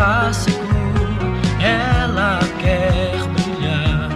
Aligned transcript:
Clássico, 0.00 0.64
ela 1.60 2.38
quer 2.58 3.12
brilhar. 3.34 4.08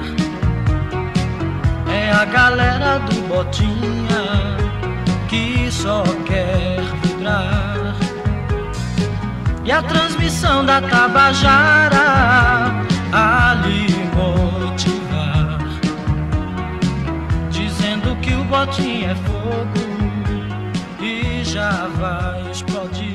É 1.86 2.10
a 2.10 2.24
galera 2.24 2.98
do 3.00 3.28
Botinha 3.28 4.24
que 5.28 5.70
só 5.70 6.02
quer 6.24 6.80
vibrar. 7.02 7.94
E 9.62 9.70
a 9.70 9.82
transmissão 9.82 10.64
da 10.64 10.80
Tabajara 10.80 12.06
a 13.12 13.54
lhe 13.66 13.88
motivar. 14.16 15.58
Dizendo 17.50 18.16
que 18.22 18.32
o 18.32 18.44
Botinha 18.44 19.10
é 19.10 19.14
fogo 19.14 19.84
e 20.98 21.44
já 21.44 21.88
vai 21.98 22.50
explodir. 22.50 23.13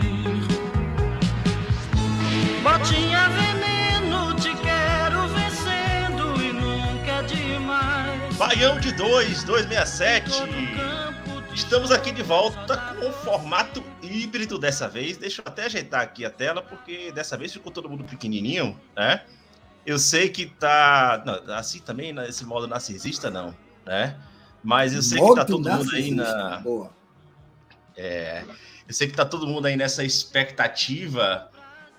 Baião 8.40 8.80
de 8.80 8.94
2, 8.94 9.44
267. 9.44 10.32
Todo 10.32 10.48
campo 10.48 11.42
de 11.52 11.59
Estamos 11.59 11.92
aqui 11.92 12.09
de 12.09 12.23
volta 12.23 12.78
com 12.78 13.09
o 13.09 13.12
formato 13.12 13.84
híbrido 14.02 14.58
dessa 14.58 14.88
vez. 14.88 15.18
Deixa 15.18 15.42
eu 15.42 15.45
até 15.45 15.66
ajeitar 15.66 16.00
aqui 16.00 16.23
a 16.23 16.30
tela, 16.30 16.62
porque 16.62 17.12
dessa 17.12 17.36
vez 17.36 17.52
ficou 17.52 17.70
todo 17.70 17.90
mundo 17.90 18.06
pequenininho, 18.06 18.80
né? 18.95 19.26
Eu 19.86 20.00
sei 20.00 20.30
que 20.30 20.45
tá. 20.45 21.22
Não, 21.26 21.54
assim 21.54 21.80
também, 21.80 22.14
nesse 22.14 22.45
modo 22.45 22.66
narcisista, 22.66 23.30
não, 23.30 23.54
né? 23.86 24.17
Mas 24.64 24.94
eu 24.94 25.02
sei 25.02 25.20
que 25.20 25.36
tá 25.36 25.42
Modo 25.42 25.45
todo 25.45 25.70
mundo 25.70 25.92
aí 25.94 26.12
na. 26.12 26.60
Boa. 26.60 26.92
É, 27.98 28.45
eu 28.88 28.94
sei 28.94 29.08
que 29.10 29.17
tá 29.17 29.26
todo 29.26 29.45
mundo 29.45 29.66
aí 29.66 29.76
nessa 29.76 30.02
expectativa 30.02 31.52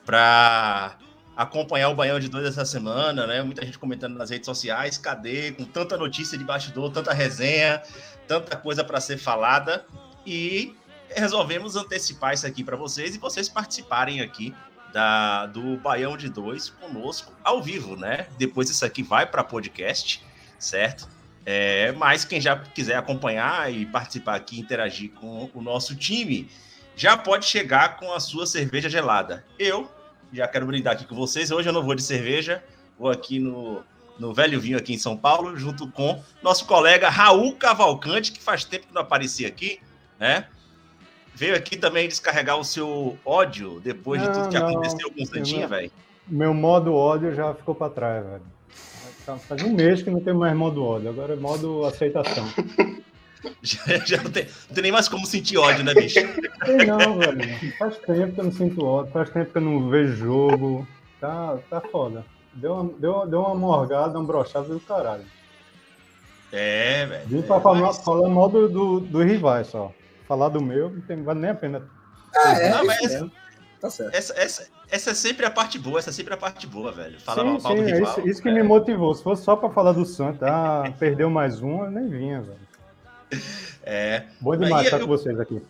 para 0.07 0.97
acompanhar 1.37 1.89
o 1.89 1.95
Baião 1.95 2.19
de 2.19 2.29
Dois 2.29 2.45
essa 2.47 2.65
semana, 2.65 3.27
né? 3.27 3.43
Muita 3.43 3.65
gente 3.65 3.79
comentando 3.79 4.17
nas 4.17 4.31
redes 4.31 4.47
sociais, 4.47 4.99
cadê? 4.99 5.53
Com 5.53 5.65
tanta 5.65 5.97
notícia 5.97 6.37
de 6.37 6.45
bastidor, 6.45 6.91
tanta 6.93 7.13
resenha, 7.13 7.83
tanta 8.27 8.57
coisa 8.57 8.85
para 8.85 9.01
ser 9.01 9.19
falada 9.19 9.85
e 10.27 10.75
resolvemos 11.09 11.77
antecipar 11.77 12.35
isso 12.35 12.47
aqui 12.47 12.63
para 12.63 12.77
vocês 12.77 13.15
e 13.15 13.19
vocês 13.19 13.49
participarem 13.49 14.21
aqui 14.21 14.55
da, 14.93 15.47
do 15.47 15.77
Baião 15.77 16.17
de 16.17 16.29
Dois 16.29 16.69
conosco 16.69 17.33
ao 17.43 17.63
vivo, 17.63 17.97
né? 17.97 18.27
Depois 18.39 18.71
isso 18.71 18.85
aqui 18.85 19.03
vai 19.03 19.27
para 19.27 19.43
podcast, 19.43 20.25
certo? 20.59 21.09
É, 21.47 21.93
mas 21.93 22.25
quem 22.25 22.41
já 22.41 22.57
quiser 22.57 22.97
acompanhar 22.97 23.73
e 23.73 23.87
participar 23.87 24.37
aqui, 24.37 24.61
interagir 24.61 25.11
com 25.13 25.51
o 25.55 25.63
nosso 25.63 25.97
time, 25.97 26.51
já 26.95 27.17
pode 27.17 27.47
chegar 27.47 27.97
com 27.97 28.13
a 28.13 28.21
sua 28.21 28.47
cerveja 28.47 28.89
gelada. 28.89 29.45
Eu 29.59 29.91
já 30.33 30.47
quero 30.49 30.67
brindar 30.67 30.95
aqui 30.95 31.05
com 31.05 31.15
vocês. 31.15 31.51
Hoje 31.51 31.69
eu 31.69 31.73
não 31.73 31.83
vou 31.83 31.95
de 31.95 32.03
cerveja, 32.03 32.63
vou 32.99 33.11
aqui 33.11 33.39
no, 33.39 33.83
no 34.19 34.33
Velho 34.33 34.61
Vinho, 34.61 34.79
aqui 34.79 34.95
em 34.95 34.99
São 34.99 35.17
Paulo, 35.17 35.57
junto 35.57 35.91
com 35.91 36.23
nosso 36.43 36.67
colega 36.67 37.09
Raul 37.09 37.55
Cavalcante, 37.57 38.33
que 38.33 38.41
faz 38.41 38.65
tempo 38.65 38.87
que 38.87 38.95
não 38.95 39.03
aparecia 39.03 39.49
aqui, 39.49 39.81
né? 40.19 40.47
Veio 41.35 41.57
aqui 41.57 41.77
também 41.77 42.07
descarregar 42.07 42.59
o 42.59 42.65
seu 42.65 43.19
ódio 43.25 43.81
depois 43.81 44.21
de 44.21 44.29
Não, 44.29 44.35
tudo 44.35 44.49
que 44.49 44.59
não, 44.59 44.69
aconteceu 44.69 45.11
com 45.11 45.23
o 45.23 45.27
Santinha, 45.27 45.67
velho. 45.67 45.91
Meu 46.29 46.53
modo 46.53 46.95
ódio 46.95 47.35
já 47.35 47.55
ficou 47.55 47.75
para 47.75 47.91
trás, 47.91 48.25
velho. 48.25 48.43
Faz 49.39 49.63
um 49.63 49.73
mês 49.73 50.03
que 50.03 50.11
não 50.11 50.21
tem 50.21 50.35
mais 50.35 50.57
modo 50.57 50.85
ódio, 50.85 51.09
agora 51.09 51.35
é 51.35 51.37
modo 51.37 51.85
aceitação. 51.85 52.47
Já, 53.63 53.99
já 54.05 54.23
não, 54.23 54.31
tem, 54.31 54.45
não 54.45 54.75
tem 54.75 54.83
nem 54.83 54.93
mais 54.93 55.09
como 55.09 55.27
sentir 55.27 55.57
ódio, 55.57 55.85
né, 55.85 55.95
bicho? 55.95 56.19
Não, 56.87 57.19
velho. 57.19 57.73
Faz 57.79 57.97
tempo 57.99 58.35
que 58.35 58.41
eu 58.41 58.45
não 58.45 58.53
sinto 58.53 58.85
ódio, 58.85 59.13
faz 59.13 59.31
tempo 59.31 59.51
que 59.53 59.59
eu 59.59 59.63
não 59.63 59.89
vejo 59.89 60.15
jogo. 60.15 60.89
Tá, 61.21 61.59
tá 61.69 61.81
foda. 61.81 62.25
Deu 62.53 62.75
uma, 62.75 62.93
deu, 62.99 63.27
deu 63.27 63.41
uma 63.41 63.55
morgada, 63.55 64.19
uma 64.19 64.27
brochada 64.27 64.69
do 64.69 64.81
caralho. 64.81 65.25
É, 66.53 67.07
velho. 67.07 67.27
Vim 67.29 67.39
é, 67.39 67.43
pra 67.43 67.61
falar, 67.61 67.81
mas- 67.81 68.05
falar 68.05 68.29
mal 68.29 68.49
do, 68.49 68.69
do, 68.69 69.01
dos 69.01 69.25
rivais 69.25 69.69
só. 69.69 69.93
Falar 70.27 70.49
do 70.49 70.61
meu 70.61 70.91
não 70.91 71.01
tem, 71.01 71.23
vale 71.23 71.41
nem 71.41 71.51
a 71.51 71.55
pena. 71.55 71.89
É, 72.35 72.67
é, 72.67 72.71
Não, 72.71 72.85
mas-. 72.85 73.25
Tá 73.81 73.89
certo. 73.89 74.15
Essa, 74.15 74.35
essa, 74.39 74.69
essa 74.91 75.11
é 75.11 75.15
sempre 75.15 75.47
a 75.47 75.51
parte 75.51 75.79
boa, 75.79 75.99
essa 75.99 76.11
é 76.11 76.13
sempre 76.13 76.35
a 76.35 76.37
parte 76.37 76.67
boa, 76.67 76.93
velho. 76.93 77.19
Falar 77.21 77.43
sim, 77.43 77.49
mal, 77.53 77.61
mal 77.63 77.75
do 77.75 77.83
é 77.83 77.93
rival. 77.93 78.11
isso, 78.11 78.29
isso 78.29 78.43
que 78.43 78.49
é. 78.49 78.53
me 78.53 78.63
motivou. 78.63 79.15
Se 79.15 79.23
fosse 79.23 79.43
só 79.43 79.57
pra 79.57 79.71
falar 79.71 79.93
do 79.93 80.05
Santos, 80.05 80.43
ah, 80.43 80.93
perdeu 80.99 81.31
mais 81.31 81.63
um, 81.63 81.85
eu 81.85 81.91
nem 81.91 82.09
vinha, 82.09 82.43
velho. 82.43 82.70
É. 83.83 84.25
Bom 84.41 84.57
demais 84.57 84.85
estar 84.85 84.99
eu- 84.99 85.07
com 85.07 85.17
vocês 85.17 85.39
aqui. 85.39 85.61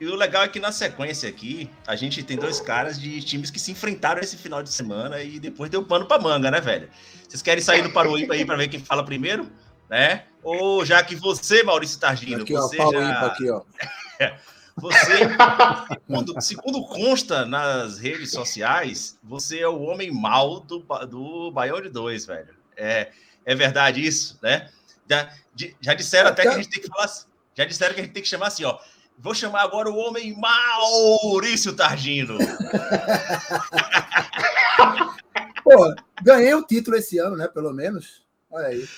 E 0.00 0.06
o 0.06 0.14
legal 0.14 0.42
é 0.44 0.48
que 0.48 0.58
na 0.58 0.72
sequência 0.72 1.28
aqui, 1.28 1.70
a 1.86 1.94
gente 1.94 2.22
tem 2.22 2.38
dois 2.38 2.58
caras 2.58 2.98
de 2.98 3.20
times 3.22 3.50
que 3.50 3.60
se 3.60 3.70
enfrentaram 3.70 4.22
esse 4.22 4.34
final 4.34 4.62
de 4.62 4.70
semana 4.70 5.20
e 5.22 5.38
depois 5.38 5.70
deu 5.70 5.84
pano 5.84 6.06
pra 6.06 6.18
manga, 6.18 6.50
né, 6.50 6.58
velho? 6.58 6.88
Vocês 7.28 7.42
querem 7.42 7.62
sair 7.62 7.82
do 7.82 7.90
Paroímpa 7.90 8.32
aí 8.32 8.46
pra 8.46 8.56
ver 8.56 8.68
quem 8.68 8.80
fala 8.80 9.04
primeiro? 9.04 9.46
Né? 9.90 10.24
Ou 10.42 10.86
já 10.86 11.02
que 11.02 11.14
você, 11.14 11.62
Maurício 11.62 12.00
Targino, 12.00 12.42
Aqui, 12.42 12.56
ó, 12.56 12.62
você 12.62 12.76
Paulo 12.78 12.98
já... 12.98 13.26
Aqui, 13.26 13.50
ó. 13.50 13.62
Você, 14.76 15.28
segundo, 16.08 16.40
segundo 16.40 16.82
consta 16.86 17.44
nas 17.44 17.98
redes 17.98 18.30
sociais, 18.30 19.18
você 19.22 19.58
é 19.58 19.68
o 19.68 19.82
homem 19.82 20.10
mau 20.10 20.60
do, 20.60 20.78
do 21.06 21.50
Baião 21.50 21.82
de 21.82 21.90
Dois, 21.90 22.24
velho. 22.24 22.54
É, 22.74 23.10
é 23.44 23.54
verdade 23.54 24.02
isso, 24.02 24.38
né? 24.40 24.70
Já, 25.10 25.28
já 25.80 25.94
disseram 25.94 26.30
até 26.30 26.42
que 26.42 26.48
a 26.48 26.52
gente 26.56 26.68
tem 26.70 26.80
que 26.80 26.86
falar. 26.88 27.04
assim- 27.06 27.26
Já 27.54 27.64
disseram 27.64 27.94
que 27.94 28.00
a 28.00 28.04
gente 28.04 28.12
tem 28.12 28.22
que 28.22 28.28
chamar 28.28 28.46
assim, 28.46 28.64
ó. 28.64 28.78
Vou 29.18 29.34
chamar 29.34 29.62
agora 29.62 29.90
o 29.90 29.96
homem 29.96 30.34
Maurício 30.38 31.74
Targino. 31.74 32.38
Pô, 35.62 35.94
ganhei 36.22 36.54
o 36.54 36.62
título 36.62 36.96
esse 36.96 37.18
ano, 37.18 37.36
né? 37.36 37.46
Pelo 37.48 37.72
menos. 37.72 38.24
Olha 38.50 38.68
aí. 38.68 38.88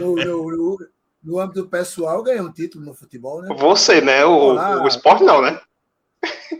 No, 0.00 0.14
no, 0.14 0.50
no, 0.50 0.88
no 1.22 1.40
âmbito 1.40 1.66
pessoal, 1.68 2.22
ganhei 2.22 2.40
um 2.40 2.52
título 2.52 2.84
no 2.84 2.94
futebol, 2.94 3.40
né? 3.42 3.48
Você, 3.58 4.00
né? 4.00 4.24
O, 4.24 4.30
Olá. 4.32 4.82
o 4.82 4.88
esporte 4.88 5.24
não, 5.24 5.40
né? 5.40 5.60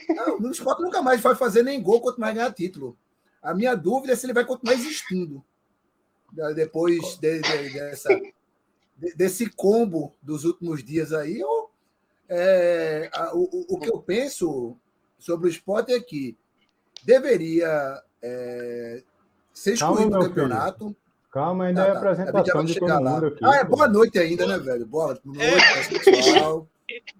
Não, 0.09 0.38
no 0.38 0.50
esporte 0.50 0.81
nunca 0.82 1.03
mais 1.03 1.20
vai 1.20 1.34
fazer 1.34 1.62
nem 1.62 1.82
gol, 1.82 2.00
quanto 2.00 2.20
mais 2.20 2.34
ganhar 2.34 2.53
título. 2.53 2.97
A 3.43 3.53
minha 3.55 3.75
dúvida 3.76 4.12
é 4.12 4.16
se 4.16 4.25
ele 4.26 4.32
vai 4.32 4.44
continuar 4.44 4.75
existindo. 4.75 5.44
Depois 6.54 7.16
de- 7.19 7.40
de- 7.40 7.72
dessa, 7.72 8.08
de- 8.96 9.14
desse 9.16 9.48
combo 9.50 10.14
dos 10.22 10.44
últimos 10.44 10.84
dias 10.84 11.12
aí, 11.12 11.40
eu, 11.40 11.70
é, 12.28 13.10
a- 13.14 13.34
o, 13.34 13.44
o- 13.44 13.66
o 13.76 13.78
que 13.80 13.90
eu 13.90 13.98
penso 14.00 14.76
sobre 15.19 15.48
o 15.48 15.50
esporte 15.50 15.92
é 15.92 16.00
que 16.00 16.36
deveria 17.04 18.02
é, 18.22 19.02
ser 19.52 19.75
excluído 19.75 20.10
do 20.10 20.25
campeonato. 20.28 20.94
Calma, 21.30 21.66
ainda 21.66 21.82
Tá, 21.84 21.88
é 21.88 21.92
tá. 21.92 21.98
apresentação 21.98 22.64
de 22.64 22.74
todo 22.78 23.00
mundo 23.00 23.26
aqui. 23.26 23.44
Ah, 23.44 23.56
é 23.56 23.64
boa 23.64 23.86
noite 23.86 24.19
ainda, 24.19 24.46
né, 24.46 24.58
velho? 24.58 24.84
Boa 24.86 25.19
noite, 25.24 26.00
pessoal. 26.04 26.66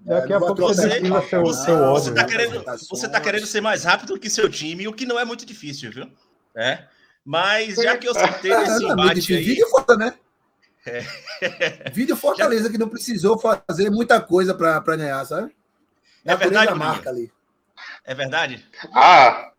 Daqui 0.01 0.33
É, 0.33 0.37
a 0.37 0.41
não 0.41 0.47
pouco 0.47 0.63
você 0.63 0.89
desfila 0.89 1.23
seu, 1.29 1.43
você- 1.43 1.65
seu 1.67 1.77
não, 1.77 1.93
ódio. 1.93 2.05
Você 2.05 2.15
tá, 2.15 2.23
né? 2.23 2.29
querendo, 2.29 2.65
você 2.89 3.09
tá 3.09 3.21
querendo 3.21 3.47
ser 3.47 3.61
mais 3.61 3.85
rápido 3.85 4.19
que 4.19 4.31
seu 4.31 4.49
time, 4.49 4.89
o 4.89 4.93
que 4.95 5.05
não 5.05 5.19
é 5.21 5.25
muito 5.27 5.45
difícil, 5.45 5.93
viu? 5.93 6.11
É. 6.57 6.85
Mas 7.29 7.75
já 7.75 7.95
que 7.99 8.09
eu 8.09 8.15
citei 8.15 8.51
É, 8.51 8.63
esse 8.63 8.87
é 8.87 8.89
embate 8.89 9.35
aí. 9.35 9.43
Vídeo 9.45 9.69
foda, 9.69 9.99
né? 9.99 10.15
É. 10.87 11.05
Vídeo 11.93 12.17
Fortaleza 12.17 12.71
que 12.71 12.79
não 12.79 12.89
precisou 12.89 13.39
fazer 13.39 13.91
muita 13.91 14.19
coisa 14.19 14.55
para 14.55 14.97
ganhar, 14.97 15.23
sabe? 15.27 15.55
É 16.25 16.35
verdade, 16.35 16.69
a 16.69 16.71
Bruninho? 16.71 16.91
marca 16.91 17.11
ali. 17.11 17.31
É 18.03 18.15
verdade? 18.15 18.67
Ah, 18.95 19.51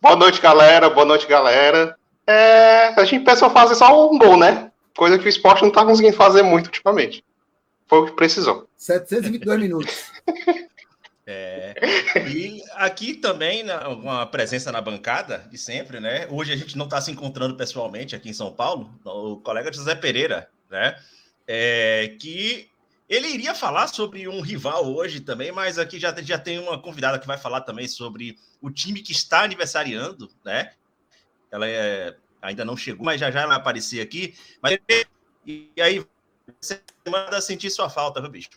boa 0.00 0.16
noite, 0.16 0.40
galera. 0.40 0.90
Boa 0.90 1.06
noite, 1.06 1.28
galera. 1.28 1.96
é, 2.26 2.88
a 2.88 3.04
gente 3.04 3.24
pensou 3.24 3.48
fazer 3.50 3.76
só 3.76 4.10
um 4.10 4.18
gol, 4.18 4.36
né? 4.36 4.72
Coisa 4.96 5.16
que 5.16 5.26
o 5.26 5.28
esporte 5.28 5.62
não 5.62 5.70
tá 5.70 5.84
conseguindo 5.84 6.16
fazer 6.16 6.42
muito 6.42 6.66
ultimamente. 6.66 7.24
Foi 7.86 8.00
o 8.00 8.06
que 8.06 8.16
precisou. 8.16 8.68
722 8.76 9.60
minutos. 9.60 10.10
É, 11.24 11.74
e 12.28 12.60
aqui 12.72 13.14
também, 13.14 13.64
uma 14.00 14.26
presença 14.26 14.72
na 14.72 14.80
bancada 14.80 15.46
de 15.50 15.56
sempre, 15.56 16.00
né? 16.00 16.26
Hoje 16.28 16.52
a 16.52 16.56
gente 16.56 16.76
não 16.76 16.86
está 16.86 17.00
se 17.00 17.12
encontrando 17.12 17.56
pessoalmente 17.56 18.16
aqui 18.16 18.28
em 18.28 18.32
São 18.32 18.52
Paulo, 18.52 18.90
o 19.04 19.36
colega 19.40 19.72
José 19.72 19.94
Pereira, 19.94 20.50
né? 20.68 20.96
É, 21.46 22.16
que 22.20 22.68
ele 23.08 23.28
iria 23.28 23.54
falar 23.54 23.86
sobre 23.88 24.26
um 24.26 24.40
rival 24.40 24.84
hoje 24.92 25.20
também, 25.20 25.52
mas 25.52 25.78
aqui 25.78 25.98
já, 25.98 26.12
já 26.22 26.38
tem 26.38 26.58
uma 26.58 26.80
convidada 26.80 27.18
que 27.18 27.26
vai 27.26 27.38
falar 27.38 27.60
também 27.60 27.86
sobre 27.86 28.36
o 28.60 28.70
time 28.70 29.00
que 29.00 29.12
está 29.12 29.42
aniversariando, 29.44 30.28
né? 30.44 30.72
Ela 31.50 31.68
é- 31.68 32.16
ainda 32.42 32.64
não 32.64 32.76
chegou, 32.76 33.04
mas 33.04 33.20
já 33.20 33.30
já 33.30 33.40
ela 33.40 33.50
vai 33.50 33.58
aparecer 33.58 34.00
aqui. 34.00 34.34
Mas, 34.62 34.78
e 35.46 35.70
aí, 35.80 36.04
semana 36.60 37.40
sentir 37.40 37.70
sua 37.70 37.90
falta, 37.90 38.20
viu, 38.20 38.30
bicho? 38.30 38.50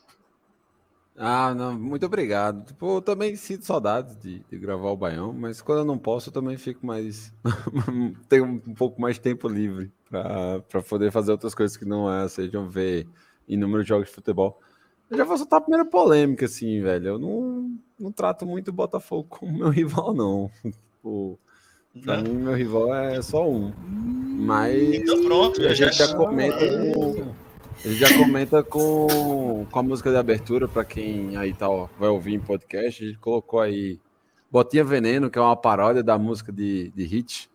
Ah, 1.18 1.54
não, 1.56 1.78
muito 1.80 2.06
obrigado. 2.06 2.66
Tipo, 2.66 2.98
eu 2.98 3.02
também 3.02 3.36
sinto 3.38 3.66
saudades 3.66 4.18
de, 4.18 4.40
de 4.50 4.58
gravar 4.60 4.90
o 4.90 4.98
Baião, 4.98 5.32
mas 5.32 5.62
quando 5.62 5.80
eu 5.80 5.86
não 5.86 5.98
posso, 5.98 6.28
eu 6.30 6.34
também 6.34 6.58
fico 6.58 6.86
mais. 6.86 7.32
tenho 8.28 8.46
um 8.46 8.74
pouco 8.74 9.00
mais 9.02 9.18
tempo 9.18 9.48
livre 9.48 9.92
para 10.10 10.82
poder 10.88 11.12
fazer 11.12 11.32
outras 11.32 11.56
coisas 11.56 11.78
que 11.78 11.86
não 11.86 12.12
é, 12.12 12.28
sejam 12.28 12.70
ver 12.70 13.08
inúmeros 13.48 13.88
jogos 13.88 14.10
de 14.10 14.14
futebol. 14.16 14.60
Eu 15.10 15.18
já 15.18 15.24
vou 15.24 15.38
soltar 15.38 15.60
a 15.60 15.62
primeira 15.62 15.86
polêmica, 15.86 16.46
assim, 16.48 16.82
velho. 16.82 17.08
Eu 17.10 17.20
não, 17.20 17.78
não 17.98 18.12
trato 18.12 18.46
muito 18.46 18.70
o 18.70 18.74
Botafogo 18.74 19.26
como 19.30 19.58
meu 19.58 19.70
rival, 19.72 20.14
não. 20.14 20.52
Tipo, 20.64 21.40
pra 22.04 22.18
Né? 22.22 22.28
mim, 22.30 22.36
meu 22.40 22.54
rival 22.56 22.94
é 22.94 23.22
só 23.22 23.50
um. 23.50 23.72
Mas. 23.88 24.96
Então 24.96 25.24
pronto, 25.24 25.62
a 25.62 25.70
já- 25.74 25.86
gente 25.86 25.98
já 25.98 26.14
comenta 26.16 26.58
com. 26.94 27.45
Gente 27.86 27.96
já 28.00 28.18
comenta 28.18 28.64
com, 28.64 29.66
com 29.70 29.80
a 29.80 29.84
música 29.84 30.10
de 30.10 30.18
abertura, 30.18 30.68
para 30.68 30.84
quem 30.84 31.38
aí 31.38 31.54
tá, 31.54 31.70
ó, 31.70 31.88
vai 32.00 32.10
ouvir 32.10 32.34
em 32.34 32.40
podcast. 32.40 33.04
A 33.04 33.08
gente 33.08 33.20
colocou 33.20 33.60
aí 33.60 34.00
Botinha 34.52 34.84
Veneno, 34.84 35.30
que 35.30 35.38
é 35.38 35.42
uma 35.42 35.56
paródia 35.56 36.02
da 36.04 36.18
música 36.18 36.52
de, 36.52 36.92
de 36.96 37.04
Hit. 37.06 37.50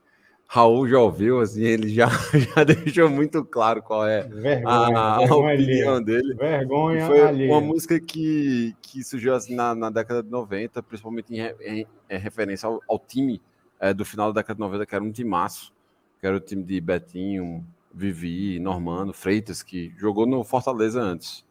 Raul 0.46 0.88
já 0.88 0.98
ouviu, 0.98 1.40
assim, 1.40 1.62
ele 1.62 1.88
já, 1.88 2.08
já 2.56 2.64
deixou 2.64 3.08
muito 3.08 3.44
claro 3.44 3.82
qual 3.82 4.06
é 4.06 4.22
Vergonha, 4.22 4.68
a, 4.68 5.14
a 5.14 5.18
vergonha 5.18 5.54
opinião 5.54 5.94
alheia. 5.96 6.00
dele. 6.04 6.34
Vergonha 6.34 7.04
E 7.04 7.06
foi 7.06 7.20
alheia. 7.22 7.52
uma 7.52 7.60
música 7.60 8.00
que, 8.00 8.74
que 8.82 9.02
surgiu 9.04 9.34
assim, 9.34 9.54
na, 9.54 9.74
na 9.74 9.90
década 9.90 10.22
de 10.22 10.30
90, 10.30 10.82
principalmente 10.82 11.32
em, 11.34 11.40
em- 11.64 11.86
em 12.08 12.18
referência 12.18 12.66
ao, 12.68 12.80
ao 12.88 12.98
time 12.98 13.40
eh, 13.80 13.94
do 13.94 14.04
final 14.04 14.32
da 14.32 14.40
década 14.40 14.54
de 14.56 14.60
90, 14.60 14.86
que 14.86 14.94
era 14.94 15.04
um 15.04 15.12
timaço, 15.12 15.72
que 16.20 16.26
era 16.26 16.36
o 16.36 16.40
time 16.40 16.64
de 16.64 16.80
Betinho, 16.80 17.64
Vivi, 17.92 18.58
Normando, 18.60 19.12
Freitas, 19.12 19.62
que 19.62 19.92
jogou 19.96 20.26
no 20.26 20.44
Fortaleza 20.44 21.00
antes. 21.00 21.44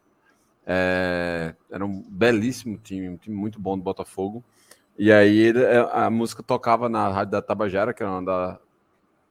Eh, 0.65 1.55
era 1.71 1.85
um 1.85 2.01
belíssimo 2.09 2.77
time, 2.77 3.09
um 3.09 3.17
time 3.17 3.35
muito 3.35 3.59
bom 3.59 3.77
do 3.77 3.83
Botafogo. 3.83 4.43
E 4.97 5.11
aí 5.11 5.37
ele- 5.37 5.63
eh, 5.63 5.89
a 5.91 6.09
música 6.09 6.43
tocava 6.43 6.87
na 6.89 7.07
rádio 7.09 7.31
da 7.31 7.41
Tabajara, 7.41 7.93
que 7.93 8.03
era 8.03 8.11
uma 8.11 8.23
da- 8.23 8.59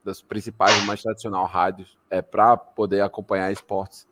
das 0.03 0.21
principais 0.21 0.81
e 0.81 0.87
mais 0.87 1.01
tradicional 1.01 1.45
rádios, 1.45 1.97
é, 2.09 2.21
para 2.21 2.57
poder 2.57 3.01
acompanhar 3.01 3.51
esportes 3.51 4.07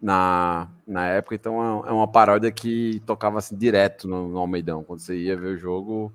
na, 0.00 0.68
na 0.86 1.06
época, 1.06 1.34
então 1.34 1.84
é- 1.86 1.88
é 1.88 1.92
uma 1.92 2.06
paródia 2.08 2.50
que 2.52 3.00
tocava 3.06 3.38
assim 3.38 3.56
direto 3.56 4.06
no, 4.06 4.28
no 4.28 4.38
Almeidão. 4.38 4.84
Quando 4.84 5.00
você 5.00 5.16
ia 5.16 5.36
ver 5.36 5.54
o 5.54 5.58
jogo, 5.58 6.12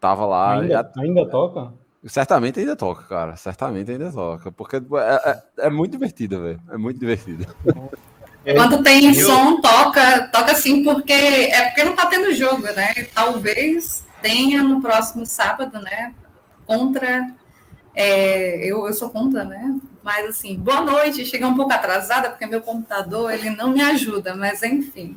tava 0.00 0.26
lá. 0.26 0.60
Ainda, 0.60 0.80
a- 0.80 1.00
ainda 1.00 1.26
toca? 1.26 1.72
Certamente 2.06 2.58
ainda 2.60 2.74
toca, 2.76 3.02
cara. 3.04 3.36
Certamente 3.36 3.90
ainda 3.90 4.10
toca. 4.12 4.50
Porque 4.52 4.76
é, 4.76 5.30
é- 5.30 5.42
é 5.66 5.70
muito 5.70 5.92
divertida, 5.92 6.38
velho. 6.40 6.60
É 6.70 6.76
muito 6.76 6.98
divertida. 6.98 7.46
Quando 8.56 8.82
tem 8.82 9.14
Eu- 9.16 9.26
som, 9.26 9.60
toca, 9.60 10.28
toca 10.28 10.54
sim, 10.54 10.82
porque 10.82 11.12
é 11.12 11.66
porque 11.68 11.84
não 11.84 11.94
tá 11.94 12.06
tendo 12.06 12.32
jogo, 12.34 12.62
né? 12.62 12.92
Talvez 13.14 14.04
tenha 14.20 14.62
no 14.62 14.80
próximo 14.80 15.24
sábado, 15.24 15.80
né? 15.80 16.12
Contra. 16.66 17.30
é, 17.94 18.64
eu, 18.68 18.86
eu 18.86 18.92
sou 18.94 19.10
contra, 19.10 19.44
né? 19.44 19.76
Mas 20.02 20.26
assim, 20.30 20.56
boa 20.56 20.80
noite. 20.80 21.24
Cheguei 21.26 21.46
um 21.46 21.54
pouco 21.54 21.72
atrasada, 21.72 22.30
porque 22.30 22.46
meu 22.46 22.60
computador 22.62 23.32
ele 23.32 23.50
não 23.50 23.70
me 23.70 23.80
ajuda, 23.82 24.34
mas 24.34 24.62
enfim. 24.62 25.16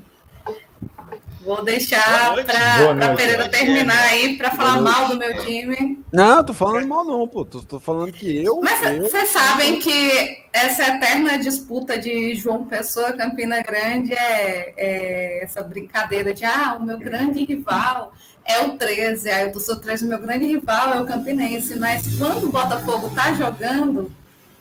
Vou 1.46 1.64
deixar 1.64 2.34
para 2.44 2.96
noite. 2.98 3.18
Pereira 3.18 3.48
terminar 3.48 4.00
aí 4.10 4.36
para 4.36 4.50
falar 4.50 4.82
mal 4.82 5.10
do 5.10 5.18
meu 5.18 5.38
time. 5.44 6.04
Não, 6.12 6.44
tô 6.44 6.54
falando 6.54 6.88
mal, 6.88 7.06
não, 7.06 7.28
pô. 7.28 7.46
Tô, 7.46 7.62
tô 7.62 7.80
falando 7.80 8.12
que 8.12 8.44
eu. 8.44 8.60
Mas 8.62 8.80
vocês 9.00 9.30
sabem 9.30 9.78
que 9.80 10.40
essa 10.52 10.96
eterna 10.96 11.38
disputa 11.38 12.00
de 12.00 12.34
João 12.34 12.66
Pessoa 12.66 13.14
Campina 13.14 13.62
Grande 13.62 14.14
é, 14.14 14.74
é 14.76 15.44
essa 15.44 15.62
brincadeira 15.62 16.34
de 16.34 16.44
ah, 16.44 16.78
o 16.80 16.84
meu 16.84 16.98
grande 16.98 17.46
rival 17.46 18.12
é 18.44 18.62
o 18.62 18.78
13, 18.78 19.30
aí 19.30 19.52
eu 19.52 19.60
sou 19.60 19.76
13, 19.76 20.06
o 20.06 20.10
meu 20.10 20.20
grande 20.20 20.46
rival 20.46 20.94
é 20.94 21.02
o 21.02 21.06
Campinense, 21.06 21.78
mas 21.80 22.16
quando 22.18 22.46
o 22.46 22.52
Botafogo 22.52 23.10
tá 23.14 23.34
jogando, 23.34 24.12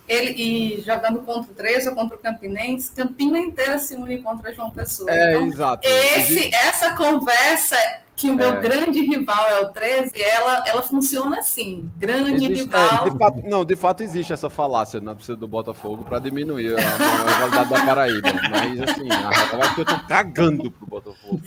ele 0.09 0.33
e 0.77 0.81
jogando 0.83 1.21
contra 1.21 1.51
o 1.51 1.55
13 1.55 1.89
ou 1.89 1.95
contra 1.95 2.17
o 2.17 2.19
Campinense, 2.21 2.93
Campina 2.93 3.39
inteira 3.39 3.79
se 3.79 3.95
une 3.95 4.23
contra 4.23 4.53
João 4.53 4.71
Pessoa. 4.71 5.11
É, 5.11 5.33
Então, 5.35 5.47
exato. 5.47 5.89
esse, 5.89 6.55
essa 6.55 6.95
conversa 6.95 7.77
que 8.17 8.31
o 8.31 8.35
meu 8.35 8.51
É. 8.55 8.61
grande 8.61 9.01
rival 9.01 9.45
é 9.49 9.61
o 9.63 9.69
13, 9.73 10.13
ela, 10.23 10.63
ela 10.69 10.83
funciona 10.83 11.39
assim. 11.41 11.91
Grande 11.97 12.45
Existe- 12.45 12.65
rival. 12.65 13.07
é, 13.07 13.11
de 13.11 13.19
fato- 13.19 13.43
não, 13.45 13.65
de 13.65 13.75
fato 13.77 14.03
existe 14.05 14.33
essa 14.33 14.49
falácia 14.49 15.01
na 15.01 15.15
torcida 15.15 15.37
do 15.37 15.49
Botafogo 15.49 16.05
para 16.05 16.21
diminuir 16.21 16.77
a, 16.79 16.81
a 16.81 17.47
rivalidade 17.47 17.71
da 17.71 17.85
Paraíba. 17.87 18.29
Mas 18.51 18.81
assim, 18.83 19.11
a 19.11 19.31
verdade 19.31 19.63
é 19.71 19.75
que 19.75 19.81
eu 19.81 19.85
tô 19.85 19.99
cagando 20.07 20.71
pro 20.71 20.87
Botafogo. 20.87 21.41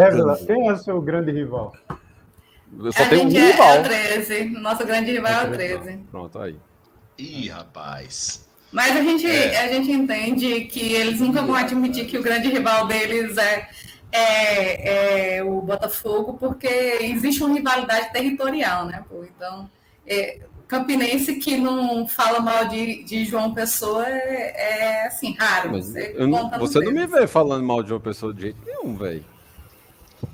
Évila, 0.00 0.38
quem 0.46 0.68
é 0.68 0.72
o 0.72 0.76
seu 0.78 1.00
grande 1.02 1.32
rival? 1.32 1.72
Eu 2.82 2.92
só 2.92 3.02
a 3.02 3.06
tenho 3.06 3.26
um 3.26 3.30
gente 3.30 3.40
é, 3.42 3.48
é 3.48 3.52
rival. 3.52 3.78
o 3.78 3.82
13. 3.82 4.44
Nosso 4.60 4.86
grande 4.86 5.10
rival 5.12 5.32
é 5.32 5.44
o 5.48 5.52
13. 5.52 5.96
Pronto, 6.10 6.38
aí. 6.38 6.56
Ih, 7.20 7.48
rapaz. 7.48 8.48
Mas 8.72 8.96
a 8.96 9.02
gente, 9.02 9.26
É. 9.26 9.58
a 9.60 9.68
gente 9.72 9.90
entende 9.90 10.62
que 10.66 10.92
eles 10.92 11.20
nunca 11.20 11.42
vão 11.42 11.54
admitir 11.56 12.06
que 12.06 12.16
o 12.18 12.22
grande 12.22 12.48
rival 12.48 12.86
deles 12.86 13.36
é, 13.36 13.68
é, 14.12 15.36
é 15.38 15.44
o 15.44 15.60
Botafogo, 15.60 16.34
porque 16.38 16.68
existe 17.00 17.42
uma 17.42 17.54
rivalidade 17.54 18.12
territorial, 18.12 18.86
né? 18.86 19.04
pô? 19.08 19.24
Então, 19.24 19.68
é, 20.06 20.40
Campinense 20.68 21.34
que 21.36 21.56
não 21.56 22.06
fala 22.06 22.38
mal 22.38 22.66
de, 22.66 23.02
de 23.02 23.24
João 23.24 23.52
Pessoa 23.52 24.06
é, 24.08 24.54
é, 25.02 25.06
assim, 25.08 25.34
raro. 25.36 25.72
Mas 25.72 25.86
Você, 25.86 26.14
eu 26.16 26.28
não- 26.28 26.48
você 26.50 26.78
não 26.78 26.92
me 26.92 27.06
vê 27.08 27.26
falando 27.26 27.64
mal 27.64 27.82
de 27.82 27.92
uma 27.92 27.98
pessoa 27.98 28.32
de 28.32 28.42
jeito 28.42 28.58
nenhum, 28.64 28.96
velho. 28.96 29.24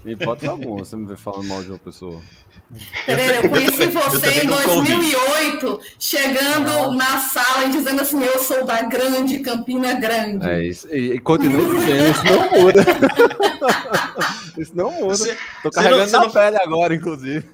Em 0.05 0.11
hipótese 0.11 0.49
alguma, 0.49 0.85
você 0.85 0.95
me 0.95 1.07
vê 1.07 1.17
falando 1.17 1.47
mal 1.49 1.63
de 1.63 1.71
uma 1.71 1.79
pessoa. 1.79 2.21
Pereira, 3.07 3.37
eu 3.37 3.49
conheci 3.49 3.83
Eu 3.85 3.91
você 3.93 4.19
também 4.21 4.41
em 4.41 4.47
nunca 4.47 4.71
ouvi. 4.73 4.93
2008, 4.93 5.81
chegando 6.01 6.91
na 6.95 7.19
sala 7.21 7.65
e 7.67 7.71
dizendo 7.71 8.03
assim: 8.03 8.23
Eu 8.25 8.41
sou 8.41 8.65
da 8.67 8.83
grande 8.83 9.39
Campina 9.39 9.95
Grande. 9.95 10.45
É 10.49 10.65
isso. 10.65 10.89
E, 10.93 11.13
e 11.15 11.19
continua 11.21 11.79
dizendo, 11.79 12.11
isso 12.11 12.25
não 12.25 12.51
muda. 12.61 12.85
isso 14.59 14.73
não 14.75 14.91
muda. 14.91 15.17
Você, 15.17 15.35
Tô 15.35 15.37
você 15.37 15.65
não- 15.65 15.71
carregando 15.71 16.05
você 16.11 16.17
na 16.17 16.23
não- 16.23 16.31
pele 16.31 16.57
agora, 16.57 16.95
inclusive. 16.95 17.45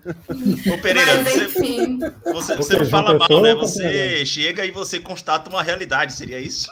Ô, 0.72 0.78
Pereira, 0.78 1.14
Mas 1.22 1.32
você, 1.34 1.44
enfim, 1.44 1.98
você, 2.24 2.54
Porque 2.56 2.62
você 2.62 2.76
não 2.78 2.86
fala 2.86 3.18
mal, 3.18 3.42
né? 3.42 3.54
Você 3.54 4.24
chega 4.24 4.64
e 4.64 4.70
você 4.70 4.98
constata 4.98 5.50
uma 5.50 5.62
realidade, 5.62 6.14
seria 6.14 6.38
isso? 6.40 6.68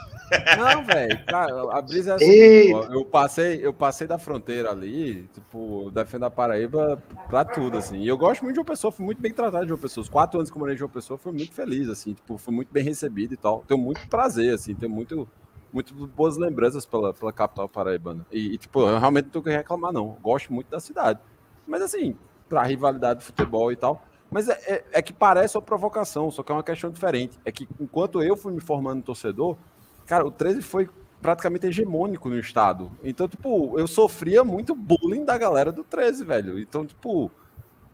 Não, 0.56 0.84
velho, 0.84 1.24
cara, 1.26 1.76
a 1.76 1.82
brisa 1.82 2.12
é 2.12 2.14
assim, 2.14 2.70
eu 2.92 3.04
passei, 3.04 3.60
eu 3.64 3.72
passei 3.72 4.06
da 4.06 4.18
fronteira 4.18 4.70
ali, 4.70 5.28
tipo, 5.34 5.90
defendo 5.92 6.24
a 6.24 6.30
Paraíba 6.30 7.02
pra 7.28 7.44
tudo, 7.44 7.78
assim. 7.78 7.98
E 7.98 8.08
eu 8.08 8.16
gosto 8.16 8.42
muito 8.42 8.54
de 8.54 8.60
uma 8.60 8.64
pessoa, 8.66 8.92
fui 8.92 9.04
muito 9.04 9.20
bem 9.20 9.32
tratado 9.32 9.66
de 9.66 9.72
uma 9.72 9.78
pessoa. 9.78 10.02
Os 10.02 10.08
quatro 10.08 10.38
anos 10.38 10.50
que 10.50 10.56
eu 10.56 10.60
morei 10.60 10.76
de 10.76 10.82
uma 10.82 10.88
pessoa, 10.88 11.18
fui 11.18 11.32
muito 11.32 11.52
feliz, 11.52 11.88
assim, 11.88 12.14
tipo, 12.14 12.36
fui 12.38 12.54
muito 12.54 12.72
bem 12.72 12.84
recebido 12.84 13.34
e 13.34 13.36
tal. 13.36 13.64
Tenho 13.66 13.80
muito 13.80 14.06
prazer, 14.08 14.54
assim, 14.54 14.74
tenho 14.74 14.92
muito, 14.92 15.26
muito 15.72 15.94
boas 16.08 16.36
lembranças 16.36 16.86
pela, 16.86 17.12
pela 17.12 17.32
capital 17.32 17.68
paraibana. 17.68 18.24
E, 18.30 18.54
e, 18.54 18.58
tipo, 18.58 18.80
eu 18.80 18.98
realmente 18.98 19.24
não 19.26 19.30
tenho 19.32 19.42
o 19.42 19.44
que 19.44 19.50
reclamar, 19.50 19.92
não. 19.92 20.16
Gosto 20.22 20.52
muito 20.52 20.68
da 20.70 20.80
cidade. 20.80 21.18
Mas, 21.66 21.82
assim, 21.82 22.16
pra 22.48 22.62
rivalidade 22.62 23.20
de 23.20 23.26
futebol 23.26 23.70
e 23.72 23.76
tal. 23.76 24.02
Mas 24.30 24.48
é, 24.48 24.52
é- 24.66 24.84
é 24.92 25.02
que 25.02 25.12
parece 25.12 25.56
uma 25.56 25.62
provocação, 25.62 26.30
só 26.30 26.42
que 26.44 26.52
é 26.52 26.54
uma 26.54 26.62
questão 26.62 26.88
diferente. 26.90 27.36
É 27.44 27.50
que 27.50 27.68
enquanto 27.80 28.22
eu 28.22 28.36
fui 28.36 28.52
me 28.52 28.60
formando 28.60 29.02
torcedor, 29.02 29.56
Cara, 30.10 30.26
o 30.26 30.30
13 30.32 30.60
foi 30.60 30.90
praticamente 31.22 31.68
hegemônico 31.68 32.28
no 32.28 32.36
estado. 32.36 32.90
Então, 33.04 33.28
tipo, 33.28 33.78
eu 33.78 33.86
sofria 33.86 34.42
muito 34.42 34.74
bullying 34.74 35.24
da 35.24 35.38
galera 35.38 35.70
do 35.70 35.84
13, 35.84 36.24
velho. 36.24 36.58
Então, 36.58 36.84
tipo, 36.84 37.30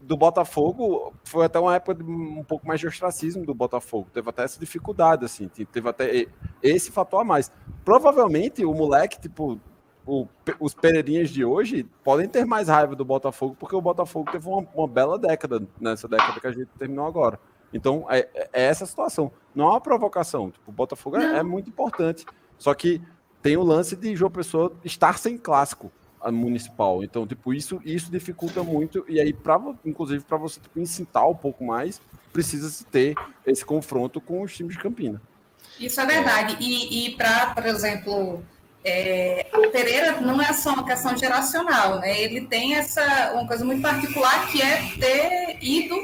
do 0.01 0.17
Botafogo, 0.17 1.13
foi 1.23 1.45
até 1.45 1.59
uma 1.59 1.75
época 1.75 1.93
de 1.93 2.03
um 2.09 2.43
pouco 2.43 2.65
mais 2.67 2.79
de 2.79 2.87
ostracismo 2.87 3.45
do 3.45 3.53
Botafogo. 3.53 4.07
Teve 4.11 4.27
até 4.31 4.43
essa 4.45 4.59
dificuldade, 4.59 5.25
assim. 5.25 5.47
te- 5.47 5.63
Teve 5.65 5.87
até 5.89 6.25
esse 6.63 6.91
fator 6.91 7.21
a 7.21 7.23
mais. 7.23 7.51
Provavelmente 7.85 8.65
o 8.65 8.73
moleque, 8.73 9.21
tipo, 9.21 9.59
o 10.03 10.27
os 10.59 10.73
Pereirinhas 10.73 11.29
de 11.29 11.45
hoje 11.45 11.83
podem 12.03 12.27
ter 12.27 12.45
mais 12.45 12.67
raiva 12.67 12.95
do 12.95 13.05
Botafogo, 13.05 13.55
porque 13.59 13.75
o 13.75 13.81
Botafogo 13.81 14.31
teve 14.31 14.47
uma, 14.49 14.65
uma 14.73 14.87
bela 14.87 15.19
década 15.19 15.61
nessa 15.79 16.07
década 16.07 16.39
que 16.39 16.47
a 16.47 16.51
gente 16.51 16.69
terminou 16.79 17.05
agora. 17.05 17.39
Então, 17.73 18.05
é, 18.09 18.27
é 18.53 18.65
essa 18.65 18.83
a 18.83 18.87
situação. 18.87 19.31
Não 19.53 19.65
é 19.65 19.71
uma 19.71 19.81
provocação. 19.81 20.51
Tipo, 20.51 20.71
o 20.71 20.73
Botafogo 20.73 21.17
é, 21.17 21.39
é 21.39 21.43
muito 21.43 21.69
importante. 21.69 22.25
Só 22.57 22.73
que 22.73 23.01
tem 23.41 23.57
o 23.57 23.63
lance 23.63 23.95
de 23.95 24.15
João 24.15 24.31
Pessoa 24.31 24.73
estar 24.83 25.17
sem 25.17 25.37
clássico 25.37 25.91
municipal. 26.31 27.03
Então, 27.03 27.25
tipo, 27.27 27.53
isso, 27.53 27.81
isso 27.85 28.11
dificulta 28.11 28.63
muito. 28.63 29.05
E 29.07 29.19
aí, 29.19 29.33
pra, 29.33 29.59
inclusive, 29.85 30.23
para 30.23 30.37
você 30.37 30.59
tipo, 30.59 30.79
incitar 30.79 31.27
um 31.29 31.35
pouco 31.35 31.63
mais, 31.63 32.01
precisa 32.33 32.85
ter 32.91 33.15
esse 33.45 33.63
confronto 33.63 34.19
com 34.19 34.41
os 34.41 34.55
times 34.55 34.75
de 34.75 34.81
Campina. 34.81 35.21
Isso 35.79 35.99
é 36.01 36.05
verdade. 36.05 36.57
E, 36.59 37.07
e 37.07 37.15
para, 37.15 37.53
por 37.53 37.65
exemplo, 37.65 38.43
é, 38.83 39.47
o 39.53 39.69
Pereira 39.69 40.19
não 40.21 40.41
é 40.41 40.53
só 40.53 40.73
uma 40.73 40.85
questão 40.85 41.15
geracional, 41.15 41.99
né? 41.99 42.19
Ele 42.19 42.41
tem 42.41 42.75
essa 42.75 43.33
uma 43.33 43.47
coisa 43.47 43.63
muito 43.63 43.81
particular 43.81 44.47
que 44.47 44.61
é 44.61 44.77
ter 44.99 45.57
ido 45.61 45.95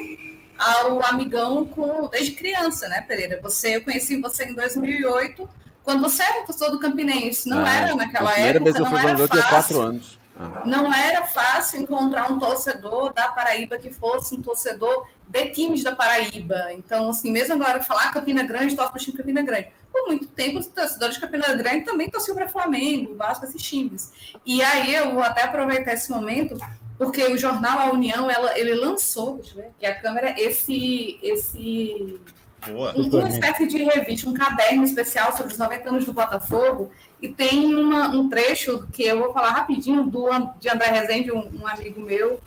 ao 0.57 1.03
amigão 1.05 1.65
com, 1.65 2.07
desde 2.07 2.31
criança, 2.31 2.87
né, 2.87 3.01
Pereira? 3.01 3.39
Você, 3.41 3.77
eu 3.77 3.83
conheci 3.83 4.19
você 4.19 4.45
em 4.45 4.53
2008 4.53 5.49
quando 5.83 6.01
você 6.01 6.23
era 6.23 6.43
professor 6.43 6.71
do 6.71 6.79
Campinense, 6.79 7.49
não 7.49 7.63
ah, 7.65 7.69
era 7.69 7.95
naquela 7.95 8.31
época, 8.39 8.63
vez 8.63 8.75
eu 8.75 8.85
não 8.85 8.97
era 8.97 9.27
fácil. 9.27 9.49
quatro 9.49 9.81
anos. 9.81 10.19
Ah. 10.39 10.63
Não 10.65 10.93
era 10.93 11.25
fácil 11.27 11.81
encontrar 11.81 12.31
um 12.31 12.39
torcedor 12.39 13.13
da 13.13 13.27
Paraíba 13.27 13.77
que 13.77 13.93
fosse 13.93 14.33
um 14.33 14.41
torcedor 14.41 15.07
de 15.27 15.49
times 15.49 15.83
da 15.83 15.95
Paraíba. 15.95 16.71
Então, 16.73 17.09
assim, 17.09 17.31
mesmo 17.31 17.53
agora 17.55 17.83
falar 17.83 18.11
Campina 18.13 18.43
Grande, 18.43 18.75
torce 18.75 18.91
para 18.91 18.99
o 18.99 19.03
time 19.03 19.17
Campina 19.17 19.41
Grande. 19.41 19.67
Por 19.91 20.07
muito 20.07 20.25
tempo, 20.25 20.57
os 20.57 20.67
torcedores 20.67 21.15
de 21.15 21.21
Campina 21.21 21.53
Grande 21.53 21.85
também 21.85 22.09
torciam 22.09 22.35
para 22.35 22.49
Flamengo, 22.49 23.15
Vasco, 23.15 23.45
esses 23.45 23.61
times. 23.61 24.11
E 24.45 24.63
aí 24.63 24.95
eu 24.95 25.13
vou 25.13 25.21
até 25.21 25.43
aproveitar 25.43 25.93
esse 25.93 26.09
momento, 26.09 26.57
porque 26.97 27.23
o 27.23 27.37
jornal 27.37 27.79
A 27.79 27.91
União, 27.91 28.29
ela, 28.29 28.57
ele 28.57 28.75
lançou, 28.75 29.35
deixa 29.37 29.51
eu 29.51 29.63
ver, 29.63 29.71
que 29.79 29.85
a 29.85 29.95
câmera, 29.99 30.35
esse, 30.37 31.19
esse 31.21 32.19
Boa. 32.67 32.93
uma 32.95 33.29
espécie 33.29 33.67
de 33.67 33.83
revista, 33.83 34.29
um 34.29 34.33
caderno 34.33 34.83
especial 34.83 35.35
sobre 35.35 35.53
os 35.53 35.57
90 35.57 35.89
anos 35.89 36.05
do 36.05 36.13
Botafogo, 36.13 36.91
e 37.21 37.29
tem 37.29 37.73
uma, 37.75 38.09
um 38.09 38.29
trecho 38.29 38.87
que 38.91 39.03
eu 39.03 39.19
vou 39.19 39.33
falar 39.33 39.51
rapidinho 39.51 40.03
do, 40.05 40.29
de 40.59 40.69
André 40.69 40.87
Rezende, 40.87 41.31
um, 41.31 41.49
um 41.61 41.67
amigo 41.67 42.01
meu, 42.01 42.39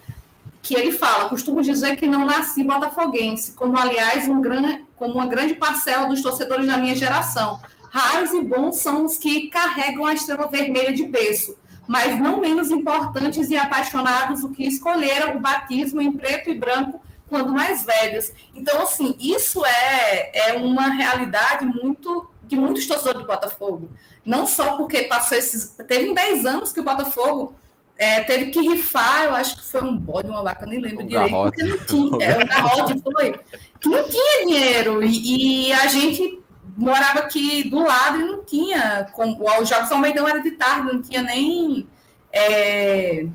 que 0.62 0.74
ele 0.74 0.90
fala, 0.90 1.28
costumo 1.28 1.62
dizer 1.62 1.96
que 1.96 2.08
não 2.08 2.26
nasci 2.26 2.64
botafoguense, 2.64 3.52
como 3.52 3.78
aliás 3.78 4.28
um 4.28 4.40
gran, 4.40 4.80
como 4.96 5.14
uma 5.14 5.26
grande 5.26 5.54
parcela 5.54 6.08
dos 6.08 6.22
torcedores 6.22 6.66
da 6.66 6.76
minha 6.76 6.94
geração. 6.94 7.60
Raros 7.88 8.32
e 8.32 8.42
bons 8.42 8.76
são 8.78 9.04
os 9.04 9.16
que 9.16 9.48
carregam 9.48 10.04
a 10.04 10.12
estrela 10.12 10.48
vermelha 10.48 10.92
de 10.92 11.04
berço, 11.04 11.56
mas 11.86 12.18
não 12.18 12.40
menos 12.40 12.70
importantes 12.70 13.50
e 13.50 13.56
apaixonados 13.56 14.42
o 14.42 14.50
que 14.50 14.66
escolheram 14.66 15.36
o 15.36 15.40
batismo 15.40 16.00
em 16.00 16.12
preto 16.12 16.50
e 16.50 16.54
branco 16.54 17.00
quando 17.28 17.52
mais 17.52 17.84
velhos. 17.84 18.32
Então, 18.54 18.82
assim, 18.82 19.16
isso 19.18 19.64
é, 19.64 20.50
é 20.50 20.52
uma 20.54 20.88
realidade 20.88 21.64
muito 21.64 22.28
de 22.42 22.56
muitos 22.56 22.86
torcedores 22.86 23.20
do 23.20 23.26
Botafogo. 23.26 23.90
Não 24.24 24.46
só 24.46 24.76
porque 24.76 25.02
passou 25.02 25.36
esses. 25.36 25.76
Teve 25.86 26.14
10 26.14 26.46
anos 26.46 26.72
que 26.72 26.80
o 26.80 26.84
Botafogo 26.84 27.54
é, 27.98 28.20
teve 28.20 28.50
que 28.50 28.60
rifar, 28.60 29.24
eu 29.24 29.34
acho 29.34 29.56
que 29.56 29.64
foi 29.64 29.82
um 29.82 29.96
bode, 29.96 30.28
uma 30.28 30.42
vaca, 30.42 30.66
nem 30.66 30.80
lembro 30.80 31.06
direito, 31.06 31.30
garrote. 31.30 31.56
porque 31.56 31.70
não 31.70 31.86
tinha. 31.86 32.24
É, 32.24 32.42
o 32.42 32.46
garrote 32.46 33.02
foi. 33.02 33.40
Que 33.80 33.88
não 33.88 34.08
tinha 34.08 34.46
dinheiro. 34.46 35.02
E, 35.02 35.68
e, 35.68 35.72
a 35.72 35.86
gente 35.86 36.40
morava 36.76 37.20
aqui 37.20 37.68
do 37.68 37.82
lado 37.82 38.20
e 38.20 38.24
não 38.24 38.44
tinha. 38.44 39.08
Com, 39.12 39.36
o 39.40 39.64
Jogos 39.64 39.90
Almeidão 39.90 40.28
era 40.28 40.40
de 40.40 40.52
tarde, 40.52 40.92
não 40.92 41.02
tinha 41.02 41.22
nem. 41.22 41.88
É, 42.32 43.26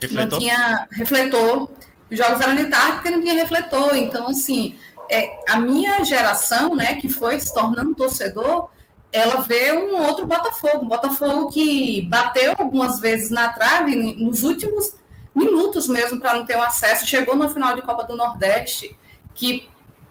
refletor. 0.00 0.30
Não 0.30 0.38
tinha 0.38 0.88
refletor. 0.90 1.70
Os 2.10 2.16
jogos 2.16 2.40
eram 2.40 2.56
de 2.56 2.66
tarde 2.66 2.92
porque 2.92 3.10
não 3.10 3.20
tinha 3.20 3.34
refletor. 3.34 3.94
Então, 3.96 4.28
assim, 4.28 4.76
é, 5.10 5.40
a 5.48 5.58
minha 5.58 6.04
geração, 6.04 6.74
né, 6.74 6.94
que 6.94 7.08
foi 7.08 7.38
se 7.38 7.52
tornando 7.52 7.94
torcedor, 7.94 8.70
ela 9.12 9.40
vê 9.40 9.72
um 9.72 10.02
outro 10.02 10.26
Botafogo, 10.26 10.84
um 10.84 10.88
Botafogo 10.88 11.50
que 11.50 12.02
bateu 12.02 12.54
algumas 12.58 13.00
vezes 13.00 13.30
na 13.30 13.48
trave 13.50 13.96
nos 13.96 14.42
últimos 14.42 14.94
minutos 15.34 15.86
mesmo 15.86 16.18
para 16.18 16.34
não 16.34 16.44
ter 16.44 16.56
um 16.56 16.62
acesso, 16.62 17.06
chegou 17.06 17.36
no 17.36 17.48
final 17.48 17.74
de 17.74 17.82
Copa 17.82 18.04
do 18.04 18.16
Nordeste, 18.16 18.98
que 19.34 19.68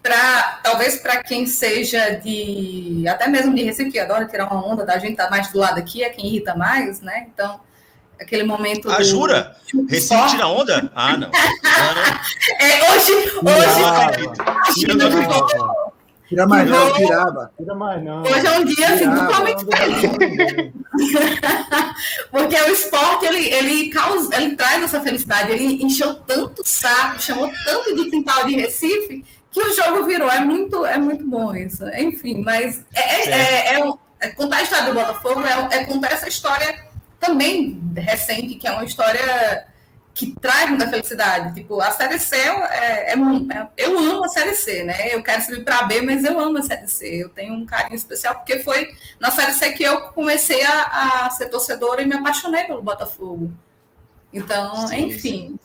para 0.08 0.60
talvez 0.62 0.96
para 0.96 1.22
quem 1.22 1.44
seja 1.46 2.12
de 2.12 3.04
até 3.06 3.28
mesmo 3.28 3.54
de 3.54 3.62
Recife, 3.62 3.90
que 3.90 3.98
adora 3.98 4.24
tirar 4.24 4.50
uma 4.50 4.66
onda 4.66 4.86
da 4.86 4.96
gente 4.98 5.16
tá 5.16 5.28
mais 5.28 5.52
do 5.52 5.58
lado 5.58 5.78
aqui, 5.78 6.02
é 6.02 6.08
quem 6.08 6.26
irrita 6.26 6.54
mais, 6.54 7.02
né? 7.02 7.26
Então, 7.32 7.60
aquele 8.18 8.42
momento. 8.42 8.90
Ah, 8.90 8.96
do... 8.96 9.04
jura? 9.04 9.54
Recife 9.88 10.26
tira 10.28 10.46
onda? 10.46 10.90
Ah, 10.94 11.14
não. 11.18 11.30
é, 12.58 12.90
hoje, 12.90 13.12
hoje. 13.44 14.88
Tira 16.28 16.46
mais 16.46 16.70
não, 16.70 16.92
tirava. 16.92 17.50
Tira 17.58 17.74
mais 17.74 18.02
não. 18.04 18.22
Hoje 18.22 18.46
é 18.46 18.58
um 18.58 18.64
dia 18.64 18.88
assim, 18.88 19.10
totalmente 19.10 19.64
feliz. 19.64 20.72
Porque 22.30 22.54
o 22.54 22.70
esporte, 22.70 23.24
ele, 23.24 23.48
ele, 23.48 23.88
causa, 23.88 24.36
ele 24.36 24.54
traz 24.54 24.82
essa 24.82 25.00
felicidade. 25.00 25.52
Ele 25.52 25.82
encheu 25.82 26.14
tanto 26.14 26.62
saco, 26.66 27.22
chamou 27.22 27.50
tanto 27.64 27.94
de 27.94 28.10
quintal 28.10 28.44
de 28.44 28.56
Recife, 28.56 29.24
que 29.58 29.68
o 29.68 29.74
jogo 29.74 30.04
virou. 30.04 30.30
É 30.30 30.40
muito, 30.40 30.86
é 30.86 30.98
muito 30.98 31.26
bom 31.26 31.54
isso. 31.54 31.86
Enfim, 31.90 32.42
mas 32.42 32.84
é, 32.94 33.00
é, 33.00 33.30
é, 33.30 33.80
é, 33.80 33.92
é 34.20 34.28
contar 34.30 34.58
a 34.58 34.62
história 34.62 34.86
do 34.86 34.94
Botafogo 34.94 35.42
é, 35.42 35.76
é 35.76 35.84
contar 35.84 36.12
essa 36.12 36.28
história 36.28 36.86
também 37.20 37.80
recente, 37.96 38.54
que 38.54 38.66
é 38.66 38.72
uma 38.72 38.84
história 38.84 39.66
que 40.14 40.34
traz 40.40 40.68
muita 40.68 40.88
felicidade. 40.88 41.54
Tipo, 41.54 41.80
a 41.80 41.92
Série 41.92 42.18
C 42.18 42.36
é, 42.36 43.12
é, 43.12 43.14
é 43.14 43.68
eu 43.76 43.96
amo 43.98 44.24
a 44.24 44.28
Série 44.28 44.54
C, 44.54 44.82
né? 44.82 45.14
Eu 45.14 45.22
quero 45.22 45.42
subir 45.42 45.64
para 45.64 45.82
B, 45.82 46.02
mas 46.02 46.24
eu 46.24 46.38
amo 46.40 46.58
a 46.58 46.62
Série 46.62 46.88
C. 46.88 47.22
Eu 47.22 47.28
tenho 47.28 47.54
um 47.54 47.64
carinho 47.64 47.94
especial 47.94 48.34
porque 48.34 48.58
foi 48.58 48.88
na 49.20 49.30
Série 49.30 49.52
C 49.52 49.72
que 49.72 49.84
eu 49.84 50.00
comecei 50.08 50.64
a, 50.64 51.26
a 51.26 51.30
ser 51.30 51.48
torcedora 51.48 52.02
e 52.02 52.06
me 52.06 52.16
apaixonei 52.16 52.64
pelo 52.64 52.82
Botafogo. 52.82 53.52
Então, 54.32 54.88
sim, 54.88 55.06
enfim. 55.06 55.20
Sim. 55.20 55.58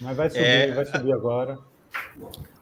Mas 0.00 0.16
vai 0.16 0.28
subir, 0.28 0.44
é... 0.44 0.72
vai 0.72 0.84
subir 0.84 1.12
agora. 1.12 1.58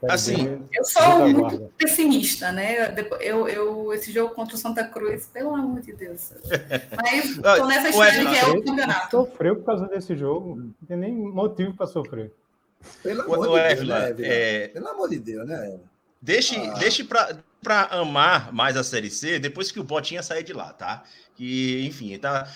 Assim, 0.09 0.67
eu 0.73 0.85
sou 0.85 1.29
muito 1.29 1.73
pessimista, 1.79 2.51
né? 2.51 2.93
Eu, 3.21 3.49
eu, 3.49 3.93
esse 3.93 4.11
jogo 4.13 4.35
contra 4.35 4.57
o 4.57 4.59
Santa 4.59 4.83
Cruz, 4.85 5.27
pelo 5.27 5.55
amor 5.55 5.81
de 5.81 5.93
Deus. 5.93 6.33
Mas 7.01 7.37
tô 7.37 7.67
nessa 7.67 7.91
história 7.91 8.27
que 8.27 8.37
é 8.37 8.47
o 8.47 8.65
campeonato. 8.65 9.11
Sofreu 9.11 9.57
por 9.57 9.65
causa 9.65 9.87
desse 9.87 10.17
jogo, 10.17 10.57
não 10.57 10.89
tem 10.89 10.97
nem 10.97 11.13
motivo 11.13 11.75
para 11.75 11.87
sofrer. 11.87 12.33
Pelo 13.03 13.23
amor, 13.23 13.49
o, 13.49 13.59
de 13.59 13.75
Deus, 13.75 13.89
né, 13.89 14.15
é... 14.19 14.69
Pelo 14.69 14.89
amor 14.89 15.09
de 15.09 15.19
Deus, 15.21 15.47
né? 15.47 15.79
Deixe, 16.21 16.57
ah. 16.57 16.75
deixe 16.75 17.05
para 17.05 17.85
amar 17.91 18.53
mais 18.53 18.77
a 18.77 18.83
Série 18.83 19.11
C 19.11 19.39
depois 19.39 19.71
que 19.71 19.79
o 19.79 19.85
Botinha 19.85 20.23
sair 20.23 20.43
de 20.43 20.53
lá, 20.53 20.73
tá? 20.73 21.05
E, 21.39 21.87
enfim, 21.87 22.19
tá. 22.19 22.49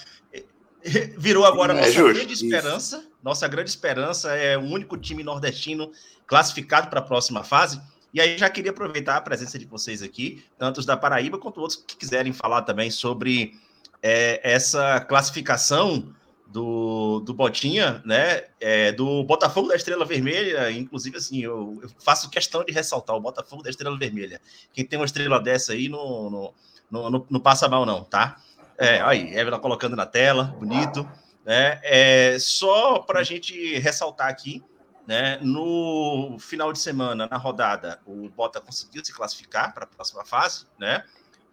Virou 1.18 1.44
agora 1.44 1.72
é 1.72 1.76
nossa 1.76 1.92
justo, 1.92 2.14
grande 2.14 2.32
esperança. 2.32 3.04
Nossa 3.26 3.48
grande 3.48 3.68
esperança 3.68 4.36
é 4.36 4.56
o 4.56 4.60
único 4.60 4.96
time 4.96 5.24
nordestino 5.24 5.90
classificado 6.28 6.88
para 6.88 7.00
a 7.00 7.02
próxima 7.02 7.42
fase. 7.42 7.80
E 8.14 8.20
aí 8.20 8.38
já 8.38 8.48
queria 8.48 8.70
aproveitar 8.70 9.16
a 9.16 9.20
presença 9.20 9.58
de 9.58 9.64
vocês 9.64 10.00
aqui, 10.00 10.44
tanto 10.56 10.78
os 10.78 10.86
da 10.86 10.96
Paraíba 10.96 11.36
quanto 11.36 11.60
outros 11.60 11.82
que 11.84 11.96
quiserem 11.96 12.32
falar 12.32 12.62
também 12.62 12.88
sobre 12.88 13.54
é, 14.00 14.40
essa 14.44 15.00
classificação 15.00 16.14
do, 16.46 17.18
do 17.18 17.34
Botinha, 17.34 18.00
né? 18.06 18.44
É, 18.60 18.92
do 18.92 19.24
Botafogo 19.24 19.66
da 19.66 19.74
Estrela 19.74 20.04
Vermelha. 20.04 20.70
Inclusive, 20.70 21.16
assim, 21.16 21.42
eu, 21.42 21.80
eu, 21.82 21.90
faço 21.98 22.30
questão 22.30 22.62
de 22.62 22.72
ressaltar 22.72 23.16
o 23.16 23.20
Botafogo 23.20 23.60
da 23.60 23.70
Estrela 23.70 23.98
Vermelha. 23.98 24.40
Quem 24.72 24.84
tem 24.84 25.00
uma 25.00 25.04
estrela 25.04 25.40
dessa 25.40 25.72
aí 25.72 25.88
não, 25.88 26.30
não, 26.30 26.54
não, 26.88 27.10
não, 27.10 27.26
não 27.28 27.40
passa 27.40 27.68
mal, 27.68 27.84
não, 27.84 28.04
tá? 28.04 28.36
É, 28.78 29.00
aí, 29.00 29.36
Evelyn 29.36 29.58
colocando 29.58 29.96
na 29.96 30.06
tela, 30.06 30.44
bonito. 30.60 31.04
Né? 31.46 31.80
É, 31.82 32.36
só 32.38 32.98
para 32.98 33.20
a 33.20 33.22
gente 33.22 33.78
ressaltar 33.78 34.28
aqui 34.28 34.62
né? 35.06 35.38
No 35.40 36.36
final 36.40 36.72
de 36.72 36.80
semana, 36.80 37.28
na 37.30 37.36
rodada, 37.36 38.00
o 38.04 38.28
Bota 38.28 38.60
conseguiu 38.60 39.04
se 39.04 39.12
classificar 39.14 39.72
para 39.72 39.84
a 39.84 39.86
próxima 39.86 40.24
fase, 40.24 40.66
né? 40.78 41.04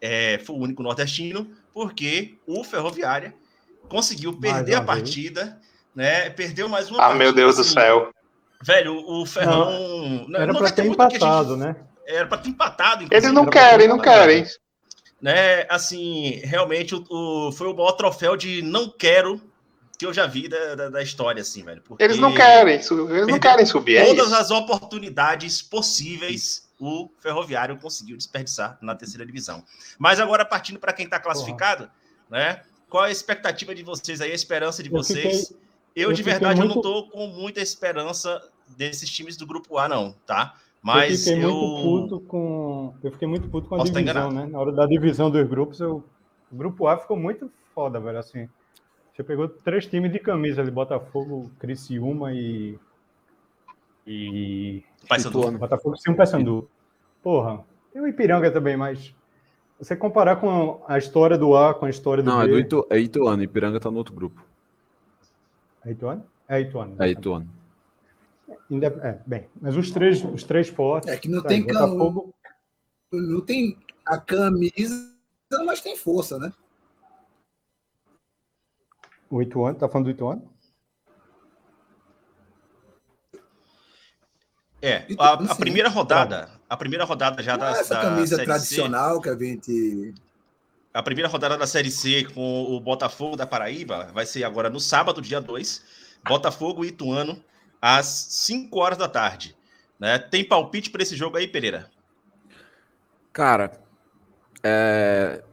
É, 0.02 0.40
foi 0.40 0.56
o 0.56 0.60
único 0.60 0.82
nordestino, 0.82 1.50
porque 1.72 2.36
o 2.48 2.64
Ferroviária 2.64 3.34
conseguiu 3.88 4.38
perder 4.38 4.76
a 4.76 4.82
partida, 4.82 5.60
né? 5.96 6.30
Perdeu 6.32 6.68
mais 6.68 6.90
uma. 6.90 6.98
Ah, 6.98 7.02
partida, 7.02 7.24
meu 7.24 7.34
Deus 7.34 7.58
do 7.58 7.64
céu. 7.64 8.12
Velho, 8.62 8.96
o 8.96 9.26
Ferrão. 9.26 10.26
Não, 10.28 10.42
era 10.42 10.54
para 10.54 10.72
ter 10.72 10.86
empatado, 10.86 11.50
gente... 11.50 11.60
né? 11.60 11.76
Era 12.08 12.28
para 12.28 12.38
ter 12.40 12.50
empatado. 12.50 13.08
Eles 13.10 13.32
não 13.32 13.46
querem, 13.46 13.88
não 13.88 14.00
querem. 14.00 14.46
Né, 15.22 15.66
assim, 15.70 16.42
realmente 16.44 16.94
o, 16.94 17.06
o, 17.10 17.52
foi 17.54 17.68
o 17.68 17.74
maior 17.74 17.94
troféu 17.94 18.36
de 18.36 18.62
não 18.62 18.90
quero 18.90 19.42
que 19.98 20.06
eu 20.06 20.14
já 20.14 20.26
vi 20.26 20.48
da, 20.48 20.76
da, 20.76 20.90
da 20.90 21.04
história, 21.04 21.42
assim, 21.42 21.64
velho. 21.64 21.82
Eles 22.00 22.18
não 22.18 22.34
querem, 22.34 22.76
eles 22.76 23.28
não 23.28 23.40
querem 23.40 23.66
subir. 23.66 23.98
É 23.98 24.06
todas 24.06 24.34
as 24.34 24.52
oportunidades 24.52 25.62
possíveis 25.62 26.64
o 26.80 27.10
Ferroviário 27.20 27.78
conseguiu 27.78 28.18
desperdiçar 28.18 28.78
na 28.82 28.94
terceira 28.94 29.26
divisão. 29.26 29.64
Mas 29.98 30.20
agora, 30.20 30.44
partindo 30.44 30.80
para 30.80 30.92
quem 30.92 31.06
está 31.06 31.20
classificado, 31.20 31.90
né? 32.30 32.62
Qual 32.90 33.04
a 33.04 33.12
expectativa 33.12 33.74
de 33.74 33.84
vocês 33.84 34.20
aí, 34.20 34.32
a 34.32 34.36
esperança 34.36 34.84
de 34.84 34.90
vocês? 34.90 35.26
Eu, 35.26 35.40
fiquei, 35.40 35.58
eu, 35.96 36.10
eu 36.10 36.14
de 36.14 36.24
verdade, 36.24 36.60
muito... 36.60 36.72
eu 36.72 36.76
não 36.76 36.82
estou 36.82 37.10
com 37.10 37.28
muita 37.28 37.62
esperança 37.62 38.42
desses 38.76 39.10
times 39.10 39.38
do 39.38 39.48
grupo 39.48 39.78
A, 39.78 39.88
não, 39.88 40.14
tá? 40.26 40.56
Mas 40.82 41.26
eu 41.26 41.34
fiquei 41.34 41.46
eu. 41.46 41.54
muito 41.54 42.20
puto 42.20 42.20
com. 42.28 42.94
Eu 43.02 43.12
fiquei 43.12 43.28
muito 43.28 43.48
puto 43.48 43.70
com 43.70 43.76
a 43.76 43.78
Posso 43.78 43.92
estar 43.92 44.02
divisão, 44.02 44.32
né? 44.32 44.46
Na 44.46 44.60
hora 44.60 44.72
da 44.74 44.86
divisão 44.86 45.32
dos 45.32 45.48
grupos, 45.48 45.80
eu... 45.80 46.04
o 46.52 46.56
grupo 46.56 46.88
A 46.88 46.98
ficou 46.98 47.16
muito 47.16 47.50
foda, 47.74 48.00
velho. 48.00 48.20
Assim, 48.20 48.50
você 49.14 49.24
pegou 49.24 49.48
três 49.48 49.86
times 49.86 50.12
de 50.12 50.20
camisa 50.20 50.62
ali, 50.62 50.72
Botafogo, 50.72 51.52
Criciúma 51.60 52.34
e. 52.34 52.78
E. 54.06 54.84
Paysandu. 55.08 55.52
Botafogo 55.58 55.96
sim, 55.98 56.12
um 56.12 56.16
Paysandu. 56.16 56.70
Porra, 57.22 57.64
tem 57.92 58.02
o 58.02 58.08
Ipiranga 58.08 58.52
também, 58.52 58.76
mas. 58.76 59.14
Você 59.80 59.96
comparar 59.96 60.38
com 60.38 60.82
a 60.88 60.98
história 60.98 61.38
do 61.38 61.56
A 61.58 61.74
com 61.74 61.86
a 61.86 61.90
história 61.90 62.24
do 62.24 62.30
Não, 62.30 62.40
B. 62.40 62.46
é 62.46 62.48
do 62.48 62.60
Itu, 62.60 62.88
é 62.90 63.00
Ituano. 63.00 63.44
Ipiranga 63.44 63.80
tá 63.80 63.92
no 63.92 63.98
outro 63.98 64.14
grupo. 64.14 64.42
É 65.86 65.92
Ituano? 65.92 66.26
É 66.48 66.62
Ituano. 66.62 66.96
É 67.00 67.10
Ituano. 67.10 67.50
Ainda- 68.72 68.88
É, 69.04 69.20
bem, 69.28 69.48
mas 69.60 69.76
os 69.76 69.92
três, 69.92 70.24
os 70.24 70.44
três 70.44 70.70
fortes. 70.70 71.10
É 71.10 71.18
que 71.18 71.28
não 71.28 71.42
tá, 71.42 71.50
tem 71.50 71.66
cam- 71.66 71.90
Botafogo, 71.98 72.34
Não 73.12 73.42
tem 73.42 73.78
a 74.06 74.18
camisa, 74.18 75.12
mas 75.66 75.82
tem 75.82 75.96
força, 75.98 76.38
né? 76.40 76.52
O 79.34 79.42
Ituano, 79.42 79.76
tá 79.76 79.90
falando 79.90 80.06
do 80.06 80.12
Ituano? 80.12 80.54
É, 84.80 85.06
Então, 85.10 85.26
a, 85.26 85.30
a 85.30 85.42
assim, 85.42 85.56
primeira 85.56 85.90
rodada, 85.90 86.52
a 86.70 86.78
primeira 86.78 87.04
rodada 87.04 87.42
já 87.42 87.58
da, 87.58 87.70
é 87.70 87.80
essa 87.80 87.96
da 87.96 88.02
camisa 88.02 88.36
Série 88.36 88.48
tradicional 88.48 89.20
que 89.20 89.30
a 89.30 89.36
gente. 89.36 89.72
C, 89.72 90.14
a 90.94 91.02
primeira 91.02 91.28
rodada 91.28 91.58
da 91.58 91.66
Série 91.66 91.90
C 91.90 92.26
com 92.26 92.76
o 92.76 92.80
Botafogo 92.80 93.36
da 93.36 93.48
Paraíba 93.48 94.12
vai 94.14 94.26
ser 94.28 94.44
agora 94.44 94.70
no 94.70 94.80
sábado, 94.80 95.20
dia 95.20 95.42
2, 95.42 95.84
Botafogo 96.28 96.86
e 96.86 96.90
Ituano, 96.90 97.44
às 97.82 98.06
5 98.06 98.80
horas 98.80 99.00
da 99.00 99.10
tarde. 99.10 99.58
Né? 100.00 100.20
Tem 100.20 100.48
palpite 100.48 100.92
para 100.92 101.02
esse 101.02 101.16
jogo 101.16 101.38
aí, 101.38 101.48
Pereira? 101.48 101.90
Cara, 103.32 103.72
é. 104.62 105.44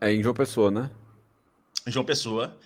É 0.00 0.12
em 0.12 0.22
João 0.22 0.34
Pessoa, 0.34 0.70
né? 0.70 0.90
João 1.86 2.04
Pessoa. 2.04 2.56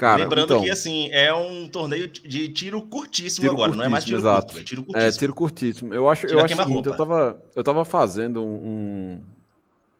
Cara, 0.00 0.22
Lembrando 0.22 0.54
então, 0.54 0.62
que 0.62 0.70
assim, 0.70 1.10
é 1.12 1.32
um 1.34 1.68
torneio 1.68 2.08
de 2.08 2.48
tiro 2.48 2.80
curtíssimo 2.80 3.42
Tiro 3.42 3.52
agora, 3.52 3.76
não 3.76 3.84
é 3.84 3.88
mais 3.88 4.02
tiro 4.02 4.22
curtíssimo, 4.22 4.46
curto, 4.46 4.58
é 4.58 4.64
tiro 4.64 4.80
É, 4.80 4.84
curtíssimo. 4.86 5.18
tiro 5.18 5.34
curtíssimo. 5.34 5.94
Eu 5.94 6.08
acho, 6.08 6.26
Tira 6.26 6.40
eu 6.40 6.44
acho 6.44 6.56
seguinte, 6.56 6.86
eu 6.86 6.96
tava, 6.96 7.42
eu 7.54 7.62
tava 7.62 7.84
fazendo 7.84 8.42
um, 8.42 8.54
um, 8.66 9.20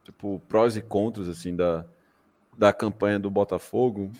tipo 0.02 0.40
prós 0.48 0.74
e 0.74 0.80
contras 0.80 1.28
assim 1.28 1.54
da, 1.54 1.84
da 2.56 2.72
campanha 2.72 3.18
do 3.18 3.30
Botafogo 3.30 4.10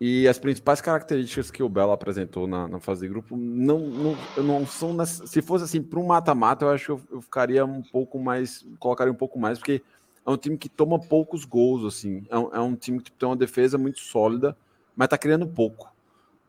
e 0.00 0.26
as 0.26 0.38
principais 0.38 0.80
características 0.80 1.50
que 1.50 1.62
o 1.62 1.68
Belo 1.68 1.92
apresentou 1.92 2.46
na, 2.46 2.66
na 2.66 2.80
fase 2.80 3.02
de 3.02 3.08
grupo 3.08 3.36
não, 3.36 3.80
não, 3.80 4.16
não 4.42 4.66
são 4.66 4.96
se 5.04 5.42
fosse 5.42 5.64
assim 5.64 5.82
para 5.82 5.98
um 5.98 6.06
mata-mata 6.06 6.64
eu 6.64 6.70
acho 6.70 6.84
que 6.86 6.92
eu, 6.92 7.00
eu 7.10 7.20
ficaria 7.20 7.62
um 7.64 7.82
pouco 7.82 8.18
mais 8.18 8.64
colocaria 8.78 9.12
um 9.12 9.16
pouco 9.16 9.38
mais 9.38 9.58
porque 9.58 9.82
é 10.28 10.34
um 10.34 10.36
time 10.36 10.56
que 10.58 10.68
toma 10.68 10.98
poucos 10.98 11.44
gols 11.44 11.84
assim 11.84 12.24
é 12.30 12.38
um, 12.38 12.54
é 12.54 12.60
um 12.60 12.76
time 12.76 12.98
que 12.98 13.04
tipo, 13.06 13.18
tem 13.18 13.28
uma 13.28 13.36
defesa 13.36 13.76
muito 13.78 14.00
sólida 14.00 14.56
mas 14.96 15.08
tá 15.08 15.16
criando 15.18 15.46
pouco 15.46 15.92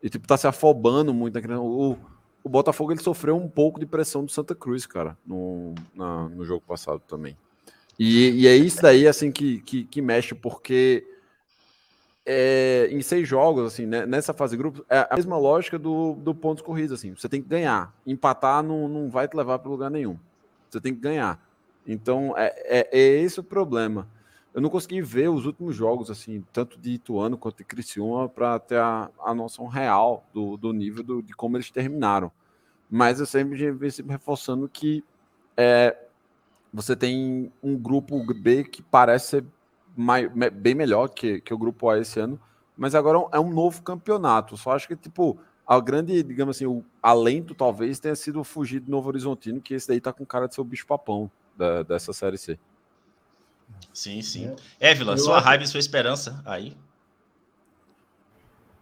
e 0.02 0.08
tipo 0.08 0.26
tá 0.26 0.36
se 0.36 0.46
afobando 0.46 1.12
muito 1.14 1.34
tá 1.34 1.40
criando, 1.40 1.64
o, 1.64 1.98
o 2.42 2.48
Botafogo 2.48 2.92
ele 2.92 3.02
sofreu 3.02 3.36
um 3.36 3.48
pouco 3.48 3.78
de 3.78 3.86
pressão 3.86 4.24
do 4.24 4.30
Santa 4.30 4.54
Cruz, 4.54 4.86
cara, 4.86 5.16
no, 5.26 5.74
na- 5.94 6.28
no 6.28 6.44
jogo 6.44 6.62
passado 6.66 7.00
também. 7.06 7.36
E, 7.98 8.30
e 8.30 8.46
é 8.46 8.56
isso 8.56 8.80
daí, 8.80 9.06
assim, 9.06 9.30
que, 9.30 9.60
que, 9.60 9.84
que 9.84 10.00
mexe, 10.00 10.34
porque 10.34 11.06
é, 12.24 12.88
em 12.90 13.02
seis 13.02 13.28
jogos, 13.28 13.66
assim, 13.66 13.84
né, 13.86 14.06
nessa 14.06 14.32
fase 14.32 14.52
de 14.52 14.56
grupos, 14.56 14.82
é 14.88 15.06
a 15.10 15.16
mesma 15.16 15.36
lógica 15.36 15.78
do, 15.78 16.14
do 16.14 16.34
pontos 16.34 16.62
corridos, 16.62 16.98
assim, 16.98 17.14
você 17.14 17.28
tem 17.28 17.42
que 17.42 17.48
ganhar. 17.48 17.94
Empatar 18.06 18.62
não, 18.62 18.88
não 18.88 19.10
vai 19.10 19.28
te 19.28 19.36
levar 19.36 19.58
para 19.58 19.70
lugar 19.70 19.90
nenhum. 19.90 20.18
Você 20.70 20.80
tem 20.80 20.94
que 20.94 21.00
ganhar. 21.00 21.38
Então, 21.92 22.34
é, 22.36 22.52
é, 22.64 22.88
é 22.98 23.20
esse 23.20 23.40
o 23.40 23.44
problema. 23.44 24.08
Eu 24.54 24.60
não 24.60 24.70
consegui 24.70 25.00
ver 25.02 25.28
os 25.28 25.44
últimos 25.46 25.74
jogos, 25.74 26.10
assim, 26.10 26.44
tanto 26.52 26.78
de 26.78 26.92
Ituano 26.92 27.36
quanto 27.36 27.58
de 27.58 27.64
Criciúma, 27.64 28.28
para 28.28 28.58
ter 28.58 28.78
a, 28.78 29.10
a 29.24 29.34
noção 29.34 29.66
real 29.66 30.24
do, 30.32 30.56
do 30.56 30.72
nível 30.72 31.02
do- 31.02 31.22
de 31.22 31.32
como 31.34 31.56
eles 31.56 31.70
terminaram. 31.70 32.30
Mas 32.90 33.20
eu 33.20 33.26
sempre 33.26 33.72
venho 33.72 33.92
sempre 33.92 34.12
reforçando 34.12 34.68
que 34.68 35.04
é, 35.56 35.96
você 36.72 36.96
tem 36.96 37.52
um 37.62 37.76
grupo 37.76 38.22
B 38.34 38.64
que 38.64 38.82
parece 38.82 39.28
ser 39.28 39.44
mai- 39.96 40.28
me- 40.28 40.50
bem 40.50 40.74
melhor 40.74 41.08
que, 41.08 41.40
que 41.40 41.54
o 41.54 41.58
grupo 41.58 41.88
A 41.90 41.98
esse 41.98 42.20
ano, 42.20 42.40
mas 42.76 42.94
agora 42.94 43.18
é 43.32 43.40
um 43.40 43.50
novo 43.52 43.82
campeonato. 43.82 44.56
Só 44.56 44.72
acho 44.72 44.88
que, 44.88 44.96
tipo, 44.96 45.38
a 45.66 45.80
grande, 45.80 46.22
digamos 46.22 46.56
assim, 46.56 46.66
o 46.66 46.84
alento 47.02 47.54
talvez 47.54 47.98
tenha 48.00 48.14
sido 48.16 48.42
fugir 48.44 48.80
do 48.80 48.90
Novo 48.90 49.08
Horizontino, 49.08 49.60
que 49.60 49.74
esse 49.74 49.88
daí 49.88 50.00
tá 50.00 50.12
com 50.12 50.24
cara 50.26 50.48
de 50.48 50.54
ser 50.54 50.60
o 50.60 50.64
bicho-papão 50.64 51.30
da- 51.60 51.82
dessa 51.82 52.12
Série 52.14 52.38
C. 52.38 52.58
Sim, 53.92 54.22
sim. 54.22 54.56
Évila, 54.80 55.12
Eu 55.12 55.18
sua 55.18 55.36
acho- 55.36 55.44
raiva 55.46 55.64
e 55.64 55.66
sua 55.68 55.78
esperança 55.80 56.42
aí. 56.46 56.74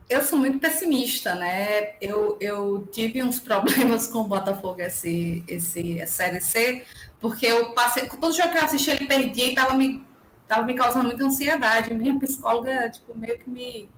Eu 0.08 0.22
sou 0.22 0.38
muito 0.38 0.58
pessimista, 0.58 1.34
né? 1.34 1.96
Eu, 2.00 2.38
eu 2.40 2.88
tive 2.92 3.22
uns 3.22 3.38
problemas 3.40 4.06
com 4.06 4.20
o 4.20 4.24
Botafogo 4.24 4.80
esse, 4.80 5.44
esse 5.46 6.00
essa 6.00 6.12
Série 6.24 6.40
C, 6.40 6.84
porque 7.20 7.44
eu 7.46 7.72
passei, 7.74 8.06
com 8.06 8.16
todo 8.16 8.34
jogo 8.34 8.50
que 8.52 8.58
eu 8.58 8.62
assisti, 8.64 8.90
ele 8.90 9.06
perdia 9.06 9.44
e 9.46 9.50
estava 9.50 9.74
me, 9.74 10.02
tava 10.46 10.62
me 10.62 10.74
causando 10.74 11.06
muita 11.08 11.24
ansiedade. 11.24 11.92
Minha 11.92 12.18
psicóloga, 12.18 12.88
tipo, 12.90 13.14
meio 13.18 13.38
que 13.38 13.50
me, 13.50 13.90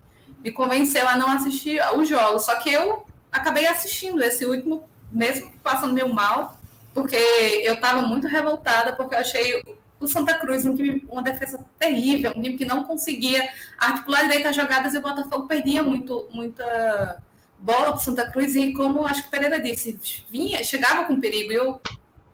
me 0.42 0.50
convenceu 0.50 1.06
a 1.06 1.16
não 1.16 1.28
assistir 1.30 1.80
os 1.96 2.08
jogos. 2.08 2.44
Só 2.44 2.56
que 2.56 2.70
eu 2.72 3.06
acabei 3.30 3.66
assistindo 3.68 4.20
esse 4.22 4.44
último, 4.44 4.88
mesmo 5.12 5.52
passando 5.62 5.92
meio 5.94 6.12
mal, 6.12 6.59
porque 7.00 7.16
eu 7.64 7.74
estava 7.74 8.02
muito 8.02 8.26
revoltada, 8.26 8.92
porque 8.92 9.14
eu 9.14 9.18
achei 9.18 9.62
o 9.98 10.06
Santa 10.06 10.34
Cruz 10.34 10.66
um 10.66 10.76
time, 10.76 11.02
uma 11.08 11.22
defesa 11.22 11.58
terrível, 11.78 12.32
um 12.36 12.42
time 12.42 12.58
que 12.58 12.64
não 12.66 12.84
conseguia 12.84 13.48
articular 13.78 14.22
direito 14.22 14.48
as 14.48 14.56
jogadas 14.56 14.92
e 14.92 14.98
o 14.98 15.00
Botafogo 15.00 15.46
perdia 15.46 15.82
muito, 15.82 16.28
muita 16.30 17.22
bola 17.58 17.92
para 17.92 18.00
Santa 18.00 18.30
Cruz. 18.30 18.54
E 18.54 18.74
como 18.74 19.06
acho 19.06 19.22
que 19.22 19.28
o 19.28 19.30
Pereira 19.30 19.58
disse, 19.58 19.98
vinha, 20.30 20.62
chegava 20.62 21.04
com 21.04 21.18
perigo. 21.18 21.52
Eu 21.52 21.80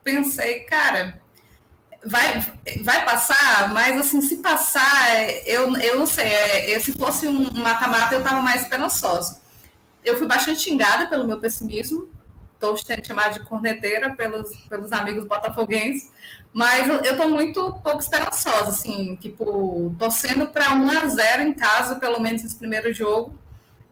pensei, 0.03 0.61
cara, 0.61 1.21
vai, 2.05 2.45
vai 2.83 3.05
passar, 3.05 3.73
mas 3.73 4.01
assim, 4.01 4.21
se 4.21 4.39
passar, 4.39 5.29
eu, 5.47 5.77
eu 5.77 5.99
não 5.99 6.07
sei, 6.07 6.27
é, 6.27 6.81
se 6.81 6.91
fosse 6.93 7.29
um 7.29 7.53
mata-mata, 7.53 8.17
eu 8.17 8.21
estava 8.21 8.43
mais 8.43 8.63
esperançosa. 8.63 9.41
Eu 10.05 10.17
fui 10.19 10.27
bastante 10.27 10.61
xingada 10.61 11.07
pelo 11.07 11.27
meu 11.27 11.39
pessimismo, 11.39 12.09
sendo 12.75 13.07
chamada 13.07 13.35
de 13.35 13.41
corneteira 13.41 14.15
pelos, 14.15 14.57
pelos 14.69 14.91
amigos 14.93 15.25
botafoguenses, 15.25 16.11
mas 16.53 16.89
eu 16.89 17.13
estou 17.13 17.29
muito 17.29 17.71
pouco 17.85 17.99
esperançosa, 17.99 18.71
assim, 18.71 19.15
tipo, 19.17 19.95
torcendo 19.99 20.47
para 20.47 20.73
1 20.73 20.91
a 20.91 21.07
0 21.07 21.43
em 21.43 21.53
casa, 21.53 21.97
pelo 21.97 22.19
menos 22.19 22.43
nesse 22.43 22.57
primeiro 22.57 22.95
jogo. 22.95 23.39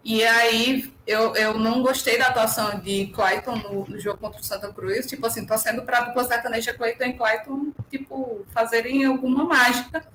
E 0.02 0.24
aí 0.24 0.90
eu, 1.06 1.34
eu 1.34 1.58
não 1.58 1.82
gostei 1.82 2.18
da 2.18 2.28
atuação 2.28 2.78
de 2.80 3.08
Clayton 3.08 3.56
no, 3.56 3.86
no 3.86 3.98
jogo 3.98 4.18
contra 4.18 4.40
o 4.40 4.44
Santa 4.44 4.72
Cruz, 4.72 5.06
tipo 5.06 5.26
assim, 5.26 5.44
torcendo 5.44 5.82
para 5.82 5.98
a 5.98 6.00
dupla 6.04 6.24
sertaneja 6.24 6.72
Clayton 6.72 7.04
e 7.04 7.12
Clayton, 7.12 7.72
tipo, 7.90 8.46
fazerem 8.52 9.04
alguma 9.04 9.44
mágica. 9.44 10.06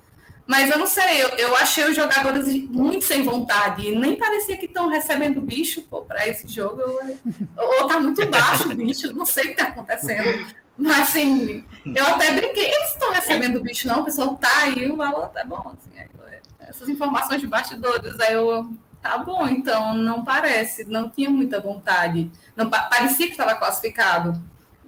Mas 0.50 0.68
eu 0.68 0.78
não 0.80 0.86
sei, 0.88 1.22
eu, 1.22 1.28
eu 1.38 1.56
achei 1.56 1.84
os 1.88 1.94
jogadores 1.94 2.52
muito 2.68 3.04
sem 3.04 3.22
vontade. 3.22 3.86
e 3.86 3.96
Nem 3.96 4.16
parecia 4.16 4.56
que 4.56 4.66
estão 4.66 4.88
recebendo 4.88 5.40
bicho 5.40 5.82
para 6.08 6.26
esse 6.26 6.48
jogo. 6.48 6.82
Ou 7.56 7.86
tá 7.86 8.00
muito 8.00 8.26
baixo 8.26 8.68
o 8.68 8.74
bicho, 8.74 9.12
não 9.14 9.24
sei 9.24 9.44
o 9.44 9.46
que 9.46 9.52
está 9.52 9.68
acontecendo. 9.68 10.44
Mas 10.76 11.02
assim, 11.10 11.64
eu 11.84 12.04
até 12.04 12.32
brinquei, 12.32 12.64
eles 12.66 12.88
estão 12.94 13.12
recebendo 13.12 13.60
bicho, 13.60 13.86
não, 13.86 14.00
o 14.00 14.04
pessoal 14.04 14.34
tá 14.36 14.50
aí, 14.64 14.90
o 14.90 14.96
valor 14.96 15.28
tá 15.28 15.44
bom. 15.44 15.72
Assim, 15.78 16.00
aí 16.00 16.08
eu- 16.18 16.66
essas 16.68 16.88
informações 16.88 17.40
de 17.40 17.46
bastidores, 17.46 18.18
aí 18.18 18.34
eu. 18.34 18.68
Tá 19.00 19.16
bom, 19.18 19.46
então, 19.48 19.94
não 19.94 20.24
parece, 20.24 20.84
não 20.84 21.08
tinha 21.08 21.30
muita 21.30 21.60
vontade. 21.60 22.28
Não 22.56 22.68
pa- 22.68 22.82
parecia 22.82 23.26
que 23.26 23.32
estava 23.32 23.54
classificado. 23.54 24.38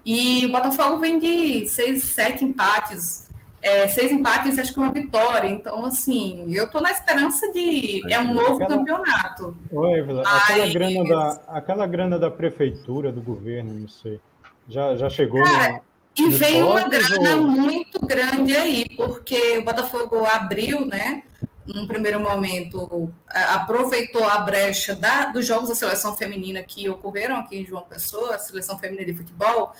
E 0.04 0.44
o 0.44 0.50
Botafogo 0.50 0.98
vem 0.98 1.18
de 1.20 1.66
seis, 1.68 2.02
sete 2.02 2.44
empates, 2.44 3.21
é, 3.62 3.86
seis 3.88 4.10
empates, 4.12 4.58
acho 4.58 4.72
que 4.74 4.78
uma 4.80 4.90
vitória. 4.92 5.48
Então, 5.48 5.84
assim, 5.86 6.52
eu 6.52 6.68
tô 6.68 6.80
na 6.80 6.90
esperança 6.90 7.50
de. 7.52 8.02
É 8.12 8.18
um 8.18 8.34
novo 8.34 8.54
Aquela- 8.62 8.68
campeonato. 8.78 9.56
Oi, 9.70 9.92
Évila, 10.00 10.22
aquela, 10.26 10.68
grana 10.68 11.04
da, 11.08 11.40
aquela 11.48 11.86
grana 11.86 12.18
da 12.18 12.30
prefeitura, 12.30 13.12
do 13.12 13.22
governo, 13.22 13.72
não 13.72 13.88
sei. 13.88 14.20
Já, 14.68 14.96
já 14.96 15.08
chegou 15.08 15.42
Cara, 15.42 15.74
no. 15.74 15.80
E 16.14 16.22
Nos 16.26 16.34
veio 16.38 16.68
uma 16.68 16.86
grana 16.88 17.36
ou- 17.36 17.42
muito 17.46 18.04
grande 18.04 18.54
aí, 18.54 18.84
porque 18.96 19.56
o 19.58 19.64
Botafogo 19.64 20.26
abriu, 20.26 20.84
né? 20.84 21.22
Num 21.66 21.86
primeiro 21.86 22.18
momento, 22.20 23.10
aproveitou 23.28 24.26
a 24.28 24.38
brecha 24.38 24.94
da- 24.94 25.26
dos 25.26 25.46
jogos 25.46 25.68
da 25.68 25.74
seleção 25.74 26.14
feminina 26.16 26.62
que 26.62 26.88
ocorreram 26.88 27.36
aqui 27.36 27.56
em 27.58 27.64
João 27.66 27.82
Pessoa, 27.82 28.34
a 28.34 28.38
seleção 28.38 28.78
feminina 28.78 29.06
de 29.06 29.16
futebol, 29.16 29.72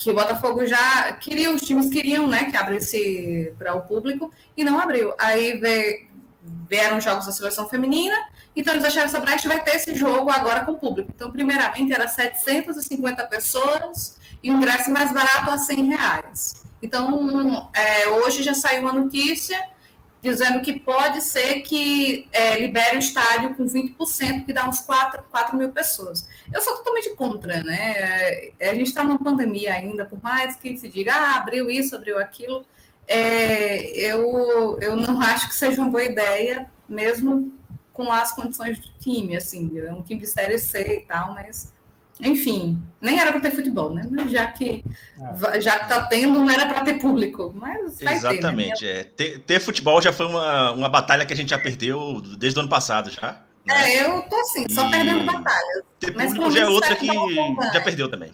que 0.00 0.10
o 0.10 0.14
Botafogo 0.14 0.64
já 0.64 1.12
queria, 1.12 1.52
os 1.52 1.60
times 1.60 1.90
queriam, 1.90 2.26
né, 2.26 2.46
que 2.46 2.56
abrisse 2.56 3.52
para 3.58 3.74
o 3.74 3.82
público 3.82 4.32
e 4.56 4.64
não 4.64 4.80
abriu. 4.80 5.12
Aí 5.18 5.58
veio, 5.58 6.08
vieram 6.66 6.98
jogos 6.98 7.26
da 7.26 7.32
seleção 7.32 7.68
feminina, 7.68 8.16
então 8.56 8.72
eles 8.72 8.86
acharam 8.86 9.04
essa 9.06 9.20
brecha 9.20 9.46
vai 9.46 9.62
ter 9.62 9.76
esse 9.76 9.94
jogo 9.94 10.30
agora 10.30 10.64
com 10.64 10.72
o 10.72 10.78
público. 10.78 11.12
Então, 11.14 11.30
primeiramente, 11.30 11.92
era 11.92 12.08
750 12.08 13.26
pessoas 13.26 14.18
e 14.42 14.50
o 14.50 14.54
ingresso 14.54 14.90
mais 14.90 15.12
barato 15.12 15.50
a 15.50 15.58
100 15.58 15.88
reais. 15.88 16.64
Então, 16.82 17.70
é, 17.74 18.08
hoje 18.08 18.42
já 18.42 18.54
saiu 18.54 18.80
uma 18.80 18.94
notícia 18.94 19.62
dizendo 20.22 20.60
que 20.60 20.78
pode 20.78 21.22
ser 21.22 21.60
que 21.60 22.28
é, 22.32 22.58
libere 22.58 22.96
o 22.96 22.98
estádio 22.98 23.54
com 23.54 23.64
20%, 23.64 24.44
que 24.44 24.52
dá 24.52 24.68
uns 24.68 24.80
4, 24.80 25.22
4 25.30 25.56
mil 25.56 25.70
pessoas. 25.70 26.28
Eu 26.52 26.60
sou 26.60 26.76
totalmente 26.76 27.10
contra, 27.14 27.62
né? 27.62 28.52
É, 28.58 28.70
a 28.70 28.74
gente 28.74 28.88
está 28.88 29.02
numa 29.02 29.18
pandemia 29.18 29.74
ainda, 29.74 30.04
por 30.04 30.22
mais 30.22 30.56
que 30.56 30.76
se 30.76 30.88
diga, 30.88 31.14
ah, 31.14 31.36
abriu 31.36 31.70
isso, 31.70 31.96
abriu 31.96 32.18
aquilo, 32.18 32.64
é, 33.06 33.90
eu, 33.98 34.78
eu 34.80 34.94
não 34.94 35.20
acho 35.20 35.48
que 35.48 35.54
seja 35.54 35.80
uma 35.80 35.90
boa 35.90 36.04
ideia, 36.04 36.70
mesmo 36.88 37.52
com 37.92 38.12
as 38.12 38.32
condições 38.32 38.78
do 38.78 38.88
time, 38.98 39.36
assim, 39.36 39.78
é 39.78 39.92
um 39.92 40.02
time 40.02 40.20
de 40.20 40.26
série 40.26 40.58
C 40.58 40.98
e 40.98 41.00
tal, 41.00 41.34
mas 41.34 41.72
enfim, 42.22 42.80
nem 43.00 43.18
era 43.18 43.32
para 43.32 43.40
ter 43.40 43.50
futebol, 43.52 43.94
né? 43.94 44.06
Mas 44.10 44.30
já 44.30 44.46
que 44.48 44.84
É. 45.52 45.60
já 45.60 45.76
está 45.76 46.02
tendo, 46.06 46.38
não 46.40 46.50
era 46.50 46.66
para 46.66 46.82
ter 46.84 46.94
público. 47.00 47.52
Mas 47.56 48.00
vai 48.00 48.14
Exatamente. 48.14 48.80
ter, 48.80 48.94
né? 48.94 49.00
é. 49.00 49.04
Ter, 49.04 49.38
ter 49.40 49.60
futebol 49.60 50.00
já 50.02 50.12
foi 50.12 50.26
uma, 50.26 50.72
uma 50.72 50.88
batalha 50.88 51.24
que 51.26 51.32
a 51.32 51.36
gente 51.36 51.50
já 51.50 51.58
perdeu 51.58 52.20
desde 52.38 52.58
o 52.58 52.60
ano 52.60 52.68
passado, 52.68 53.10
já. 53.10 53.40
É, 53.68 54.02
eu 54.04 54.22
tô 54.22 54.36
assim, 54.40 54.64
só 54.70 54.88
E 54.88 54.90
perdendo 54.90 55.24
batalhas. 55.24 55.82
Ter 55.98 56.14
Mas 56.16 56.32
público 56.32 56.50
já 56.50 56.60
é 56.62 56.66
outra 56.66 56.88
vai 56.90 56.98
que 56.98 57.06
campanha. 57.06 57.72
já 57.72 57.80
perdeu 57.80 58.10
também. 58.10 58.32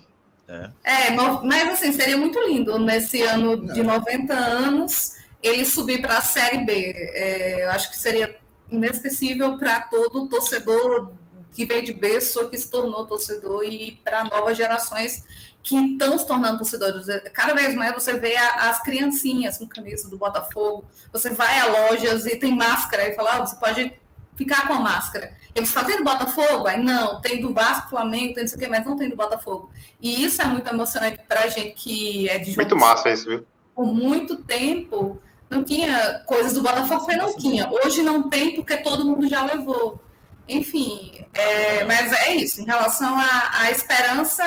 É. 0.48 0.70
É, 0.84 1.10
no- 1.10 1.44
mas 1.44 1.68
assim, 1.70 1.92
seria 1.92 2.16
muito 2.16 2.38
lindo 2.40 2.78
nesse 2.78 3.20
ano 3.22 3.66
de 3.72 3.82
90 3.82 4.32
anos 4.34 5.16
ele 5.42 5.64
subir 5.64 6.00
para 6.00 6.18
a 6.18 6.20
Série 6.22 6.58
B. 6.64 6.92
É, 6.96 7.64
eu 7.64 7.70
acho 7.72 7.90
que 7.90 7.98
seria 7.98 8.36
inesquecível 8.70 9.58
para 9.58 9.80
todo 9.82 10.28
torcedor 10.28 11.12
que 11.56 11.64
veio 11.64 11.82
de 11.82 11.92
berço, 11.92 12.48
que 12.48 12.58
se 12.58 12.70
tornou 12.70 13.06
torcedor, 13.06 13.64
e 13.64 13.98
para 14.04 14.24
novas 14.24 14.56
gerações 14.56 15.24
que 15.62 15.74
estão 15.74 16.18
se 16.18 16.26
tornando 16.26 16.58
torcedores. 16.58 17.06
Cada 17.32 17.54
vez 17.54 17.74
mais 17.74 17.94
você 17.94 18.12
vê 18.18 18.36
as 18.36 18.82
criancinhas 18.82 19.58
com 19.58 19.66
camisa 19.66 20.08
do 20.08 20.18
Botafogo, 20.18 20.84
você 21.12 21.30
vai 21.30 21.58
a 21.58 21.66
lojas 21.66 22.26
e 22.26 22.36
tem 22.36 22.54
máscara, 22.54 23.08
e 23.08 23.14
fala, 23.14 23.32
ah, 23.32 23.46
você 23.46 23.56
pode 23.56 23.92
ficar 24.36 24.68
com 24.68 24.74
a 24.74 24.80
máscara. 24.80 25.34
Eles 25.54 25.72
falam, 25.72 25.88
tem 25.88 25.98
do 25.98 26.04
Botafogo? 26.04 26.66
Aí 26.66 26.80
não, 26.80 27.20
tem 27.22 27.40
do 27.40 27.54
Vasco, 27.54 27.88
Flamengo, 27.88 28.34
tem 28.34 28.44
não 28.44 28.48
sei 28.48 28.58
o 28.58 28.60
que, 28.60 28.68
mas 28.68 28.84
não 28.84 28.96
tem 28.96 29.08
do 29.08 29.16
Botafogo. 29.16 29.70
E 30.00 30.22
isso 30.22 30.42
é 30.42 30.44
muito 30.44 30.68
emocionante 30.68 31.20
para 31.26 31.44
a 31.44 31.48
gente 31.48 31.72
que 31.72 32.28
é 32.28 32.38
de 32.38 32.54
Muito 32.54 32.76
massa 32.76 33.10
isso, 33.10 33.26
viu? 33.26 33.46
por 33.76 33.84
muito 33.84 34.36
tempo 34.36 35.20
não 35.50 35.62
tinha 35.62 36.22
coisas 36.26 36.54
do 36.54 36.62
Botafogo, 36.62 37.04
porque 37.04 37.16
não 37.16 37.36
tinha. 37.36 37.70
Hoje 37.70 38.02
não 38.02 38.28
tem 38.28 38.54
porque 38.56 38.78
todo 38.78 39.04
mundo 39.04 39.28
já 39.28 39.44
levou. 39.44 40.00
Enfim, 40.48 41.24
é, 41.34 41.84
mas 41.84 42.12
é 42.12 42.34
isso. 42.36 42.60
Em 42.60 42.64
relação 42.64 43.16
à, 43.18 43.70
esperança, 43.70 44.44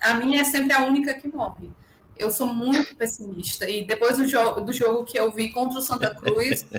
a 0.00 0.14
minha 0.14 0.42
é 0.42 0.44
sempre 0.44 0.72
a 0.72 0.84
única 0.84 1.14
que 1.14 1.28
morre. 1.28 1.70
Eu 2.16 2.30
sou 2.30 2.46
muito 2.46 2.94
pessimista. 2.94 3.68
E 3.68 3.84
depois 3.84 4.18
do 4.18 4.28
jogo, 4.28 4.60
do 4.60 4.72
jogo 4.72 5.04
que 5.04 5.18
eu 5.18 5.30
vi 5.32 5.50
contra 5.50 5.78
o 5.78 5.82
Santa 5.82 6.14
Cruz, 6.14 6.66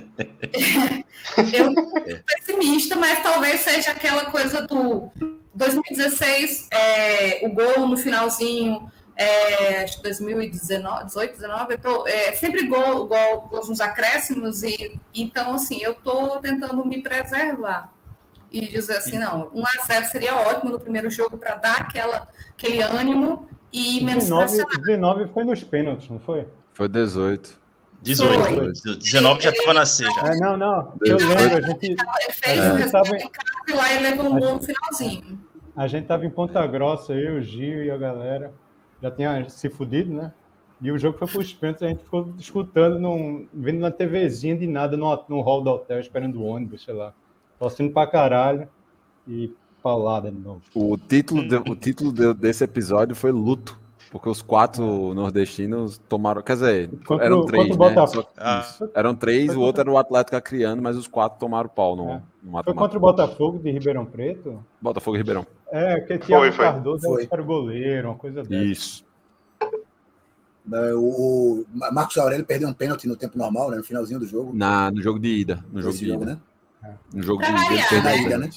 eu 1.53 1.73
sou 1.73 2.23
pessimista, 2.25 2.95
mas 2.95 3.21
talvez 3.21 3.61
seja 3.61 3.91
aquela 3.91 4.25
coisa 4.25 4.61
do 4.61 5.11
2016, 5.53 6.69
é, 6.71 7.45
o 7.45 7.49
gol 7.49 7.87
no 7.87 7.97
finalzinho, 7.97 8.89
é, 9.17 9.83
acho 9.83 9.97
que 9.97 10.03
2019, 10.03 11.05
18, 11.05 11.31
19, 11.33 11.73
eu 11.73 11.77
tô, 11.79 12.07
é, 12.07 12.31
sempre 12.33 12.67
gol, 12.67 13.07
gol, 13.07 13.41
gols 13.49 13.67
nos 13.67 13.81
acréscimos, 13.81 14.63
e 14.63 14.97
então 15.13 15.55
assim, 15.55 15.81
eu 15.81 15.91
estou 15.91 16.39
tentando 16.39 16.85
me 16.85 17.01
preservar 17.01 17.91
e 18.51 18.67
dizer 18.67 18.97
assim, 18.97 19.17
não, 19.17 19.49
1 19.53 19.63
a 19.65 19.85
0 19.85 20.05
seria 20.07 20.35
ótimo 20.35 20.71
no 20.71 20.79
primeiro 20.79 21.09
jogo 21.09 21.37
para 21.37 21.55
dar 21.55 21.77
aquela, 21.77 22.27
aquele 22.49 22.81
ânimo 22.81 23.47
e 23.71 24.03
menos 24.03 24.25
19, 24.25 24.45
pressionar. 24.45 24.81
19 24.81 25.27
foi 25.33 25.43
nos 25.45 25.63
pênaltis, 25.63 26.09
não 26.09 26.19
foi? 26.19 26.45
Foi 26.73 26.89
18. 26.89 27.61
18. 28.01 28.97
19 28.99 29.41
já 29.41 29.51
estava 29.51 29.73
na 29.73 29.85
C 29.85 30.03
já. 30.03 30.33
É, 30.33 30.35
não, 30.37 30.57
não. 30.57 30.93
Eu 31.01 31.17
lembro, 31.17 31.57
a 31.57 31.61
gente, 31.61 31.85
Ele 31.85 32.33
fez 32.33 32.59
a 32.59 32.61
o 32.61 32.65
gente 32.65 32.77
resultado 32.77 33.03
tava, 33.03 33.15
em 33.15 33.29
casa 33.29 33.63
e 33.67 33.73
lá 33.73 33.93
ele 33.93 34.09
levou 34.09 34.25
um 34.25 34.39
gol 34.39 34.55
no 34.55 34.61
finalzinho. 34.61 35.39
a 35.75 35.87
gente 35.87 36.07
tava 36.07 36.25
em 36.25 36.29
Ponta 36.29 36.65
Grossa, 36.67 37.13
eu, 37.13 37.35
o 37.35 37.41
Gil 37.41 37.85
e 37.85 37.91
a 37.91 37.97
galera. 37.97 38.51
Já 39.01 39.09
tinha 39.09 39.49
se 39.49 39.69
fudido, 39.69 40.13
né? 40.13 40.33
E 40.81 40.91
o 40.91 40.97
jogo 40.97 41.17
foi 41.17 41.27
pros 41.27 41.53
pênaltis, 41.53 41.83
a 41.83 41.87
gente 41.87 42.03
ficou 42.03 42.33
escutando, 42.37 42.99
num, 42.99 43.47
vendo 43.53 43.79
na 43.79 43.91
TVzinha 43.91 44.57
de 44.57 44.65
nada 44.65 44.97
no, 44.97 45.25
no 45.29 45.41
hall 45.41 45.61
do 45.61 45.69
hotel, 45.69 45.99
esperando 45.99 46.41
o 46.41 46.43
ônibus, 46.43 46.83
sei 46.83 46.93
lá. 46.93 47.13
Torcendo 47.61 47.93
pra 47.93 48.07
caralho 48.07 48.67
e 49.27 49.53
paulada 49.83 50.31
de 50.31 50.37
novo. 50.39 50.61
O 50.73 50.97
título, 50.97 51.47
de- 51.47 51.57
o 51.71 51.75
título 51.75 52.11
de- 52.11 52.33
desse 52.33 52.63
episódio 52.63 53.15
foi 53.15 53.31
Luto, 53.31 53.79
porque 54.09 54.27
os 54.27 54.41
quatro 54.41 55.13
nordestinos 55.13 55.99
tomaram. 56.09 56.41
Quer 56.41 56.53
dizer, 56.53 56.89
Contra 57.05 57.23
eram 57.27 57.41
o- 57.41 57.45
três. 57.45 57.67
contra 57.77 57.85
o 57.85 57.95
Né? 58.01 58.07
Só- 58.07 58.27
Ah. 58.35 58.65
Eram 58.95 59.13
três, 59.13 59.55
o 59.55 59.61
outro 59.61 59.81
era 59.81 59.91
o 59.91 59.95
Atlético 59.99 60.35
Acreano, 60.37 60.81
mas 60.81 60.97
os 60.97 61.07
quatro 61.07 61.39
tomaram 61.39 61.69
pau 61.69 61.95
no, 61.95 62.09
É. 62.09 62.21
no 62.41 62.63
Foi 62.63 62.73
contra 62.73 62.97
o 62.97 63.01
Botafogo 63.01 63.59
de 63.59 63.69
Ribeirão 63.69 64.07
Preto? 64.07 64.65
Botafogo 64.81 65.17
e 65.17 65.19
Ribeirão. 65.19 65.45
É, 65.71 65.97
porque 65.97 66.17
Thiago 66.17 66.41
Foi, 66.45 66.51
foi. 66.51 66.65
Cardoso 66.65 67.03
Foi. 67.03 67.27
era 67.31 67.41
o 67.43 67.45
goleiro, 67.45 68.07
uma 68.09 68.15
coisa 68.17 68.41
dessa. 68.41 68.55
Isso. 68.63 69.05
É, 70.73 70.93
O, 70.95 70.99
o 70.99 71.65
Marcos 71.93 72.17
Aurélio 72.17 72.43
perdeu 72.45 72.67
um 72.67 72.73
pênalti 72.73 73.07
no 73.07 73.15
tempo 73.15 73.37
normal, 73.37 73.69
né? 73.69 73.77
No 73.77 73.83
finalzinho 73.83 74.19
do 74.19 74.25
jogo. 74.25 74.51
Na, 74.51 74.89
no 74.89 74.99
jogo 75.01 75.19
de 75.19 75.27
ida. 75.27 75.63
No 75.71 75.79
jogo 75.79 75.93
Esse 75.93 76.05
de 76.05 76.09
jogo, 76.11 76.23
ida. 76.23 76.33
né? 76.33 76.41
No 77.13 77.23
jogo 77.23 77.41
de 77.43 77.51
Pra 77.51 77.73
ida. 77.73 77.97
Na 77.97 78.03
né? 78.03 78.17
ida, 78.21 78.37
né? 78.37 78.49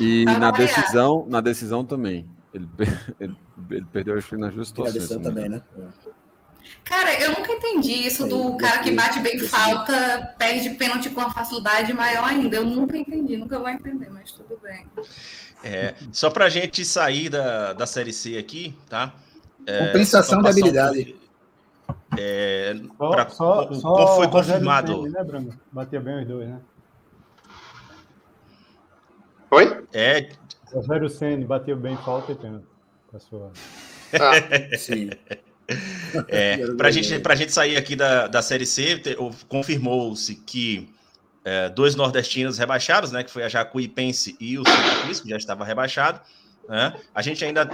E 0.00 0.24
Pra 0.24 0.38
na 0.38 0.50
variar. 0.50 0.74
decisão, 0.76 1.26
na 1.28 1.40
decisão 1.40 1.84
também. 1.84 2.26
Ele, 2.54 2.68
ele, 3.20 3.36
ele 3.70 3.86
perdeu 3.92 4.16
acho 4.18 4.28
que 4.28 4.36
nas 4.36 4.54
duas 4.54 4.72
na 4.72 4.84
não 4.84 5.18
me 5.18 5.24
também, 5.24 5.48
né? 5.48 5.62
Cara, 6.84 7.20
eu 7.20 7.30
nunca 7.30 7.52
entendi 7.52 7.92
isso 8.06 8.26
do 8.26 8.56
cara 8.56 8.78
que 8.80 8.90
bate 8.92 9.18
bem 9.20 9.38
falta, 9.38 10.34
perde 10.38 10.70
pênalti 10.70 11.10
com 11.10 11.20
uma 11.20 11.30
facilidade 11.30 11.92
maior 11.92 12.24
ainda. 12.24 12.56
Eu 12.56 12.64
nunca 12.64 12.96
entendi, 12.96 13.36
nunca 13.36 13.58
vou 13.58 13.68
entender, 13.68 14.10
mas 14.10 14.32
tudo 14.32 14.58
bem. 14.62 14.86
É, 15.64 15.94
só 16.12 16.28
pra 16.30 16.48
gente 16.48 16.84
sair 16.84 17.28
da, 17.28 17.72
da 17.72 17.86
Série 17.86 18.12
C 18.12 18.36
aqui, 18.36 18.74
tá? 18.88 19.12
É, 19.66 19.86
Compensação 19.86 20.40
um 20.40 20.46
habilidade. 20.46 21.16
É, 22.18 22.74
Só, 22.98 23.10
pra- 23.10 23.28
só, 23.30 23.66
co- 23.66 23.74
só 23.74 23.94
como 23.94 24.16
foi 24.16 24.28
confirmado? 24.28 24.92
Ceni, 25.02 25.10
né? 25.10 25.56
Batia 25.70 26.00
bem 26.00 26.22
os 26.22 26.28
dois, 26.28 26.48
né? 26.48 26.60
Oi? 29.52 29.84
É, 29.92 30.30
Rogério 30.72 31.08
Senna 31.08 31.44
bateu 31.46 31.76
bem 31.76 31.96
falta 31.98 32.32
e 32.32 32.34
pênalti. 32.34 32.66
A 33.12 33.18
sua... 33.18 33.52
Ah, 34.14 34.32
Sim. 34.78 35.10
É, 36.28 36.66
para 36.76 36.90
gente, 36.90 37.20
a 37.26 37.34
gente 37.34 37.52
sair 37.52 37.76
aqui 37.76 37.94
da, 37.94 38.26
da 38.28 38.40
Série 38.40 38.64
C, 38.64 39.00
o- 39.18 39.30
confirmou-se 39.48 40.34
que 40.36 40.90
é, 41.44 41.68
dois 41.68 41.94
nordestinos 41.94 42.56
rebaixados, 42.56 43.12
né, 43.12 43.22
que 43.22 43.30
foi 43.30 43.42
a 43.42 43.48
Jacuipense 43.48 44.36
e 44.40 44.58
o 44.58 44.64
Santa 44.66 45.02
Cruz, 45.02 45.20
que 45.20 45.28
já 45.28 45.36
estava 45.36 45.64
rebaixado. 45.64 46.20
né? 46.68 46.94
A 47.14 47.20
gente 47.20 47.44
ainda 47.44 47.68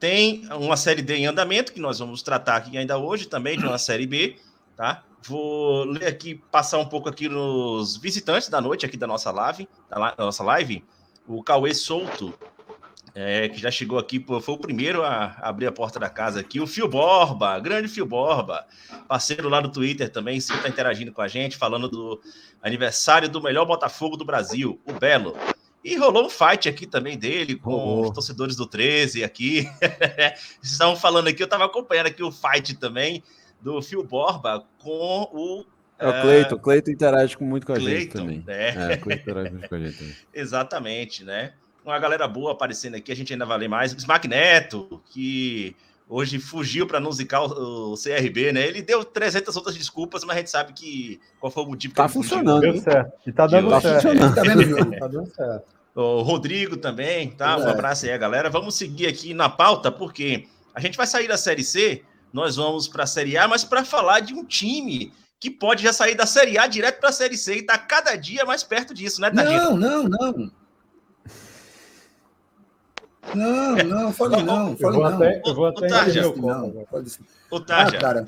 tem 0.00 0.48
uma 0.50 0.76
Série 0.76 1.02
D 1.02 1.14
em 1.14 1.26
andamento, 1.26 1.72
que 1.72 1.80
nós 1.80 1.98
vamos 2.00 2.22
tratar 2.22 2.56
aqui 2.56 2.76
ainda 2.76 2.98
hoje 2.98 3.26
também, 3.28 3.56
de 3.56 3.64
uma 3.64 3.78
Série 3.78 4.06
B. 4.06 4.36
Tá? 4.76 5.04
Vou 5.28 5.84
ler 5.84 6.06
aqui, 6.06 6.42
passar 6.50 6.78
um 6.78 6.86
pouco 6.86 7.08
aqui 7.08 7.28
nos 7.28 7.96
visitantes 7.98 8.48
da 8.48 8.60
noite 8.60 8.84
aqui 8.86 8.96
da 8.96 9.06
nossa 9.06 9.30
live, 9.30 9.68
da 9.88 10.14
nossa 10.18 10.42
live. 10.42 10.82
O 11.26 11.42
Cauê 11.42 11.72
Souto, 11.74 12.34
é, 13.14 13.48
que 13.48 13.58
já 13.58 13.70
chegou 13.70 13.98
aqui, 13.98 14.24
foi 14.42 14.54
o 14.54 14.58
primeiro 14.58 15.02
a 15.02 15.36
abrir 15.40 15.66
a 15.66 15.72
porta 15.72 15.98
da 15.98 16.08
casa 16.08 16.40
aqui. 16.40 16.60
O 16.60 16.66
Fio 16.66 16.88
Borba, 16.88 17.58
grande 17.58 17.88
Fio 17.88 18.06
Borba, 18.06 18.66
parceiro 19.08 19.48
lá 19.48 19.60
do 19.60 19.70
Twitter 19.70 20.10
também, 20.10 20.40
sempre 20.40 20.58
está 20.58 20.68
interagindo 20.68 21.12
com 21.12 21.22
a 21.22 21.28
gente, 21.28 21.56
falando 21.56 21.88
do 21.88 22.20
aniversário 22.62 23.28
do 23.28 23.42
melhor 23.42 23.64
Botafogo 23.64 24.16
do 24.16 24.24
Brasil, 24.24 24.80
o 24.86 24.92
Belo. 24.92 25.36
E 25.82 25.96
rolou 25.96 26.26
um 26.26 26.30
fight 26.30 26.68
aqui 26.68 26.86
também 26.86 27.18
dele 27.18 27.56
com 27.56 27.70
Rolou. 27.70 28.04
os 28.04 28.10
torcedores 28.10 28.54
do 28.54 28.66
13 28.66 29.24
aqui. 29.24 29.66
Estavam 30.62 30.94
falando 30.94 31.28
aqui, 31.28 31.42
eu 31.42 31.46
estava 31.46 31.64
acompanhando 31.64 32.06
aqui 32.06 32.22
o 32.22 32.30
fight 32.30 32.76
também 32.76 33.22
do 33.60 33.80
Fio 33.80 34.04
Borba 34.04 34.66
com 34.78 35.28
o. 35.32 35.64
É 36.00 36.08
o 36.08 36.22
Cleiton. 36.22 36.54
O 36.54 36.58
Cleiton 36.58 36.90
interage 36.90 37.36
com- 37.36 37.44
muito 37.44 37.66
com 37.66 37.72
a 37.72 37.78
gente 37.78 37.88
Cleiton, 38.08 38.18
também. 38.18 38.44
né? 38.46 38.92
É, 38.92 38.94
o 38.96 39.00
Cleiton 39.00 39.22
interage 39.30 39.50
muito 39.52 39.68
com 39.68 39.74
a 39.74 39.78
gente 39.78 39.96
também. 39.98 40.14
Exatamente, 40.34 41.24
né? 41.24 41.52
Uma 41.84 41.98
galera 41.98 42.26
boa 42.28 42.52
aparecendo 42.52 42.94
aqui, 42.96 43.10
a 43.12 43.16
gente 43.16 43.32
ainda 43.32 43.46
vai 43.46 43.58
ler 43.58 43.68
mais. 43.68 43.92
Smack 43.92 44.26
Neto, 44.28 45.00
que 45.10 45.74
hoje 46.08 46.38
fugiu 46.38 46.86
para 46.86 47.00
não 47.00 47.10
zicar 47.12 47.42
o, 47.42 47.92
o 47.92 47.94
CRB, 47.96 48.52
né? 48.52 48.66
Ele 48.66 48.82
deu 48.82 49.04
300 49.04 49.54
outras 49.56 49.74
desculpas, 49.76 50.24
mas 50.24 50.36
a 50.36 50.38
gente 50.40 50.50
sabe 50.50 50.72
que 50.72 51.20
qual 51.38 51.50
foi 51.50 51.62
o 51.62 51.66
motivo 51.66 51.92
que 51.94 51.96
Tá 51.96 52.08
fugiu. 52.08 52.22
funcionando. 52.30 52.60
Deu 52.60 52.76
certo. 52.78 53.12
E 53.26 53.32
tá 53.32 53.46
dando 53.46 53.70
Tá 53.70 53.80
certo. 53.80 53.94
funcionando. 54.02 54.34
Tá 54.34 54.42
vendo 54.42 54.58
o 54.60 54.64
jogo? 54.78 54.98
Tá 54.98 55.06
dando 55.06 55.26
certo. 55.34 55.64
O 55.92 56.22
Rodrigo 56.22 56.76
também, 56.76 57.30
tá? 57.32 57.56
Um 57.58 57.66
É. 57.66 57.70
abraço 57.72 58.06
aí, 58.06 58.16
galera. 58.16 58.48
Vamos 58.48 58.76
seguir 58.76 59.08
aqui 59.08 59.34
na 59.34 59.48
pauta, 59.48 59.90
porque 59.90 60.46
a 60.72 60.78
gente 60.80 60.96
vai 60.96 61.04
sair 61.06 61.26
da 61.26 61.36
Série 61.36 61.64
C, 61.64 62.02
nós 62.32 62.54
vamos 62.54 62.86
para 62.86 63.02
a 63.02 63.06
Série 63.08 63.36
A, 63.36 63.48
mas 63.48 63.64
para 63.64 63.84
falar 63.84 64.20
de 64.20 64.32
um 64.32 64.44
time 64.44 65.12
que 65.40 65.50
pode 65.50 65.82
já 65.82 65.92
sair 65.92 66.14
da 66.14 66.26
Série 66.26 66.58
A 66.58 66.66
direto 66.66 67.00
para 67.00 67.08
a 67.08 67.12
Série 67.12 67.36
C 67.36 67.56
e 67.56 67.62
tá 67.62 67.78
cada 67.78 68.14
dia 68.14 68.44
mais 68.44 68.62
perto 68.62 68.92
disso, 68.92 69.22
né, 69.22 69.30
Tadinho? 69.30 69.74
Não, 69.74 70.02
não, 70.04 70.32
não. 70.34 70.52
Não, 73.34 73.76
não, 73.76 74.12
fale 74.12 74.42
não, 74.42 74.70
Eu 74.72 74.76
fale 74.76 74.96
vou 74.96 75.10
não. 75.10 75.16
até, 75.16 75.42
eu 75.46 75.54
vou 75.54 75.66
até 75.66 75.86
Tarja, 75.88 76.28
o 76.28 76.36
não, 76.36 76.84
pode 76.90 77.10
ser. 77.10 77.22
Ô, 77.50 77.56
Ah, 77.56 77.60
Tarja, 77.60 77.98
cara, 77.98 78.24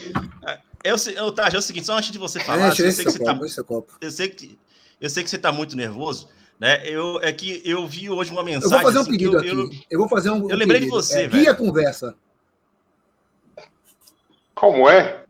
eu, 0.83 0.97
sei- 0.97 1.19
ô, 1.21 1.31
Tarja, 1.33 1.57
é 1.57 1.59
o 1.59 1.63
seguinte, 1.63 1.87
só 1.87 1.97
antes 1.99 2.11
de 2.11 2.19
você 2.19 2.41
falar, 2.41 2.69
enche 2.69 2.83
eu 2.83 2.87
esse 2.89 2.97
sei 2.97 3.05
que 3.05 3.11
seu 3.11 3.21
você 3.21 3.25
tá 3.25 3.35
copo, 3.35 3.65
copo. 3.65 3.99
eu 4.01 4.11
sei 4.11 4.29
que 4.29 4.59
eu 5.01 5.11
sei 5.11 5.25
que 5.25 5.29
você 5.31 5.39
tá 5.39 5.51
muito 5.51 5.77
nervoso, 5.77 6.29
né? 6.59 6.87
Eu 6.89 7.19
é 7.21 7.33
que 7.33 7.61
eu 7.65 7.87
vi 7.87 8.09
hoje 8.09 8.31
uma 8.31 8.41
Eu 8.43 8.45
mensagem. 8.47 8.71
vou 8.71 8.81
fazer 8.81 8.99
um 8.99 9.01
assim, 9.03 9.11
pedido 9.11 9.33
eu, 9.35 9.41
aqui. 9.41 9.49
eu- 9.49 9.71
Eu 9.91 9.99
vou 9.99 10.09
fazer 10.09 10.31
um. 10.31 10.49
eu 10.49 10.55
um 10.55 10.59
lembrei 10.59 10.81
de 10.81 10.87
pedido. 10.87 10.91
você, 10.93 11.23
é, 11.23 11.29
velho. 11.29 11.43
Guia 11.43 11.55
conversa. 11.55 12.15
Como 14.55 14.89
é? 14.89 15.22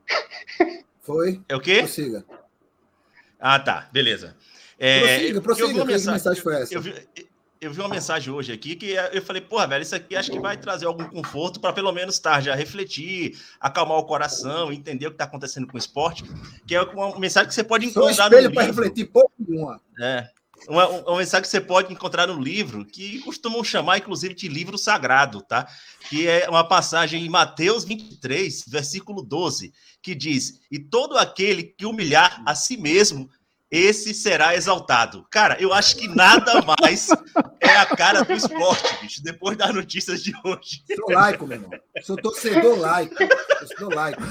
Foi? 1.02 1.40
É 1.48 1.56
o 1.56 1.60
quê? 1.60 1.78
Prossiga. 1.78 2.24
Ah, 3.38 3.58
tá, 3.58 3.88
beleza. 3.92 4.36
É, 4.78 5.00
Prossiga, 5.00 5.40
porque 5.42 5.62
eu 5.62 5.68
vi 5.68 5.74
prossiga. 5.74 5.78
uma 5.80 5.86
Que 5.86 5.92
mensagem, 5.92 6.12
mensagem 6.14 6.42
foi 6.42 6.54
essa? 6.62 6.74
eu 6.74 6.80
vi, 6.80 6.94
eu 7.60 7.72
vi 7.72 7.80
uma 7.80 7.88
mensagem 7.88 8.32
hoje 8.32 8.52
aqui 8.52 8.74
que 8.76 8.94
eu 9.12 9.22
falei, 9.22 9.40
porra, 9.42 9.66
velho, 9.68 9.82
isso 9.82 9.94
aqui 9.94 10.16
acho 10.16 10.30
que 10.30 10.40
vai 10.40 10.56
trazer 10.56 10.86
algum 10.86 11.04
conforto 11.04 11.60
para 11.60 11.72
pelo 11.72 11.92
menos 11.92 12.18
tarde 12.18 12.50
a 12.50 12.54
refletir, 12.54 13.36
acalmar 13.60 13.98
o 13.98 14.04
coração, 14.04 14.72
entender 14.72 15.06
o 15.06 15.10
que 15.10 15.14
está 15.14 15.24
acontecendo 15.24 15.66
com 15.66 15.74
o 15.74 15.78
esporte, 15.78 16.24
que 16.66 16.74
é 16.74 16.82
uma 16.82 17.18
mensagem 17.18 17.48
que 17.48 17.54
você 17.54 17.62
pode 17.64 17.86
encontrar 17.86 18.30
no 18.30 18.36
espelho 18.36 18.52
para 18.54 18.64
livro. 18.66 18.82
refletir 18.82 19.04
pouco 19.06 19.32
nenhuma. 19.38 19.80
É. 20.00 20.28
Uma, 20.68 20.88
uma 20.88 21.18
mensagem 21.18 21.42
que 21.42 21.48
você 21.48 21.60
pode 21.60 21.92
encontrar 21.92 22.26
no 22.26 22.40
livro, 22.40 22.84
que 22.84 23.18
costumam 23.20 23.62
chamar, 23.64 23.98
inclusive, 23.98 24.34
de 24.34 24.48
livro 24.48 24.78
sagrado, 24.78 25.42
tá? 25.42 25.66
Que 26.08 26.28
é 26.28 26.48
uma 26.48 26.66
passagem 26.66 27.24
em 27.24 27.28
Mateus 27.28 27.84
23, 27.84 28.64
versículo 28.68 29.22
12, 29.22 29.72
que 30.02 30.14
diz: 30.14 30.60
E 30.70 30.78
todo 30.78 31.18
aquele 31.18 31.62
que 31.62 31.86
humilhar 31.86 32.42
a 32.46 32.54
si 32.54 32.76
mesmo, 32.76 33.28
esse 33.70 34.12
será 34.12 34.54
exaltado. 34.54 35.26
Cara, 35.30 35.56
eu 35.58 35.72
acho 35.72 35.96
que 35.96 36.06
nada 36.06 36.62
mais 36.62 37.08
é 37.58 37.76
a 37.76 37.86
cara 37.86 38.22
do 38.22 38.32
esporte, 38.32 39.00
bicho, 39.00 39.22
depois 39.22 39.56
das 39.56 39.74
notícias 39.74 40.22
de 40.22 40.32
hoje. 40.44 40.84
Sou 40.94 41.10
laico, 41.10 41.46
meu 41.46 41.56
irmão. 41.56 41.70
Sou 42.02 42.16
torcedor 42.16 42.78
laico. 42.78 43.14
Torcedor 43.58 43.94
laico. 43.94 44.22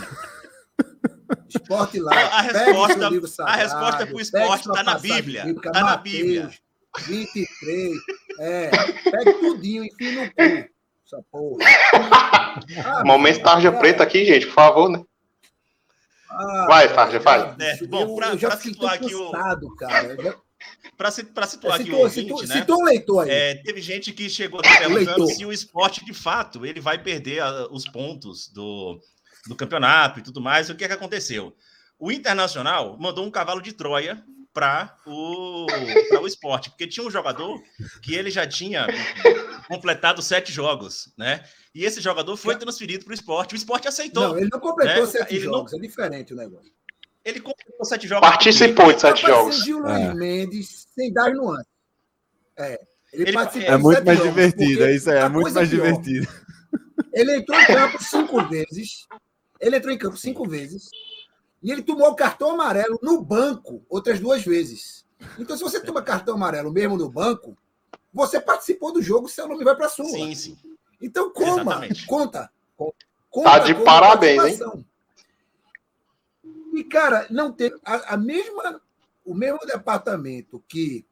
Esporte 1.56 2.00
laico. 2.00 2.34
A 2.36 2.42
resposta- 2.42 3.10
livro 3.10 3.26
a 3.26 3.30
sagrado, 3.30 3.58
resposta 3.62 3.98
pro 3.98 4.06
pegue 4.18 4.22
esporte 4.22 4.64
sua 4.64 4.74
tá 4.76 4.84
na 4.84 4.98
Bíblia, 5.00 5.44
bíblica, 5.46 5.72
tá 5.72 5.80
na 5.80 5.86
Mateus 5.86 6.14
Bíblia. 6.18 6.52
23. 7.08 7.98
É, 8.40 8.70
pegue 9.12 9.34
tudinho, 9.34 9.86
enfim 9.86 10.12
no 10.12 10.28
cu. 10.30 10.70
Essa 11.06 11.24
porra. 11.32 11.58
Ah, 12.86 13.04
Momento 13.06 13.42
tarja 13.44 13.70
cara, 13.70 13.80
preta 13.82 14.04
aqui, 14.04 14.26
gente, 14.26 14.46
por 14.48 14.54
favor, 14.54 14.90
né? 14.90 15.02
ah, 16.30 16.66
Vai, 16.68 16.94
Tarja, 16.94 17.20
vai. 17.20 17.56
É, 17.60 17.78
bom, 17.88 18.18
fiquei 18.32 18.52
situar 18.58 18.94
aqui 18.96 19.16
o- 19.16 19.76
cara. 19.78 20.08
Eu 20.14 20.24
já- 20.24 20.36
Para 20.98 21.12
situar 21.12 21.76
aqui 21.80 21.84
o 21.84 21.86
Citou, 21.86 22.00
ouvinte, 22.02 22.22
citou, 22.22 22.44
né? 22.48 22.56
citou 22.56 22.82
um 22.82 22.84
leitor 22.84 23.24
aí. 23.24 23.30
É, 23.32 23.56
teve 23.56 23.82
gente 23.82 24.12
que 24.12 24.30
chegou 24.30 24.60
aqui 24.60 24.70
perguntando 24.78 25.18
Leitor. 25.24 25.28
se 25.32 25.46
o 25.46 25.52
esporte, 25.52 26.04
de 26.06 26.14
fato, 26.14 26.66
ele 26.66 26.80
vai 26.82 26.98
perder 27.02 27.42
a- 27.42 27.68
os 27.72 27.86
pontos 27.88 28.50
do, 28.50 29.00
do 29.48 29.56
campeonato 29.56 30.20
e 30.20 30.24
tudo 30.24 30.42
mais. 30.42 30.70
O 30.70 30.76
que 30.76 30.84
é 30.84 30.88
que 30.88 30.94
aconteceu? 30.94 31.56
O 32.00 32.12
Internacional 32.12 32.98
mandou 33.00 33.26
um 33.26 33.32
cavalo 33.32 33.62
de 33.62 33.74
Troia 33.74 34.24
para 34.54 34.98
o, 35.06 35.66
pra 36.10 36.22
o 36.22 36.28
esporte, 36.28 36.70
porque 36.70 36.86
tinha 36.88 37.06
um 37.06 37.12
jogador 37.12 37.62
que 38.02 38.14
ele 38.16 38.30
já 38.30 38.46
tinha 38.46 38.86
completado 39.68 40.22
sete 40.22 40.52
jogos, 40.52 41.14
né? 41.18 41.44
E 41.74 41.86
esse 41.86 42.02
jogador 42.02 42.36
foi 42.36 42.58
transferido 42.58 43.06
para 43.06 43.12
o 43.12 43.14
esporte. 43.14 43.54
O 43.54 43.56
esporte 43.56 43.88
aceitou. 43.88 44.30
Não, 44.30 44.38
ele 44.38 44.50
não 44.52 44.60
completou 44.60 45.06
né? 45.06 45.10
sete 45.12 45.36
Ele 45.36 45.46
não- 45.46 45.54
jogos, 45.54 45.74
é 45.74 45.78
diferente 45.78 46.34
o 46.34 46.36
negócio. 46.36 46.72
Ele 47.24 47.40
completou 47.40 47.86
sete 47.86 48.08
jogos. 48.08 48.28
Participou 48.30 48.92
de 48.92 49.00
sete 49.00 49.22
jogos. 49.22 49.64
Gil 49.64 49.80
Luiz 49.80 50.00
É. 50.00 50.14
Mendes 50.14 50.88
sem 50.94 51.14
dar 51.14 51.32
nuances. 51.34 51.68
É. 52.58 52.74
Ele, 53.14 53.24
Ele- 53.24 53.34
participou 53.34 53.74
É 53.74 53.78
de 53.78 53.84
muito 53.84 53.96
sete 53.98 54.06
mais 54.06 54.18
jogos, 54.18 54.34
divertido, 54.34 54.84
é 54.84 54.96
isso 54.96 55.12
aí, 55.12 55.18
é 55.18 55.30
muito 55.30 55.42
coisa 55.44 55.60
mais 55.60 55.70
pior, 55.70 55.82
divertido. 55.86 56.28
Ele 57.14 57.36
entrou 57.38 57.60
em 57.62 57.66
campo 57.68 58.04
cinco 58.04 58.44
vezes. 58.48 59.08
Ele 59.62 59.78
entrou 59.78 59.94
em 59.94 59.98
campo 59.98 60.18
cinco 60.18 60.48
vezes. 60.48 60.90
E 61.64 61.72
ele 61.72 61.84
tomou 61.84 62.10
o 62.10 62.16
cartão 62.16 62.52
amarelo 62.52 63.00
no 63.02 63.22
banco 63.22 63.86
outras 63.88 64.20
duas 64.20 64.44
vezes. 64.44 65.06
Então, 65.38 65.56
se 65.56 65.64
você 65.64 65.80
toma 65.80 66.02
cartão 66.02 66.36
amarelo 66.36 66.72
mesmo 66.72 66.98
no 66.98 67.10
banco, 67.10 67.56
você 68.12 68.40
participou 68.40 68.92
do 68.92 69.02
jogo, 69.02 69.30
seu 69.30 69.48
nome 69.48 69.64
vai 69.64 69.76
para 69.76 69.86
a 69.86 69.90
sua. 69.90 70.06
Sim, 70.06 70.34
sim. 70.34 70.58
Então, 71.00 71.32
coma, 71.32 71.62
Exatamente. 71.62 72.06
conta. 72.08 72.52
conta 73.30 73.50
Tá 73.50 73.60
de 73.60 73.76
parabéns, 73.76 74.60
hein? 74.60 74.86
E, 76.74 76.84
cara, 76.84 77.28
não 77.30 77.52
teve 77.52 77.78
a, 77.86 78.16
a 78.16 78.18
mesma, 78.18 78.82
o 79.24 79.36
mesmo 79.36 79.60
departamento 79.60 80.64
que 80.68 81.06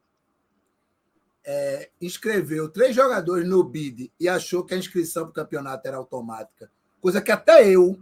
é, 1.46 1.90
inscreveu 2.02 2.70
três 2.70 2.96
jogadores 2.96 3.48
no 3.48 3.64
BID 3.64 4.12
e 4.20 4.28
achou 4.28 4.64
que 4.64 4.74
a 4.74 4.78
inscrição 4.78 5.24
para 5.24 5.32
o 5.32 5.34
campeonato 5.34 5.88
era 5.88 5.98
automática, 5.98 6.72
coisa 7.02 7.22
que 7.22 7.32
até 7.32 7.68
eu 7.68 8.00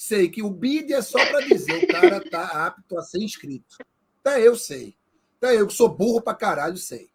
sei 0.00 0.30
que 0.30 0.42
o 0.42 0.48
BID 0.48 0.94
é 0.94 1.02
só 1.02 1.18
para 1.26 1.46
dizer 1.46 1.84
o 1.84 1.86
cara 1.86 2.16
está 2.24 2.66
apto 2.66 2.98
a 2.98 3.02
ser 3.02 3.18
inscrito. 3.22 3.76
Até 4.24 4.40
eu 4.40 4.56
sei. 4.56 4.96
Até 5.36 5.60
eu 5.60 5.66
que 5.66 5.74
sou 5.74 5.94
burro 5.94 6.22
para 6.22 6.34
caralho 6.34 6.78
sei. 6.78 7.10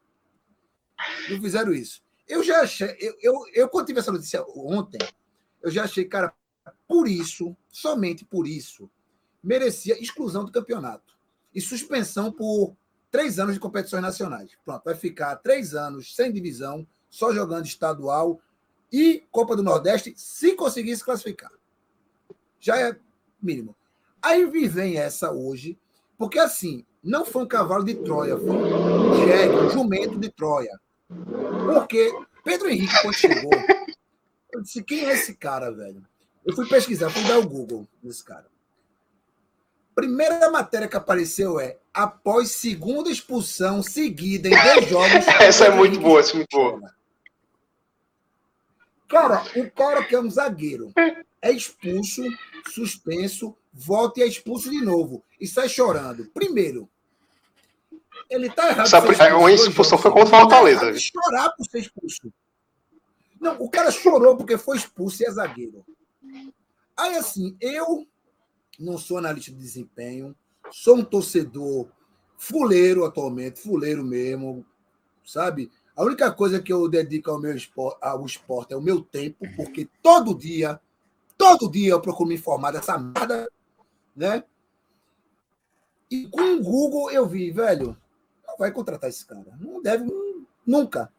Não 1.27 1.41
fizeram 1.41 1.73
isso. 1.73 2.03
Eu 2.27 2.43
já 2.43 2.61
achei, 2.61 2.95
eu, 2.99 3.17
eu, 3.19 3.33
eu 3.55 3.69
quando 3.69 3.87
tive 3.87 3.99
essa 3.99 4.11
notícia 4.11 4.45
ontem, 4.55 4.99
eu 5.63 5.71
já 5.71 5.85
achei, 5.85 6.05
cara, 6.05 6.31
por 6.87 7.07
isso, 7.07 7.57
somente 7.71 8.23
por 8.23 8.45
isso, 8.45 8.87
merecia 9.43 9.99
exclusão 9.99 10.45
do 10.45 10.51
campeonato 10.51 11.17
e 11.55 11.61
suspensão 11.61 12.31
por 12.31 12.77
três 13.09 13.39
anos 13.39 13.55
de 13.55 13.59
competições 13.59 14.03
nacionais. 14.03 14.51
Pronto, 14.63 14.83
vai 14.85 14.93
ficar 14.93 15.37
três 15.37 15.73
anos 15.73 16.15
sem 16.15 16.31
divisão, 16.31 16.87
só 17.09 17.33
jogando 17.33 17.65
estadual 17.65 18.39
e 18.91 19.25
Copa 19.31 19.55
do 19.55 19.63
Nordeste, 19.63 20.13
se 20.15 20.53
conseguir 20.53 20.95
se 20.95 21.03
classificar. 21.03 21.51
Já 22.65 22.79
é 22.79 22.95
mínimo. 23.39 23.75
Aí 24.19 24.43
vem 24.67 24.97
essa 24.97 25.31
hoje, 25.31 25.77
porque 26.17 26.39
assim, 26.39 26.83
não 27.03 27.23
foi 27.23 27.43
um 27.43 27.47
cavalo 27.47 27.83
de 27.83 27.93
Troia, 27.93 28.35
foi 28.35 28.49
um 28.49 29.27
jegue, 29.27 29.55
um 29.55 29.69
jumento 29.69 30.17
de 30.17 30.31
Troia. 30.31 30.75
Porque 31.07 32.11
Pedro 32.43 32.67
Henrique, 32.67 33.01
quando 33.03 33.13
chegou, 33.13 33.51
eu 34.51 34.63
disse: 34.63 34.83
quem 34.83 35.05
é 35.05 35.13
esse 35.13 35.35
cara, 35.35 35.71
velho? 35.71 36.03
Eu 36.43 36.55
fui 36.55 36.67
pesquisar, 36.67 37.11
fui 37.11 37.23
dar 37.25 37.37
o 37.37 37.47
Google 37.47 37.87
nesse 38.01 38.25
cara. 38.25 38.47
Primeira 39.93 40.49
matéria 40.49 40.87
que 40.87 40.97
apareceu 40.97 41.59
é 41.59 41.77
após 41.93 42.49
segunda 42.49 43.11
expulsão 43.11 43.83
seguida 43.83 44.49
em 44.49 44.73
dois 44.73 44.89
jogos. 44.89 45.27
Essa 45.39 45.65
é 45.65 45.69
muito 45.69 45.99
boa, 45.99 46.19
essa 46.19 46.31
é 46.31 46.35
muito 46.37 46.57
boa. 46.57 46.81
Cara, 49.07 49.43
o 49.55 49.69
cara 49.69 50.03
que 50.03 50.15
é 50.15 50.19
um 50.19 50.31
zagueiro 50.31 50.91
é 51.45 51.51
expulso, 51.51 52.23
suspenso, 52.73 53.55
volta 53.71 54.19
e 54.19 54.23
é 54.23 54.27
expulso 54.27 54.71
de 54.71 54.81
novo. 54.81 55.23
E 55.39 55.45
sai 55.45 55.69
chorando. 55.69 56.25
Primeiro, 56.33 56.89
ele 58.27 58.49
tá 58.49 58.69
errado. 58.69 58.87
Essa 58.87 58.99
uma 58.99 59.39
dois 59.39 59.61
expulsão 59.61 59.99
foi 59.99 60.09
contra 60.09 60.27
o. 60.27 60.31
Tá 60.31 60.39
Fortaleza, 60.39 60.91
viu? 60.91 60.99
chorar 60.99 61.51
por 61.51 61.63
ser 61.65 61.81
expulso. 61.81 62.33
Não, 63.39 63.61
o 63.61 63.69
cara 63.69 63.91
chorou 63.91 64.35
porque 64.35 64.57
foi 64.57 64.77
expulso 64.77 65.21
e 65.21 65.27
é 65.27 65.31
zagueiro. 65.31 65.85
Aí, 66.97 67.15
assim, 67.15 67.55
eu 67.61 68.07
não 68.79 68.97
sou 68.97 69.19
analista 69.19 69.51
de 69.51 69.57
desempenho, 69.57 70.35
sou 70.71 70.97
um 70.97 71.03
torcedor 71.03 71.87
fuleiro 72.37 73.05
atualmente, 73.05 73.61
fuleiro 73.61 74.03
mesmo, 74.03 74.65
sabe? 75.23 75.71
A 75.95 76.03
única 76.03 76.31
coisa 76.31 76.59
que 76.59 76.73
eu 76.73 76.89
dedico 76.89 77.29
ao 77.29 77.39
meu 77.39 77.55
esporte, 77.55 77.99
ao 78.01 78.25
esporte 78.25 78.73
é 78.73 78.77
o 78.77 78.81
meu 78.81 79.01
tempo, 79.01 79.45
porque 79.55 79.87
todo 80.01 80.33
dia, 80.33 80.79
todo 81.37 81.69
dia 81.69 81.91
eu 81.91 82.01
procuro 82.01 82.29
me 82.29 82.35
informar 82.35 82.71
dessa 82.71 82.97
merda, 82.97 83.49
né? 84.15 84.43
E 86.09 86.27
com 86.27 86.55
o 86.55 86.63
Google 86.63 87.11
eu 87.11 87.27
vi, 87.27 87.51
velho, 87.51 87.97
não 88.47 88.57
vai 88.57 88.71
contratar 88.71 89.09
esse 89.09 89.25
cara. 89.25 89.57
Não 89.59 89.81
deve, 89.81 90.05
nunca. 90.65 91.11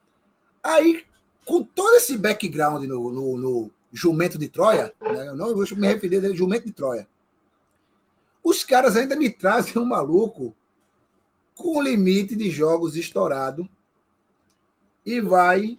Aí, 0.63 1.05
com 1.45 1.63
todo 1.63 1.97
esse 1.97 2.17
background 2.17 2.85
no, 2.85 3.11
no, 3.11 3.37
no 3.37 3.71
Jumento 3.93 4.39
de 4.39 4.49
Troia, 4.49 4.93
né? 5.01 5.29
eu 5.29 5.37
não 5.37 5.55
vou 5.55 5.65
me 5.77 5.87
referir 5.87 6.25
a 6.25 6.35
Jumento 6.35 6.67
de 6.67 6.73
Troia, 6.73 7.09
os 8.43 8.63
caras 8.63 8.97
ainda 8.97 9.17
me 9.17 9.29
trazem 9.29 9.81
um 9.81 9.85
maluco 9.85 10.55
com 11.55 11.83
limite 11.83 12.37
de 12.37 12.51
jogos 12.51 12.95
estourado 12.95 13.69
e 15.05 15.21
vai, 15.21 15.79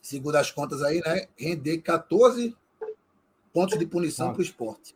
segundo 0.00 0.36
as 0.36 0.50
contas 0.50 0.82
aí, 0.82 1.00
né, 1.00 1.28
render 1.36 1.78
14 1.78 2.56
pontos 3.52 3.78
de 3.78 3.86
punição 3.86 4.28
Ah. 4.28 4.32
para 4.32 4.40
o 4.40 4.44
esporte. 4.44 4.94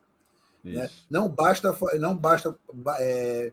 né? 0.64 0.90
Não 1.08 1.28
basta, 1.28 1.76
não 1.98 2.16
basta 2.16 2.58
é, 2.98 3.52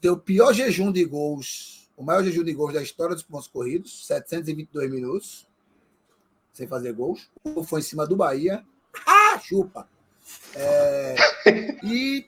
ter 0.00 0.10
o 0.10 0.16
pior 0.16 0.52
jejum 0.52 0.90
de 0.90 1.04
gols, 1.04 1.90
o 1.96 2.02
maior 2.02 2.22
jejum 2.24 2.42
de 2.42 2.54
gols 2.54 2.72
da 2.72 2.82
história 2.82 3.14
dos 3.14 3.24
pontos 3.24 3.48
corridos, 3.48 4.06
722 4.06 4.90
minutos, 4.90 5.46
sem 6.52 6.66
fazer 6.66 6.92
gols. 6.92 7.30
O 7.42 7.62
foi 7.62 7.80
em 7.80 7.82
cima 7.82 8.06
do 8.06 8.16
Bahia. 8.16 8.64
Ah, 9.06 9.38
chupa! 9.40 9.88
É, 10.54 11.14
e 11.84 12.26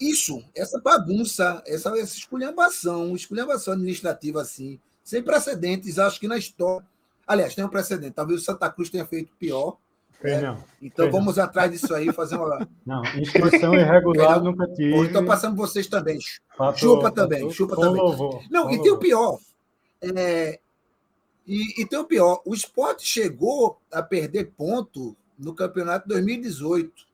isso, 0.00 0.44
essa 0.54 0.80
bagunça, 0.80 1.62
essa, 1.66 1.90
essa 1.98 2.16
esculhambação, 2.16 3.14
esculhambação 3.14 3.74
administrativa 3.74 4.42
assim, 4.42 4.80
sem 5.02 5.22
precedentes, 5.22 5.98
acho 5.98 6.20
que 6.20 6.28
na 6.28 6.38
história. 6.38 6.86
Aliás, 7.28 7.54
tem 7.54 7.62
um 7.64 7.68
precedente. 7.68 8.12
Talvez 8.14 8.40
o 8.40 8.44
Santa 8.44 8.70
Cruz 8.70 8.88
tenha 8.88 9.04
feito 9.06 9.30
pior. 9.38 9.76
Não. 10.42 10.64
Então 10.82 11.08
vamos 11.12 11.38
atrás 11.38 11.70
disso 11.70 11.94
aí, 11.94 12.12
fazer 12.12 12.34
uma. 12.36 12.68
Não, 12.84 13.04
inscrição 13.16 13.72
irregular 13.74 14.38
Não. 14.38 14.50
nunca 14.50 14.66
tive. 14.74 14.92
Ou 14.94 15.04
então 15.04 15.24
passando 15.24 15.54
vocês 15.54 15.86
também. 15.86 16.18
Fato- 16.56 16.80
chupa 16.80 17.12
também, 17.12 17.42
fato- 17.42 17.52
chupa 17.52 17.76
também. 17.76 18.02
louvor, 18.02 18.42
Não, 18.50 18.68
e 18.70 18.82
tem 18.82 18.90
o 18.90 18.98
pior. 18.98 19.38
é, 20.00 20.58
e, 21.46 21.82
e 21.82 21.86
tem 21.86 21.98
o 21.98 22.04
pior. 22.04 22.42
O 22.44 22.52
esporte 22.54 23.04
chegou 23.06 23.78
a 23.92 24.02
perder 24.02 24.46
ponto 24.56 25.16
no 25.38 25.54
campeonato 25.54 26.08
2018. 26.08 27.06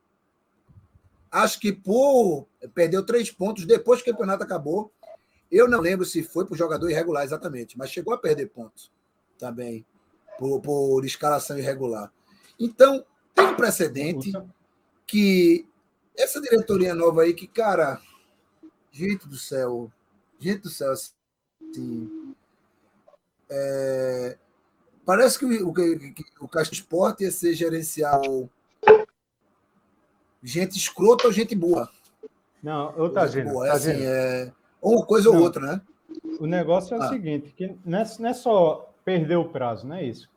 Acho 1.31 1.59
que 1.61 1.73
por. 1.73 2.47
Perdeu 2.75 3.05
três 3.05 3.31
pontos 3.31 3.67
depois 3.67 4.01
que 4.01 4.09
o 4.11 4.13
campeonato 4.15 4.45
acabou. 4.45 4.91
Eu 5.51 5.69
não 5.69 5.81
lembro 5.81 6.07
se 6.07 6.23
foi 6.23 6.47
por 6.47 6.57
jogador 6.57 6.89
irregular 6.91 7.23
exatamente, 7.25 7.77
mas 7.77 7.91
chegou 7.91 8.15
a 8.15 8.19
perder 8.19 8.47
pontos 8.47 8.91
também 9.39 9.85
por, 10.39 10.61
por 10.61 11.05
escalação 11.05 11.59
irregular. 11.59 12.13
Então, 12.59 13.05
tem 13.35 13.47
um 13.47 13.55
precedente 13.57 14.33
que 15.07 15.67
essa 16.17 16.41
diretoria 16.41 16.95
nova 16.95 17.23
aí, 17.23 17.35
que, 17.35 17.47
cara, 17.47 18.01
gente 18.93 19.27
do 19.29 19.37
céu, 19.37 19.91
gente 20.39 20.61
do 20.63 20.71
céu, 20.71 20.93
assim, 20.93 22.35
é, 23.51 24.39
parece 25.05 25.39
que 25.39 25.45
o, 25.45 25.73
que- 25.73 26.13
que 26.13 26.25
o 26.41 26.49
Caixa 26.49 26.73
Esporte 26.73 27.25
ia 27.25 27.31
ser 27.31 27.55
gerencial 27.55 28.49
gente 30.43 30.77
escrota 30.77 31.27
ou 31.27 31.33
gente 31.33 31.55
boa. 31.55 31.91
Não, 32.63 32.95
ô 32.99 33.05
Gente 33.07 33.15
Tagino, 33.15 33.51
boa, 33.53 33.67
é 33.69 33.71
assim, 33.71 33.89
Tagino. 33.93 34.07
é, 34.09 34.53
ou 34.81 35.05
coisa 35.05 35.29
ou 35.29 35.35
Não. 35.35 35.43
outra, 35.43 35.67
né? 35.67 35.81
O 36.39 36.47
negócio 36.47 36.95
é 36.95 36.99
o 36.99 37.03
Ah. 37.03 37.09
seguinte, 37.09 37.53
que 37.57 37.77
não 37.85 37.99
é, 37.99 38.05
não 38.19 38.29
é 38.29 38.35
só 38.35 38.94
perder 39.05 39.37
o 39.37 39.45
prazo, 39.45 39.87
não 39.87 39.97
é 39.97 40.05
isso. 40.05 40.29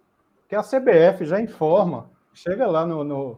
Que 0.49 0.55
a 0.55 0.63
CBF 0.63 1.25
já 1.25 1.41
informa, 1.41 2.09
chega 2.33 2.67
lá 2.67 2.85
no, 2.85 3.03
no, 3.03 3.37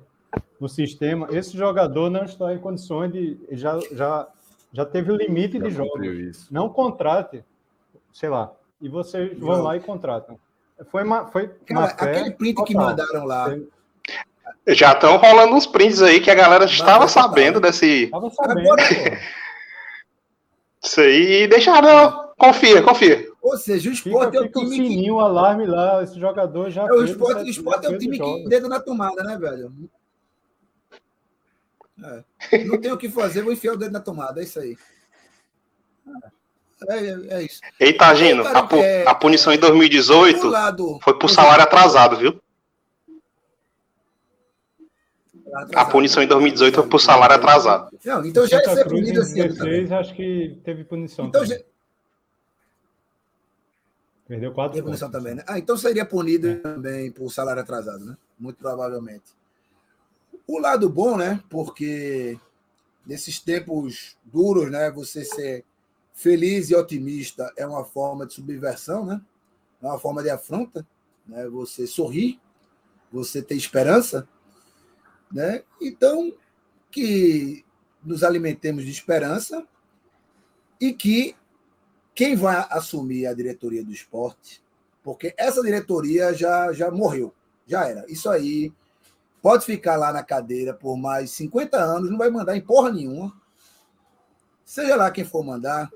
no 0.59 0.69
sistema, 0.69 1.27
esse 1.31 1.57
jogador 1.57 2.09
não 2.09 2.25
está 2.25 2.53
em 2.53 2.59
condições 2.59 3.11
de. 3.11 3.39
Já, 3.51 3.79
já, 3.91 4.27
já 4.71 4.85
teve 4.85 5.11
o 5.11 5.15
limite 5.15 5.57
Já 5.59 5.65
de 5.65 5.71
jogos. 5.71 6.49
Não 6.51 6.69
contrate, 6.69 7.43
sei 8.11 8.29
lá. 8.29 8.51
E 8.81 8.87
vocês 8.87 9.37
vão 9.37 9.57
Não. 9.57 9.63
lá 9.63 9.75
e 9.75 9.79
contratam. 9.79 10.39
Foi 10.89 11.03
uma, 11.03 11.27
foi 11.27 11.47
Cara, 11.65 11.85
aquele 11.85 12.31
print 12.31 12.63
que 12.63 12.73
total. 12.73 12.89
mandaram 12.89 13.25
lá. 13.25 13.57
Já 14.67 14.93
estão 14.93 15.17
rolando 15.17 15.55
uns 15.55 15.67
prints 15.67 16.01
aí 16.01 16.21
que 16.21 16.31
a 16.31 16.35
galera 16.35 16.65
estava 16.65 17.07
sabendo 17.07 17.59
desse. 17.59 18.07
Tava 18.07 18.29
sabendo. 18.29 18.69
Isso 20.81 21.01
aí 21.01 21.43
e 21.43 21.47
deixaram. 21.47 22.29
Confia, 22.37 22.81
confia. 22.81 23.28
Ou 23.49 23.57
seja, 23.57 23.89
o 23.89 23.95
Fica, 23.95 24.09
esporte 24.09 24.37
é 24.37 24.39
o 24.39 24.43
fica 24.43 24.59
o 24.59 24.63
time 24.63 24.75
que 24.77 24.87
sininho, 24.89 25.15
o 25.15 25.19
alarme 25.19 25.65
lá, 25.65 26.03
esse 26.03 26.19
jogador 26.19 26.69
já 26.69 26.85
É, 26.85 26.91
o 26.91 27.03
esporte, 27.03 27.33
sete- 27.39 27.47
o 27.47 27.49
esporte 27.49 27.85
é 27.85 27.89
o 27.89 27.97
time 27.97 28.17
jogos. 28.17 28.43
que 28.43 28.49
dedo 28.49 28.69
na 28.69 28.79
tomada, 28.79 29.23
né, 29.23 29.37
velho? 29.37 29.73
É. 32.51 32.63
Não 32.65 32.79
tem 32.79 32.91
o 32.91 32.97
que 32.97 33.09
fazer, 33.09 33.41
vou 33.41 33.51
enfiar 33.51 33.73
o 33.73 33.77
dedo 33.77 33.91
na 33.91 33.99
tomada, 33.99 34.39
é 34.39 34.43
isso 34.43 34.59
aí. 34.59 34.77
É, 36.87 36.95
é- 36.97 37.27
é 37.39 37.43
isso. 37.43 37.59
Eita, 37.79 38.13
Gino, 38.15 38.47
a, 38.47 38.63
pu- 38.63 38.77
é- 38.77 39.05
a 39.05 39.13
punição 39.15 39.51
em 39.51 39.57
O 39.57 39.61
2018 39.61 40.47
lado. 40.47 40.99
foi 41.01 41.17
por 41.19 41.27
salário 41.29 41.63
atrasado, 41.63 42.15
viu? 42.17 42.39
A 45.75 45.83
punição 45.85 46.21
em 46.21 46.27
2018 46.27 46.75
foi 46.75 46.87
por 46.87 46.99
salário 46.99 47.35
atrasado. 47.35 47.89
Não, 48.05 48.23
então 48.23 48.45
já 48.45 48.57
ia 48.59 48.63
Santa 48.63 48.75
ser 48.83 48.87
punido 48.87 49.09
em 49.09 49.21
esse 49.23 49.39
ano 49.41 49.55
também. 49.55 49.71
16, 49.83 49.91
acho 49.91 50.13
que 50.15 50.59
teve 50.63 50.83
punição. 50.83 51.25
Então 51.25 51.43
já 51.43 51.57
Perdeu 54.29 54.53
quatro 54.53 54.81
punição 54.83 55.09
pontos. 55.09 55.23
também, 55.23 55.35
né? 55.35 55.43
Ah, 55.47 55.57
então 55.57 55.75
seria 55.75 56.05
punido 56.05 56.47
É. 56.47 56.55
também 56.57 57.11
por 57.11 57.31
salário 57.31 57.63
atrasado, 57.63 58.05
né? 58.05 58.15
Muito 58.37 58.57
provavelmente. 58.57 59.33
O 60.45 60.59
lado 60.59 60.87
bom, 60.87 61.17
né? 61.17 61.43
Porque 61.49 62.39
nesses 63.07 63.39
tempos 63.39 64.15
duros, 64.23 64.69
né? 64.69 64.91
Você 64.91 65.25
ser 65.25 65.65
feliz 66.13 66.69
e 66.69 66.75
otimista 66.75 67.51
é 67.57 67.65
uma 67.65 67.83
forma 67.83 68.27
de 68.27 68.35
subversão, 68.35 69.03
né? 69.03 69.19
É 69.81 69.87
uma 69.87 69.97
forma 69.99 70.21
de 70.21 70.29
afronta, 70.29 70.85
né? 71.27 71.47
Você 71.47 71.87
sorrir, 71.87 72.39
você 73.11 73.41
ter 73.41 73.55
esperança, 73.55 74.29
né? 75.31 75.63
Então, 75.81 76.31
que 76.91 77.65
nos 78.03 78.23
alimentemos 78.23 78.85
de 78.85 78.91
esperança 78.91 79.67
e 80.79 80.93
que 80.93 81.35
quem 82.19 82.35
vai 82.35 82.67
assumir 82.69 83.27
a 83.27 83.33
diretoria 83.33 83.81
do 83.81 83.93
esporte, 83.93 84.61
porque 85.01 85.33
essa 85.37 85.61
diretoria 85.61 86.33
já, 86.33 86.73
já 86.73 86.91
morreu, 86.91 87.33
já 87.65 87.87
era. 87.87 88.03
Isso 88.11 88.29
aí 88.29 88.73
pode 89.41 89.63
ficar 89.63 89.95
lá 89.95 90.11
na 90.11 90.21
cadeira 90.21 90.73
por 90.73 90.97
mais 90.97 91.31
50 91.31 91.77
anos, 91.77 92.11
não 92.11 92.17
vai 92.17 92.29
mandar 92.29 92.57
em 92.57 92.61
porra 92.61 92.91
nenhuma. 92.91 93.33
Seja 94.65 94.97
lá 94.97 95.09
quem 95.11 95.23
for 95.23 95.45
mandar, 95.45 95.89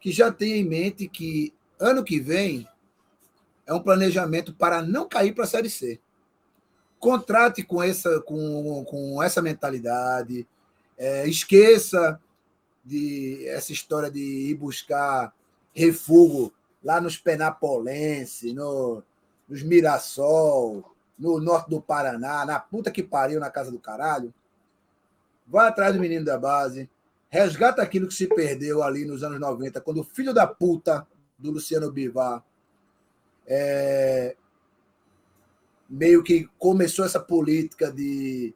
que 0.00 0.10
já 0.10 0.32
tenha 0.32 0.56
em 0.56 0.64
mente 0.64 1.06
que 1.06 1.54
ano 1.78 2.02
que 2.02 2.18
vem 2.18 2.66
é 3.64 3.72
um 3.72 3.80
planejamento 3.80 4.52
para 4.52 4.82
não 4.82 5.08
cair 5.08 5.32
para 5.32 5.44
a 5.44 5.46
Série 5.46 5.70
C. 5.70 6.00
Contrate 6.98 7.62
com 7.62 7.80
essa, 7.80 8.20
com, 8.22 8.84
com 8.84 9.22
essa 9.22 9.40
mentalidade, 9.40 10.44
é, 10.98 11.28
esqueça 11.28 12.20
de 12.84 13.46
essa 13.46 13.72
história 13.72 14.10
de 14.10 14.18
ir 14.18 14.54
buscar 14.56 15.37
refúgio 15.78 16.52
lá 16.82 17.00
nos 17.00 17.16
Penapolense, 17.16 18.52
no, 18.52 19.02
nos 19.48 19.62
Mirassol, 19.62 20.84
no 21.16 21.40
norte 21.40 21.70
do 21.70 21.80
Paraná, 21.80 22.44
na 22.44 22.58
puta 22.58 22.90
que 22.90 23.02
pariu 23.02 23.38
na 23.38 23.50
casa 23.50 23.70
do 23.70 23.78
caralho. 23.78 24.34
Vai 25.46 25.68
atrás 25.68 25.94
do 25.94 26.00
menino 26.00 26.24
da 26.24 26.36
base, 26.36 26.90
resgata 27.28 27.80
aquilo 27.80 28.08
que 28.08 28.14
se 28.14 28.26
perdeu 28.26 28.82
ali 28.82 29.04
nos 29.04 29.22
anos 29.22 29.38
90, 29.38 29.80
quando 29.80 30.00
o 30.00 30.04
filho 30.04 30.34
da 30.34 30.46
puta 30.46 31.06
do 31.38 31.52
Luciano 31.52 31.92
Bivar 31.92 32.44
é, 33.46 34.36
meio 35.88 36.22
que 36.22 36.48
começou 36.58 37.04
essa 37.04 37.20
política 37.20 37.90
de, 37.90 38.52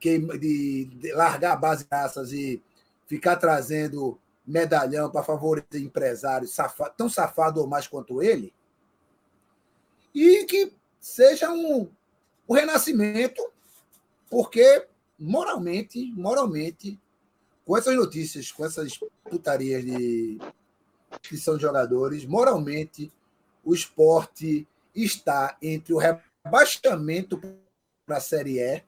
de, 0.00 0.84
de 0.84 1.12
largar 1.12 1.52
a 1.52 1.56
base 1.56 1.84
de 1.84 1.90
graças 1.90 2.32
e 2.32 2.60
ficar 3.06 3.36
trazendo 3.36 4.18
medalhão 4.46 5.10
para 5.10 5.22
favorecer 5.22 5.80
empresários 5.80 6.52
safa- 6.52 6.90
tão 6.90 7.08
safado 7.08 7.60
ou 7.60 7.66
mais 7.66 7.86
quanto 7.86 8.22
ele, 8.22 8.52
e 10.14 10.44
que 10.44 10.72
seja 11.00 11.50
um, 11.50 11.90
um 12.48 12.54
renascimento, 12.54 13.42
porque 14.30 14.86
moralmente, 15.18 16.12
moralmente, 16.12 17.00
com 17.64 17.76
essas 17.76 17.96
notícias, 17.96 18.52
com 18.52 18.64
essas 18.64 18.98
putarias 19.28 19.84
de 19.84 20.38
inscrição 21.12 21.56
de 21.56 21.62
jogadores, 21.62 22.24
moralmente, 22.26 23.12
o 23.64 23.74
esporte 23.74 24.68
está 24.94 25.56
entre 25.62 25.94
o 25.94 25.98
rebaixamento 25.98 27.40
para 28.06 28.18
a 28.18 28.20
Série 28.20 28.60
E 28.60 28.82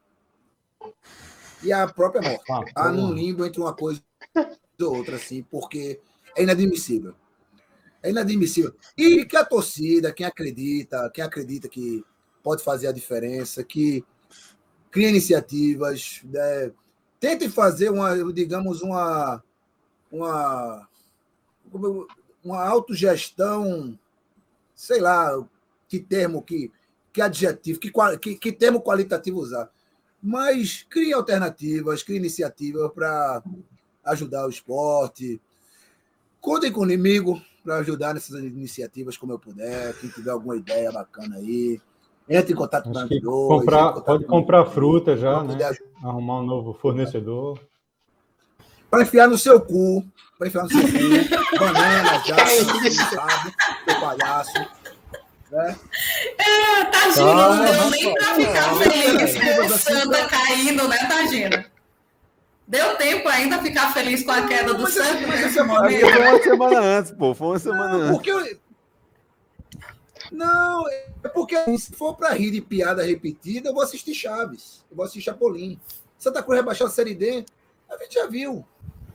e 1.62 1.72
a 1.72 1.88
própria 1.88 2.20
morte. 2.20 2.44
Ah, 2.52 2.62
Está 2.68 2.92
num 2.92 3.12
limbo 3.12 3.46
entre 3.46 3.60
uma 3.60 3.74
coisa 3.74 4.02
outra, 4.84 5.16
assim, 5.16 5.42
porque 5.42 6.00
é 6.36 6.42
inadmissível. 6.42 7.14
É 8.02 8.10
inadmissível. 8.10 8.74
E 8.96 9.24
que 9.24 9.36
a 9.36 9.44
torcida, 9.44 10.12
quem 10.12 10.26
acredita, 10.26 11.10
quem 11.10 11.24
acredita 11.24 11.68
que 11.68 12.04
pode 12.42 12.62
fazer 12.62 12.86
a 12.86 12.92
diferença, 12.92 13.64
que 13.64 14.04
cria 14.90 15.08
iniciativas, 15.08 16.20
né, 16.24 16.72
tente 17.18 17.48
fazer 17.48 17.90
uma, 17.90 18.32
digamos, 18.32 18.82
uma, 18.82 19.42
uma, 20.10 20.88
uma 22.44 22.62
autogestão, 22.64 23.98
sei 24.74 25.00
lá, 25.00 25.44
que 25.88 25.98
termo, 25.98 26.42
que, 26.42 26.70
que 27.12 27.20
adjetivo, 27.20 27.80
que, 27.80 27.90
que, 28.20 28.34
que 28.36 28.52
termo 28.52 28.80
qualitativo 28.80 29.40
usar. 29.40 29.70
Mas 30.22 30.84
crie 30.88 31.12
alternativas, 31.12 32.02
crie 32.02 32.18
iniciativas 32.18 32.90
para 32.92 33.42
ajudar 34.06 34.46
o 34.46 34.50
esporte. 34.50 35.40
Contem 36.40 36.72
comigo 36.72 37.40
para 37.64 37.76
ajudar 37.78 38.14
nessas 38.14 38.38
iniciativas 38.42 39.16
como 39.16 39.32
eu 39.32 39.38
puder. 39.38 39.94
Quem 39.98 40.08
tiver 40.10 40.30
alguma 40.30 40.56
ideia 40.56 40.92
bacana 40.92 41.36
aí, 41.36 41.80
entre 42.28 42.52
em 42.52 42.56
contato 42.56 42.90
com 42.90 42.98
a 42.98 43.04
Dois, 43.04 43.22
comprar, 43.22 43.92
contato 43.92 44.04
pode 44.04 44.24
comprar 44.24 44.66
fruta 44.66 45.16
já, 45.16 45.42
né? 45.42 45.56
Arrumar 46.02 46.40
um 46.40 46.46
novo 46.46 46.72
fornecedor. 46.74 47.58
Para 48.88 49.02
enfiar 49.02 49.28
no 49.28 49.36
seu 49.36 49.60
cu. 49.60 50.06
Para 50.38 50.46
enfiar 50.46 50.62
no 50.62 50.70
seu 50.70 50.80
cu. 50.82 50.88
Banana, 51.58 52.22
já, 52.24 52.36
sabe? 52.36 53.54
Seu 53.84 54.00
palhaço. 54.00 54.52
Né? 55.50 55.76
É, 56.38 56.84
Tadinho, 56.84 57.34
não 57.34 57.64
deu 57.64 57.90
nem 57.90 58.14
pra 58.14 58.34
ficar 58.34 58.70
Ah, 58.70 58.76
feliz 58.76 59.36
é. 59.36 59.56
com 59.56 59.66
o 59.66 59.78
Santa 59.78 60.26
caindo, 60.28 60.88
né, 60.88 60.96
Tadinho? 61.08 61.75
Deu 62.68 62.96
tempo 62.96 63.28
ainda 63.28 63.58
ficar 63.62 63.92
feliz 63.92 64.24
com 64.24 64.32
a 64.32 64.46
queda 64.46 64.74
do 64.74 64.86
Santos? 64.88 65.22
essa- 65.22 65.26
mas 65.26 65.40
nesse 65.40 65.44
essa 65.44 65.52
semana- 65.54 65.88
Porque 65.88 66.00
momento? 66.04 66.16
foi 66.16 66.28
uma 66.28 66.42
semana 66.68 66.80
antes, 66.98 67.12
pô. 67.12 67.34
Foi 67.34 67.46
uma 67.48 67.58
semana 67.58 67.92
Não, 67.92 68.00
antes. 68.00 68.10
porque 68.16 68.30
eu... 68.30 68.58
Não, 70.32 70.88
é 70.88 71.28
porque 71.32 71.78
se 71.78 71.92
for 71.92 72.14
para 72.16 72.30
rir 72.34 72.50
de 72.50 72.60
piada 72.60 73.04
repetida, 73.04 73.68
eu 73.68 73.74
vou 73.74 73.82
assistir 73.82 74.12
Chaves, 74.14 74.84
eu 74.90 74.96
vou 74.96 75.04
assistir 75.04 75.22
Chapolin. 75.22 75.78
Santa 76.18 76.42
Cruz 76.42 76.58
rebaixar 76.58 76.88
a 76.88 76.90
Série 76.90 77.14
D, 77.14 77.44
a 77.88 77.96
gente 78.02 78.14
já 78.14 78.26
viu, 78.26 78.64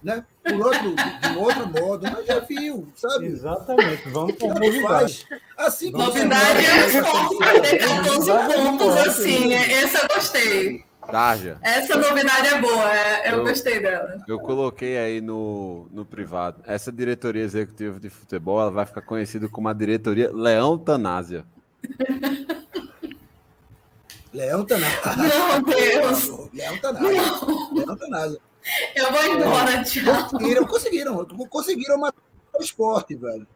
né? 0.02 0.24
Por 0.41 0.54
outro, 0.68 0.95
de 0.95 1.28
um 1.28 1.39
outro 1.41 1.68
modo, 1.68 2.10
mas 2.10 2.26
já 2.26 2.39
viu, 2.39 2.88
sabe? 2.95 3.26
Exatamente. 3.26 4.08
Vamos 4.10 4.38
com 4.38 4.47
Tanto 4.47 4.60
novidade. 4.62 5.28
Assim 5.58 5.91
Novidade 5.91 6.66
é 6.66 6.86
o 6.86 6.88
esporte 6.88 7.38
perder 7.38 7.78
14 7.80 8.10
Novidade 8.10 8.54
é 8.54 8.56
pontos 8.58 8.97
assim. 8.97 9.47
né? 9.49 9.72
Esse 9.84 9.97
eu 10.02 10.08
gostei. 10.16 10.86
Tarja. 11.10 11.58
Essa 11.62 11.97
novidade 11.97 12.47
é 12.47 12.62
boa, 12.62 12.93
é- 12.95 13.30
eu 13.32 13.38
Eu- 13.39 13.43
gostei 13.43 13.80
dela. 13.80 14.24
Eu 14.28 14.39
coloquei 14.39 14.97
aí 14.97 15.20
no, 15.22 15.88
no 15.91 16.06
privado. 16.06 16.62
Essa 16.66 16.91
diretoria 16.91 17.43
executiva 17.43 17.99
de 17.99 18.10
futebol 18.10 18.62
ela 18.62 18.72
vai 18.72 18.86
ficar 18.86 19.02
conhecida 19.02 19.47
como 19.49 19.68
a 19.68 19.74
diretoria 19.74 20.32
Leão 20.32 20.78
Tanásia. 20.78 21.45
Leão 24.34 24.64
Tanasa. 24.66 25.16
Meu 25.18 25.64
Deus. 25.76 26.49
Leão 26.54 26.78
Tanasa. 26.78 27.45
Leão 27.74 27.97
Tanasa. 27.97 28.39
Eu 28.95 29.12
vou 29.12 29.26
embora, 29.26 29.84
tchau. 29.84 30.30
Conseguiram, 30.30 30.66
conseguiram. 30.68 31.26
Conseguiram 31.49 31.97
matar 31.97 32.22
o 32.58 32.62
esporte, 32.64 33.16
velho. 33.16 33.47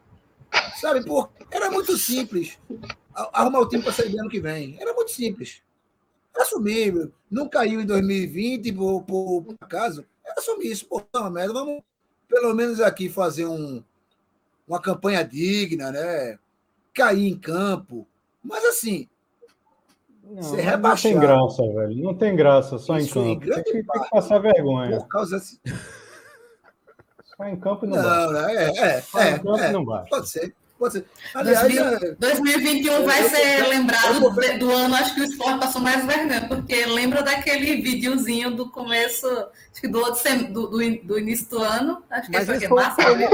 Sabe, 0.78 1.06
pô, 1.06 1.28
era 1.52 1.70
muito 1.70 1.96
simples 1.98 2.58
arrumar 3.34 3.60
o 3.60 3.70
time 3.70 3.84
para 3.84 3.92
sair 3.94 4.10
do 4.10 4.20
ano 4.20 4.30
que 4.30 4.40
vem. 4.40 4.78
Era 4.80 4.94
muito 4.94 5.12
simples. 5.12 5.62
Assumir. 6.38 7.12
Não 7.30 7.48
caiu 7.48 7.82
em 7.82 7.86
2020 7.86 8.72
por, 8.74 9.04
por, 9.04 9.56
acaso. 9.62 10.06
Assumir 10.38 10.72
isso. 10.72 10.86
Pô, 10.86 11.02
não, 11.14 11.30
merda. 11.30 11.54
Vamos 11.54 11.82
pelo 12.28 12.54
menos 12.54 12.82
aqui 12.82 13.10
fazer 13.10 13.46
um, 13.46 13.84
uma 14.68 14.82
campanha 14.82 15.24
digna, 15.24 15.92
né? 15.92 16.38
Cair 16.94 17.28
em 17.28 17.38
campo. 17.38 18.08
Mas 18.44 18.64
assim, 18.66 19.08
Não, 20.24 20.44
Ser 20.44 20.50
não 20.50 20.56
tem 20.56 20.66
rebaixado. 20.66 21.20
graça, 21.20 21.64
velho. 21.64 22.04
Não 22.04 22.14
tem 22.14 22.36
graça 22.36 22.78
só 22.78 22.98
em 22.98 23.04
Isso 23.04 23.20
em 23.20 23.40
campo. 23.40 23.54
Tem 23.54 23.64
que, 23.64 23.72
tem 23.72 23.84
que 23.84 24.10
passar 24.10 24.40
vergonha. 24.40 24.98
por 24.98 25.08
causa. 25.08 25.40
Só 25.40 27.46
em 27.46 27.60
campo 27.60 27.86
não. 27.86 28.02
Não, 28.02 28.32
não, 28.32 28.50
é, 28.50 28.78
é, 28.78 29.02
Só 29.02 29.22
em 29.22 29.28
é, 29.28 29.40
campo 29.40 29.58
é. 29.58 29.72
não 29.72 29.86
basta. 29.86 30.10
Pode 30.10 30.30
ser. 30.30 30.56
Pode 30.78 30.94
ser. 30.94 31.06
Aliás, 31.34 31.74
é, 32.04 32.16
2021 32.20 33.06
vai 33.06 33.24
Eu- 33.24 33.30
ser 33.30 33.60
eu- 33.62 33.70
lembrado 33.70 34.22
eu- 34.24 34.32
de- 34.32 34.58
do 34.58 34.70
ano, 34.72 34.94
acho 34.96 35.16
que 35.16 35.22
o 35.22 35.24
esporte 35.24 35.60
passou 35.60 35.82
mais 35.82 36.06
vergonha, 36.06 36.46
porque 36.50 36.86
lembra 36.86 37.24
daquele 37.24 37.82
videozinho 37.82 38.52
do 38.52 38.70
começo, 38.70 39.26
acho 39.72 39.80
que 39.82 39.88
do, 39.88 40.00
outro 40.00 40.22
sem- 40.22 40.52
do, 40.52 40.68
do 40.68 40.78
do 41.04 41.18
início 41.20 41.50
do 41.50 41.60
ano, 41.60 42.04
acho 42.12 42.26
que 42.30 42.34
Mas 42.38 42.46
foi 42.46 42.56
esse 42.58 42.64
que 42.68 42.70
foi, 42.70 42.84
foi- 42.92 43.16
né? 43.16 43.30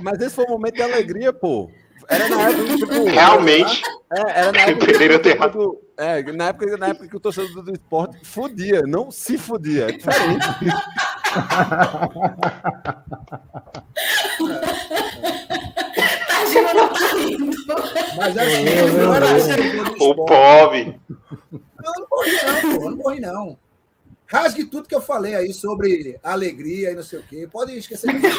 mas 0.00 0.20
esse 0.20 0.34
foi 0.36 0.44
um 0.44 0.50
momento 0.50 0.74
de 0.76 0.82
alegria, 0.82 1.32
pô. 1.32 1.68
Era 2.08 2.28
na 2.28 2.40
época 2.50 2.64
que, 2.66 2.76
tipo, 2.76 3.04
Realmente, 3.04 3.82
é, 4.12 4.20
era 4.20 4.52
na 4.52 4.60
época, 4.60 4.86
que, 4.86 5.48
do, 5.48 5.80
é, 5.96 6.22
na 6.32 6.44
época, 6.50 6.76
na 6.76 6.86
época 6.86 7.08
que 7.08 7.16
o 7.16 7.20
torcedor 7.20 7.64
do 7.64 7.72
esporte 7.72 8.18
fudia, 8.22 8.82
não 8.82 9.10
se 9.10 9.36
fudia. 9.36 9.88
É 9.88 9.92
diferente. 9.92 10.46
Tadinho 16.26 16.74
não 16.74 16.88
tá 16.88 17.06
rindo. 17.14 17.56
mas 18.16 18.38
assim, 18.38 18.64
Eu- 18.68 18.88
eu- 18.88 18.98
não 19.06 19.14
era 19.14 19.26
o 20.00 20.14
pobre. 20.26 21.00
Não, 21.82 21.92
eu 21.94 22.00
não 22.00 22.06
morri, 22.10 22.32
não, 22.32 22.60
pô. 22.60 22.84
eu 22.84 22.90
Não 22.90 22.96
morri, 22.96 23.20
não. 23.20 23.58
Rasgue 24.28 24.64
tudo 24.64 24.88
que 24.88 24.94
eu 24.94 25.00
falei 25.00 25.36
aí 25.36 25.52
sobre 25.54 26.18
alegria 26.22 26.90
e 26.90 26.94
não 26.96 27.02
sei 27.02 27.20
o 27.20 27.22
quê. 27.22 27.48
Pode 27.50 27.76
esquecer 27.78 28.12
disso. 28.18 28.38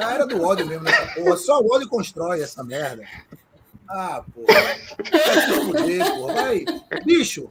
É, 0.00 0.04
a 0.04 0.12
era 0.14 0.26
do 0.26 0.42
ódio 0.42 0.66
mesmo 0.66 0.82
nessa 0.84 1.06
porra. 1.14 1.36
Só 1.36 1.60
o 1.60 1.72
ódio 1.72 1.88
constrói 1.88 2.42
essa 2.42 2.64
merda. 2.64 3.04
Ah, 3.88 4.22
pô. 4.34 4.42
Vai 4.46 5.40
se 5.40 5.52
fuder, 5.52 6.10
porra. 6.16 6.34
Vai. 6.34 6.64
Bicho, 7.04 7.48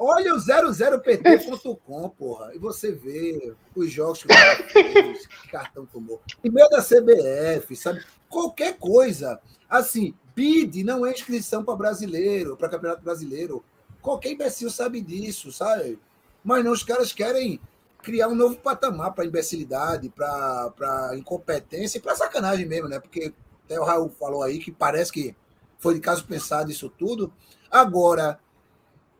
olha 0.00 0.34
o 0.34 0.38
00pt.com, 0.38 2.08
porra. 2.16 2.54
E 2.54 2.58
você 2.58 2.90
vê 2.90 3.52
os 3.76 3.92
jogos 3.92 4.22
que 4.22 4.26
o 4.26 4.28
cara 4.28 4.64
fez, 4.64 5.26
que 5.26 5.48
cartão 5.50 5.84
tomou. 5.84 6.22
E 6.42 6.50
meio 6.50 6.68
da 6.70 6.82
CBF, 6.82 7.76
sabe? 7.76 8.02
Qualquer 8.28 8.78
coisa. 8.78 9.38
Assim, 9.68 10.14
BID 10.34 10.82
não 10.82 11.04
é 11.04 11.12
inscrição 11.12 11.62
para 11.62 11.76
brasileiro, 11.76 12.56
para 12.56 12.70
campeonato 12.70 13.02
brasileiro. 13.02 13.62
Qualquer 14.00 14.30
imbecil 14.30 14.70
sabe 14.70 15.02
disso, 15.02 15.52
sabe? 15.52 15.98
Mas 16.42 16.64
não, 16.64 16.72
os 16.72 16.82
caras 16.82 17.12
querem 17.12 17.60
criar 18.02 18.28
um 18.28 18.34
novo 18.34 18.56
patamar 18.56 19.12
para 19.12 19.26
imbecilidade, 19.26 20.08
para 20.08 21.12
incompetência 21.14 21.98
e 21.98 22.00
para 22.00 22.16
sacanagem 22.16 22.64
mesmo, 22.64 22.88
né? 22.88 22.98
Porque 22.98 23.34
até 23.66 23.78
o 23.78 23.84
Raul 23.84 24.08
falou 24.08 24.42
aí 24.42 24.58
que 24.58 24.72
parece 24.72 25.12
que 25.12 25.36
foi 25.78 25.94
de 25.94 26.00
caso 26.00 26.24
pensado 26.24 26.70
isso 26.70 26.88
tudo. 26.88 27.30
Agora, 27.70 28.40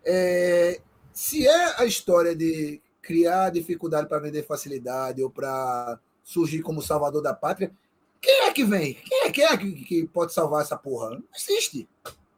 é, 0.05 0.81
se 1.13 1.47
é 1.47 1.81
a 1.81 1.85
história 1.85 2.35
de 2.35 2.81
criar 3.03 3.51
dificuldade 3.51 4.09
para 4.09 4.19
vender 4.19 4.43
facilidade 4.47 5.23
ou 5.23 5.31
para 5.31 5.99
surgir 6.23 6.63
como 6.63 6.83
salvador 6.83 7.23
da 7.23 7.35
pátria, 7.35 7.73
quem 8.21 8.43
é 8.45 8.53
que 8.53 8.65
vem? 8.65 8.95
Quem 8.95 9.23
é, 9.25 9.31
quem 9.31 9.45
é 9.45 9.57
que, 9.57 9.73
que 9.85 10.07
pode 10.09 10.33
salvar 10.33 10.63
essa 10.63 10.77
porra? 10.77 11.11
Não 11.11 11.23
existe, 11.35 11.89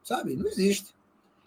sabe? 0.03 0.35
Não 0.35 0.47
existe. 0.47 0.93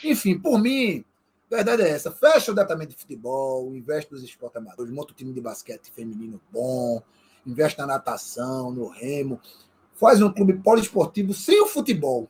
Enfim, 0.05 0.39
por 0.39 0.59
mim, 0.59 1.03
a 1.51 1.57
verdade 1.57 1.83
é 1.83 1.89
essa. 1.89 2.11
Fecha 2.13 2.53
o 2.53 2.55
departamento 2.55 2.93
de 2.93 2.99
futebol, 2.99 3.75
investe 3.75 4.13
nos 4.13 4.23
esportes 4.23 4.57
amadores, 4.61 4.93
monta 4.93 5.13
um 5.13 5.17
time 5.17 5.33
de 5.33 5.41
basquete 5.41 5.91
feminino 5.91 6.41
bom, 6.53 7.03
investe 7.47 7.79
na 7.79 7.87
natação, 7.87 8.71
no 8.71 8.89
remo, 8.89 9.41
faz 9.95 10.21
um 10.21 10.31
clube 10.31 10.53
poliesportivo 10.55 11.33
sem 11.33 11.61
o 11.63 11.67
futebol. 11.67 12.29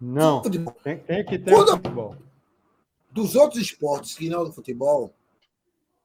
Não, 0.00 0.42
Futebol. 0.42 0.74
tem, 0.82 0.98
tem 0.98 1.24
que 1.24 1.38
ter 1.38 1.52
Quando- 1.52 1.72
futebol. 1.72 2.16
Dos 3.12 3.36
outros 3.36 3.60
esportes 3.62 4.14
que 4.16 4.28
não 4.28 4.44
do 4.44 4.52
futebol, 4.52 5.12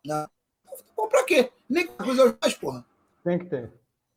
não. 0.05 0.28
Futebol 0.76 1.08
pra 1.08 1.24
quê? 1.24 1.51
Nem 1.70 1.88
coisa 1.88 2.38
mais, 2.41 2.53
porra. 2.53 2.86
Tem 3.24 3.39
que 3.39 3.45
ter. 3.45 3.72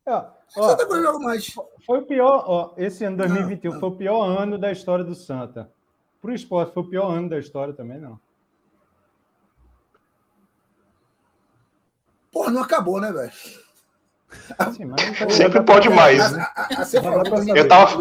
Ó, 0.05 0.25
ó, 0.57 0.69
Santa 0.69 0.85
Cruz 0.85 1.01
joga 1.03 1.19
mais. 1.19 1.53
foi 1.85 1.99
o 1.99 2.05
pior, 2.05 2.43
ó, 2.45 2.73
esse 2.77 3.03
ano 3.05 3.17
2021 3.17 3.69
Não, 3.69 3.73
não. 3.75 3.79
foi 3.79 3.89
o 3.89 3.95
pior 3.97 4.23
ano 4.25 4.57
da 4.57 4.71
história 4.71 5.03
do 5.05 5.15
Santa. 5.15 5.71
Pro 6.21 6.33
esporte 6.33 6.73
foi 6.73 6.83
o 6.83 6.87
pior 6.89 7.09
ano 7.11 7.29
da 7.29 7.39
história 7.39 7.73
também, 7.73 7.99
não. 7.99 8.19
Porra, 12.31 12.51
não 12.51 12.61
acabou, 12.63 12.99
né, 13.01 13.11
velho? 13.11 13.31
Assim, 14.57 14.85
mas- 14.85 15.01
Sempre 15.35 15.61
pode 15.63 15.89
mais. 15.89 16.21
A, 16.33 16.41
a, 16.43 16.67
a. 16.81 17.57
Eu 17.57 17.67
tava- 17.67 17.97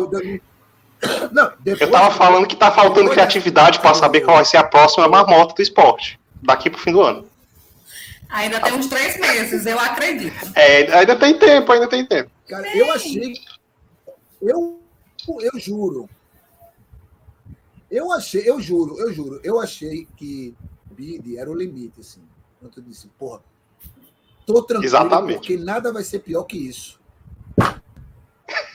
Não, 1.32 1.52
depois, 1.60 1.80
Eu 1.80 1.90
tava 1.90 2.14
falando 2.14 2.46
que 2.46 2.56
tá 2.56 2.70
faltando 2.70 3.10
criatividade 3.10 3.80
para 3.80 3.94
saber 3.94 4.20
qual 4.20 4.36
vai 4.36 4.44
ser 4.44 4.58
a 4.58 4.64
próxima 4.64 5.08
marmota 5.08 5.54
do 5.54 5.62
esporte. 5.62 6.20
Daqui 6.42 6.68
pro 6.68 6.80
fim 6.80 6.92
do 6.92 7.00
ano. 7.02 7.26
Ainda 8.28 8.60
tem 8.60 8.74
uns 8.74 8.86
três 8.86 9.18
meses, 9.18 9.66
eu 9.66 9.78
acredito. 9.78 10.52
É, 10.54 10.92
ainda 10.94 11.16
tem 11.16 11.36
tempo, 11.38 11.72
ainda 11.72 11.88
tem 11.88 12.06
tempo. 12.06 12.30
Cara, 12.48 12.76
eu 12.76 12.92
achei. 12.92 13.34
Eu, 14.40 14.80
eu 15.28 15.58
juro. 15.58 16.08
Eu 17.90 18.12
achei, 18.12 18.48
eu 18.48 18.60
juro, 18.60 19.00
eu 19.00 19.12
juro, 19.12 19.40
eu 19.42 19.58
achei 19.58 20.06
que 20.16 20.54
bid 20.92 21.36
era 21.36 21.50
o 21.50 21.54
limite, 21.54 22.00
assim. 22.00 22.22
Quando 22.60 22.72
eu 22.76 22.84
disse, 22.84 23.08
porra, 23.18 23.42
tô 24.46 24.62
tranquilo, 24.62 24.84
Exatamente. 24.84 25.38
porque 25.38 25.56
nada 25.56 25.92
vai 25.92 26.04
ser 26.04 26.20
pior 26.20 26.44
que 26.44 26.56
isso. 26.56 27.00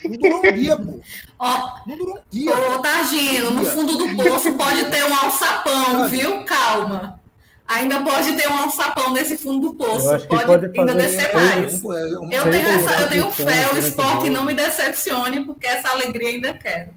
Não 0.03 0.17
durou 0.17 0.39
um 0.39 0.51
dia, 0.53 0.78
pô. 0.78 0.99
Ó, 1.39 1.71
Não 1.88 1.97
durou 1.97 2.15
um 2.17 2.21
dia. 2.30 2.51
ô 2.57 2.80
Targino, 2.80 3.51
no 3.51 3.65
fundo 3.65 3.97
do 3.97 4.15
poço 4.23 4.53
pode 4.53 4.86
ter 4.86 5.03
um 5.05 5.15
alçapão, 5.15 6.07
viu? 6.07 6.43
Calma. 6.45 7.19
Ainda 7.67 7.99
pode 8.01 8.34
ter 8.34 8.47
um 8.47 8.57
alçapão 8.57 9.11
nesse 9.11 9.38
fundo 9.38 9.69
do 9.69 9.73
poço. 9.76 10.05
Pode, 10.28 10.45
pode 10.45 10.80
ainda 10.80 10.93
descer 10.93 11.34
mais. 11.34 11.80
Pô, 11.82 11.93
é 11.93 12.19
um- 12.19 12.32
Eu 12.32 12.51
tenho, 12.51 12.67
essa, 12.69 13.01
eu 13.01 13.09
tenho 13.09 13.32
fé, 13.32 13.67
o 13.71 13.73
né, 13.73 13.80
esporte 13.80 14.30
não 14.30 14.45
me 14.45 14.53
decepcione, 14.53 15.43
porque 15.45 15.65
essa 15.65 15.89
alegria 15.89 16.30
ainda 16.30 16.53
quero. 16.53 16.91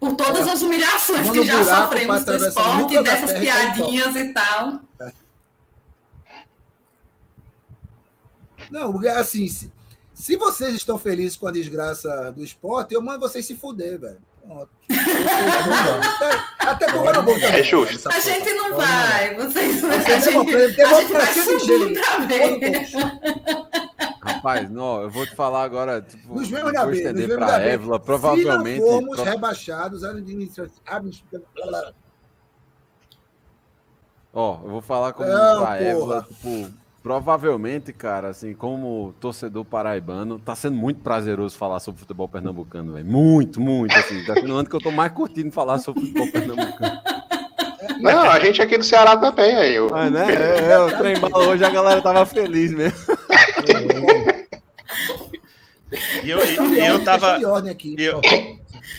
Por 0.00 0.14
todas 0.16 0.46
as 0.46 0.60
humilhações 0.60 1.30
que 1.30 1.44
já 1.44 1.60
um 1.60 1.64
sofremos 1.64 2.24
do 2.24 2.34
esporte, 2.36 3.02
dessas 3.02 3.30
e 3.30 3.40
piadinhas 3.40 4.16
e 4.16 4.32
tal. 4.34 4.80
Não, 8.74 8.90
porque, 8.90 9.06
assim, 9.06 9.46
se, 9.46 9.72
se 10.12 10.34
vocês 10.36 10.74
estão 10.74 10.98
felizes 10.98 11.36
com 11.36 11.46
a 11.46 11.52
desgraça 11.52 12.32
do 12.32 12.42
esporte, 12.42 12.92
eu 12.92 13.00
mando 13.00 13.20
vocês 13.20 13.46
se 13.46 13.54
fuder, 13.54 14.00
velho. 14.00 14.18
Pronto. 14.44 14.68
até, 16.58 16.86
porque 16.92 17.08
eu 17.08 17.12
não 17.14 17.24
vou 17.24 17.36
É 17.36 17.62
justo. 17.62 18.08
A 18.08 18.18
gente 18.18 18.52
não 18.54 18.74
vai, 18.76 19.34
vocês 19.36 19.84
a 19.84 19.88
a 19.90 19.98
gente 20.18 20.52
vai 20.52 20.70
democracia 20.72 21.42
subir 21.44 21.78
ligeira. 21.78 21.84
outra 21.84 22.26
vez. 22.26 22.92
Rapaz, 24.20 24.68
não, 24.68 25.02
eu 25.02 25.10
vou 25.10 25.24
te 25.24 25.36
falar 25.36 25.62
agora, 25.62 26.02
tipo, 26.02 26.34
Nos 26.34 26.50
vemos 26.50 26.72
na 26.72 26.84
B. 26.84 27.12
Nos 27.12 27.34
pra. 27.36 27.62
Évila, 27.62 28.00
provavelmente... 28.00 28.80
Se 28.82 28.90
não 28.90 28.90
formos 28.90 29.16
pro- 29.20 29.24
rebaixados, 29.24 30.02
administra- 30.02 30.68
administra- 30.84 31.42
Ó, 34.32 34.58
eu 34.64 34.68
vou 34.70 34.82
falar 34.82 35.12
como 35.12 35.28
Não, 35.28 35.64
pra 35.64 35.78
tipo, 35.78 36.74
provavelmente, 37.04 37.92
cara, 37.92 38.28
assim, 38.28 38.54
como 38.54 39.14
torcedor 39.20 39.62
paraibano, 39.62 40.38
tá 40.38 40.56
sendo 40.56 40.78
muito 40.78 41.00
prazeroso 41.00 41.54
falar 41.54 41.78
sobre 41.78 42.00
futebol 42.00 42.26
pernambucano, 42.26 42.94
velho. 42.94 43.04
Muito, 43.04 43.60
muito, 43.60 43.94
assim. 43.94 44.24
Tá 44.24 44.32
sendo 44.32 44.54
o 44.54 44.56
ano 44.56 44.66
que 44.66 44.74
eu 44.74 44.80
tô 44.80 44.90
mais 44.90 45.12
curtindo 45.12 45.52
falar 45.52 45.78
sobre 45.80 46.00
futebol 46.00 46.32
pernambucano. 46.32 47.00
Não, 48.00 48.22
a 48.22 48.40
gente 48.40 48.62
aqui 48.62 48.78
do 48.78 48.84
Ceará 48.84 49.18
também, 49.18 49.54
aí. 49.54 49.74
Eu... 49.74 49.90
Mas, 49.90 50.10
né? 50.10 50.26
É, 50.34 50.72
é, 50.72 50.78
o 50.78 50.96
trem 50.96 51.18
bala 51.20 51.46
hoje 51.46 51.62
a 51.62 51.68
galera 51.68 52.00
tava 52.00 52.24
feliz 52.24 52.72
mesmo. 52.72 52.98
E 56.24 56.30
eu, 56.30 56.38
e 56.44 56.86
eu 56.86 57.04
tava. 57.04 57.38
de 57.38 57.44
ordem 57.44 57.70
aqui. 57.70 57.94
Eu, 57.96 58.20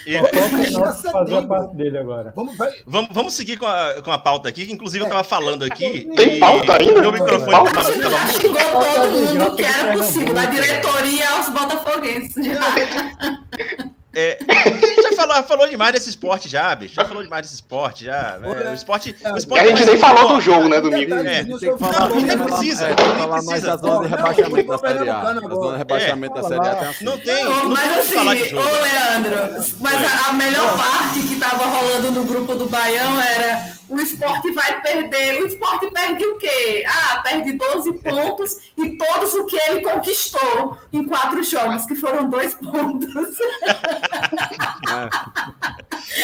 fazer 1.12 1.38
a 1.38 1.42
parte 1.44 1.76
dele 1.76 1.98
agora. 1.98 2.34
Vamos, 2.36 2.58
vai, 2.58 2.72
vamos, 2.86 3.10
vamos 3.12 3.34
seguir 3.34 3.58
com 3.58 3.66
a, 3.66 4.02
com 4.02 4.12
a 4.12 4.18
pauta 4.18 4.50
aqui, 4.50 4.66
que 4.66 4.74
inclusive 4.74 5.04
eu 5.04 5.10
tava 5.10 5.24
falando 5.24 5.64
aqui. 5.64 6.08
Tem 6.16 6.38
e 6.38 6.40
pauta 6.40 6.78
ainda? 6.78 7.02
Meu 7.02 7.12
microfone 7.12 7.52
Pauta? 7.52 7.74
tava, 7.74 7.92
tava 7.92 8.10
mudo. 8.10 8.42
Chegou 8.42 8.58
todo 8.58 9.12
mundo 9.12 9.36
Graça 9.36 9.56
que 9.56 9.64
era 9.64 9.94
possível, 9.98 10.34
da 10.34 10.48
Pernambuco. 10.48 10.62
diretoria 10.62 11.30
aos 11.32 11.50
botafoguenses. 11.50 12.36
É, 14.16 14.38
a 14.48 14.70
gente 14.70 15.02
já 15.04 15.12
falou, 15.12 15.44
falou 15.44 15.68
demais 15.68 15.92
desse 15.94 16.10
esporte 16.10 16.48
já, 16.48 16.74
bicho. 16.74 16.96
Já 16.96 17.04
falou 17.06 17.22
demais 17.22 17.42
desse 17.44 17.56
esporte 17.56 18.06
já. 18.06 18.38
né? 18.40 18.72
O 18.72 18.74
esporte. 18.74 19.16
O 19.34 19.38
esporte 19.38 19.66
a 19.66 19.68
gente 19.76 19.86
nem 19.86 19.98
falou 19.98 20.36
do 20.36 20.42
jogo, 20.42 20.70
né, 20.70 20.80
domingo? 20.80 21.14
É, 21.16 21.44
Não, 21.44 21.60
tem 21.60 21.70
nem 21.70 21.70
que 21.70 21.78
falar, 21.78 22.10
precisa, 22.46 22.86
é, 22.88 22.94
tem 22.94 22.96
que 22.96 23.12
nem 23.12 23.20
falar 23.20 23.28
mais 23.28 23.46
precisa. 23.46 23.68
da 23.72 23.78
zona 23.78 24.08
de 24.08 24.12
Não, 24.12 24.18
rebaixamento 24.18 24.68
da 24.70 24.78
Série 24.78 25.10
A. 25.10 25.20
A 25.20 25.34
zona 25.34 25.72
de 25.72 25.78
rebaixamento 25.78 26.36
da 26.36 26.44
Série 26.44 26.68
A 26.68 26.76
tem 26.76 26.88
assim. 26.88 27.06
Não 27.06 27.18
tem. 27.18 27.44
Não, 27.46 27.70
mas 27.70 27.98
assim, 27.98 28.56
ô 28.56 28.62
Leandro, 28.62 29.66
mas 29.82 30.28
a 30.30 30.34
melhor 30.34 30.78
parte 30.78 31.20
que 31.20 31.36
tava 31.36 31.66
rolando 31.66 32.12
no 32.12 32.24
grupo 32.24 32.56
do 32.56 32.68
Baião 32.68 33.20
era 33.22 33.75
o 33.90 34.00
esporte 34.00 34.52
vai 34.52 34.82
perder. 34.82 35.42
O 35.42 35.48
esporte 35.48 35.90
perde 35.92 36.26
o 36.26 36.38
quê? 36.38 36.84
Ah, 36.88 37.22
perde 37.22 37.54
12 37.54 37.94
pontos 38.00 38.58
e 38.78 38.98
todos 38.98 39.34
o 39.34 39.46
que 39.46 39.58
ele 39.58 39.82
conquistou 39.82 40.78
em 40.92 41.06
quatro 41.08 41.44
jogos, 41.44 41.86
que 41.86 41.96
foram 41.96 42.30
dois 42.30 42.56
pontos. 42.56 43.38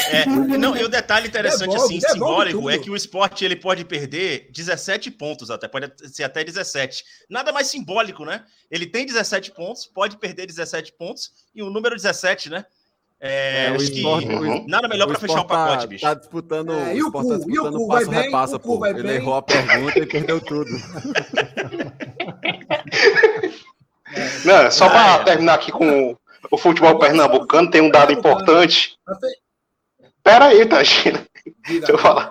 É, 0.09 0.25
não, 0.25 0.75
e 0.75 0.83
o 0.83 0.89
detalhe 0.89 1.27
interessante, 1.27 1.71
Devolve, 1.71 1.97
assim, 1.97 1.99
devolve 1.99 2.13
simbólico, 2.13 2.59
tudo. 2.59 2.69
é 2.69 2.77
que 2.77 2.89
o 2.89 2.95
esporte 2.95 3.43
ele 3.43 3.55
pode 3.55 3.83
perder 3.83 4.49
17 4.51 5.11
pontos, 5.11 5.49
até 5.49 5.67
pode 5.67 5.91
ser 6.13 6.23
até 6.23 6.43
17. 6.43 7.03
Nada 7.29 7.51
mais 7.51 7.67
simbólico, 7.67 8.23
né? 8.23 8.43
Ele 8.69 8.85
tem 8.85 9.05
17 9.05 9.51
pontos, 9.51 9.85
pode 9.85 10.17
perder 10.17 10.45
17 10.45 10.93
pontos, 10.93 11.31
e 11.53 11.61
o 11.61 11.69
número 11.69 11.95
17, 11.95 12.49
né? 12.49 12.65
É, 13.23 13.67
É, 13.67 13.71
o 13.71 13.75
acho 13.75 13.91
que 13.91 13.97
esporte- 13.99 14.27
o- 14.33 14.67
nada 14.67 14.87
melhor 14.87 15.05
O 15.05 15.09
para 15.09 15.19
fechar 15.19 15.41
o 15.41 15.43
tá- 15.43 15.55
pacote, 15.55 15.85
bicho. 15.87 16.01
Tá 16.03 16.13
disputando, 16.15 16.71
É, 16.73 16.75
o 16.93 16.97
e 16.97 17.03
o 17.03 17.05
Sport 17.05 17.27
tá 17.27 17.33
cu? 17.35 17.41
E 17.41 17.43
o 17.43 17.45
disputando 17.47 17.75
cu 17.77 17.83
o 17.83 17.87
vai 17.87 17.99
passo 17.99 18.09
bem? 18.11 18.21
repassa, 18.23 18.55
O 18.55 18.59
pô. 18.59 18.79
vai 18.79 18.89
Ele 18.89 19.03
bem? 19.03 19.11
errou 19.17 19.35
a 19.35 19.41
pergunta 19.43 19.99
e 19.99 20.05
perdeu 20.07 20.41
tudo. 20.41 20.69
Não, 24.43 24.71
só 24.71 24.89
para 24.89 25.21
é. 25.21 25.23
terminar 25.23 25.53
aqui 25.53 25.71
com 25.71 26.15
o 26.49 26.57
futebol 26.57 26.97
pernambucano, 26.99 27.69
tem 27.69 27.81
um 27.81 27.89
dado 27.89 28.11
importante. 28.11 28.97
Tá 29.05 29.15
Pera 30.23 30.45
aí, 30.45 30.65
Tagina. 30.65 31.25
Diga. 31.65 31.79
Deixa 31.79 31.91
eu 31.93 31.97
falar. 31.97 32.29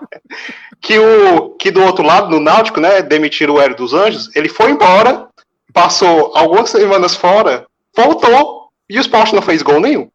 Que, 0.79 0.97
o, 0.99 1.49
que 1.51 1.71
do 1.71 1.83
outro 1.83 2.05
lado, 2.05 2.29
no 2.29 2.39
Náutico, 2.39 2.79
né, 2.79 3.01
demitiram 3.01 3.55
o 3.55 3.61
Hélio 3.61 3.75
dos 3.75 3.93
Anjos, 3.93 4.29
ele 4.35 4.47
foi 4.47 4.71
embora, 4.71 5.27
passou 5.73 6.35
algumas 6.35 6.69
semanas 6.69 7.15
fora, 7.15 7.65
voltou, 7.95 8.69
e 8.89 8.97
o 8.97 9.01
esporte 9.01 9.33
não 9.35 9.41
fez 9.41 9.61
gol 9.61 9.79
nenhum. 9.81 10.09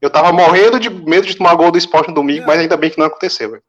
Eu 0.00 0.10
tava 0.10 0.32
morrendo 0.32 0.78
de 0.78 0.88
medo 0.90 1.26
de 1.26 1.36
tomar 1.36 1.54
gol 1.54 1.70
do 1.72 1.78
esporte 1.78 2.08
no 2.08 2.14
domingo, 2.14 2.46
mas 2.46 2.60
ainda 2.60 2.76
bem 2.76 2.90
que 2.90 2.98
não 2.98 3.06
aconteceu. 3.06 3.50
velho. 3.50 3.62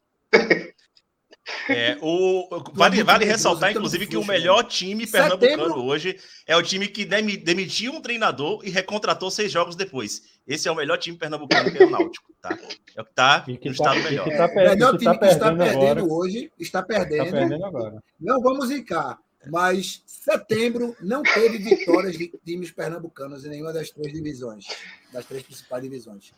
É, 1.67 1.97
o, 1.99 2.47
vale, 2.73 3.01
vale 3.03 3.25
ressaltar, 3.25 3.71
inclusive, 3.71 4.05
que 4.05 4.15
o 4.17 4.23
melhor 4.25 4.63
time 4.63 5.07
Setembro. 5.07 5.39
pernambucano 5.39 5.83
hoje 5.87 6.15
é 6.45 6.55
o 6.55 6.61
time 6.61 6.87
que 6.87 7.03
demi- 7.05 7.37
demitiu 7.37 7.91
um 7.91 8.01
treinador 8.01 8.61
e 8.63 8.69
recontratou 8.69 9.31
seis 9.31 9.51
jogos 9.51 9.75
depois. 9.75 10.21
Esse 10.47 10.67
é 10.67 10.71
o 10.71 10.75
melhor 10.75 10.97
time 10.97 11.17
pernambucano 11.17 11.71
que 11.71 11.81
é 11.81 11.85
o 11.85 11.89
Náutico, 11.89 12.31
tá? 12.39 12.55
É 12.95 13.01
o 13.01 13.05
que 13.05 13.13
tá 13.13 13.45
E 13.47 13.57
que 13.57 13.69
no 13.69 13.75
tá, 13.75 13.83
estado 13.95 14.03
melhor. 14.03 14.23
que 14.29 14.37
tá, 14.37 14.45
O 14.45 14.53
per- 14.53 14.69
melhor 14.69 14.97
time 14.97 15.03
tá 15.05 15.17
que 15.19 15.25
está 15.25 15.45
perdendo 15.55 15.79
agora. 15.99 16.03
hoje, 16.05 16.51
está 16.59 16.81
Tá 16.81 16.87
perdendo. 16.87 17.31
perdendo 17.31 17.65
agora. 17.65 18.03
Não 18.19 18.41
vamos 18.41 18.67
zicar, 18.67 19.17
mas 19.47 20.03
setembro 20.05 20.95
não 21.01 21.23
teve 21.23 21.57
vitórias 21.57 22.17
de 22.17 22.27
times 22.45 22.71
pernambucanos 22.71 23.45
em 23.45 23.49
nenhuma 23.49 23.71
das 23.73 23.89
três 23.89 24.13
divisões, 24.13 24.65
das 25.13 25.25
três 25.25 25.43
principais 25.43 25.83
divisões. 25.83 26.31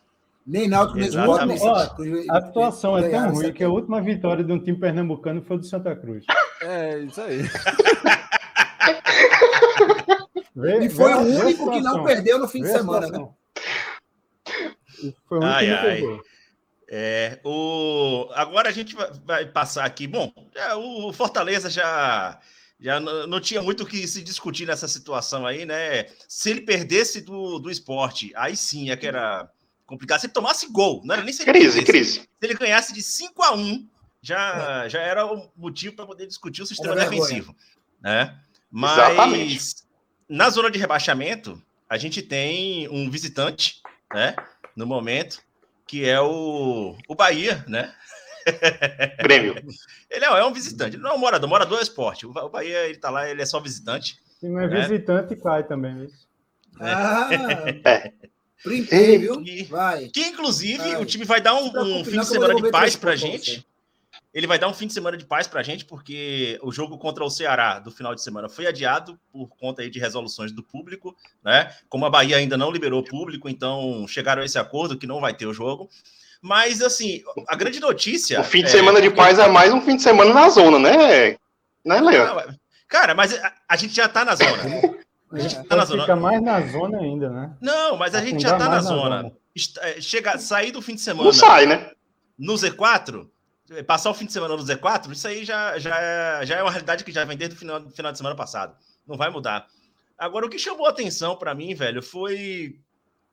Nem 0.45 0.68
Náutico, 0.68 0.97
nem 0.97 1.08
Sport, 1.08 1.45
nem. 1.45 1.58
Santa 1.58 1.95
Cruz. 1.95 2.30
A 2.30 2.41
situação 2.47 2.97
é 2.97 3.10
tão 3.10 3.32
ruim 3.32 3.54
que 3.54 3.64
a 3.64 3.70
última 3.70 4.02
vitória 4.02 4.43
de 4.43 4.52
um 4.52 4.60
time 4.60 4.78
pernambucano 4.78 5.41
foi 5.43 5.58
do 5.60 5.66
Santa 5.66 5.95
Cruz. 5.95 6.26
É, 6.62 6.99
isso 6.99 7.22
aí. 7.22 7.41
Vê- 10.56 10.86
E 10.86 10.89
foi 10.89 11.14
o 11.14 11.20
único 11.20 11.72
que 11.72 11.82
não 11.82 12.04
perdeu 12.04 12.38
no 12.39 12.47
fim 12.47 12.62
de 12.62 12.70
semana, 12.72 13.08
né? 13.08 13.28
Foi 15.26 15.38
o 15.39 15.41
único 15.41 15.45
Ai, 15.45 15.66
que 15.66 15.72
não 15.72 15.78
ai. 15.78 15.86
perdeu. 15.86 16.22
É, 16.93 17.39
o... 17.45 18.28
Agora 18.34 18.68
a 18.68 18.72
gente 18.72 18.95
vai, 19.26 19.45
passar 19.45 19.86
aqui. 19.86 20.08
Bom, 20.08 20.32
já 20.54 20.76
o 20.76 21.14
Fortaleza 21.14 21.70
já, 21.70 22.38
já 22.82 22.99
não 22.99 23.39
tinha 23.39 23.61
muito 23.61 23.84
o 23.84 23.86
que 23.86 24.07
se 24.07 24.23
discutir 24.23 24.65
nessa 24.65 24.88
situação 24.88 25.45
aí, 25.45 25.65
né? 25.65 26.07
Se 26.27 26.49
ele 26.49 26.61
perdesse 26.61 27.21
do, 27.21 27.59
do 27.59 27.69
esporte, 27.69 28.32
aí 28.36 28.57
sim 28.57 28.89
é 28.89 28.97
que 28.97 29.05
era 29.05 29.47
complicado. 29.86 30.19
Se 30.19 30.25
ele 30.25 30.34
tomasse 30.34 30.67
gol, 30.67 31.01
não 31.05 31.13
era 31.13 31.23
nem 31.23 31.32
se 31.32 31.43
ele 31.43 31.51
Crise, 31.51 31.84
perdesse. 31.84 31.86
crise. 31.91 32.19
Se 32.21 32.27
ele 32.41 32.55
ganhasse 32.55 32.91
de 32.91 33.03
5 33.03 33.43
a 33.43 33.53
1 33.53 33.88
já, 34.21 34.88
já 34.88 34.99
era 34.99 35.25
o 35.25 35.51
motivo 35.55 35.95
para 35.95 36.07
poder 36.07 36.25
discutir 36.25 36.63
o 36.63 36.65
sistema 36.65 36.93
Era 36.93 37.01
vergonha. 37.01 37.21
defensivo. 37.21 37.55
Né? 38.01 38.36
Mas 38.71 38.97
Exatamente. 38.97 39.75
na 40.27 40.49
zona 40.49 40.71
de 40.71 40.79
rebaixamento, 40.79 41.61
a 41.88 41.97
gente 41.97 42.21
tem 42.21 42.88
um 42.89 43.09
visitante, 43.11 43.82
né? 44.13 44.36
No 44.75 44.88
momento, 44.88 45.41
que 45.86 46.07
é 46.07 46.19
o, 46.21 46.95
o 47.07 47.13
Bahia, 47.15 47.63
né? 47.67 47.93
Grêmio. 49.24 49.56
Ele 50.10 50.26
é, 50.26 50.28
é 50.28 50.46
um 50.46 50.54
visitante, 50.54 50.96
ele 50.96 51.04
não 51.04 51.12
é 51.12 51.14
um 51.14 51.18
morador, 51.20 51.50
morador 51.50 51.80
é 51.80 51.82
esporte. 51.82 52.26
O 52.26 52.32
Ba- 52.34 52.46
o 52.46 52.50
Bahia, 52.50 52.88
ele 52.88 52.98
tá 52.98 53.10
lá, 53.10 53.30
ele 53.30 53.42
é 53.42 53.46
só 53.46 53.60
visitante. 53.60 54.18
Se 54.39 54.48
não 54.48 54.60
é 54.60 54.66
É. 54.66 54.82
visitante, 54.82 55.36
cai 55.36 55.64
também. 55.64 56.06
Isso. 56.06 56.28
Ah, 56.80 57.30
É. 57.86 58.12
brinquei, 58.64 59.18
viu? 59.18 59.42
E- 59.42 59.64
Vai. 59.64 60.08
Que 60.10 60.22
inclusive 60.28 60.82
Ai. 60.82 61.02
o 61.02 61.06
time 61.06 61.26
vai 61.26 61.42
dar 61.42 61.56
um, 61.56 61.70
preocupe 61.72 61.94
um 62.00 62.06
fim 62.06 62.12
de 62.12 62.18
que 62.20 62.26
semana 62.26 62.56
de 62.56 62.72
paz 62.72 62.96
pra 62.96 63.16
gente. 63.16 63.66
Ele 64.34 64.48
vai 64.48 64.58
dar 64.58 64.70
um 64.70 64.74
fim 64.74 64.88
de 64.88 64.94
semana 64.94 65.18
de 65.18 65.26
paz 65.26 65.46
pra 65.46 65.62
gente, 65.62 65.84
porque 65.84 66.58
o 66.64 66.72
jogo 66.72 66.98
contra 66.98 67.22
o 67.22 67.30
Ceará 67.30 67.80
do 67.80 67.92
final 67.92 68.16
de 68.16 68.22
semana 68.24 68.48
foi 68.48 68.66
adiado 68.66 69.20
por 69.30 69.50
conta 69.58 69.82
aí 69.82 69.89
de 69.89 70.00
resoluções 70.00 70.54
do 70.54 70.64
público, 70.64 71.14
né? 71.44 71.76
Como 71.89 72.06
a 72.06 72.10
Bahia 72.10 72.38
ainda 72.38 72.56
não 72.58 72.72
liberou 72.72 73.02
o 73.02 73.06
público, 73.06 73.50
então 73.50 74.08
chegaram 74.08 74.42
a 74.42 74.46
esse 74.46 74.58
acordo 74.58 74.98
que 74.98 75.06
não 75.06 75.20
vai 75.20 75.34
ter 75.36 75.48
o 75.48 75.54
jogo. 75.54 75.89
Mas, 76.42 76.82
assim, 76.82 77.22
a 77.48 77.56
grande 77.56 77.80
notícia. 77.80 78.39
O 78.42 78.44
fim 78.44 78.60
de 78.62 78.66
é- 78.68 78.70
semana 78.72 79.00
de 79.02 79.10
paz 79.12 79.38
é 79.38 79.48
mais 79.48 79.72
um 79.72 79.80
fim 79.82 79.96
de 79.96 80.02
semana 80.02 80.34
na 80.34 80.50
zona, 80.50 80.80
né? 80.80 81.38
Né, 81.86 82.00
Leandro? 82.02 82.36
Não, 82.36 82.56
Cara, 82.88 83.14
mas 83.16 83.34
a, 83.34 83.54
a 83.70 83.76
gente 83.78 83.96
já 83.96 84.10
tá 84.10 84.26
na 84.26 84.36
zona. 84.36 84.52
A 85.32 85.39
gente 85.39 85.64
tá 85.64 85.76
na 85.78 85.86
zona. 85.86 86.02
ficar 86.02 86.16
mais 86.18 86.42
na 86.42 86.60
zona 86.68 86.98
ainda, 87.00 87.30
né? 87.30 87.54
Não, 87.62 87.96
mas 87.96 88.14
a 88.16 88.22
gente 88.22 88.42
já 88.42 88.50
Afundar 88.50 88.68
tá 88.68 88.70
na 88.70 88.76
na 88.78 88.82
zona. 88.82 89.22
zona. 89.22 89.32
É, 89.82 90.02
Chega, 90.02 90.38
sair 90.38 90.72
do 90.72 90.82
fim 90.82 90.96
de 90.96 91.02
semana 91.02 91.24
Não 91.26 91.32
sai, 91.34 91.66
né? 91.66 91.92
no 92.38 92.54
Z4, 92.54 93.30
eh, 93.72 93.84
passar 93.84 94.10
o 94.10 94.14
fim 94.14 94.26
de 94.26 94.34
semana 94.34 94.58
no 94.58 94.64
Z4, 94.64 95.12
isso 95.12 95.28
aí 95.28 95.46
já, 95.46 95.78
já, 95.78 95.96
é, 96.00 96.46
já 96.46 96.56
é 96.58 96.62
uma 96.64 96.72
realidade 96.72 97.04
que 97.04 97.12
já 97.12 97.24
vem 97.24 97.38
desde 97.38 97.56
o 97.56 97.60
final, 97.60 97.82
final 97.92 98.12
de 98.12 98.18
semana 98.18 98.36
passado. 98.36 98.76
Não 99.08 99.16
vai 99.16 99.30
mudar. 99.30 99.68
Agora, 100.18 100.46
o 100.46 100.50
que 100.50 100.58
chamou 100.60 100.86
a 100.86 100.89
atenção 100.89 101.36
para 101.38 101.54
mim, 101.56 101.74
velho, 101.76 102.02
foi 102.02 102.76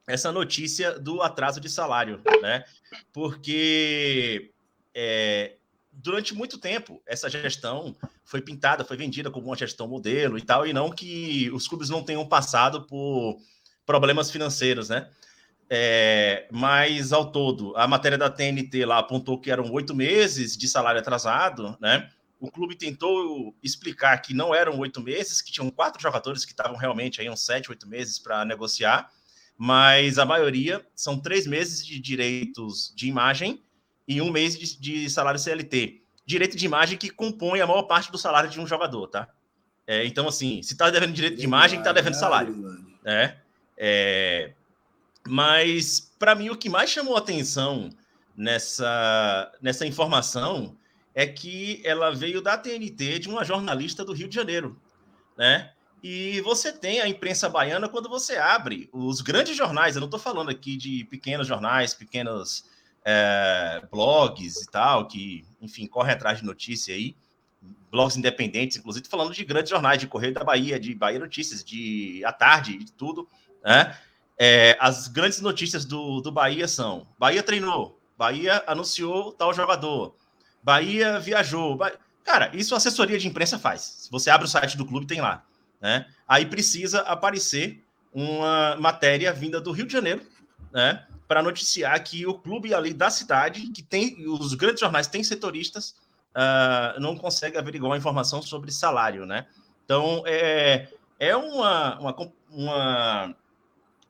essa 0.08 0.32
notícia 0.32 0.98
do 0.98 1.22
atraso 1.22 1.60
de 1.60 1.68
salário, 1.68 2.20
né? 2.40 2.64
Porque 3.12 4.50
é, 4.94 5.56
durante 5.92 6.34
muito 6.34 6.58
tempo 6.58 7.02
essa 7.06 7.28
gestão 7.28 7.94
foi 8.24 8.40
pintada, 8.40 8.84
foi 8.84 8.96
vendida 8.96 9.30
como 9.30 9.46
uma 9.46 9.56
gestão 9.56 9.86
modelo 9.86 10.38
e 10.38 10.42
tal, 10.42 10.66
e 10.66 10.72
não 10.72 10.90
que 10.90 11.50
os 11.52 11.68
clubes 11.68 11.90
não 11.90 12.02
tenham 12.02 12.26
passado 12.26 12.86
por 12.86 13.38
problemas 13.84 14.30
financeiros, 14.30 14.88
né? 14.88 15.10
É, 15.70 16.48
mas 16.50 17.12
ao 17.12 17.30
todo, 17.30 17.76
a 17.76 17.86
matéria 17.86 18.16
da 18.16 18.30
TNT 18.30 18.86
lá 18.86 18.98
apontou 18.98 19.38
que 19.38 19.50
eram 19.50 19.70
oito 19.70 19.94
meses 19.94 20.56
de 20.56 20.66
salário 20.66 21.00
atrasado, 21.00 21.76
né? 21.78 22.10
O 22.40 22.50
clube 22.50 22.76
tentou 22.76 23.54
explicar 23.62 24.16
que 24.22 24.32
não 24.32 24.54
eram 24.54 24.78
oito 24.78 25.02
meses, 25.02 25.42
que 25.42 25.52
tinham 25.52 25.70
quatro 25.70 26.00
jogadores 26.00 26.44
que 26.44 26.52
estavam 26.52 26.76
realmente 26.76 27.20
aí 27.20 27.28
uns 27.28 27.44
sete, 27.44 27.68
oito 27.68 27.86
meses 27.86 28.18
para 28.18 28.44
negociar, 28.44 29.10
mas 29.58 30.18
a 30.18 30.24
maioria 30.24 30.86
são 30.94 31.18
três 31.18 31.46
meses 31.46 31.84
de 31.84 31.98
direitos 31.98 32.92
de 32.96 33.08
imagem 33.08 33.60
e 34.06 34.22
um 34.22 34.30
mês 34.30 34.56
de, 34.56 34.80
de 34.80 35.10
salário 35.10 35.40
CLT. 35.40 36.00
Direito 36.24 36.56
de 36.56 36.64
imagem 36.64 36.96
que 36.96 37.10
compõe 37.10 37.60
a 37.60 37.66
maior 37.66 37.82
parte 37.82 38.12
do 38.12 38.16
salário 38.16 38.48
de 38.48 38.60
um 38.60 38.66
jogador, 38.66 39.08
tá? 39.08 39.28
É, 39.86 40.06
então, 40.06 40.28
assim, 40.28 40.62
se 40.62 40.76
tá 40.76 40.88
devendo 40.90 41.12
direito 41.12 41.38
de 41.38 41.44
imagem, 41.44 41.82
tá 41.82 41.92
devendo 41.92 42.14
salário 42.14 42.54
né? 43.02 43.38
É, 43.76 44.52
mas 45.26 46.12
para 46.18 46.34
mim 46.34 46.50
o 46.50 46.56
que 46.56 46.68
mais 46.68 46.90
chamou 46.90 47.16
atenção 47.16 47.90
nessa 48.36 49.50
nessa 49.62 49.86
informação 49.86 50.76
é 51.14 51.26
que 51.26 51.80
ela 51.84 52.14
veio 52.14 52.42
da 52.42 52.56
TNT 52.58 53.20
de 53.20 53.28
uma 53.28 53.44
jornalista 53.44 54.04
do 54.04 54.12
Rio 54.12 54.28
de 54.28 54.34
Janeiro, 54.34 54.80
né? 55.36 55.72
E 56.02 56.40
você 56.42 56.72
tem 56.72 57.00
a 57.00 57.08
imprensa 57.08 57.48
baiana 57.48 57.88
quando 57.88 58.08
você 58.08 58.36
abre 58.36 58.88
os 58.92 59.20
grandes 59.20 59.56
jornais. 59.56 59.96
Eu 59.96 60.00
não 60.00 60.06
estou 60.06 60.20
falando 60.20 60.50
aqui 60.50 60.76
de 60.76 61.04
pequenos 61.04 61.46
jornais, 61.46 61.92
pequenos 61.92 62.64
é, 63.04 63.82
blogs 63.90 64.62
e 64.62 64.70
tal, 64.70 65.08
que, 65.08 65.44
enfim, 65.60 65.86
correm 65.86 66.12
atrás 66.12 66.38
de 66.38 66.44
notícia 66.44 66.94
aí, 66.94 67.16
blogs 67.90 68.16
independentes, 68.16 68.76
inclusive, 68.76 69.04
tô 69.04 69.10
falando 69.10 69.32
de 69.32 69.44
grandes 69.44 69.70
jornais, 69.70 69.98
de 69.98 70.06
Correio 70.06 70.34
da 70.34 70.44
Bahia, 70.44 70.78
de 70.78 70.94
Bahia 70.94 71.18
Notícias, 71.18 71.64
de 71.64 72.22
A 72.24 72.32
Tarde, 72.32 72.76
de 72.76 72.92
tudo, 72.92 73.28
né? 73.64 73.96
É, 74.38 74.76
as 74.78 75.08
grandes 75.08 75.40
notícias 75.40 75.84
do, 75.84 76.20
do 76.20 76.30
Bahia 76.30 76.68
são: 76.68 77.06
Bahia 77.18 77.42
treinou, 77.42 77.98
Bahia 78.16 78.62
anunciou 78.66 79.32
tal 79.32 79.52
jogador, 79.52 80.14
Bahia 80.62 81.18
viajou. 81.18 81.78
Cara, 82.22 82.54
isso 82.54 82.74
a 82.74 82.76
assessoria 82.76 83.18
de 83.18 83.26
imprensa 83.26 83.58
faz. 83.58 83.80
Se 83.80 84.10
você 84.10 84.30
abre 84.30 84.46
o 84.46 84.50
site 84.50 84.76
do 84.76 84.84
clube, 84.86 85.06
tem 85.06 85.20
lá. 85.20 85.44
Né? 85.80 86.06
Aí 86.26 86.46
precisa 86.46 87.00
aparecer 87.00 87.82
uma 88.12 88.76
matéria 88.76 89.32
vinda 89.32 89.60
do 89.60 89.70
Rio 89.70 89.86
de 89.86 89.92
Janeiro, 89.92 90.22
né? 90.72 91.06
Para 91.26 91.42
noticiar 91.42 92.02
que 92.02 92.26
o 92.26 92.34
clube 92.34 92.72
ali 92.72 92.92
da 92.94 93.10
cidade, 93.10 93.68
que 93.68 93.82
tem 93.82 94.26
os 94.26 94.54
grandes 94.54 94.80
jornais 94.80 95.06
têm 95.06 95.22
setoristas, 95.22 95.94
uh, 96.34 96.98
não 97.00 97.16
consegue 97.16 97.58
averiguar 97.58 97.98
informação 97.98 98.40
sobre 98.40 98.72
salário, 98.72 99.26
né? 99.26 99.46
Então 99.84 100.22
é, 100.26 100.88
é 101.18 101.36
uma, 101.36 101.98
uma, 101.98 102.32
uma, 102.50 103.36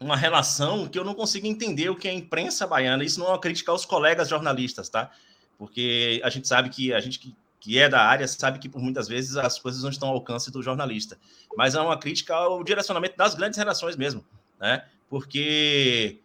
uma 0.00 0.16
relação 0.16 0.86
que 0.86 0.98
eu 0.98 1.04
não 1.04 1.14
consigo 1.14 1.46
entender 1.46 1.90
o 1.90 1.96
que 1.96 2.08
é 2.08 2.10
a 2.10 2.14
imprensa 2.14 2.66
baiana. 2.66 3.04
Isso 3.04 3.18
não 3.18 3.26
é 3.26 3.30
uma 3.30 3.40
crítica 3.40 3.72
aos 3.72 3.84
colegas 3.84 4.28
jornalistas, 4.28 4.88
tá? 4.88 5.10
Porque 5.58 6.20
a 6.24 6.30
gente 6.30 6.46
sabe 6.46 6.70
que 6.70 6.94
a 6.94 7.00
gente 7.00 7.18
que 7.18 7.34
que 7.60 7.78
é 7.78 7.88
da 7.88 8.00
área, 8.00 8.26
sabe 8.28 8.58
que 8.58 8.68
por 8.68 8.80
muitas 8.80 9.08
vezes 9.08 9.36
as 9.36 9.58
coisas 9.58 9.82
não 9.82 9.90
estão 9.90 10.08
ao 10.08 10.14
alcance 10.14 10.50
do 10.50 10.62
jornalista. 10.62 11.18
Mas 11.56 11.74
é 11.74 11.80
uma 11.80 11.98
crítica 11.98 12.34
ao 12.34 12.62
direcionamento 12.62 13.16
das 13.16 13.34
grandes 13.34 13.58
relações 13.58 13.96
mesmo, 13.96 14.24
né? 14.60 14.84
Porque 15.08 16.18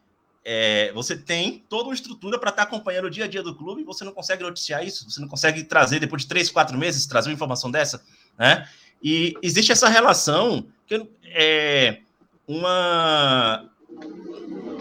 é, 0.46 0.92
você 0.94 1.18
tem 1.18 1.64
toda 1.70 1.86
uma 1.86 1.96
estrutura 1.96 2.38
para 2.38 2.50
estar 2.50 2.66
tá 2.66 2.68
acompanhando 2.68 3.06
o 3.06 3.10
dia 3.10 3.26
a 3.26 3.28
dia 3.28 3.42
do 3.42 3.56
clube 3.56 3.82
e 3.82 3.86
você 3.86 4.04
não 4.04 4.12
consegue 4.12 4.44
noticiar 4.44 4.86
isso, 4.86 5.10
você 5.10 5.22
não 5.22 5.28
consegue 5.28 5.64
trazer 5.64 6.00
depois 6.00 6.24
de 6.24 6.28
três, 6.28 6.50
quatro 6.50 6.78
meses, 6.78 7.06
trazer 7.06 7.30
uma 7.30 7.36
informação 7.36 7.72
dessa, 7.72 8.04
né? 8.38 8.68
E 9.02 9.34
existe 9.42 9.72
essa 9.72 9.90
relação 9.90 10.66
que 10.86 11.08
é 11.26 12.00
uma 12.48 13.70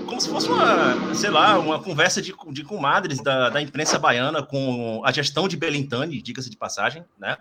como 0.06 0.20
se 0.20 0.28
fosse 0.28 0.48
uma, 0.48 1.14
sei 1.14 1.30
lá, 1.30 1.58
uma 1.58 1.82
conversa 1.82 2.20
de, 2.20 2.34
de 2.50 2.64
comadres 2.64 3.22
da, 3.22 3.50
da 3.50 3.60
imprensa 3.60 3.98
baiana 3.98 4.42
com 4.42 5.02
a 5.04 5.12
gestão 5.12 5.48
de 5.48 5.56
Belintani, 5.56 6.22
diga-se 6.22 6.50
de 6.50 6.56
passagem, 6.56 7.04
né? 7.18 7.36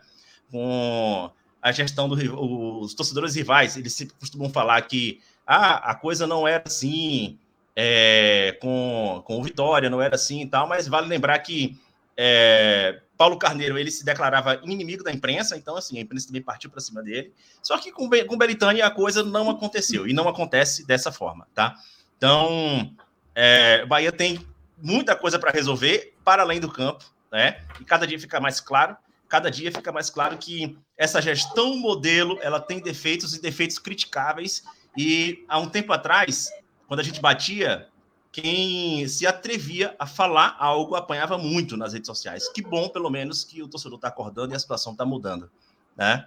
Com 0.49 1.32
a 1.62 1.72
gestão 1.72 2.09
dos 2.09 2.24
do, 2.24 2.88
torcedores 2.95 3.36
rivais. 3.36 3.78
Eles 3.78 3.93
sempre 3.93 4.16
costumam 4.20 4.49
falar 4.49 4.82
que 4.82 5.22
ah, 5.45 5.91
a 5.91 5.95
coisa 5.95 6.26
não 6.26 6.47
era 6.47 6.64
assim 6.66 7.38
é, 7.76 8.57
com, 8.62 9.22
com 9.26 9.39
o 9.39 9.43
Vitória, 9.43 9.89
não 9.89 10.01
era 10.01 10.16
assim 10.16 10.41
e 10.41 10.45
tal, 10.47 10.68
mas 10.68 10.88
vale 10.88 11.07
lembrar 11.07 11.39
que 11.39 11.80
é, 12.18 13.01
Paulo 13.18 13.38
Carneiro 13.38 13.78
ele 13.78 13.91
se 13.91 14.03
declarava 14.03 14.59
inimigo 14.64 15.03
da 15.03 15.12
imprensa, 15.12 15.55
então 15.55 15.76
assim, 15.76 15.97
a 15.97 16.01
imprensa 16.01 16.28
também 16.28 16.41
partiu 16.41 16.70
para 16.70 16.82
cima 16.82 17.01
dele. 17.01 17.34
Só 17.62 17.78
que 17.78 17.91
com, 17.91 18.09
com 18.28 18.38
Belintani 18.38 18.82
a 18.82 18.89
coisa 18.89 19.24
não 19.24 19.49
aconteceu 19.49 20.07
e 20.07 20.14
não 20.14 20.28
acontece 20.28 20.86
dessa 20.86 21.12
forma, 21.12 21.47
tá? 21.53 21.76
Então, 22.22 22.95
é, 23.34 23.84
Bahia 23.88 24.11
tem 24.11 24.45
muita 24.78 25.15
coisa 25.15 25.39
para 25.39 25.49
resolver 25.49 26.13
para 26.24 26.43
além 26.43 26.59
do 26.59 26.72
campo, 26.72 27.03
né? 27.32 27.63
E 27.80 27.84
cada 27.84 28.05
dia 28.05 28.19
fica 28.19 28.39
mais 28.39 28.59
claro, 28.59 28.95
cada 29.28 29.49
dia 29.49 29.72
fica 29.72 29.91
mais 29.91 30.11
claro 30.11 30.38
que 30.38 30.78
essa 30.95 31.19
gestão 31.19 31.76
modelo 31.76 32.38
ela 32.43 32.59
tem 32.59 32.80
defeitos 32.80 33.34
e 33.34 33.41
defeitos 33.41 33.80
criticáveis. 33.80 34.63
E 34.95 35.43
há 35.49 35.57
um 35.57 35.67
tempo 35.67 35.91
atrás, 35.93 36.51
quando 36.88 36.99
a 36.99 37.03
gente 37.03 37.19
batia, 37.19 37.88
quem 38.32 39.07
se 39.07 39.26
atrevia 39.26 39.95
a 39.97 40.05
falar 40.05 40.55
algo 40.59 40.93
apanhava 40.93 41.39
muito 41.39 41.76
nas 41.76 41.93
redes 41.93 42.05
sociais. 42.05 42.47
Que 42.49 42.61
bom, 42.61 42.88
pelo 42.88 43.09
menos, 43.09 43.43
que 43.43 43.63
o 43.63 43.67
torcedor 43.67 43.95
está 43.95 44.09
acordando 44.09 44.53
e 44.53 44.55
a 44.55 44.59
situação 44.59 44.91
está 44.91 45.03
mudando, 45.03 45.49
né? 45.97 46.24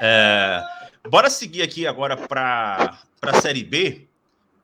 É, 0.00 0.62
bora 1.06 1.28
seguir 1.28 1.60
aqui 1.60 1.86
agora 1.86 2.16
para 2.16 2.98
a 3.20 3.40
Série 3.42 3.62
B 3.62 4.05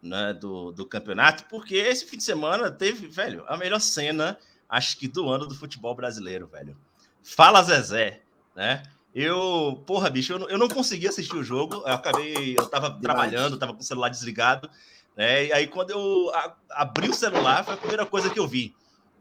né, 0.03 0.35
do, 0.35 0.73
do 0.73 0.85
campeonato, 0.85 1.45
porque 1.49 1.77
esse 1.77 2.05
fim 2.05 2.17
de 2.17 2.25
semana 2.25 2.71
teve, 2.71 3.07
velho, 3.07 3.45
a 3.47 3.57
melhor 3.57 3.81
cena, 3.81 4.37
acho 4.69 4.99
que 4.99 5.07
do 5.07 5.29
ano 5.29 5.47
do 5.47 5.55
futebol 5.55 5.95
brasileiro, 5.95 6.49
velho. 6.49 6.77
Fala 7.23 7.63
Zezé, 7.63 8.23
né? 8.57 8.83
Eu, 9.15 9.83
porra, 9.87 10.11
bicho, 10.11 10.33
eu 10.33 10.39
não, 10.39 10.49
eu 10.49 10.59
não 10.59 10.69
consegui 10.69 11.07
assistir 11.07 11.37
o 11.37 11.45
jogo, 11.45 11.77
eu 11.77 11.93
acabei, 11.93 12.57
eu 12.59 12.67
tava 12.67 12.91
trabalhando, 12.99 13.59
tava 13.59 13.75
com 13.75 13.81
o 13.81 13.85
celular 13.85 14.09
desligado, 14.09 14.69
né? 15.17 15.47
E 15.47 15.53
aí 15.53 15.67
quando 15.69 15.91
eu 15.91 16.31
a, 16.35 16.57
abri 16.71 17.09
o 17.09 17.15
celular, 17.15 17.65
foi 17.65 17.75
a 17.75 17.77
primeira 17.77 18.07
coisa 18.07 18.31
que 18.31 18.41
eu 18.41 18.49
vi, 18.49 18.75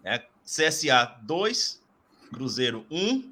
né? 0.03 0.23
CSA 0.43 1.17
2, 1.21 1.81
Cruzeiro 2.33 2.85
1, 2.89 3.31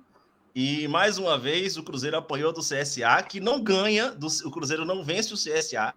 e 0.53 0.87
mais 0.89 1.17
uma 1.17 1.37
vez 1.37 1.77
o 1.77 1.83
Cruzeiro 1.83 2.17
apanhou 2.17 2.51
do 2.51 2.61
CSA, 2.61 3.23
que 3.27 3.39
não 3.39 3.63
ganha, 3.63 4.11
do, 4.11 4.27
o 4.45 4.51
Cruzeiro 4.51 4.85
não 4.85 5.03
vence 5.03 5.33
o 5.33 5.37
CSA, 5.37 5.93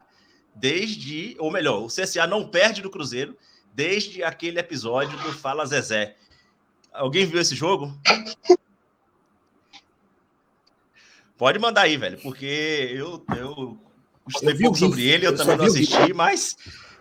desde, 0.55 1.37
ou 1.39 1.51
melhor, 1.51 1.83
o 1.83 1.87
CSA 1.87 2.27
não 2.27 2.47
perde 2.47 2.83
do 2.83 2.91
Cruzeiro 2.91 3.37
desde 3.75 4.23
aquele 4.23 4.59
episódio 4.59 5.17
do 5.19 5.33
Fala 5.33 5.65
Zezé. 5.67 6.17
Alguém 6.93 7.27
viu 7.27 7.41
esse 7.41 7.55
jogo? 7.55 7.93
Pode 11.39 11.59
mandar 11.59 11.83
aí, 11.83 11.97
velho, 11.97 12.19
porque 12.21 12.93
eu, 12.95 13.25
eu 13.37 13.79
gostei 14.25 14.55
pouco 14.57 14.77
sobre 14.77 15.09
ele, 15.09 15.27
eu, 15.27 15.33
eu 15.33 15.37
também 15.37 15.57
não 15.57 15.65
assisti, 15.65 16.13
mas 16.13 16.57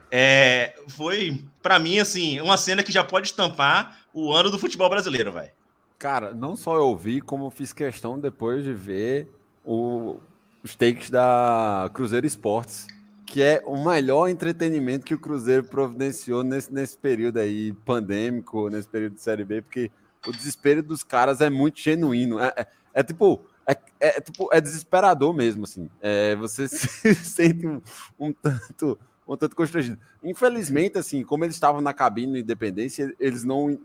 é, 0.09 0.73
foi, 0.87 1.43
para 1.61 1.77
mim, 1.77 1.99
assim, 1.99 2.39
uma 2.41 2.57
cena 2.57 2.81
que 2.81 2.91
já 2.91 3.03
pode 3.03 3.27
estampar 3.27 3.99
o 4.13 4.33
ano 4.33 4.49
do 4.49 4.57
futebol 4.57 4.89
brasileiro, 4.89 5.31
velho. 5.31 5.51
Cara, 5.99 6.33
não 6.33 6.55
só 6.55 6.75
eu 6.75 6.95
vi, 6.95 7.21
como 7.21 7.51
fiz 7.51 7.71
questão 7.71 8.19
depois 8.19 8.63
de 8.63 8.73
ver 8.73 9.29
o, 9.63 10.19
os 10.63 10.75
takes 10.75 11.09
da 11.09 11.91
Cruzeiro 11.93 12.25
Esportes 12.25 12.87
que 13.31 13.41
é 13.41 13.63
o 13.65 13.81
melhor 13.81 14.27
entretenimento 14.27 15.05
que 15.05 15.13
o 15.13 15.19
Cruzeiro 15.19 15.63
providenciou 15.63 16.43
nesse, 16.43 16.73
nesse 16.73 16.97
período 16.97 17.37
aí 17.37 17.71
pandêmico, 17.85 18.67
nesse 18.67 18.89
período 18.89 19.15
de 19.15 19.21
Série 19.21 19.45
B, 19.45 19.61
porque 19.61 19.89
o 20.27 20.33
desespero 20.33 20.83
dos 20.83 21.01
caras 21.01 21.39
é 21.39 21.49
muito 21.49 21.79
genuíno. 21.79 22.41
É, 22.41 22.53
é, 22.57 22.67
é 22.95 23.01
tipo, 23.01 23.39
é, 23.65 23.77
é, 24.01 24.19
tipo, 24.19 24.49
é 24.51 24.59
desesperador 24.59 25.33
mesmo, 25.33 25.63
assim. 25.63 25.89
É, 26.01 26.35
você 26.35 26.67
se 26.67 27.15
sente 27.15 27.65
um, 27.65 27.81
um, 28.19 28.33
tanto 28.33 28.99
um 29.25 29.37
tanto 29.37 29.55
constrangido. 29.55 29.97
Infelizmente, 30.21 30.97
assim, 30.97 31.23
como 31.23 31.45
eles 31.45 31.55
estavam 31.55 31.79
na 31.79 31.93
cabine 31.93 32.33
de 32.33 32.39
Independência, 32.41 33.15
eles 33.17 33.45
não 33.45 33.79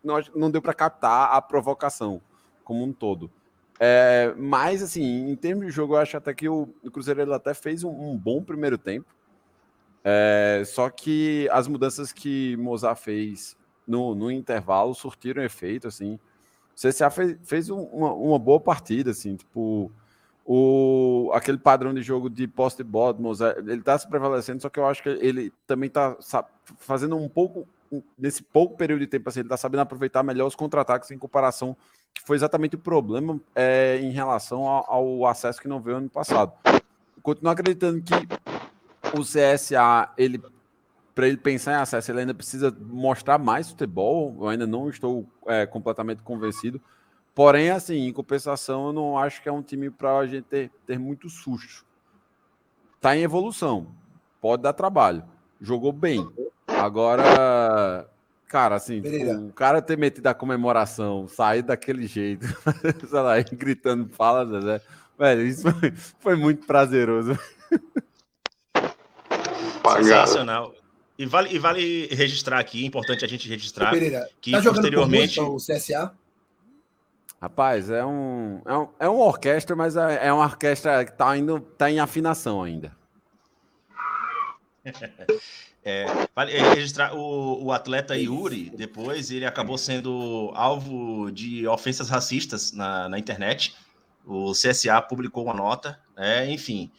não, 0.00 0.20
não 0.32 0.48
deu 0.48 0.62
para 0.62 0.72
captar 0.72 1.32
a 1.32 1.42
provocação 1.42 2.22
como 2.62 2.84
um 2.84 2.92
todo. 2.92 3.32
É, 3.78 4.34
mas, 4.36 4.82
assim, 4.82 5.30
em 5.30 5.36
termos 5.36 5.66
de 5.66 5.72
jogo, 5.72 5.94
eu 5.94 5.98
acho 5.98 6.16
até 6.16 6.32
que 6.32 6.48
o, 6.48 6.68
o 6.82 6.90
Cruzeiro 6.90 7.20
ele 7.20 7.34
até 7.34 7.52
fez 7.52 7.84
um, 7.84 7.90
um 7.90 8.16
bom 8.16 8.42
primeiro 8.42 8.78
tempo. 8.78 9.06
É, 10.02 10.62
só 10.64 10.88
que 10.88 11.48
as 11.50 11.66
mudanças 11.66 12.12
que 12.12 12.56
Mozart 12.56 12.98
fez 13.00 13.56
no, 13.86 14.14
no 14.14 14.30
intervalo 14.30 14.94
surtiram 14.94 15.42
efeito, 15.42 15.88
assim. 15.88 16.18
O 16.76 16.88
CSA 16.88 17.10
fez, 17.10 17.36
fez 17.42 17.70
um, 17.70 17.80
uma, 17.80 18.12
uma, 18.12 18.38
boa 18.38 18.60
partida, 18.60 19.10
assim, 19.10 19.36
tipo, 19.36 19.90
o, 20.44 21.30
aquele 21.34 21.58
padrão 21.58 21.92
de 21.92 22.02
jogo 22.02 22.30
de 22.30 22.46
poste 22.46 22.78
de 22.78 22.84
bola 22.84 23.14
Mozart, 23.14 23.58
ele 23.58 23.82
tá 23.82 23.98
se 23.98 24.08
prevalecendo, 24.08 24.62
só 24.62 24.68
que 24.68 24.78
eu 24.78 24.86
acho 24.86 25.02
que 25.02 25.08
ele 25.08 25.52
também 25.66 25.90
tá 25.90 26.16
fazendo 26.78 27.16
um 27.16 27.28
pouco, 27.28 27.66
nesse 28.18 28.42
pouco 28.42 28.76
período 28.76 29.00
de 29.00 29.06
tempo, 29.06 29.28
assim, 29.28 29.40
ele 29.40 29.48
tá 29.48 29.56
sabendo 29.56 29.80
aproveitar 29.80 30.22
melhor 30.22 30.46
os 30.46 30.54
contra-ataques 30.54 31.10
em 31.10 31.18
comparação 31.18 31.76
que 32.14 32.22
foi 32.24 32.36
exatamente 32.36 32.76
o 32.76 32.78
problema 32.78 33.40
é, 33.54 33.98
em 34.00 34.10
relação 34.10 34.66
ao, 34.66 34.90
ao, 34.90 35.26
acesso 35.26 35.60
que 35.60 35.68
não 35.68 35.80
veio 35.80 35.98
ano 35.98 36.10
passado. 36.10 36.52
Continuo 37.22 37.50
acreditando 37.50 38.02
que 38.02 38.14
o 39.16 39.22
CSA, 39.22 40.12
ele 40.16 40.40
para 41.16 41.26
ele 41.26 41.38
pensar 41.38 41.72
em 41.72 41.76
acesso, 41.76 42.10
ele 42.10 42.20
ainda 42.20 42.34
precisa 42.34 42.70
mostrar 42.78 43.38
mais 43.38 43.70
futebol. 43.70 44.36
Eu 44.38 44.48
ainda 44.48 44.66
não 44.66 44.90
estou 44.90 45.26
é, 45.46 45.64
completamente 45.64 46.22
convencido. 46.22 46.78
Porém, 47.34 47.70
assim, 47.70 48.06
em 48.06 48.12
compensação, 48.12 48.88
eu 48.88 48.92
não 48.92 49.18
acho 49.18 49.42
que 49.42 49.48
é 49.48 49.52
um 49.52 49.62
time 49.62 49.90
para 49.90 50.18
a 50.18 50.26
gente 50.26 50.44
ter, 50.44 50.70
ter 50.86 50.98
muito 50.98 51.30
susto. 51.30 51.86
Está 52.96 53.16
em 53.16 53.22
evolução, 53.22 53.86
pode 54.42 54.62
dar 54.62 54.74
trabalho. 54.74 55.24
Jogou 55.58 55.90
bem. 55.90 56.28
Agora, 56.66 58.06
Cara, 58.48 58.76
assim, 58.76 59.02
tipo, 59.02 59.32
o 59.32 59.52
cara 59.52 59.82
ter 59.82 59.98
metido 59.98 60.26
a 60.28 60.34
comemoração, 60.34 61.26
sair 61.26 61.62
daquele 61.62 62.06
jeito, 62.06 62.46
sei 63.08 63.20
lá, 63.20 63.40
gritando 63.40 64.08
fala, 64.08 64.46
Zezé. 64.46 64.80
Velho, 65.18 65.46
isso 65.46 65.70
foi, 65.72 65.90
foi 66.20 66.36
muito 66.36 66.64
prazeroso. 66.64 67.36
Sensacional. 69.96 70.74
E 71.18 71.26
vale, 71.26 71.54
e 71.54 71.58
vale 71.58 72.06
registrar 72.08 72.58
aqui, 72.58 72.84
importante 72.84 73.24
a 73.24 73.28
gente 73.28 73.48
registrar 73.48 73.90
Pereira, 73.90 74.28
que 74.40 74.52
tá 74.52 74.62
posteriormente. 74.62 75.40
o 75.40 75.56
CSA? 75.56 76.12
Rapaz, 77.40 77.90
é 77.90 78.04
um, 78.04 78.60
é 78.64 78.76
um, 78.76 78.88
é 79.00 79.08
uma 79.08 79.24
orquestra, 79.24 79.74
mas 79.74 79.96
é, 79.96 80.26
é 80.26 80.32
uma 80.32 80.44
orquestra 80.44 81.04
que 81.04 81.12
tá, 81.12 81.36
indo, 81.36 81.60
tá 81.60 81.90
em 81.90 81.98
afinação 81.98 82.62
ainda. 82.62 82.94
É, 85.88 86.04
vale 86.34 86.50
registrar 86.58 87.14
o, 87.14 87.66
o 87.66 87.70
atleta 87.70 88.18
Yuri, 88.18 88.70
depois 88.70 89.30
ele 89.30 89.46
acabou 89.46 89.78
sendo 89.78 90.50
alvo 90.52 91.30
de 91.30 91.64
ofensas 91.68 92.08
racistas 92.08 92.72
na, 92.72 93.08
na 93.08 93.20
internet. 93.20 93.72
O 94.24 94.50
CSA 94.50 95.00
publicou 95.00 95.44
uma 95.44 95.54
nota, 95.54 96.00
né? 96.16 96.50
enfim. 96.50 96.90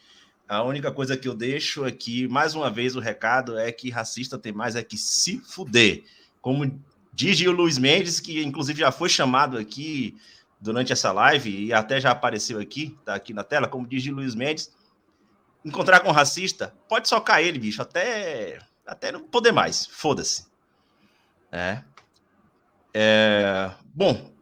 A 0.48 0.62
única 0.62 0.90
coisa 0.90 1.18
que 1.18 1.28
eu 1.28 1.34
deixo 1.34 1.84
aqui, 1.84 2.26
mais 2.28 2.54
uma 2.54 2.70
vez, 2.70 2.96
o 2.96 3.00
recado 3.00 3.58
é 3.58 3.70
que 3.70 3.90
racista 3.90 4.38
tem 4.38 4.54
mais 4.54 4.74
é 4.74 4.82
que 4.82 4.96
se 4.96 5.38
fuder. 5.40 6.04
Como 6.40 6.82
diz 7.12 7.38
o 7.42 7.52
Luiz 7.52 7.76
Mendes, 7.76 8.20
que 8.20 8.42
inclusive 8.42 8.80
já 8.80 8.90
foi 8.90 9.10
chamado 9.10 9.58
aqui 9.58 10.16
durante 10.58 10.94
essa 10.94 11.12
live 11.12 11.66
e 11.66 11.74
até 11.74 12.00
já 12.00 12.12
apareceu 12.12 12.58
aqui, 12.58 12.96
tá 13.04 13.14
aqui 13.14 13.34
na 13.34 13.44
tela, 13.44 13.68
como 13.68 13.86
diz 13.86 14.06
o 14.06 14.12
Luiz 14.12 14.34
Mendes, 14.34 14.72
encontrar 15.62 16.00
com 16.00 16.08
um 16.08 16.12
racista, 16.12 16.74
pode 16.88 17.06
socar 17.06 17.42
ele, 17.42 17.58
bicho, 17.58 17.82
até, 17.82 18.58
até 18.88 19.12
não 19.12 19.22
poder 19.22 19.52
mais. 19.52 19.86
Foda-se. 19.86 20.46
É. 21.52 21.82
é. 22.94 23.70
Bom, 23.94 24.32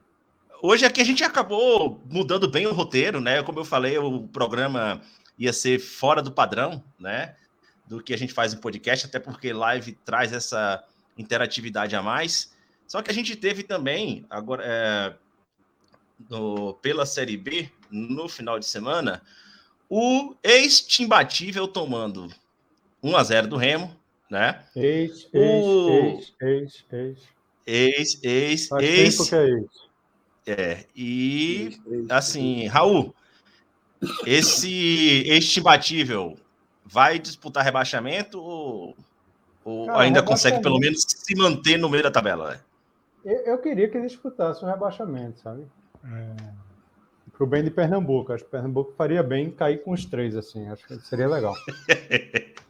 hoje 0.62 0.86
aqui 0.86 1.00
a 1.00 1.04
gente 1.04 1.24
acabou 1.24 2.00
mudando 2.08 2.48
bem 2.48 2.66
o 2.66 2.72
roteiro, 2.72 3.20
né? 3.20 3.42
Como 3.42 3.58
eu 3.58 3.64
falei, 3.64 3.98
o 3.98 4.28
programa 4.28 5.02
ia 5.36 5.52
ser 5.52 5.80
fora 5.80 6.22
do 6.22 6.30
padrão, 6.30 6.82
né? 6.98 7.34
Do 7.86 8.02
que 8.02 8.14
a 8.14 8.18
gente 8.18 8.32
faz 8.32 8.54
em 8.54 8.58
podcast, 8.58 9.06
até 9.06 9.18
porque 9.18 9.52
live 9.52 9.92
traz 10.04 10.32
essa 10.32 10.82
interatividade 11.18 11.96
a 11.96 12.02
mais. 12.02 12.54
Só 12.86 13.02
que 13.02 13.10
a 13.10 13.14
gente 13.14 13.34
teve 13.34 13.64
também, 13.64 14.24
agora, 14.30 14.62
é, 14.64 15.14
no, 16.30 16.74
pela 16.74 17.04
Série 17.04 17.36
B, 17.36 17.70
no 17.90 18.28
final 18.28 18.60
de 18.60 18.66
semana, 18.66 19.22
o 19.88 20.36
ex-imbatível 20.42 21.66
tomando 21.66 22.32
1 23.02 23.16
a 23.16 23.24
0 23.24 23.48
do 23.48 23.56
Remo, 23.56 23.96
né? 24.30 24.62
Ex, 24.74 25.28
ex, 25.32 26.34
ex, 26.40 26.84
ex, 26.92 27.26
ex. 27.66 28.22
Ex, 28.22 28.22
ex, 28.22 29.32
é. 29.32 29.64
É, 30.48 30.86
e 30.94 31.76
assim, 32.08 32.68
Raul, 32.68 33.12
esse 34.24 35.24
ex-imbatível 35.26 36.36
vai 36.84 37.18
disputar 37.18 37.64
rebaixamento 37.64 38.40
ou, 38.40 38.96
ou 39.64 39.86
Cara, 39.86 40.02
ainda 40.02 40.22
consegue 40.22 40.62
pelo 40.62 40.78
menos 40.78 41.02
se 41.02 41.34
manter 41.34 41.76
no 41.76 41.88
meio 41.88 42.04
da 42.04 42.12
tabela? 42.12 42.60
Eu, 43.24 43.38
eu 43.38 43.58
queria 43.58 43.88
que 43.88 43.96
ele 43.96 44.06
disputasse 44.06 44.64
um 44.64 44.68
rebaixamento, 44.68 45.40
sabe? 45.40 45.66
Para 47.32 47.44
o 47.44 47.46
bem 47.46 47.64
de 47.64 47.70
Pernambuco. 47.70 48.32
Acho 48.32 48.44
que 48.44 48.50
Pernambuco 48.50 48.92
faria 48.96 49.24
bem 49.24 49.50
cair 49.50 49.82
com 49.82 49.90
os 49.90 50.04
três, 50.04 50.36
assim. 50.36 50.68
Acho 50.68 50.86
que 50.86 50.96
seria 51.00 51.26
legal. 51.26 51.54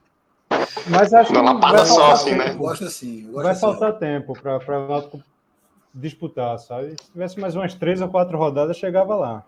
Mas 0.88 1.12
acho 1.14 1.32
que 1.32 1.38
Uma 1.38 1.52
lapada 1.54 1.78
vai 1.78 1.86
só, 1.86 1.94
faltar 1.94 2.12
assim, 2.14 2.30
tempo. 2.30 2.38
né? 2.44 2.50
Eu 2.52 2.58
gosto 2.58 2.84
assim. 2.84 3.18
Eu 3.26 3.32
gosto 3.32 3.42
Vai 3.42 3.52
assim. 3.52 3.60
faltar 3.60 3.92
tempo 3.98 4.32
para 4.40 4.84
o 4.84 4.88
Náutico 4.88 5.22
disputar, 5.94 6.58
sabe? 6.58 6.90
Se 7.02 7.10
tivesse 7.12 7.40
mais 7.40 7.54
umas 7.56 7.74
três 7.74 8.00
ou 8.00 8.08
quatro 8.08 8.36
rodadas, 8.38 8.76
chegava 8.76 9.14
lá. 9.16 9.44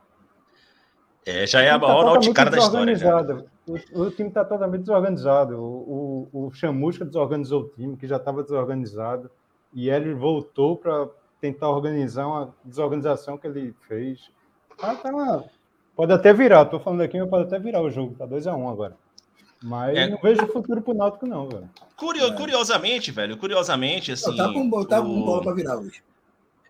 É, 1.26 1.46
já 1.46 1.60
é 1.60 1.70
a 1.70 1.78
tá 1.78 1.86
maior 1.86 2.04
nauticada 2.06 2.50
da 2.50 2.58
história. 2.58 2.92
desorganizado. 2.94 3.44
O, 3.92 4.02
o 4.02 4.10
time 4.10 4.28
está 4.30 4.44
totalmente 4.44 4.80
desorganizado. 4.80 5.58
O, 5.58 6.28
o, 6.32 6.46
o 6.46 6.50
Chamusca 6.54 7.04
desorganizou 7.04 7.62
o 7.62 7.68
time, 7.68 7.96
que 7.96 8.06
já 8.06 8.16
estava 8.16 8.42
desorganizado. 8.42 9.30
E 9.74 9.90
ele 9.90 10.14
voltou 10.14 10.76
para 10.76 11.06
tentar 11.40 11.68
organizar 11.68 12.26
uma 12.26 12.54
desorganização 12.64 13.36
que 13.36 13.46
ele 13.46 13.74
fez. 13.86 14.30
Tá, 14.78 14.94
tá 14.94 15.10
uma- 15.10 15.44
Pode 15.94 16.12
até 16.12 16.32
virar, 16.32 16.64
tô 16.64 16.78
falando 16.80 17.02
aqui, 17.02 17.18
mas 17.20 17.28
pode 17.28 17.44
até 17.44 17.58
virar 17.58 17.82
o 17.82 17.90
jogo. 17.90 18.14
Tá 18.14 18.24
2x1 18.26 18.70
agora. 18.72 18.96
Mas 19.62 19.96
É. 19.96 20.08
não 20.08 20.18
vejo 20.22 20.46
futuro 20.48 20.80
pro 20.82 20.94
Náutico, 20.94 21.26
não, 21.26 21.48
velho. 21.48 21.68
Curio- 21.96 22.32
Curiosamente, 22.34 23.10
velho, 23.10 23.36
curiosamente, 23.36 24.12
assim. 24.12 24.30
Não, 24.30 24.36
tá 24.36 24.52
com, 24.52 24.84
tá 24.84 25.02
com 25.02 25.20
o- 25.20 25.24
bola 25.24 25.42
para 25.42 25.52
virar 25.54 25.76
hoje. 25.78 26.00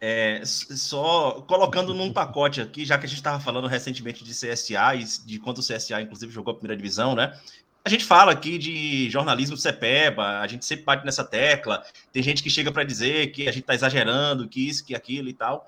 É, 0.01 0.43
só 0.45 1.43
colocando 1.49 1.93
num 1.93 2.12
pacote 2.12 2.61
aqui, 2.61 2.84
já 2.84 2.97
que 2.97 3.05
a 3.05 3.09
gente 3.09 3.18
estava 3.18 3.41
falando 3.41 3.66
recentemente 3.66 4.22
de 4.24 4.32
CSA 4.32 4.95
e 4.95 5.05
de 5.26 5.39
quando 5.41 5.59
o 5.59 5.62
CSA, 5.62 6.01
inclusive, 6.01 6.32
jogou 6.32 6.53
a 6.53 6.55
primeira 6.57 6.76
divisão, 6.76 7.14
né? 7.14 7.36
A 7.84 7.89
gente 7.91 8.05
fala 8.05 8.30
aqui 8.32 8.59
de 8.59 9.11
jornalismo 9.11 9.57
CEPEBA, 9.57 10.39
a 10.41 10.47
gente 10.47 10.64
sempre 10.64 10.84
bate 10.84 11.05
nessa 11.05 11.24
tecla. 11.24 11.82
Tem 12.12 12.22
gente 12.22 12.43
que 12.43 12.51
chega 12.51 12.70
para 12.70 12.84
dizer 12.84 13.32
que 13.32 13.43
a 13.49 13.53
gente 13.53 13.62
está 13.62 13.74
exagerando, 13.74 14.49
que 14.49 14.68
isso, 14.68 14.84
que 14.84 14.95
aquilo 14.95 15.28
e 15.28 15.32
tal. 15.32 15.66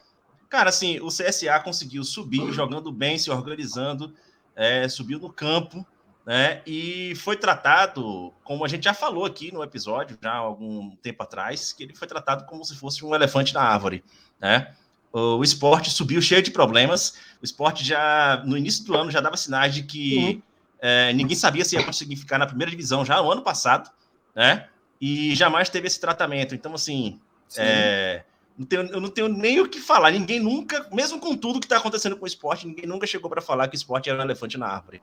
Cara, 0.48 0.68
assim, 0.68 1.00
o 1.00 1.08
CSA 1.08 1.58
conseguiu 1.60 2.04
subir, 2.04 2.52
jogando 2.52 2.90
bem, 2.92 3.18
se 3.18 3.30
organizando, 3.30 4.12
é, 4.54 4.88
subiu 4.88 5.18
no 5.18 5.32
campo, 5.32 5.84
né? 6.26 6.62
E 6.66 7.14
foi 7.16 7.36
tratado, 7.36 8.32
como 8.44 8.64
a 8.64 8.68
gente 8.68 8.84
já 8.84 8.94
falou 8.94 9.24
aqui 9.24 9.52
no 9.52 9.62
episódio, 9.62 10.18
já 10.22 10.32
há 10.32 10.36
algum 10.36 10.94
tempo 10.96 11.22
atrás, 11.22 11.72
que 11.72 11.82
ele 11.82 11.94
foi 11.94 12.06
tratado 12.06 12.44
como 12.44 12.64
se 12.64 12.76
fosse 12.76 13.04
um 13.04 13.14
elefante 13.14 13.54
na 13.54 13.62
árvore, 13.62 14.04
né? 14.40 14.74
O 15.12 15.42
esporte 15.42 15.90
subiu 15.90 16.22
cheio 16.22 16.42
de 16.42 16.52
problemas. 16.52 17.14
O 17.42 17.44
esporte 17.44 17.84
já, 17.84 18.42
no 18.46 18.56
início 18.56 18.84
do 18.84 18.96
ano, 18.96 19.10
já 19.10 19.20
dava 19.20 19.36
sinais 19.36 19.74
de 19.74 19.82
que 19.82 20.40
é, 20.80 21.12
ninguém 21.12 21.36
sabia 21.36 21.64
se 21.64 21.74
ia 21.74 21.84
conseguir 21.84 22.16
ficar 22.16 22.38
na 22.38 22.46
primeira 22.46 22.70
divisão 22.70 23.04
já 23.04 23.20
no 23.20 23.30
ano 23.30 23.42
passado, 23.42 23.90
né? 24.34 24.68
E 25.00 25.34
jamais 25.34 25.68
teve 25.68 25.88
esse 25.88 25.98
tratamento. 25.98 26.54
Então, 26.54 26.74
assim, 26.74 27.18
é, 27.56 28.22
não 28.56 28.66
tenho, 28.66 28.82
eu 28.82 29.00
não 29.00 29.08
tenho 29.08 29.28
nem 29.28 29.60
o 29.60 29.68
que 29.68 29.80
falar. 29.80 30.12
Ninguém 30.12 30.38
nunca, 30.38 30.86
mesmo 30.92 31.18
com 31.18 31.36
tudo 31.36 31.58
que 31.58 31.66
está 31.66 31.78
acontecendo 31.78 32.16
com 32.16 32.24
o 32.24 32.28
esporte, 32.28 32.66
ninguém 32.66 32.86
nunca 32.86 33.06
chegou 33.06 33.28
para 33.28 33.42
falar 33.42 33.66
que 33.66 33.74
o 33.74 33.78
esporte 33.78 34.08
era 34.08 34.18
um 34.18 34.22
elefante 34.22 34.56
na 34.56 34.68
árvore, 34.68 35.02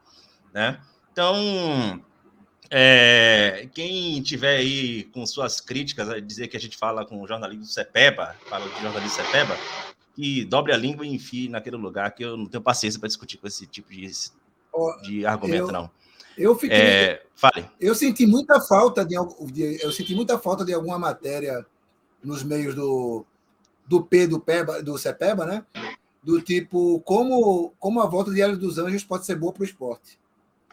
né? 0.54 0.80
Então, 1.18 2.00
é, 2.70 3.68
quem 3.74 4.22
tiver 4.22 4.58
aí 4.58 5.06
com 5.06 5.26
suas 5.26 5.60
críticas 5.60 6.08
a 6.10 6.20
dizer 6.20 6.48
que 6.48 6.56
a 6.56 6.60
gente 6.60 6.78
fala 6.78 7.04
com 7.08 7.20
o 7.20 7.28
jornalismo 7.28 7.66
Cepeba, 7.66 8.36
fala 8.48 8.70
de 8.70 8.80
jornalismo 8.84 9.10
Cepeba, 9.16 9.58
que 10.16 10.46
dobre 10.46 10.74
a 10.74 10.78
língua 10.78 11.08
e 11.08 11.10
enfie 11.16 11.50
naquele 11.50 11.76
lugar, 11.76 12.12
que 12.14 12.24
eu 12.24 12.38
não 12.38 12.46
tenho 12.46 12.62
paciência 12.62 13.00
para 13.00 13.08
discutir 13.08 13.38
com 13.38 13.48
esse 13.48 13.66
tipo 13.66 13.90
de, 13.90 14.08
de 15.02 15.26
argumento, 15.26 15.66
eu- 15.66 15.72
não. 15.72 15.90
Eu 16.38 16.54
fiquei. 16.56 16.78
É, 16.78 17.24
fale. 17.36 17.66
Eu 17.82 17.96
senti 17.96 18.28
muita 18.28 18.62
falta 18.62 19.04
de, 19.04 19.16
de- 19.52 19.80
eu 19.84 19.92
senti 19.92 20.14
muita 20.14 20.38
falta 20.38 20.64
de 20.64 20.72
alguma 20.72 21.00
matéria 21.00 21.66
nos 22.24 22.44
meios 22.44 22.76
do 22.76 23.26
do 23.88 24.04
P 24.04 24.28
do 24.28 24.40
Peba, 24.40 24.84
do 24.84 24.96
Cepeba, 25.00 25.48
né? 25.48 25.66
Do 26.24 26.40
tipo 26.44 27.00
como 27.00 27.74
como 27.80 28.02
a 28.02 28.06
volta 28.06 28.32
de 28.32 28.40
Hélio 28.40 28.56
dos 28.56 28.78
Anjos 28.78 29.04
pode 29.04 29.26
ser 29.26 29.34
boa 29.36 29.52
para 29.52 29.64
o 29.64 29.66
esporte. 29.66 30.20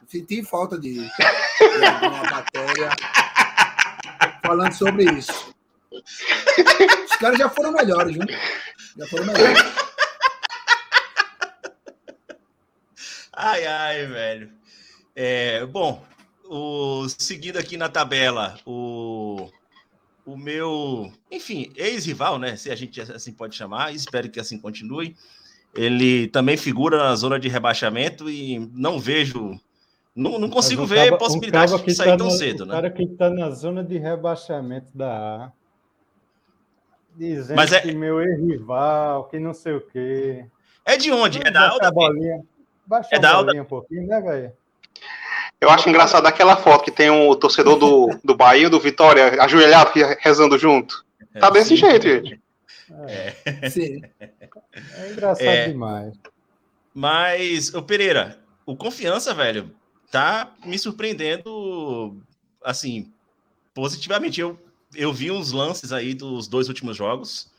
Senti 0.06 0.42
falta 0.42 0.78
de, 0.78 0.94
de 0.94 1.86
alguma 1.86 2.22
matéria 2.30 2.90
falando 4.44 4.72
sobre 4.72 5.04
isso. 5.04 5.54
Os 5.90 7.16
caras 7.16 7.38
já 7.38 7.48
foram 7.48 7.72
melhores, 7.72 8.14
viu? 8.14 8.26
Já 8.98 9.06
foram 9.06 9.26
melhores. 9.26 9.58
Ai, 13.36 13.66
ai, 13.66 14.06
velho. 14.06 14.52
É, 15.16 15.66
bom, 15.66 16.04
o, 16.44 17.08
seguindo 17.08 17.58
aqui 17.58 17.76
na 17.76 17.88
tabela, 17.88 18.58
o, 18.64 19.50
o 20.24 20.36
meu, 20.36 21.12
enfim, 21.30 21.72
ex-rival, 21.76 22.38
né? 22.38 22.56
Se 22.56 22.70
a 22.70 22.76
gente 22.76 23.00
assim 23.00 23.32
pode 23.32 23.56
chamar, 23.56 23.94
espero 23.94 24.30
que 24.30 24.40
assim 24.40 24.58
continue. 24.58 25.16
Ele 25.74 26.28
também 26.28 26.56
figura 26.56 26.98
na 26.98 27.16
zona 27.16 27.38
de 27.38 27.48
rebaixamento 27.48 28.30
e 28.30 28.58
não 28.72 29.00
vejo, 29.00 29.58
não, 30.14 30.38
não 30.38 30.48
consigo 30.48 30.82
um 30.82 30.86
ver 30.86 31.04
cabo- 31.04 31.16
um 31.16 31.18
possibilidade 31.18 31.72
cabo 31.72 31.84
de 31.84 31.94
sair 31.94 32.10
tá 32.10 32.16
tão 32.16 32.26
no- 32.26 32.32
cedo, 32.32 32.62
o 32.62 32.66
né? 32.66 32.74
cara 32.74 32.90
que 32.90 33.02
está 33.02 33.30
na 33.30 33.50
zona 33.50 33.82
de 33.84 33.98
rebaixamento 33.98 34.90
da 34.96 35.08
A, 35.46 35.52
dizendo 37.16 37.56
Mas 37.56 37.72
é- 37.72 37.80
que 37.80 37.92
meu 37.94 38.20
ex-rival, 38.20 39.24
que 39.28 39.38
não 39.38 39.54
sei 39.54 39.74
o 39.74 39.80
quê. 39.80 40.46
É 40.84 40.96
de 40.96 41.10
onde? 41.10 41.38
É 41.46 41.50
da 41.50 41.60
Baixa 41.60 41.72
Alda? 41.72 41.88
a 41.88 41.90
bolinha, 41.92 42.42
baixa 42.86 43.08
É 43.12 43.16
a 43.16 43.20
da 43.20 43.30
Alda? 43.32 43.44
bolinha 43.46 43.62
um 43.62 43.66
pouquinho, 43.66 44.06
né, 44.06 44.20
velho? 44.20 44.52
Eu 45.60 45.70
acho 45.70 45.88
engraçado 45.88 46.26
aquela 46.26 46.56
foto 46.56 46.84
que 46.84 46.90
tem 46.90 47.08
um 47.10 47.34
torcedor 47.34 47.78
do, 47.78 48.18
do 48.22 48.36
Bahia, 48.36 48.68
do 48.68 48.78
Vitória, 48.78 49.40
ajoelhado, 49.42 49.90
rezando 50.20 50.58
junto. 50.58 51.04
Tá 51.40 51.48
desse 51.48 51.70
Sim. 51.70 51.76
jeito, 51.76 52.02
gente. 52.06 52.40
Sim. 53.70 54.02
É 54.20 55.10
engraçado 55.10 55.46
É. 55.46 55.68
demais. 55.68 56.12
Mas, 56.92 57.72
o 57.72 57.82
Pereira, 57.82 58.38
o 58.66 58.76
confiança, 58.76 59.32
velho, 59.32 59.70
tá 60.14 60.54
me 60.64 60.78
surpreendendo, 60.78 62.16
assim, 62.62 63.10
positivamente. 63.74 64.40
Eu, 64.40 64.56
eu 64.94 65.12
vi 65.12 65.32
uns 65.32 65.50
lances 65.50 65.92
aí 65.92 66.14
dos 66.14 66.46
dois 66.46 66.68
últimos 66.68 66.96
jogos 66.96 67.50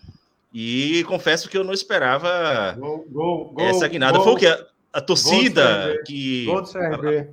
e 0.53 1.03
confesso 1.03 1.49
que 1.49 1.58
eu 1.58 1.66
não 1.66 1.74
esperava 1.74 2.78
Gol, 2.80 3.06
gol, 3.10 3.51
gol, 3.51 3.66
essa 3.66 3.86
guinada. 3.89 4.22
Foi 4.22 4.32
o 4.32 4.38
que? 4.38 4.47
A, 4.47 4.66
a 4.93 5.01
torcida, 5.01 6.01
que 6.06 6.45
CRB. 6.72 7.30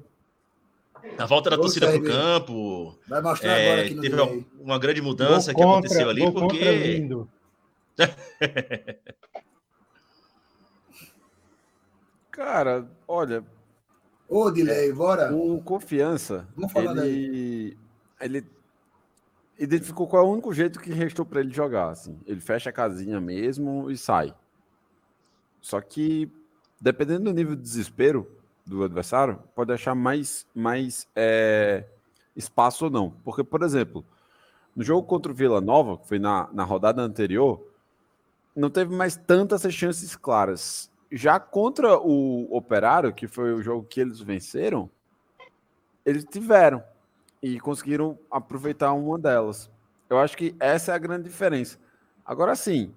a 1.17 1.27
volta 1.27 1.51
da 1.51 1.57
torcida 1.57 1.87
pro 1.87 2.01
CRB. 2.01 2.13
campo, 2.13 2.99
Vai 3.07 3.23
mostrar 3.23 3.53
é, 3.57 3.67
agora 3.67 3.87
aqui 3.87 3.95
no 3.95 4.03
teve 4.03 4.21
uma, 4.21 4.45
uma 4.59 4.77
grande 4.77 5.01
mudança 5.01 5.55
que 5.55 5.63
contra, 5.63 5.79
aconteceu 5.79 6.11
ali, 6.11 6.33
porque 6.33 6.99
lindo. 6.99 7.31
Cara, 12.33 12.91
olha. 13.07 13.45
Ô, 14.33 14.51
Dilei, 14.51 14.91
bora. 14.95 15.31
O 15.31 15.61
Confiança, 15.61 16.49
Vamos 16.57 16.73
falar 16.73 17.07
ele, 17.07 17.77
ele 18.19 18.47
identificou 19.59 20.07
qual 20.09 20.25
é 20.25 20.27
o 20.27 20.33
único 20.33 20.55
jeito 20.55 20.81
que 20.81 20.91
restou 20.91 21.27
para 21.27 21.41
ele 21.41 21.53
jogar. 21.53 21.91
Assim. 21.91 22.19
Ele 22.27 22.41
fecha 22.41 22.71
a 22.71 22.73
casinha 22.73 23.21
mesmo 23.21 23.91
e 23.91 23.97
sai. 23.99 24.35
Só 25.61 25.83
que, 25.83 26.33
dependendo 26.81 27.25
do 27.25 27.35
nível 27.35 27.55
de 27.55 27.61
desespero 27.61 28.27
do 28.65 28.83
adversário, 28.83 29.39
pode 29.55 29.71
achar 29.71 29.95
mais, 29.95 30.47
mais 30.55 31.07
é, 31.15 31.85
espaço 32.35 32.87
ou 32.87 32.91
não. 32.91 33.11
Porque, 33.23 33.45
por 33.45 33.63
exemplo, 33.63 34.03
no 34.75 34.83
jogo 34.83 35.07
contra 35.07 35.31
o 35.31 35.35
Vila 35.35 35.61
Nova, 35.61 35.99
que 35.99 36.09
foi 36.09 36.19
na, 36.19 36.49
na 36.55 36.65
rodada 36.65 37.03
anterior, 37.03 37.63
não 38.57 38.71
teve 38.71 38.95
mais 38.95 39.15
tantas 39.15 39.63
chances 39.71 40.17
claras. 40.17 40.91
Já 41.13 41.39
contra 41.39 41.99
o 41.99 42.49
Operário, 42.51 43.13
que 43.13 43.29
foi 43.29 43.53
o 43.53 43.63
jogo 43.63 43.87
que 43.87 44.01
eles 44.01 44.19
venceram, 44.19 44.91
eles 46.07 46.25
tiveram 46.25 46.83
e 47.43 47.61
conseguiram 47.61 48.19
aproveitar 48.31 48.93
uma 48.95 49.19
delas. 49.19 49.71
Eu 50.09 50.19
acho 50.19 50.37
que 50.37 50.55
essa 50.59 50.93
é 50.93 50.95
a 50.95 50.99
grande 50.99 51.25
diferença. 51.25 51.79
Agora 52.25 52.57
sim, 52.57 52.95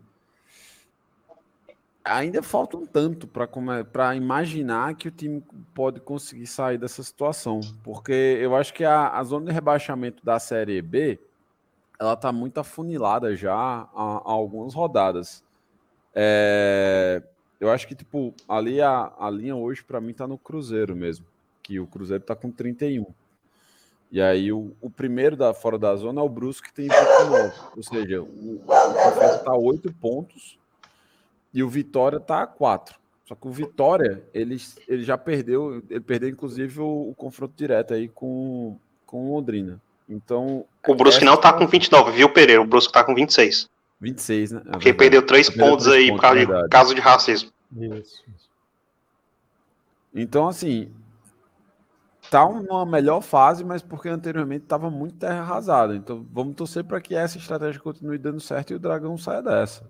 ainda 2.05 2.41
falta 2.41 2.77
um 2.77 2.85
tanto 2.85 3.27
para 3.27 4.15
imaginar 4.15 4.95
que 4.95 5.07
o 5.07 5.11
time 5.11 5.43
pode 5.73 5.99
conseguir 5.99 6.47
sair 6.47 6.77
dessa 6.77 7.03
situação, 7.03 7.59
porque 7.83 8.37
eu 8.39 8.55
acho 8.55 8.73
que 8.73 8.85
a, 8.85 9.09
a 9.09 9.23
zona 9.23 9.47
de 9.47 9.51
rebaixamento 9.51 10.23
da 10.23 10.39
Série 10.39 10.81
B 10.81 11.19
ela 11.99 12.13
está 12.13 12.31
muito 12.31 12.59
afunilada 12.59 13.35
já 13.35 13.53
há, 13.53 13.87
há 13.93 14.31
algumas 14.31 14.73
rodadas. 14.73 15.43
É, 16.13 17.21
eu 17.59 17.71
acho 17.71 17.87
que 17.87 17.95
tipo 17.95 18.33
ali 18.47 18.81
a, 18.81 19.11
a 19.17 19.29
linha 19.29 19.55
hoje 19.55 19.83
para 19.83 20.01
mim 20.01 20.11
está 20.11 20.27
no 20.27 20.37
Cruzeiro 20.37 20.95
mesmo, 20.95 21.25
que 21.63 21.79
o 21.79 21.87
Cruzeiro 21.87 22.21
está 22.21 22.35
com 22.35 22.51
31. 22.51 23.05
E 24.11 24.21
aí 24.21 24.51
o, 24.51 24.71
o, 24.81 24.89
primeiro 24.89 25.35
da 25.35 25.53
fora 25.53 25.77
da 25.77 25.95
zona 25.95 26.21
é 26.21 26.23
o 26.23 26.29
Brusque 26.29 26.69
que 26.69 26.73
tem 26.73 26.87
29. 26.87 27.53
Ou 27.75 27.83
seja, 27.83 28.21
o, 28.21 28.25
o 28.25 28.63
a 29.45 29.57
8 29.57 29.93
pontos 29.93 30.57
e 31.53 31.63
o 31.63 31.69
Vitória 31.69 32.17
está 32.17 32.43
a 32.43 32.47
4. 32.47 32.97
Só 33.25 33.33
que 33.33 33.47
o 33.47 33.51
Vitória, 33.51 34.23
ele, 34.33 34.57
ele 34.87 35.03
já 35.03 35.17
perdeu, 35.17 35.83
ele 35.89 35.99
perdeu 35.99 36.29
inclusive 36.29 36.79
o, 36.79 37.09
o 37.09 37.15
confronto 37.15 37.53
direto 37.57 37.93
aí 37.93 38.07
com, 38.07 38.77
com 39.05 39.31
o 39.31 39.35
Londrina. 39.35 39.81
Então. 40.07 40.65
O 40.87 40.95
Brusque 40.95 41.25
não 41.25 41.33
está 41.33 41.51
com 41.51 41.65
29, 41.65 42.11
viu, 42.11 42.31
Pereira? 42.31 42.61
O 42.61 42.67
Brusque 42.67 42.91
está 42.91 43.03
com 43.03 43.15
26. 43.15 43.67
26, 43.99 44.51
né? 44.51 44.61
É 44.67 44.71
Porque 44.71 44.93
perdeu 44.93 45.25
3 45.25 45.49
pontos 45.49 45.87
aí 45.87 46.09
por 46.09 46.21
causa 46.21 46.39
de 46.45 46.69
caso 46.69 46.95
de 46.95 47.01
racismo. 47.01 47.51
Isso. 47.75 48.23
Então, 50.13 50.47
assim, 50.47 50.93
tá 52.29 52.47
numa 52.47 52.85
melhor 52.85 53.21
fase, 53.21 53.63
mas 53.63 53.81
porque 53.81 54.09
anteriormente 54.09 54.63
estava 54.63 54.89
muito 54.89 55.17
terra 55.17 55.41
arrasada. 55.41 55.95
Então 55.95 56.25
vamos 56.31 56.55
torcer 56.55 56.83
para 56.83 57.01
que 57.01 57.15
essa 57.15 57.37
estratégia 57.37 57.81
continue 57.81 58.17
dando 58.17 58.39
certo 58.39 58.71
e 58.71 58.75
o 58.75 58.79
Dragão 58.79 59.17
saia 59.17 59.41
dessa. 59.41 59.83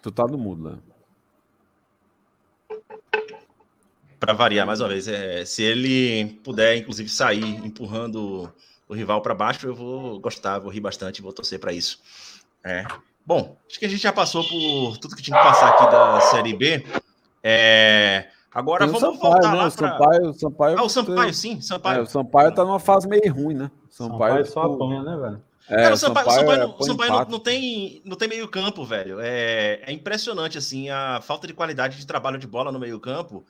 Tu 0.00 0.12
tá 0.12 0.26
no 0.26 0.38
mudo, 0.38 0.70
né? 0.70 0.78
Para 4.20 4.32
variar 4.32 4.66
mais 4.66 4.80
uma 4.80 4.88
vez, 4.88 5.06
é, 5.06 5.44
se 5.44 5.62
ele 5.62 6.40
puder, 6.42 6.76
inclusive, 6.76 7.08
sair 7.08 7.64
empurrando 7.64 8.52
o 8.88 8.94
rival 8.94 9.20
para 9.20 9.34
baixo, 9.34 9.66
eu 9.66 9.74
vou 9.74 10.18
gostar, 10.18 10.58
vou 10.58 10.70
rir 10.70 10.80
bastante, 10.80 11.20
vou 11.20 11.32
torcer 11.32 11.60
para 11.60 11.72
isso. 11.72 12.00
É. 12.64 12.86
Bom, 13.24 13.56
acho 13.68 13.78
que 13.78 13.84
a 13.84 13.88
gente 13.88 14.02
já 14.02 14.12
passou 14.12 14.42
por 14.42 14.96
tudo 14.96 15.14
que 15.14 15.22
tinha 15.22 15.36
que 15.38 15.44
passar 15.44 15.68
aqui 15.68 15.90
da 15.90 16.20
Série 16.22 16.56
B. 16.56 16.84
É, 17.42 18.28
agora 18.52 18.86
vamos 18.86 19.00
Sampaio, 19.00 19.20
voltar 19.20 19.52
né? 19.52 19.58
lá 19.58 19.68
O 19.68 19.72
para. 19.72 19.90
Sampaio, 19.90 20.30
o 20.30 20.32
Sampaio, 20.32 20.78
Ah, 20.78 20.82
o 20.82 20.88
Sampaio, 20.88 21.34
sim, 21.34 21.60
Sampaio. 21.60 21.98
É, 21.98 22.02
o 22.02 22.06
Sampaio 22.06 22.54
tá 22.54 22.64
numa 22.64 22.80
fase 22.80 23.06
meio 23.06 23.32
ruim, 23.32 23.54
né? 23.54 23.70
O 23.90 23.92
Sampaio 23.92 24.18
Sampaio, 24.18 24.46
só 24.46 24.62
tipo, 24.62 24.82
apanha, 24.82 25.02
né, 25.02 25.16
velho? 25.16 25.42
é, 25.68 25.82
Cara, 25.82 25.94
o 25.94 25.98
Sampaio, 25.98 26.30
Sampaio, 26.30 26.46
Sampaio 26.46 26.80
é, 26.80 26.86
Sampaio 26.86 27.10
não, 27.12 27.24
não 27.26 27.38
tem, 27.38 28.02
não 28.04 28.16
tem 28.16 28.28
meio 28.28 28.48
campo, 28.48 28.84
velho. 28.84 29.18
É, 29.20 29.82
é 29.86 29.92
impressionante, 29.92 30.56
assim, 30.56 30.88
a 30.88 31.20
falta 31.22 31.46
de 31.46 31.52
qualidade 31.52 31.98
de 31.98 32.06
trabalho 32.06 32.38
de 32.38 32.46
bola 32.46 32.72
no 32.72 32.78
meio 32.78 32.98
campo. 32.98 33.44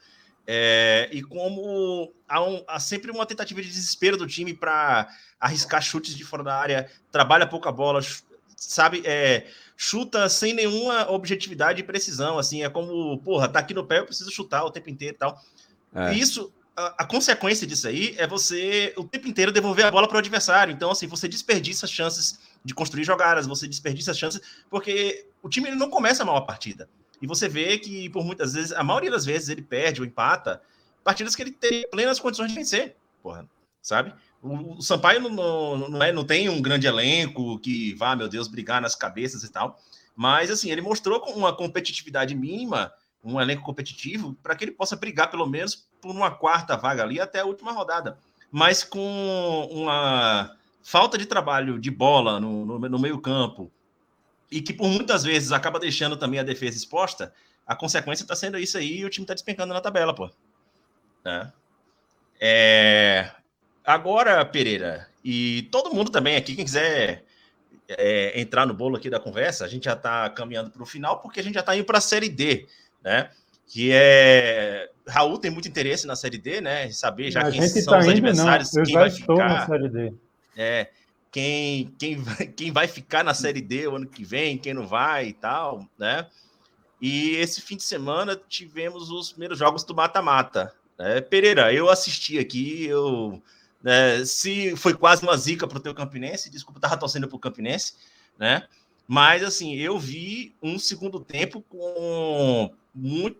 É, 0.50 1.10
e 1.12 1.22
como 1.22 2.10
há, 2.26 2.42
um- 2.42 2.64
há 2.66 2.80
sempre 2.80 3.10
uma 3.10 3.26
tentativa 3.26 3.60
de 3.60 3.68
desespero 3.68 4.16
do 4.16 4.26
time 4.26 4.54
para 4.54 5.06
arriscar 5.38 5.82
chutes 5.82 6.16
de 6.16 6.24
fora 6.24 6.42
da 6.42 6.56
área, 6.56 6.90
trabalha 7.12 7.46
pouca 7.46 7.70
bola, 7.70 8.00
sabe? 8.56 9.02
É, 9.04 9.46
chuta 9.76 10.26
sem 10.30 10.54
nenhuma 10.54 11.10
objetividade 11.10 11.80
e 11.80 11.84
precisão, 11.84 12.38
assim, 12.38 12.64
é 12.64 12.70
como, 12.70 13.18
porra, 13.18 13.46
tá 13.46 13.58
aqui 13.58 13.74
no 13.74 13.84
pé, 13.86 13.98
eu 13.98 14.06
preciso 14.06 14.30
chutar 14.30 14.64
o 14.64 14.70
tempo 14.70 14.88
inteiro 14.88 15.16
e 15.16 15.18
tal. 15.18 15.38
É. 15.94 16.14
E 16.14 16.18
isso, 16.18 16.50
a, 16.74 17.02
a 17.02 17.04
consequência 17.04 17.66
disso 17.66 17.86
aí 17.86 18.14
é 18.16 18.26
você 18.26 18.94
o 18.96 19.04
tempo 19.04 19.28
inteiro 19.28 19.52
devolver 19.52 19.84
a 19.84 19.90
bola 19.90 20.08
para 20.08 20.16
o 20.16 20.18
adversário. 20.18 20.72
Então, 20.72 20.90
assim, 20.90 21.06
você 21.06 21.28
desperdiça 21.28 21.84
as 21.84 21.92
chances 21.92 22.38
de 22.64 22.72
construir 22.72 23.04
jogadas, 23.04 23.46
você 23.46 23.68
desperdiça 23.68 24.12
as 24.12 24.18
chances, 24.18 24.40
porque 24.70 25.26
o 25.42 25.48
time 25.50 25.68
ele 25.68 25.76
não 25.76 25.90
começa 25.90 26.24
mal 26.24 26.36
a 26.36 26.42
partida. 26.42 26.88
E 27.20 27.26
você 27.26 27.48
vê 27.48 27.78
que, 27.78 28.08
por 28.10 28.24
muitas 28.24 28.54
vezes, 28.54 28.72
a 28.72 28.82
maioria 28.82 29.10
das 29.10 29.24
vezes 29.24 29.48
ele 29.48 29.62
perde 29.62 30.00
ou 30.00 30.06
empata 30.06 30.62
partidas 31.02 31.34
que 31.34 31.42
ele 31.42 31.52
tem 31.52 31.88
plenas 31.90 32.20
condições 32.20 32.50
de 32.50 32.54
vencer, 32.54 32.96
porra, 33.22 33.48
sabe? 33.80 34.12
O, 34.42 34.76
o 34.78 34.82
Sampaio 34.82 35.20
não, 35.20 35.30
não, 35.30 35.88
não, 35.88 36.02
é, 36.02 36.12
não 36.12 36.24
tem 36.24 36.48
um 36.48 36.60
grande 36.60 36.86
elenco 36.86 37.58
que 37.58 37.94
vá, 37.94 38.14
meu 38.14 38.28
Deus, 38.28 38.46
brigar 38.46 38.80
nas 38.80 38.94
cabeças 38.94 39.42
e 39.42 39.50
tal, 39.50 39.78
mas, 40.14 40.50
assim, 40.50 40.70
ele 40.70 40.80
mostrou 40.80 41.22
uma 41.34 41.54
competitividade 41.54 42.34
mínima, 42.34 42.92
um 43.22 43.40
elenco 43.40 43.62
competitivo, 43.62 44.34
para 44.42 44.56
que 44.56 44.64
ele 44.64 44.72
possa 44.72 44.96
brigar, 44.96 45.30
pelo 45.30 45.46
menos, 45.46 45.88
por 46.00 46.10
uma 46.10 46.30
quarta 46.30 46.76
vaga 46.76 47.04
ali 47.04 47.20
até 47.20 47.40
a 47.40 47.44
última 47.44 47.72
rodada. 47.72 48.18
Mas 48.50 48.82
com 48.82 49.68
uma 49.70 50.56
falta 50.82 51.16
de 51.16 51.26
trabalho 51.26 51.78
de 51.78 51.90
bola 51.90 52.40
no, 52.40 52.64
no, 52.64 52.78
no 52.80 52.98
meio-campo, 52.98 53.70
e 54.50 54.60
que 54.60 54.72
por 54.72 54.88
muitas 54.88 55.24
vezes 55.24 55.52
acaba 55.52 55.78
deixando 55.78 56.16
também 56.16 56.40
a 56.40 56.44
defesa 56.44 56.76
exposta, 56.76 57.32
a 57.66 57.76
consequência 57.76 58.24
está 58.24 58.34
sendo 58.34 58.58
isso 58.58 58.78
aí 58.78 58.98
e 58.98 59.04
o 59.04 59.10
time 59.10 59.24
está 59.24 59.34
despencando 59.34 59.74
na 59.74 59.80
tabela, 59.80 60.14
pô. 60.14 60.30
Né? 61.24 61.52
É... 62.40 63.30
Agora, 63.84 64.44
Pereira, 64.44 65.08
e 65.24 65.68
todo 65.70 65.94
mundo 65.94 66.10
também 66.10 66.36
aqui, 66.36 66.54
quem 66.54 66.64
quiser 66.64 67.24
é, 67.88 68.38
entrar 68.38 68.66
no 68.66 68.74
bolo 68.74 68.96
aqui 68.96 69.08
da 69.08 69.18
conversa, 69.18 69.64
a 69.64 69.68
gente 69.68 69.84
já 69.84 69.94
está 69.94 70.28
caminhando 70.30 70.70
para 70.70 70.82
o 70.82 70.86
final, 70.86 71.20
porque 71.20 71.40
a 71.40 71.42
gente 71.42 71.54
já 71.54 71.60
está 71.60 71.74
indo 71.74 71.84
para 71.84 71.98
a 71.98 72.02
Série 72.02 72.28
D, 72.28 72.66
né? 73.02 73.30
Que 73.66 73.90
é. 73.92 74.90
Raul 75.06 75.38
tem 75.38 75.50
muito 75.50 75.68
interesse 75.68 76.06
na 76.06 76.16
Série 76.16 76.38
D, 76.38 76.60
né? 76.60 76.90
Saber 76.90 77.30
já 77.30 77.40
a 77.40 77.50
quem 77.50 77.62
gente 77.62 77.80
são 77.80 77.94
tá 77.94 77.98
os 77.98 78.04
indo, 78.04 78.12
adversários, 78.12 78.72
não. 78.72 78.82
Eu 78.82 78.86
já 78.86 78.98
vai 79.00 79.08
estou 79.08 79.36
ficar. 79.36 79.48
na 79.48 79.66
Série 79.66 79.88
D. 79.88 80.12
É, 80.56 80.88
quem, 81.30 81.94
quem, 81.98 82.16
vai, 82.16 82.46
quem 82.48 82.72
vai 82.72 82.88
ficar 82.88 83.24
na 83.24 83.34
Série 83.34 83.60
D 83.60 83.86
o 83.86 83.96
ano 83.96 84.06
que 84.06 84.24
vem, 84.24 84.58
quem 84.58 84.74
não 84.74 84.86
vai 84.86 85.28
e 85.28 85.32
tal, 85.32 85.86
né? 85.98 86.26
E 87.00 87.36
esse 87.36 87.60
fim 87.60 87.76
de 87.76 87.84
semana 87.84 88.40
tivemos 88.48 89.10
os 89.10 89.30
primeiros 89.30 89.58
jogos 89.58 89.84
do 89.84 89.94
mata-mata. 89.94 90.74
Né? 90.98 91.20
Pereira, 91.20 91.72
eu 91.72 91.88
assisti 91.88 92.38
aqui, 92.38 92.86
eu. 92.86 93.40
né, 93.82 94.24
se 94.24 94.74
foi 94.76 94.94
quase 94.94 95.22
uma 95.22 95.36
zica 95.36 95.66
para 95.66 95.78
o 95.78 95.80
teu 95.80 95.94
Campinense, 95.94 96.50
desculpa, 96.50 96.78
estava 96.78 96.96
torcendo 96.96 97.28
para 97.28 97.36
o 97.36 97.40
Campinense, 97.40 97.94
né? 98.36 98.66
Mas 99.06 99.42
assim, 99.42 99.74
eu 99.76 99.98
vi 99.98 100.54
um 100.62 100.78
segundo 100.78 101.20
tempo 101.20 101.62
com 101.62 102.70
muito. 102.94 103.38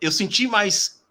Eu 0.00 0.10
senti 0.10 0.46
mais 0.46 1.04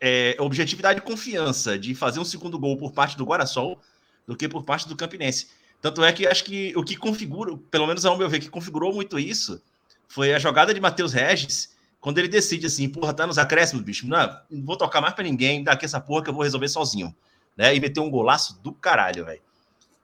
é, 0.00 0.34
objetividade 0.38 1.00
e 1.00 1.02
confiança 1.02 1.78
de 1.78 1.94
fazer 1.94 2.20
um 2.20 2.24
segundo 2.24 2.58
gol 2.58 2.76
por 2.76 2.92
parte 2.92 3.16
do 3.16 3.24
Guarasol 3.24 3.78
do 4.26 4.36
que 4.36 4.48
por 4.48 4.64
parte 4.64 4.88
do 4.88 4.96
Campinense. 4.96 5.48
Tanto 5.80 6.04
é 6.04 6.12
que 6.12 6.26
acho 6.26 6.44
que 6.44 6.72
o 6.76 6.84
que 6.84 6.96
configura, 6.96 7.56
pelo 7.70 7.86
menos 7.86 8.04
ao 8.04 8.16
meu 8.16 8.28
ver, 8.28 8.40
que 8.40 8.50
configurou 8.50 8.92
muito 8.92 9.18
isso, 9.18 9.62
foi 10.06 10.34
a 10.34 10.38
jogada 10.38 10.74
de 10.74 10.80
Matheus 10.80 11.12
Regis, 11.12 11.74
quando 12.00 12.18
ele 12.18 12.28
decide 12.28 12.66
assim, 12.66 12.88
porra, 12.88 13.14
tá 13.14 13.26
nos 13.26 13.38
acréscimos, 13.38 13.84
bicho, 13.84 14.06
não, 14.06 14.40
não 14.50 14.64
vou 14.64 14.76
tocar 14.76 15.00
mais 15.00 15.14
para 15.14 15.24
ninguém, 15.24 15.62
daqui 15.62 15.84
essa 15.84 16.00
porra 16.00 16.22
que 16.22 16.30
eu 16.30 16.34
vou 16.34 16.42
resolver 16.42 16.68
sozinho, 16.68 17.14
né? 17.56 17.74
E 17.74 17.80
meteu 17.80 18.02
um 18.02 18.10
golaço 18.10 18.60
do 18.62 18.72
caralho, 18.72 19.24
velho. 19.24 19.40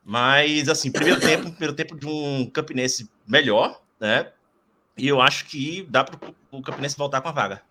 Mas, 0.05 0.68
assim, 0.68 0.91
primeiro 0.91 1.20
tempo, 1.20 1.51
primeiro 1.51 1.74
tempo 1.74 1.99
de 1.99 2.07
um 2.07 2.49
Campinense 2.51 3.11
melhor, 3.27 3.83
né? 3.99 4.31
E 4.97 5.09
eu 5.09 5.20
acho 5.20 5.47
que 5.47 5.83
dá 5.91 6.05
para 6.05 6.18
o 6.51 6.62
Campinense 6.62 6.97
voltar 6.97 7.20
com 7.20 7.29
a 7.29 7.33
vaga. 7.33 7.62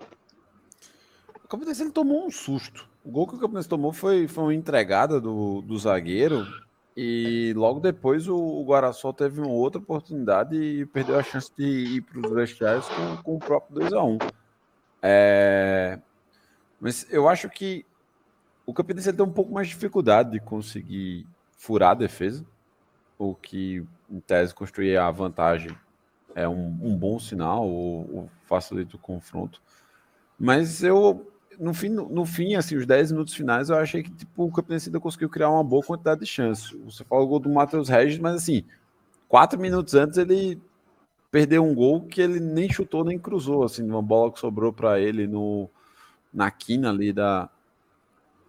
O 1.43 1.47
Campinense 1.47 1.81
ele 1.81 1.91
tomou 1.91 2.27
um 2.27 2.31
susto. 2.31 2.87
O 3.03 3.09
gol 3.09 3.27
que 3.27 3.35
o 3.35 3.39
Campinense 3.39 3.69
tomou 3.69 3.93
foi, 3.93 4.27
foi 4.27 4.43
uma 4.43 4.53
entregada 4.53 5.21
do, 5.21 5.61
do 5.61 5.77
zagueiro 5.77 6.45
e 6.95 7.53
logo 7.55 7.79
depois 7.79 8.27
o, 8.27 8.37
o 8.37 8.65
Guaraçol 8.65 9.13
teve 9.13 9.41
uma 9.41 9.51
outra 9.51 9.79
oportunidade 9.79 10.55
e 10.55 10.85
perdeu 10.85 11.19
a 11.19 11.23
chance 11.23 11.51
de 11.57 11.65
ir 11.65 12.01
para 12.01 12.19
os 12.19 12.33
vestiários 12.33 12.87
com, 12.87 13.17
com 13.17 13.35
o 13.35 13.39
próprio 13.39 13.81
2x1. 13.81 14.31
É... 15.01 15.99
Mas 16.79 17.05
eu 17.11 17.27
acho 17.27 17.49
que 17.49 17.85
o 18.65 18.73
Campinense 18.73 19.11
tem 19.11 19.25
um 19.25 19.31
pouco 19.31 19.51
mais 19.51 19.67
de 19.67 19.73
dificuldade 19.73 20.31
de 20.31 20.39
conseguir 20.39 21.27
furar 21.57 21.91
a 21.91 21.95
defesa, 21.95 22.45
o 23.17 23.35
que 23.35 23.85
em 24.09 24.19
tese 24.19 24.53
construir 24.53 24.97
a 24.97 25.09
vantagem 25.11 25.75
é 26.33 26.47
um, 26.47 26.77
um 26.81 26.97
bom 26.97 27.19
sinal 27.19 27.67
ou, 27.67 28.15
ou 28.15 28.29
facilita 28.45 28.95
o 28.95 28.99
confronto. 28.99 29.61
Mas 30.39 30.83
eu, 30.83 31.31
no 31.59 31.73
fim, 31.73 31.89
no 31.89 32.25
fim, 32.25 32.55
assim, 32.55 32.75
os 32.75 32.85
10 32.85 33.11
minutos 33.11 33.33
finais, 33.33 33.69
eu 33.69 33.77
achei 33.77 34.03
que 34.03 34.11
tipo, 34.11 34.45
o 34.45 34.51
Campinense 34.51 34.89
ainda 34.89 34.99
conseguiu 34.99 35.29
criar 35.29 35.49
uma 35.49 35.63
boa 35.63 35.83
quantidade 35.83 36.21
de 36.21 36.25
chances. 36.25 36.71
Você 36.85 37.03
falou 37.03 37.25
o 37.25 37.27
gol 37.27 37.39
do 37.39 37.49
Matheus 37.49 37.89
Regis, 37.89 38.19
mas 38.19 38.35
assim, 38.35 38.63
quatro 39.27 39.59
minutos 39.59 39.93
antes 39.93 40.17
ele 40.17 40.61
perdeu 41.31 41.63
um 41.63 41.75
gol 41.75 42.01
que 42.01 42.21
ele 42.21 42.39
nem 42.39 42.71
chutou 42.71 43.03
nem 43.03 43.19
cruzou, 43.19 43.63
assim, 43.63 43.83
uma 43.83 44.01
bola 44.01 44.31
que 44.31 44.39
sobrou 44.39 44.71
para 44.71 44.99
ele 44.99 45.27
no, 45.27 45.69
na 46.33 46.49
quina 46.49 46.89
ali 46.89 47.11
da, 47.11 47.49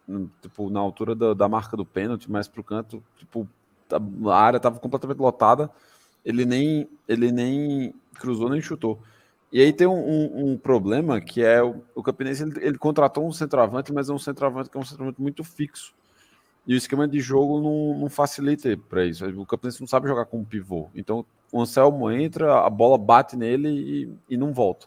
no, 0.06 0.30
tipo, 0.40 0.70
na 0.70 0.80
altura 0.80 1.14
da, 1.14 1.34
da 1.34 1.48
marca 1.48 1.76
do 1.76 1.84
pênalti, 1.84 2.30
mais 2.30 2.46
para 2.46 2.60
o 2.60 2.64
canto, 2.64 3.02
tipo, 3.16 3.48
a 3.90 4.36
área 4.36 4.56
estava 4.56 4.78
completamente 4.78 5.18
lotada, 5.18 5.70
ele 6.24 6.44
nem, 6.44 6.88
ele 7.08 7.30
nem 7.30 7.94
cruzou 8.14 8.48
nem 8.48 8.60
chutou. 8.60 9.00
E 9.52 9.60
aí 9.60 9.72
tem 9.72 9.86
um, 9.86 9.92
um, 9.92 10.52
um 10.52 10.58
problema 10.58 11.20
que 11.20 11.42
é 11.42 11.62
o, 11.62 11.82
o 11.94 12.02
Campinense 12.02 12.42
ele, 12.42 12.52
ele, 12.60 12.78
contratou 12.78 13.26
um 13.26 13.32
centroavante, 13.32 13.92
mas 13.92 14.08
é 14.08 14.12
um 14.12 14.18
centroavante 14.18 14.68
que 14.68 14.76
é 14.76 14.80
um 14.80 14.84
centroavante 14.84 15.20
muito 15.20 15.44
fixo. 15.44 15.94
E 16.66 16.74
o 16.74 16.76
esquema 16.76 17.06
de 17.06 17.20
jogo 17.20 17.60
não, 17.60 18.00
não 18.00 18.10
facilita 18.10 18.76
para 18.88 19.04
isso. 19.04 19.24
O 19.40 19.46
Campinense 19.46 19.80
não 19.80 19.86
sabe 19.86 20.08
jogar 20.08 20.26
com 20.26 20.38
um 20.38 20.44
pivô. 20.44 20.88
Então 20.94 21.24
o 21.52 21.60
Anselmo 21.60 22.10
entra, 22.10 22.66
a 22.66 22.68
bola 22.68 22.98
bate 22.98 23.36
nele 23.36 23.68
e, 23.68 24.34
e 24.34 24.36
não 24.36 24.52
volta. 24.52 24.86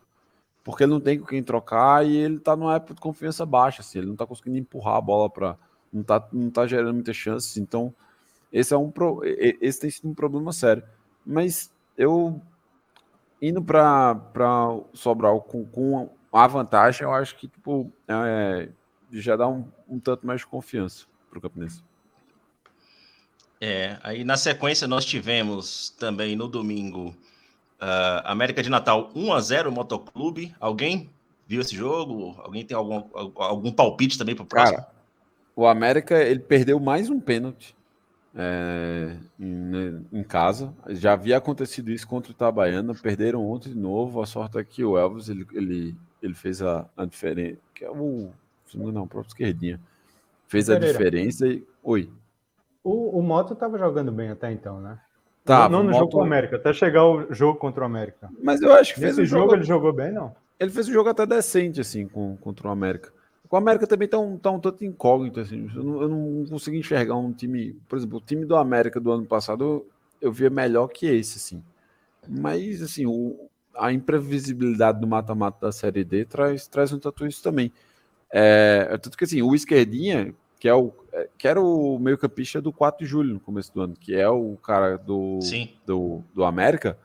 Porque 0.63 0.83
ele 0.83 0.91
não 0.91 0.99
tem 0.99 1.17
com 1.17 1.25
quem 1.25 1.41
trocar 1.41 2.05
e 2.05 2.15
ele 2.15 2.35
está 2.35 2.55
numa 2.55 2.75
época 2.75 2.93
de 2.93 3.01
confiança 3.01 3.45
baixa. 3.45 3.81
Assim, 3.81 3.99
ele 3.99 4.07
não 4.07 4.13
está 4.13 4.25
conseguindo 4.25 4.57
empurrar 4.57 4.97
a 4.97 5.01
bola 5.01 5.29
para. 5.29 5.57
Não 5.91 6.01
está 6.01 6.27
não 6.31 6.51
tá 6.51 6.67
gerando 6.67 6.93
muitas 6.93 7.15
chances. 7.15 7.57
Então, 7.57 7.93
esse, 8.51 8.73
é 8.73 8.77
um 8.77 8.91
esse 9.61 9.79
tem 9.79 9.89
sido 9.89 10.09
um 10.09 10.13
problema 10.13 10.51
sério. 10.51 10.83
Mas 11.25 11.71
eu 11.97 12.41
indo 13.41 13.61
para 13.61 14.15
Sobral 14.93 15.41
com, 15.41 15.65
com 15.65 16.09
a 16.31 16.47
vantagem, 16.47 17.03
eu 17.03 17.13
acho 17.13 17.35
que 17.35 17.47
tipo, 17.47 17.91
é, 18.07 18.69
já 19.11 19.35
dá 19.35 19.47
um, 19.47 19.67
um 19.87 19.99
tanto 19.99 20.25
mais 20.25 20.41
de 20.41 20.47
confiança 20.47 21.05
para 21.29 21.39
o 21.39 21.41
Campinense. 21.41 21.83
É, 23.61 23.97
aí 24.03 24.23
na 24.23 24.37
sequência 24.37 24.87
nós 24.87 25.03
tivemos 25.03 25.89
também 25.99 26.35
no 26.35 26.47
domingo 26.47 27.09
uh, 27.81 28.21
América 28.23 28.63
de 28.63 28.69
Natal 28.69 29.11
1 29.13 29.33
a 29.33 29.41
0 29.41 29.71
Motoclube. 29.71 30.55
Alguém 30.59 31.09
viu 31.45 31.59
esse 31.61 31.75
jogo? 31.75 32.39
Alguém 32.41 32.63
tem 32.63 32.77
algum, 32.77 33.03
algum 33.35 33.71
palpite 33.71 34.17
também 34.17 34.35
para 34.35 34.43
o 34.43 34.47
próximo? 34.47 34.77
Cara, 34.77 34.91
o 35.55 35.67
América 35.67 36.23
ele 36.23 36.39
perdeu 36.39 36.79
mais 36.79 37.09
um 37.09 37.19
pênalti 37.19 37.75
é, 38.35 39.15
em, 39.39 40.05
em, 40.11 40.23
casa. 40.23 40.73
Já 40.89 41.13
havia 41.13 41.37
acontecido 41.37 41.91
isso 41.91 42.07
contra 42.07 42.31
o 42.31 42.35
Itabaiana, 42.35 42.93
perderam 42.93 43.45
ontem 43.49 43.69
de 43.69 43.77
novo. 43.77 44.21
A 44.21 44.25
sorte 44.25 44.57
é 44.57 44.63
que 44.63 44.83
o 44.83 44.97
Elvis 44.97 45.29
ele, 45.29 45.45
ele, 45.53 45.95
ele 46.21 46.33
fez 46.33 46.61
a, 46.61 46.85
a 46.95 47.05
diferença, 47.05 47.57
que 47.73 47.83
é 47.83 47.89
o 47.89 48.31
não, 48.73 49.03
o 49.03 49.07
próprio 49.07 49.29
esquerdinha. 49.29 49.79
Fez 50.47 50.67
Pereira. 50.67 50.85
a 50.85 50.91
diferença 50.91 51.47
e. 51.47 51.65
Oi. 51.83 52.11
O, 52.83 53.19
o 53.19 53.21
Moto 53.21 53.53
estava 53.53 53.77
jogando 53.77 54.11
bem 54.11 54.29
até 54.29 54.51
então, 54.51 54.79
né? 54.79 54.99
Tá, 55.43 55.67
não, 55.67 55.83
no 55.83 55.89
Moto... 55.89 55.99
jogo 55.99 56.11
com 56.11 56.17
o 56.19 56.23
América, 56.23 56.55
até 56.57 56.73
chegar 56.73 57.05
o 57.05 57.33
jogo 57.33 57.57
contra 57.57 57.83
o 57.83 57.85
América. 57.85 58.29
Mas 58.41 58.61
eu 58.61 58.73
acho 58.73 58.93
que 58.93 59.01
Nesse 59.01 59.17
fez 59.17 59.29
jogo, 59.29 59.43
jogo 59.43 59.55
ele 59.55 59.63
jogou 59.63 59.93
bem, 59.93 60.11
não? 60.11 60.35
Ele 60.59 60.71
fez 60.71 60.87
um 60.87 60.93
jogo 60.93 61.09
até 61.09 61.25
decente, 61.25 61.81
assim, 61.81 62.07
com, 62.07 62.37
contra 62.37 62.67
o 62.67 62.71
América. 62.71 63.11
O 63.49 63.57
América 63.57 63.87
também 63.87 64.05
está 64.05 64.19
um, 64.19 64.37
tá 64.37 64.51
um 64.51 64.59
tanto 64.59 64.85
incógnito, 64.85 65.39
assim. 65.39 65.69
Eu 65.75 65.83
não, 65.83 66.01
eu 66.01 66.09
não 66.09 66.45
consigo 66.45 66.75
enxergar 66.75 67.15
um 67.15 67.33
time. 67.33 67.73
Por 67.87 67.97
exemplo, 67.97 68.17
o 68.17 68.21
time 68.21 68.45
do 68.45 68.55
América 68.55 68.99
do 68.99 69.11
ano 69.11 69.25
passado 69.25 69.85
eu, 70.21 70.31
via 70.31 70.49
melhor 70.49 70.87
que 70.87 71.07
esse, 71.07 71.37
assim. 71.37 71.63
Mas, 72.27 72.81
assim, 72.81 73.07
o, 73.07 73.49
a 73.75 73.91
imprevisibilidade 73.91 74.99
do 74.99 75.07
mata-mata 75.07 75.65
da 75.65 75.71
Série 75.71 76.03
D 76.03 76.25
traz, 76.25 76.67
traz 76.67 76.93
um 76.93 76.99
tanto 76.99 77.25
isso 77.25 77.41
também. 77.41 77.71
É, 78.31 78.87
é 78.91 78.97
tanto 78.97 79.17
que, 79.17 79.23
assim, 79.23 79.41
o 79.41 79.55
esquerdinha, 79.55 80.33
que 80.59 80.67
é 80.67 80.73
o 80.73 80.93
é, 81.11 81.27
que 81.37 81.47
era 81.47 81.59
o 81.59 81.97
meio-campista 81.97 82.61
do 82.61 82.71
4 82.71 83.03
de 83.03 83.09
julho 83.09 83.33
no 83.33 83.39
começo 83.39 83.73
do 83.73 83.81
ano, 83.81 83.95
que 83.99 84.15
é 84.15 84.29
o 84.29 84.57
cara 84.57 84.97
do, 84.97 85.39
do, 85.85 86.23
do 86.33 86.43
América, 86.43 86.97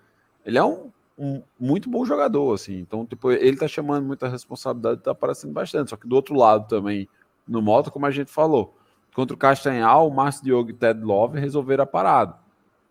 ele 0.44 0.58
é 0.58 0.64
um 0.64 0.90
um 1.16 1.42
muito 1.58 1.88
bom 1.88 2.04
jogador, 2.04 2.54
assim. 2.54 2.78
Então, 2.78 3.06
tipo, 3.06 3.30
ele 3.30 3.56
tá 3.56 3.68
chamando 3.68 4.04
muita 4.04 4.28
responsabilidade, 4.28 5.02
tá 5.02 5.12
aparecendo 5.12 5.52
bastante. 5.52 5.90
Só 5.90 5.96
que 5.96 6.06
do 6.06 6.16
outro 6.16 6.34
lado 6.34 6.68
também, 6.68 7.08
no 7.46 7.62
moto, 7.62 7.90
como 7.90 8.06
a 8.06 8.10
gente 8.10 8.30
falou, 8.30 8.76
contra 9.14 9.34
o 9.34 9.38
Castanhal, 9.38 10.08
o 10.08 10.14
Márcio 10.14 10.44
Diogo 10.44 10.70
e 10.70 10.74
Ted 10.74 11.00
Love 11.00 11.38
resolveram 11.38 11.84
a 11.84 11.86
parada. 11.86 12.36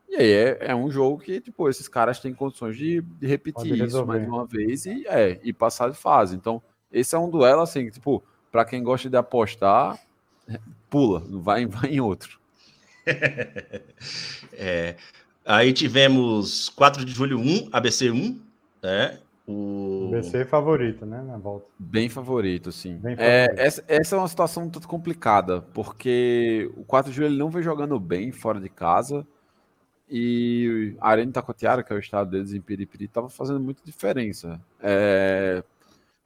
E 0.09 0.15
aí 0.15 0.31
é, 0.31 0.57
é, 0.61 0.75
um 0.75 0.91
jogo 0.91 1.19
que, 1.19 1.41
tipo, 1.41 1.67
esses 1.67 1.87
caras 1.87 2.19
têm 2.19 2.33
condições 2.33 2.77
de, 2.77 3.01
de 3.01 3.27
repetir 3.27 3.83
isso 3.83 4.05
mais 4.05 4.27
uma 4.27 4.45
vez 4.45 4.85
e, 4.85 5.05
é, 5.07 5.39
e 5.43 5.51
passar 5.51 5.89
de 5.89 5.97
fase. 5.97 6.35
Então, 6.35 6.61
esse 6.91 7.15
é 7.15 7.19
um 7.19 7.29
duelo, 7.29 7.61
assim, 7.61 7.89
tipo, 7.89 8.23
para 8.51 8.63
quem 8.63 8.83
gosta 8.83 9.09
de 9.09 9.17
apostar, 9.17 9.99
pula, 10.89 11.23
vai, 11.27 11.65
vai 11.67 11.89
em 11.89 11.99
outro. 11.99 12.39
é, 14.53 14.95
Aí 15.45 15.73
tivemos 15.73 16.69
4 16.69 17.03
de 17.03 17.11
julho 17.11 17.37
1, 17.39 17.69
ABC 17.71 18.09
1, 18.09 18.39
né? 18.81 19.19
O 19.45 20.09
ABC 20.13 20.45
favorito, 20.45 21.05
né? 21.05 21.21
Na 21.21 21.37
volta. 21.37 21.67
Bem 21.77 22.07
favorito, 22.07 22.71
sim. 22.71 22.95
Bem 22.95 23.13
é, 23.17 23.47
favorito. 23.47 23.59
É, 23.59 23.65
essa, 23.65 23.83
essa, 23.87 24.15
é 24.15 24.19
uma 24.19 24.27
situação 24.27 24.63
muito 24.63 24.87
complicada, 24.87 25.61
porque 25.73 26.71
o 26.77 26.85
4 26.85 27.11
de 27.11 27.17
julho 27.17 27.27
ele 27.27 27.37
não 27.37 27.49
vem 27.49 27.61
jogando 27.61 27.99
bem 27.99 28.31
fora 28.31 28.59
de 28.59 28.69
casa. 28.69 29.27
E 30.09 30.95
a 31.01 31.09
Arena 31.09 31.31
Tacotiara, 31.31 31.83
que 31.83 31.91
é 31.91 31.95
o 31.95 31.99
estado 31.99 32.31
deles 32.31 32.53
em 32.53 32.61
Piripiri, 32.61 33.05
estava 33.05 33.29
fazendo 33.29 33.59
muita 33.59 33.81
diferença. 33.83 34.61
É, 34.79 35.63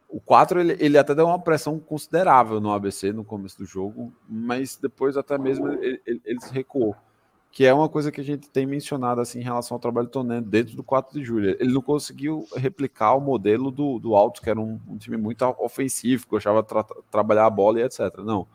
o 0.09 0.20
4 0.20 0.59
ele, 0.59 0.78
ele 0.80 0.97
até 0.97 1.15
deu 1.15 1.26
uma 1.26 1.39
pressão 1.39 1.80
considerável 1.80 2.59
no 2.59 2.72
ABC 2.72 3.11
no 3.11 3.24
começo 3.24 3.57
do 3.57 3.65
jogo, 3.65 4.13
mas 4.28 4.76
depois 4.76 5.18
até 5.18 5.38
mesmo 5.38 5.70
ele, 5.70 6.01
ele, 6.05 6.22
ele 6.24 6.41
se 6.41 6.53
recuou 6.53 6.95
que 7.52 7.66
é 7.66 7.74
uma 7.74 7.89
coisa 7.89 8.12
que 8.12 8.22
a 8.22 8.24
gente 8.24 8.50
tem 8.50 8.66
mencionado 8.66 9.20
assim 9.20 9.39
em 9.39 9.43
relação 9.43 9.76
ao 9.76 9.80
trabalho 9.80 10.08
do 10.08 10.12
Toné 10.12 10.41
dentro 10.41 10.76
do 10.76 10.84
4 10.84 11.20
de 11.20 11.26
julho. 11.26 11.56
Ele 11.60 11.74
não 11.74 11.82
conseguiu 11.82 12.45
replicar 12.56 13.16
o 13.16 13.22
modelo 13.22 13.72
do, 13.72 13.98
do 14.00 14.16
Alto, 14.16 14.41
que 14.41 14.50
era 14.50 14.60
um, 14.60 14.80
um 14.88 14.98
time 14.98 15.18
muito 15.18 15.43
ofensivo, 15.60 16.26
que 16.26 16.32
gostava 16.32 16.62
de 16.62 16.68
tra 16.68 16.86
trabalhar 17.10 17.45
a 17.45 17.50
bola 17.50 17.80
e 17.80 17.84
etc. 17.84 18.18
Não. 18.20 18.48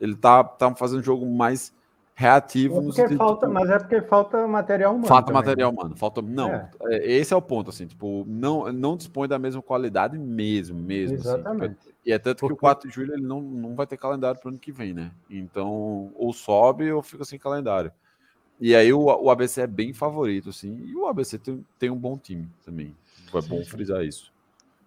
Ele 0.00 0.14
tá, 0.14 0.44
tá 0.44 0.74
fazendo 0.74 1.00
um 1.00 1.02
jogo 1.02 1.26
mais 1.26 1.74
reativo. 2.16 2.78
É 2.78 2.82
porque 2.82 3.14
falta, 3.14 3.46
mas 3.46 3.68
é 3.68 3.78
porque 3.78 4.00
falta 4.00 4.48
material 4.48 4.92
humano. 4.92 5.06
Falta 5.06 5.26
também. 5.26 5.42
material 5.42 5.70
humano. 5.70 5.96
Falta, 5.96 6.22
não, 6.22 6.50
é. 6.50 6.70
é. 6.86 7.12
esse 7.12 7.34
é 7.34 7.36
o 7.36 7.42
ponto, 7.42 7.70
assim, 7.70 7.86
tipo, 7.86 8.24
não, 8.26 8.72
não 8.72 8.96
dispõe 8.96 9.28
da 9.28 9.38
mesma 9.38 9.60
qualidade 9.60 10.16
mesmo, 10.18 10.80
mesmo. 10.80 11.18
Assim. 11.18 11.28
Exatamente. 11.28 11.76
Assim, 11.80 11.90
e 12.06 12.12
é 12.12 12.18
tanto 12.18 12.40
porque... 12.40 12.54
que 12.54 12.58
o 12.58 12.60
4 12.60 12.88
de 12.88 12.94
julho 12.94 13.12
ele 13.12 13.26
não, 13.26 13.42
não 13.42 13.74
vai 13.74 13.86
ter 13.86 13.98
calendário 13.98 14.40
para 14.40 14.48
o 14.48 14.50
ano 14.50 14.58
que 14.58 14.72
vem, 14.72 14.94
né? 14.94 15.10
Então, 15.28 16.10
ou 16.14 16.32
sobe 16.32 16.90
ou 16.90 17.02
fica 17.02 17.24
sem 17.24 17.38
calendário. 17.38 17.92
E 18.60 18.74
aí 18.74 18.92
o, 18.92 19.04
o 19.04 19.30
ABC 19.30 19.62
é 19.62 19.66
bem 19.66 19.92
favorito, 19.92 20.50
assim. 20.50 20.80
E 20.86 20.94
o 20.94 21.06
ABC 21.06 21.38
tem, 21.38 21.66
tem 21.78 21.90
um 21.90 21.96
bom 21.96 22.16
time 22.16 22.48
também. 22.64 22.94
É 23.34 23.40
bom 23.42 23.64
frisar 23.64 24.04
isso. 24.04 24.32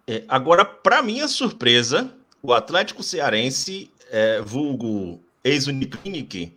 É, 0.06 0.24
agora, 0.28 0.64
para 0.64 1.02
minha 1.02 1.28
surpresa, 1.28 2.12
o 2.42 2.52
Atlético 2.52 3.02
Cearense, 3.02 3.90
é, 4.10 4.40
vulgo 4.40 5.20
ex-Uniclinic, 5.44 6.52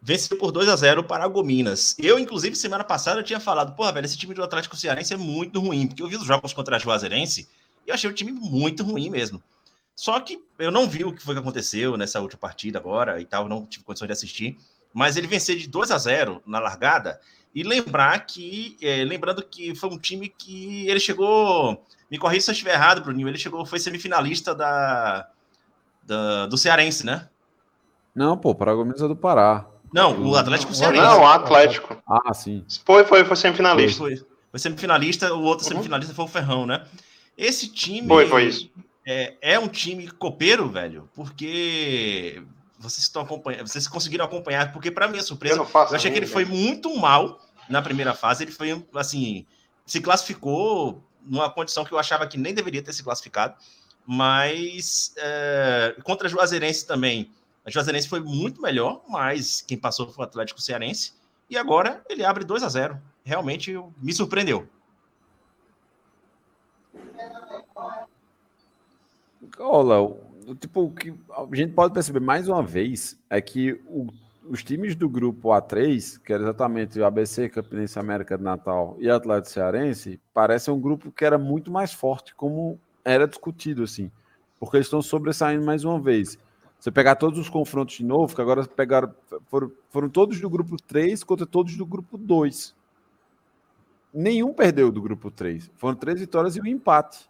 venceu 0.00 0.38
por 0.38 0.52
2 0.52 0.68
a 0.68 0.76
0 0.76 1.04
para 1.04 1.26
Gominas. 1.28 1.94
Eu, 1.98 2.18
inclusive, 2.18 2.56
semana 2.56 2.84
passada 2.84 3.20
eu 3.20 3.24
tinha 3.24 3.40
falado, 3.40 3.74
porra, 3.74 3.92
velho, 3.92 4.06
esse 4.06 4.16
time 4.16 4.32
do 4.32 4.42
Atlético 4.42 4.76
Cearense 4.76 5.12
é 5.12 5.16
muito 5.16 5.60
ruim, 5.60 5.86
porque 5.86 6.02
eu 6.02 6.08
vi 6.08 6.16
os 6.16 6.24
jogos 6.24 6.52
contra 6.52 6.76
a 6.76 6.78
Juazeirense 6.78 7.48
e 7.86 7.90
eu 7.90 7.94
achei 7.94 8.08
o 8.08 8.14
time 8.14 8.32
muito 8.32 8.82
ruim 8.82 9.10
mesmo. 9.10 9.42
Só 9.94 10.20
que 10.20 10.42
eu 10.58 10.70
não 10.70 10.88
vi 10.88 11.04
o 11.04 11.12
que 11.12 11.22
foi 11.22 11.34
que 11.34 11.40
aconteceu 11.40 11.96
nessa 11.96 12.20
última 12.20 12.38
partida 12.38 12.78
agora 12.78 13.20
e 13.20 13.24
tal, 13.24 13.48
não 13.48 13.66
tive 13.66 13.84
condições 13.84 14.08
de 14.08 14.12
assistir 14.12 14.56
mas 14.96 15.18
ele 15.18 15.26
vencer 15.26 15.58
de 15.58 15.68
2 15.68 15.90
a 15.90 15.98
0 15.98 16.42
na 16.46 16.58
largada 16.58 17.20
e 17.54 17.62
lembrar 17.62 18.18
que, 18.20 18.78
é, 18.80 19.04
lembrando 19.04 19.42
que 19.42 19.74
foi 19.74 19.90
um 19.90 19.98
time 19.98 20.26
que 20.26 20.88
ele 20.88 20.98
chegou, 20.98 21.84
me 22.10 22.16
corrija 22.16 22.46
se 22.46 22.50
eu 22.50 22.52
estiver 22.52 22.72
errado, 22.72 23.02
Bruninho, 23.02 23.28
ele 23.28 23.36
chegou, 23.36 23.66
foi 23.66 23.78
semifinalista 23.78 24.54
da, 24.54 25.28
da 26.02 26.46
do 26.46 26.56
Cearense, 26.56 27.04
né? 27.04 27.28
Não, 28.14 28.38
pô, 28.38 28.54
Paragominas 28.54 29.02
é 29.02 29.06
do 29.06 29.14
Pará. 29.14 29.66
Não, 29.92 30.18
o 30.30 30.34
Atlético 30.34 30.72
não, 30.72 30.78
Cearense. 30.78 31.04
Não, 31.04 31.20
o 31.20 31.26
Atlético. 31.26 32.02
Ah, 32.08 32.32
sim. 32.32 32.64
Foi, 32.82 33.04
foi, 33.04 33.22
foi 33.22 33.36
semifinalista. 33.36 33.98
Foi, 33.98 34.16
foi, 34.16 34.26
foi 34.50 34.60
semifinalista, 34.60 35.34
o 35.34 35.42
outro 35.42 35.66
uhum. 35.66 35.72
semifinalista 35.72 36.14
foi 36.14 36.24
o 36.24 36.28
Ferrão, 36.28 36.64
né? 36.64 36.86
Esse 37.36 37.68
time. 37.68 38.08
Foi, 38.08 38.26
foi 38.26 38.46
isso. 38.46 38.70
É, 39.06 39.34
é 39.42 39.58
um 39.58 39.68
time 39.68 40.08
copeiro, 40.08 40.70
velho, 40.70 41.06
porque 41.14 42.42
vocês 42.78 43.04
estão 43.04 43.22
acompanhando, 43.22 43.66
vocês 43.66 43.88
conseguiram 43.88 44.24
acompanhar, 44.24 44.72
porque, 44.72 44.90
para 44.90 45.08
mim 45.08 45.18
é 45.18 45.22
surpresa, 45.22 45.56
eu, 45.56 45.68
eu 45.72 45.96
achei 45.96 46.10
que 46.10 46.18
ele 46.18 46.26
foi 46.26 46.44
muito 46.44 46.94
mal 46.96 47.40
na 47.68 47.80
primeira 47.80 48.14
fase. 48.14 48.44
Ele 48.44 48.52
foi 48.52 48.84
assim, 48.94 49.46
se 49.84 50.00
classificou 50.00 51.02
numa 51.22 51.50
condição 51.50 51.84
que 51.84 51.92
eu 51.92 51.98
achava 51.98 52.26
que 52.26 52.38
nem 52.38 52.54
deveria 52.54 52.82
ter 52.82 52.92
se 52.92 53.02
classificado. 53.02 53.54
Mas 54.06 55.12
é, 55.16 55.96
contra 56.04 56.28
a 56.28 56.30
Juazeirense 56.30 56.86
também. 56.86 57.32
A 57.64 57.70
Juazeirense 57.70 58.08
foi 58.08 58.20
muito 58.20 58.62
melhor, 58.62 59.02
mas 59.08 59.60
quem 59.60 59.76
passou 59.76 60.08
foi 60.12 60.24
o 60.24 60.28
Atlético 60.28 60.60
Cearense. 60.60 61.14
E 61.50 61.56
agora 61.56 62.04
ele 62.08 62.24
abre 62.24 62.44
2 62.44 62.62
a 62.62 62.68
0 62.68 63.00
Realmente 63.24 63.76
me 64.00 64.12
surpreendeu. 64.12 64.68
Olá, 69.58 69.96
tipo, 70.54 70.82
o 70.82 70.90
que 70.90 71.12
a 71.30 71.56
gente 71.56 71.72
pode 71.72 71.92
perceber 71.92 72.20
mais 72.20 72.48
uma 72.48 72.62
vez 72.62 73.18
é 73.28 73.40
que 73.40 73.80
o- 73.86 74.06
os 74.48 74.62
times 74.62 74.94
do 74.94 75.08
grupo 75.08 75.48
A3, 75.48 76.18
que 76.18 76.32
era 76.32 76.42
exatamente 76.44 76.98
o 77.00 77.04
ABC, 77.04 77.48
Campinense 77.48 77.98
América 77.98 78.38
de 78.38 78.44
Natal 78.44 78.96
e 79.00 79.10
Atlético 79.10 79.52
Cearense, 79.52 80.20
parecem 80.32 80.72
um 80.72 80.80
grupo 80.80 81.10
que 81.10 81.24
era 81.24 81.36
muito 81.36 81.70
mais 81.70 81.92
forte, 81.92 82.34
como 82.34 82.78
era 83.04 83.26
discutido, 83.26 83.82
assim, 83.82 84.10
porque 84.60 84.76
eles 84.76 84.86
estão 84.86 85.02
sobressaindo 85.02 85.64
mais 85.64 85.84
uma 85.84 86.00
vez. 86.00 86.38
Você 86.78 86.90
pegar 86.90 87.16
todos 87.16 87.38
os 87.38 87.48
confrontos 87.48 87.96
de 87.96 88.04
novo, 88.04 88.34
que 88.34 88.40
agora 88.40 88.64
pegaram, 88.66 89.12
foram, 89.46 89.72
foram 89.90 90.08
todos 90.08 90.40
do 90.40 90.48
grupo 90.48 90.76
3 90.76 91.24
contra 91.24 91.46
todos 91.46 91.74
do 91.76 91.86
grupo 91.86 92.16
2. 92.16 92.74
Nenhum 94.12 94.52
perdeu 94.52 94.90
do 94.92 95.02
grupo 95.02 95.30
3. 95.30 95.70
Foram 95.76 95.96
três 95.96 96.20
vitórias 96.20 96.56
e 96.56 96.60
um 96.60 96.66
empate. 96.66 97.28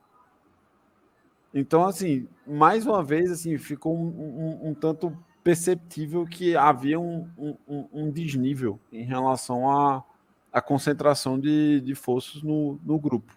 Então, 1.58 1.86
assim, 1.86 2.28
mais 2.46 2.86
uma 2.86 3.02
vez, 3.02 3.30
assim, 3.30 3.56
ficou 3.56 3.96
um, 3.96 4.08
um- 4.08 4.68
um 4.70 4.74
tanto 4.74 5.16
perceptível 5.42 6.26
que 6.26 6.54
havia 6.54 7.00
um, 7.00 7.26
um- 7.38 7.86
um- 7.94 8.10
desnível 8.10 8.78
em 8.92 9.04
relação 9.04 9.70
à, 9.70 10.04
à 10.52 10.60
concentração 10.60 11.40
de, 11.40 11.80
de 11.80 11.94
forças 11.94 12.42
no, 12.42 12.78
no 12.84 12.98
grupo. 12.98 13.34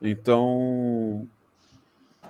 Então, 0.00 1.28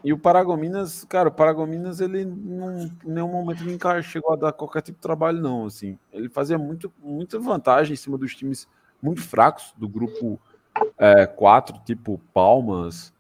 e 0.03 0.13
o 0.13 0.19
Paragominas, 0.19 1.05
cara, 1.05 1.29
o 1.29 1.33
Paragominas, 1.33 2.01
ele 2.01 2.25
não, 2.25 2.83
em 2.83 2.93
nenhum 3.05 3.29
momento 3.31 3.65
nunca 3.65 4.03
chegou 4.03 4.33
a 4.33 4.37
dar 4.37 4.53
qualquer 4.53 4.83
tipo 4.83 4.97
de 4.99 5.03
trabalho, 5.03 5.41
não, 5.41 5.67
assim. 5.67 5.97
Ele 6.13 6.29
fazia 6.29 6.59
muito, 6.59 6.93
muita 7.01 7.39
vantagem 7.39 7.95
em 7.95 7.97
cima 7.97 8.19
dos 8.19 8.35
times 8.35 8.67
muito 9.01 9.23
fracos 9.23 9.73
do 9.77 9.89
grupo 9.89 10.41
4, 11.37 11.79
tipo 11.85 12.21
Palmas, 12.35 13.13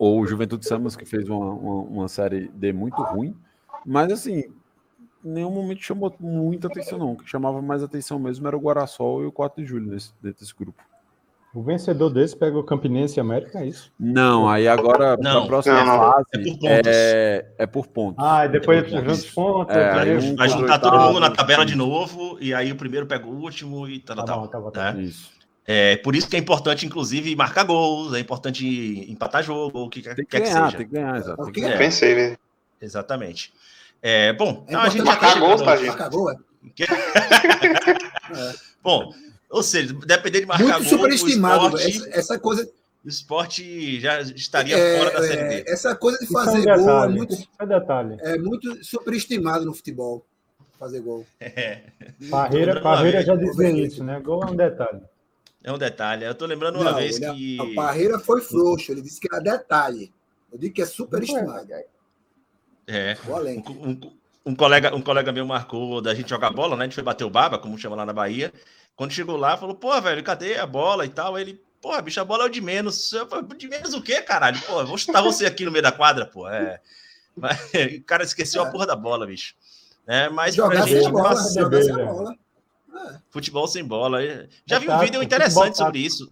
ou 0.00 0.26
Juventude 0.26 0.66
Samas, 0.66 0.96
que 0.96 1.04
fez 1.04 1.28
uma, 1.28 1.44
uma, 1.52 1.74
uma 1.82 2.08
série 2.08 2.48
D 2.54 2.72
muito 2.72 3.02
ruim. 3.02 3.36
Mas, 3.84 4.10
assim, 4.10 4.44
em 5.22 5.30
nenhum 5.30 5.50
momento 5.50 5.82
chamou 5.82 6.10
muita 6.18 6.68
atenção, 6.68 6.98
não. 6.98 7.12
O 7.12 7.16
que 7.18 7.28
chamava 7.28 7.60
mais 7.60 7.82
atenção 7.82 8.18
mesmo 8.18 8.48
era 8.48 8.56
o 8.56 8.60
Guarasol 8.60 9.22
e 9.22 9.26
o 9.26 9.32
4 9.32 9.62
de 9.62 9.68
julho 9.68 9.90
nesse, 9.92 10.10
dentro 10.22 10.40
desse 10.40 10.54
grupo. 10.56 10.82
O 11.52 11.62
vencedor 11.62 12.08
desse 12.08 12.34
pega 12.34 12.56
o 12.56 12.64
Campinense 12.64 13.18
e 13.18 13.20
América, 13.20 13.58
é 13.58 13.66
isso? 13.66 13.92
Não, 14.00 14.48
aí 14.48 14.66
agora, 14.66 15.18
Não, 15.18 15.42
a 15.42 15.46
próxima 15.46 15.84
não, 15.84 15.98
fase 15.98 16.24
É 16.32 16.38
por 16.38 16.58
pontos. 16.58 16.86
é, 16.86 17.46
é 17.58 17.66
por 17.66 17.86
pontos. 17.88 18.24
Ah, 18.24 18.46
e 18.46 18.48
depois 18.48 18.78
É 18.78 18.82
por 18.82 18.88
junta 18.90 19.02
pontos. 19.04 19.18
os 19.24 19.30
pontos. 19.30 19.76
É, 19.76 20.18
um 20.30 20.36
Vai 20.36 20.48
juntar 20.48 20.78
todo 20.78 20.98
mundo 20.98 21.20
na 21.20 21.30
tabela 21.30 21.66
de 21.66 21.74
novo, 21.74 22.38
e 22.40 22.54
aí 22.54 22.72
o 22.72 22.76
primeiro 22.76 23.04
pega 23.04 23.26
o 23.26 23.36
último 23.38 23.86
e 23.86 23.98
tal, 24.00 24.16
Tá 24.16 24.24
tal, 24.24 24.48
tá 24.48 24.60
tá, 24.62 24.70
tá 24.70 24.92
né? 24.94 25.02
Isso. 25.02 25.30
É, 25.66 25.96
por 25.98 26.16
isso 26.16 26.28
que 26.28 26.36
é 26.36 26.38
importante, 26.38 26.86
inclusive, 26.86 27.34
marcar 27.36 27.64
gols, 27.64 28.14
é 28.14 28.18
importante 28.18 28.66
empatar 29.10 29.42
jogo, 29.42 29.84
o 29.84 29.90
que 29.90 30.02
que 30.02 30.24
quer 30.24 30.40
que 30.40 30.46
seja. 30.46 30.72
tem 30.76 30.86
que 30.86 30.92
ganhar, 30.92 31.16
exato. 31.16 31.44
Tem 31.44 31.52
que 31.52 31.60
Ok. 31.60 31.72
É. 31.74 31.78
Pensei, 31.78 32.14
né? 32.14 32.36
Exatamente. 32.80 33.52
É, 34.02 34.32
bom, 34.32 34.64
É 34.66 34.70
então 34.70 34.80
a 34.80 34.88
gente 34.88 35.04
já 35.04 35.06
tá 35.06 35.10
marcar 35.10 35.38
gols, 35.38 35.62
tá, 35.62 35.76
gente? 35.76 35.88
Marca 35.88 36.08
gol, 36.08 36.30
é. 36.30 36.36
Bom, 38.82 39.12
ou 39.48 39.62
seja, 39.62 39.92
depender 39.94 40.40
de 40.40 40.46
marcar 40.46 40.78
Muito 40.80 40.90
gol, 40.90 40.98
superestimado. 40.98 41.74
o 41.74 41.78
esporte, 41.78 41.98
Essa, 41.98 42.18
essa 42.18 42.38
coisa, 42.38 42.70
o 43.04 43.08
esporte 43.08 44.00
já 44.00 44.20
estaria 44.20 44.76
é, 44.76 44.98
fora 44.98 45.10
da 45.10 45.26
Série 45.26 45.40
é, 45.40 45.48
B. 45.62 45.70
essa 45.70 45.94
coisa 45.94 46.18
de 46.18 46.24
Isso 46.24 46.38
é 46.38 46.40
um 46.40 46.44
fazer 46.44 46.64
gol 46.64 47.04
é 47.04 47.08
muito, 47.08 47.36
é 47.58 47.66
detalhe. 47.66 48.16
é 48.20 48.38
muito 48.38 48.84
superestimado 48.84 49.64
no 49.64 49.74
futebol. 49.74 50.24
Fazer 50.78 51.00
gol. 51.00 51.26
É, 51.40 51.82
Parreira 52.30 52.80
uma 52.80 53.22
já 53.22 53.36
dizia 53.36 53.70
isso, 53.70 54.02
né? 54.02 54.18
Gol 54.20 54.42
é 54.42 54.46
um 54.50 54.56
detalhe. 54.56 55.00
É 55.62 55.72
um 55.72 55.78
detalhe. 55.78 56.24
Eu 56.24 56.34
tô 56.34 56.46
lembrando 56.46 56.76
uma 56.76 56.90
Não, 56.92 56.98
vez 56.98 57.20
ele- 57.20 57.32
que. 57.34 57.58
A 57.60 57.74
Parreira 57.74 58.18
foi 58.18 58.40
frouxo. 58.40 58.90
Ele 58.92 59.02
disse 59.02 59.20
que 59.20 59.28
era 59.32 59.42
detalhe. 59.42 60.12
Eu 60.52 60.58
digo 60.58 60.74
que 60.74 60.82
é 60.82 60.86
superestimado. 60.86 61.68
É, 62.86 63.14
Vou 63.24 63.36
além. 63.36 63.62
um, 63.68 63.88
um- 63.90 64.12
um 64.46 64.54
colega, 64.56 64.94
um 64.94 65.00
colega 65.02 65.30
meu 65.30 65.46
marcou 65.46 66.00
da 66.00 66.14
gente 66.14 66.28
jogar 66.30 66.50
bola, 66.50 66.74
né? 66.76 66.82
A 66.82 66.86
gente 66.86 66.94
foi 66.94 67.04
bater 67.04 67.24
o 67.24 67.30
baba, 67.30 67.58
como 67.58 67.78
chama 67.78 67.94
lá 67.96 68.04
na 68.06 68.12
Bahia. 68.12 68.52
Quando 68.96 69.12
chegou 69.12 69.36
lá, 69.36 69.56
falou, 69.56 69.74
pô, 69.76 69.98
velho, 70.00 70.22
cadê 70.24 70.56
a 70.58 70.66
bola 70.66 71.04
e 71.06 71.08
tal? 71.08 71.36
Aí 71.36 71.42
Ele, 71.42 71.62
pô, 71.80 72.00
bicho, 72.02 72.20
a 72.20 72.24
bola 72.24 72.44
é 72.44 72.46
o 72.46 72.50
de 72.50 72.60
menos. 72.60 73.12
Eu 73.12 73.28
falei, 73.28 73.46
de 73.56 73.68
menos 73.68 73.94
o 73.94 74.02
quê, 74.02 74.20
caralho? 74.22 74.60
Pô, 74.62 74.84
vou 74.84 74.98
chutar 74.98 75.22
você 75.22 75.46
aqui 75.46 75.64
no 75.64 75.70
meio 75.70 75.82
da 75.82 75.92
quadra, 75.92 76.26
pô. 76.26 76.48
É. 76.48 76.80
Mas, 77.36 77.58
o 78.00 78.02
cara 78.04 78.24
esqueceu 78.24 78.62
a 78.62 78.70
porra 78.70 78.86
da 78.86 78.96
bola, 78.96 79.26
bicho. 79.26 79.54
É, 80.06 80.28
mas 80.28 80.56
pra 80.56 80.64
Jogar 80.64 80.82
sem 80.82 80.92
gente 80.96 81.06
a 81.06 81.10
bola. 81.10 81.28
passa- 81.28 81.60
Jogar 81.60 81.82
sem 81.82 81.92
a 81.92 81.96
velho. 81.96 82.08
bola. 82.08 82.34
Futebol 83.30 83.66
sem 83.66 83.84
bola. 83.84 84.18
Já 84.66 84.78
vi 84.78 84.88
um 84.88 84.98
vídeo 84.98 85.22
interessante 85.22 85.76
sobre 85.76 85.98
isso. 86.00 86.30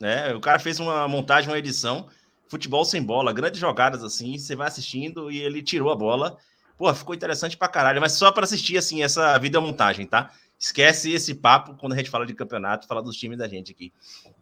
Né? 0.00 0.34
O 0.34 0.40
cara 0.40 0.58
fez 0.58 0.80
uma 0.80 1.06
montagem, 1.08 1.50
uma 1.50 1.58
edição, 1.58 2.08
futebol 2.48 2.84
sem 2.84 3.02
bola, 3.02 3.32
grandes 3.32 3.60
jogadas 3.60 4.02
assim, 4.02 4.38
você 4.38 4.54
vai 4.54 4.68
assistindo 4.68 5.30
e 5.30 5.40
ele 5.40 5.62
tirou 5.62 5.90
a 5.90 5.96
bola. 5.96 6.36
Pô, 6.76 6.92
ficou 6.92 7.14
interessante 7.14 7.56
pra 7.56 7.68
caralho, 7.68 8.00
mas 8.00 8.12
só 8.12 8.32
para 8.32 8.44
assistir 8.44 8.76
assim 8.76 9.02
essa 9.02 9.38
videomontagem, 9.38 10.06
tá? 10.06 10.30
Esquece 10.58 11.12
esse 11.12 11.34
papo 11.34 11.74
quando 11.76 11.92
a 11.92 11.96
gente 11.96 12.10
fala 12.10 12.26
de 12.26 12.34
campeonato, 12.34 12.86
fala 12.86 13.02
dos 13.02 13.16
times 13.16 13.38
da 13.38 13.46
gente 13.46 13.72
aqui. 13.72 13.92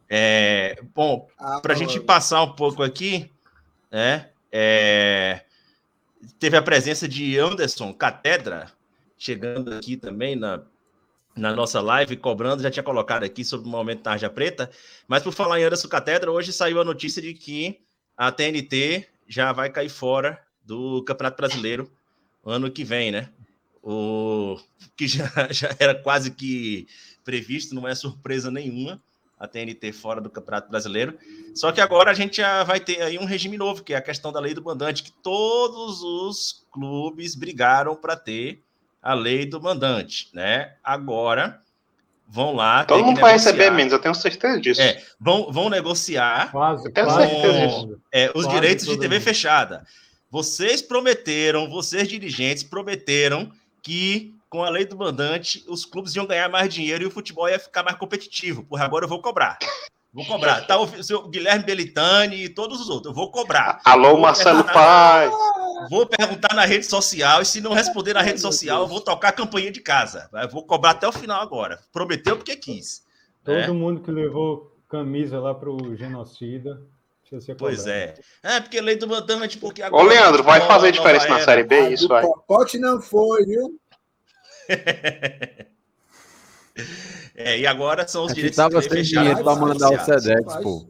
É, 0.08 0.82
bom, 0.94 1.28
Ah, 1.38 1.60
para 1.60 1.74
a 1.74 1.76
gente 1.76 1.98
passar 2.00 2.42
um 2.42 2.52
pouco 2.52 2.82
aqui, 2.82 3.30
né? 3.90 4.30
é, 4.50 5.44
teve 6.38 6.56
a 6.56 6.62
presença 6.62 7.08
de 7.08 7.38
Anderson 7.38 7.92
Catedra 7.92 8.70
chegando 9.16 9.72
aqui 9.74 9.96
também 9.96 10.36
na, 10.36 10.62
na 11.36 11.54
nossa 11.54 11.80
live, 11.80 12.16
cobrando, 12.16 12.62
já 12.62 12.70
tinha 12.70 12.82
colocado 12.82 13.24
aqui 13.24 13.44
sobre 13.44 13.66
o 13.66 13.70
momento 13.70 14.02
Tarja 14.02 14.28
Preta, 14.28 14.70
mas 15.08 15.22
por 15.22 15.32
falar 15.32 15.60
em 15.60 15.64
Anderson 15.64 15.88
Catedra, 15.88 16.30
hoje 16.30 16.52
saiu 16.52 16.80
a 16.80 16.84
notícia 16.84 17.22
de 17.22 17.32
que 17.34 17.80
a 18.16 18.30
TNT 18.30 19.08
já 19.26 19.52
vai 19.52 19.70
cair 19.70 19.88
fora 19.88 20.38
do 20.64 21.02
Campeonato 21.04 21.36
Brasileiro 21.38 21.90
ano 22.44 22.70
que 22.70 22.84
vem, 22.84 23.10
né? 23.10 23.30
O 23.82 24.58
que 24.96 25.08
já, 25.08 25.30
já 25.50 25.74
era 25.78 25.94
quase 25.94 26.30
que 26.30 26.86
previsto, 27.24 27.74
não 27.74 27.86
é 27.86 27.94
surpresa 27.94 28.50
nenhuma 28.50 29.00
a 29.38 29.48
TNT 29.48 29.92
fora 29.92 30.20
do 30.20 30.30
Campeonato 30.30 30.70
Brasileiro. 30.70 31.18
Só 31.52 31.72
que 31.72 31.80
agora 31.80 32.12
a 32.12 32.14
gente 32.14 32.36
já 32.36 32.62
vai 32.62 32.78
ter 32.78 33.02
aí 33.02 33.18
um 33.18 33.24
regime 33.24 33.58
novo, 33.58 33.82
que 33.82 33.92
é 33.92 33.96
a 33.96 34.02
questão 34.02 34.32
da 34.32 34.38
lei 34.38 34.54
do 34.54 34.62
mandante, 34.62 35.02
que 35.02 35.10
todos 35.10 36.00
os 36.02 36.64
clubes 36.70 37.34
brigaram 37.34 37.96
para 37.96 38.14
ter 38.14 38.62
a 39.02 39.14
lei 39.14 39.44
do 39.44 39.60
mandante, 39.60 40.28
né? 40.32 40.74
Agora 40.82 41.60
vão 42.28 42.54
lá. 42.54 42.84
Todo 42.84 43.04
mundo 43.04 43.20
vai 43.20 43.32
receber 43.32 43.70
menos, 43.70 43.92
eu 43.92 43.98
tenho 43.98 44.14
certeza 44.14 44.60
disso. 44.60 44.80
É, 44.80 45.02
vão, 45.20 45.52
vão 45.52 45.68
negociar 45.68 46.50
Quase, 46.50 46.90
tenho 46.92 47.06
quase. 47.06 47.96
é, 48.12 48.26
os 48.34 48.44
Quase 48.44 48.48
direitos 48.48 48.86
de 48.86 48.96
TV 48.98 49.16
mundo. 49.16 49.24
fechada. 49.24 49.84
Vocês 50.30 50.80
prometeram, 50.80 51.68
vocês 51.68 52.08
dirigentes 52.08 52.62
prometeram 52.62 53.50
que 53.82 54.34
com 54.48 54.62
a 54.62 54.70
lei 54.70 54.84
do 54.86 54.96
mandante 54.96 55.64
os 55.68 55.84
clubes 55.84 56.14
iam 56.14 56.26
ganhar 56.26 56.48
mais 56.48 56.72
dinheiro 56.72 57.04
e 57.04 57.06
o 57.06 57.10
futebol 57.10 57.48
ia 57.48 57.58
ficar 57.58 57.82
mais 57.82 57.96
competitivo. 57.96 58.62
Porra, 58.64 58.84
agora 58.84 59.04
eu 59.04 59.08
vou 59.08 59.20
cobrar. 59.20 59.58
Vou 60.12 60.26
cobrar. 60.26 60.66
Tá 60.66 60.78
o 60.78 61.02
seu 61.02 61.26
Guilherme 61.28 61.64
Belitani 61.64 62.44
e 62.44 62.48
todos 62.48 62.80
os 62.80 62.90
outros. 62.90 63.06
Eu 63.10 63.14
vou 63.14 63.30
cobrar. 63.30 63.80
Alô, 63.84 64.10
Vou 64.10 64.20
Marcelo 64.20 64.62
Paz. 64.64 65.32
Vou 65.88 66.06
perguntar 66.06 66.54
na 66.54 66.64
rede 66.66 66.84
social 66.84 67.40
e 67.40 67.46
se 67.46 67.60
não 67.60 67.72
responder 67.72 68.12
na 68.12 68.20
rede 68.22 68.40
social, 68.40 68.82
eu 68.82 68.86
vou 68.88 69.00
tocar 69.00 69.28
a 69.28 69.32
campainha 69.32 69.72
de 69.72 69.80
casa. 69.80 70.28
Eu 70.32 70.48
vou 70.50 70.64
cobrar 70.66 70.90
até 70.90 71.08
o 71.08 71.12
final 71.12 71.40
agora. 71.40 71.80
Prometeu 71.92 72.36
porque 72.36 72.54
quis. 72.56 73.02
Todo 73.42 73.56
É. 73.56 73.68
mundo 73.68 74.00
que 74.02 74.10
levou 74.10 74.76
camisa 74.88 75.40
lá 75.40 75.54
pro 75.54 75.96
genocida. 75.96 76.80
Pois 77.56 77.86
é. 77.86 78.12
É, 78.42 78.60
porque 78.60 78.78
lei 78.78 78.94
do 78.96 79.08
mandante, 79.08 79.56
porque 79.56 79.82
Ô, 79.82 79.86
agora. 79.86 80.06
Leandro, 80.06 80.42
vai 80.42 80.60
fazer 80.66 80.92
diferença 80.92 81.26
na. 81.26 81.40
Série 81.40 81.64
B? 81.64 81.76
A 81.78 81.90
Isso 81.90 82.02
do 82.02 82.08
vai. 82.08 82.22
Popote 82.22 82.78
não 82.78 83.00
foi, 83.00 83.46
viu? 83.46 83.80
É, 87.34 87.58
e 87.58 87.66
agora 87.66 88.06
são 88.06 88.24
os 88.24 88.34
direitos 88.34 88.56
tava 88.56 88.80
de 88.80 88.88
sem 88.88 89.02
dinheiro 89.02 89.42
pra 89.42 89.56
mandar 89.56 89.90
o. 89.90 90.04
Sedex, 90.04 90.56
pô. 90.62 90.88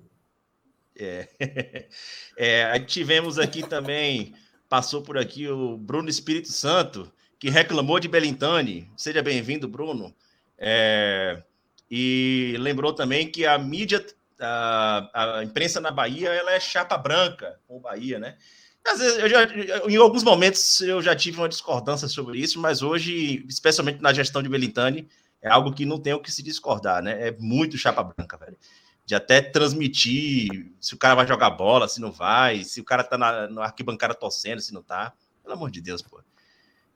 É. 0.96 1.28
É, 2.34 2.78
tivemos 2.80 3.38
aqui 3.38 3.62
também, 3.62 4.34
passou 4.66 5.02
por 5.02 5.18
aqui 5.18 5.46
o 5.46 5.76
Bruno 5.76 6.08
Espírito 6.08 6.50
Santo, 6.50 7.12
que 7.38 7.50
reclamou 7.50 8.00
de 8.00 8.08
Belintani. 8.08 8.90
Seja 8.96 9.22
bem-vindo, 9.22 9.68
Bruno. 9.68 10.14
É, 10.56 11.42
e 11.90 12.56
lembrou 12.58 12.94
também 12.94 13.30
que 13.30 13.44
a 13.44 13.58
mídia, 13.58 14.04
a, 14.40 15.38
a 15.38 15.44
imprensa 15.44 15.78
na 15.78 15.90
Bahia, 15.90 16.30
ela 16.30 16.52
é 16.52 16.58
chapa 16.58 16.96
branca 16.96 17.60
com 17.68 17.76
o 17.76 17.80
Bahia, 17.80 18.18
né? 18.18 18.38
Às 18.84 18.98
vezes, 18.98 19.18
eu 19.18 19.28
já, 19.28 19.44
em 19.88 19.96
alguns 19.96 20.24
momentos 20.24 20.80
eu 20.80 21.02
já 21.02 21.14
tive 21.14 21.36
uma 21.36 21.48
discordância 21.48 22.08
sobre 22.08 22.38
isso, 22.38 22.58
mas 22.58 22.82
hoje, 22.82 23.44
especialmente 23.48 24.00
na 24.00 24.12
gestão 24.12 24.42
de 24.42 24.48
Belintani, 24.48 25.06
é 25.42 25.50
algo 25.50 25.72
que 25.72 25.84
não 25.84 25.98
tem 25.98 26.14
o 26.14 26.20
que 26.20 26.30
se 26.30 26.42
discordar, 26.42 27.02
né? 27.02 27.28
É 27.28 27.36
muito 27.38 27.76
chapa 27.76 28.02
branca, 28.02 28.36
velho 28.36 28.56
de 29.04 29.14
até 29.14 29.40
transmitir 29.40 30.72
se 30.80 30.94
o 30.94 30.96
cara 30.96 31.14
vai 31.14 31.26
jogar 31.26 31.50
bola, 31.50 31.88
se 31.88 32.00
não 32.00 32.12
vai, 32.12 32.64
se 32.64 32.80
o 32.80 32.84
cara 32.84 33.02
tá 33.02 33.18
na, 33.18 33.48
na 33.48 33.64
arquibancada 33.64 34.14
torcendo, 34.14 34.60
se 34.60 34.72
não 34.72 34.82
tá. 34.82 35.12
Pelo 35.42 35.54
amor 35.54 35.70
de 35.70 35.80
Deus, 35.80 36.02
pô. 36.02 36.20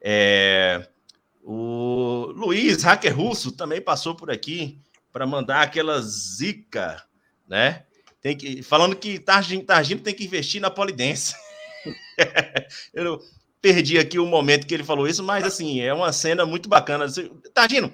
É, 0.00 0.86
o 1.42 2.32
Luiz, 2.34 2.82
hacker 2.82 3.16
russo, 3.16 3.52
também 3.52 3.80
passou 3.80 4.14
por 4.14 4.30
aqui 4.30 4.80
para 5.12 5.26
mandar 5.26 5.62
aquela 5.62 6.00
zica, 6.00 7.02
né? 7.48 7.84
Tem 8.20 8.36
que, 8.36 8.62
falando 8.62 8.96
que 8.96 9.18
Targino, 9.18 9.64
Targino 9.64 10.00
tem 10.00 10.14
que 10.14 10.24
investir 10.24 10.60
na 10.60 10.70
polidense. 10.70 11.34
eu 12.94 13.20
perdi 13.60 13.98
aqui 13.98 14.18
o 14.18 14.26
momento 14.26 14.66
que 14.66 14.74
ele 14.74 14.84
falou 14.84 15.08
isso, 15.08 15.22
mas 15.22 15.44
assim, 15.44 15.80
é 15.80 15.92
uma 15.92 16.12
cena 16.12 16.46
muito 16.46 16.68
bacana. 16.68 17.06
Tardino, 17.52 17.92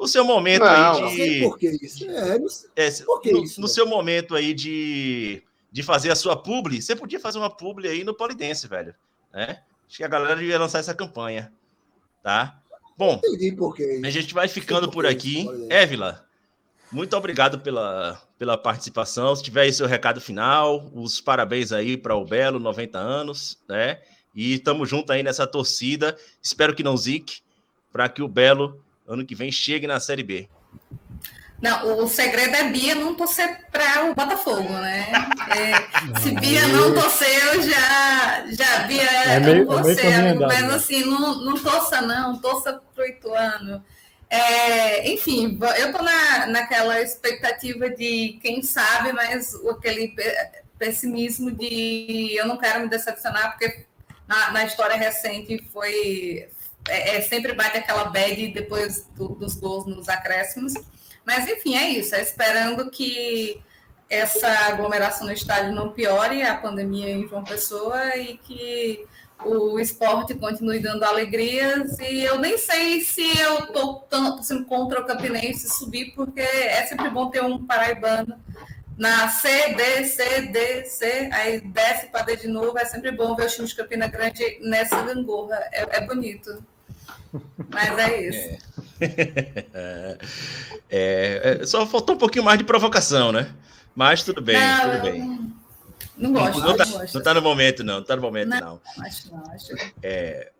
o 0.00 0.08
seu 0.08 0.24
momento 0.24 0.62
Não, 0.62 1.04
aí 1.04 1.14
de. 1.14 1.40
Por 1.42 1.58
que 1.58 1.68
isso? 1.68 2.10
É, 2.10 2.38
não 2.38 2.48
sei. 2.48 2.70
É, 2.74 2.90
Por 3.02 3.20
que 3.20 3.30
no, 3.30 3.44
isso, 3.44 3.60
no 3.60 3.66
velho? 3.66 3.74
seu 3.74 3.86
momento 3.86 4.34
aí 4.34 4.54
de, 4.54 5.42
de 5.70 5.82
fazer 5.82 6.10
a 6.10 6.16
sua 6.16 6.34
publi, 6.34 6.80
você 6.80 6.96
podia 6.96 7.20
fazer 7.20 7.38
uma 7.38 7.50
publi 7.50 7.86
aí 7.86 8.02
no 8.02 8.14
Polidense, 8.14 8.66
velho. 8.66 8.94
Né? 9.30 9.60
Acho 9.86 9.98
que 9.98 10.04
a 10.04 10.08
galera 10.08 10.36
devia 10.36 10.58
lançar 10.58 10.78
essa 10.78 10.94
campanha. 10.94 11.52
Tá? 12.22 12.58
Bom, 12.96 13.20
a 14.02 14.10
gente 14.10 14.32
vai 14.32 14.48
ficando 14.48 14.86
por 14.88 15.04
por 15.04 15.06
aqui. 15.06 15.46
Évila, 15.68 16.24
muito 16.90 17.14
obrigado 17.14 17.60
pela, 17.60 18.20
pela 18.38 18.56
participação. 18.56 19.36
Se 19.36 19.42
tiver 19.42 19.62
aí 19.62 19.72
seu 19.72 19.86
recado 19.86 20.18
final, 20.18 20.90
os 20.94 21.20
parabéns 21.20 21.72
aí 21.72 21.96
para 21.96 22.16
o 22.16 22.24
Belo, 22.24 22.58
90 22.58 22.98
anos, 22.98 23.58
né? 23.68 24.00
E 24.34 24.54
estamos 24.54 24.88
juntos 24.88 25.10
aí 25.10 25.22
nessa 25.22 25.46
torcida. 25.46 26.16
Espero 26.42 26.74
que 26.74 26.82
não 26.82 26.96
zique, 26.96 27.40
para 27.92 28.08
que 28.08 28.22
o 28.22 28.28
Belo, 28.28 28.82
ano 29.12 29.26
que 29.26 29.34
vem, 29.34 29.50
chegue 29.50 29.86
na 29.86 29.98
Série 30.00 30.22
B. 30.22 30.48
Não, 31.60 32.02
o 32.04 32.08
segredo 32.08 32.54
é 32.56 32.70
Bia 32.70 32.94
não 32.94 33.14
torcer 33.14 33.66
para 33.70 34.04
o 34.06 34.14
Botafogo, 34.14 34.72
né? 34.72 35.06
É, 35.50 36.20
se 36.20 36.30
Bia 36.30 36.66
não 36.68 36.94
torcer, 36.94 37.44
eu 37.54 37.62
já, 37.62 38.46
já 38.52 38.78
Bia 38.86 39.02
É 39.02 39.40
meio- 39.40 39.66
com 39.66 39.74
é 39.80 40.14
andado, 40.30 40.46
mas 40.48 40.62
né? 40.68 40.74
assim, 40.74 41.04
não, 41.04 41.42
não 41.44 41.58
torça 41.58 42.00
não, 42.00 42.38
torça 42.38 42.80
pro 42.94 43.04
Ituano. 43.04 43.84
É, 44.30 45.12
enfim, 45.12 45.58
eu 45.76 45.92
tô 45.92 46.00
na, 46.02 46.46
naquela 46.46 47.00
expectativa 47.02 47.90
de 47.90 48.38
quem 48.40 48.62
sabe, 48.62 49.12
mas 49.12 49.52
o- 49.54 49.70
aquele 49.70 50.08
pe- 50.08 50.36
pessimismo 50.78 51.50
de 51.50 52.32
eu 52.36 52.46
não 52.46 52.56
quero 52.56 52.80
me 52.82 52.88
decepcionar, 52.88 53.50
porque 53.58 53.84
na, 54.28 54.52
na 54.52 54.64
história 54.64 54.94
recente 54.96 55.62
foi 55.72 56.48
é, 56.90 57.16
é, 57.16 57.20
sempre 57.20 57.52
bate 57.54 57.78
aquela 57.78 58.04
bad 58.04 58.48
depois 58.48 59.06
do- 59.16 59.34
dos 59.36 59.54
gols 59.54 59.86
nos 59.86 60.08
acréscimos. 60.08 60.74
Mas 61.24 61.48
enfim, 61.48 61.76
é 61.76 61.88
isso. 61.90 62.14
É 62.14 62.20
esperando 62.22 62.90
que 62.90 63.60
essa 64.08 64.48
aglomeração 64.66 65.26
no 65.26 65.32
estádio 65.32 65.72
não 65.72 65.92
piore 65.92 66.42
a 66.42 66.56
pandemia 66.56 67.10
em 67.10 67.28
João 67.28 67.44
Pessoa 67.44 68.16
e 68.16 68.36
que 68.38 69.06
o 69.44 69.78
esporte 69.78 70.34
continue 70.34 70.80
dando 70.80 71.04
alegrias. 71.04 71.98
E 72.00 72.24
eu 72.24 72.38
nem 72.38 72.58
sei 72.58 73.00
se 73.02 73.22
eu 73.38 73.60
estou 73.60 74.00
tanto 74.10 74.42
contra 74.64 75.00
o 75.00 75.06
Campinense 75.06 75.68
subir, 75.68 76.12
porque 76.14 76.40
é 76.40 76.84
sempre 76.86 77.08
bom 77.08 77.30
ter 77.30 77.42
um 77.42 77.64
paraibano 77.64 78.38
na 78.98 79.30
C, 79.30 79.74
D, 79.74 80.04
C, 80.04 80.42
D, 80.42 80.84
C, 80.84 81.30
aí 81.32 81.60
desce 81.60 82.06
para 82.08 82.22
D 82.22 82.36
de 82.36 82.48
novo. 82.48 82.76
É 82.78 82.84
sempre 82.84 83.10
bom 83.12 83.34
ver 83.34 83.46
o 83.46 83.48
time 83.48 83.66
de 83.66 83.74
Campina 83.74 84.08
Grande 84.08 84.58
nessa 84.60 85.00
gangorra. 85.02 85.56
É, 85.72 85.98
é 85.98 86.06
bonito. 86.06 86.62
Mas 87.68 87.98
é 87.98 88.28
isso. 88.28 88.70
É, 90.92 91.58
é, 91.62 91.66
só 91.66 91.86
faltou 91.86 92.16
um 92.16 92.18
pouquinho 92.18 92.44
mais 92.44 92.58
de 92.58 92.64
provocação, 92.64 93.30
né? 93.30 93.54
Mas 93.94 94.24
tudo 94.24 94.42
bem, 94.42 94.58
não, 94.58 94.90
tudo 94.90 95.02
bem. 95.02 95.20
Não, 95.20 96.30
não 96.30 96.32
gosto, 96.32 96.58
Não 96.58 96.66
não, 96.66 96.76
tá, 96.76 96.84
gosto. 96.84 97.14
não 97.14 97.22
tá 97.22 97.34
no 97.34 97.42
momento, 97.42 97.84
não. 97.84 97.94
Não 97.98 98.04
tá 98.04 98.16
no 98.16 98.22
momento, 98.22 98.48
não. 98.48 98.58
Não, 98.60 98.80
acho 99.06 99.30
não, 99.30 99.42
acho. 99.52 99.92
É, 100.02 100.50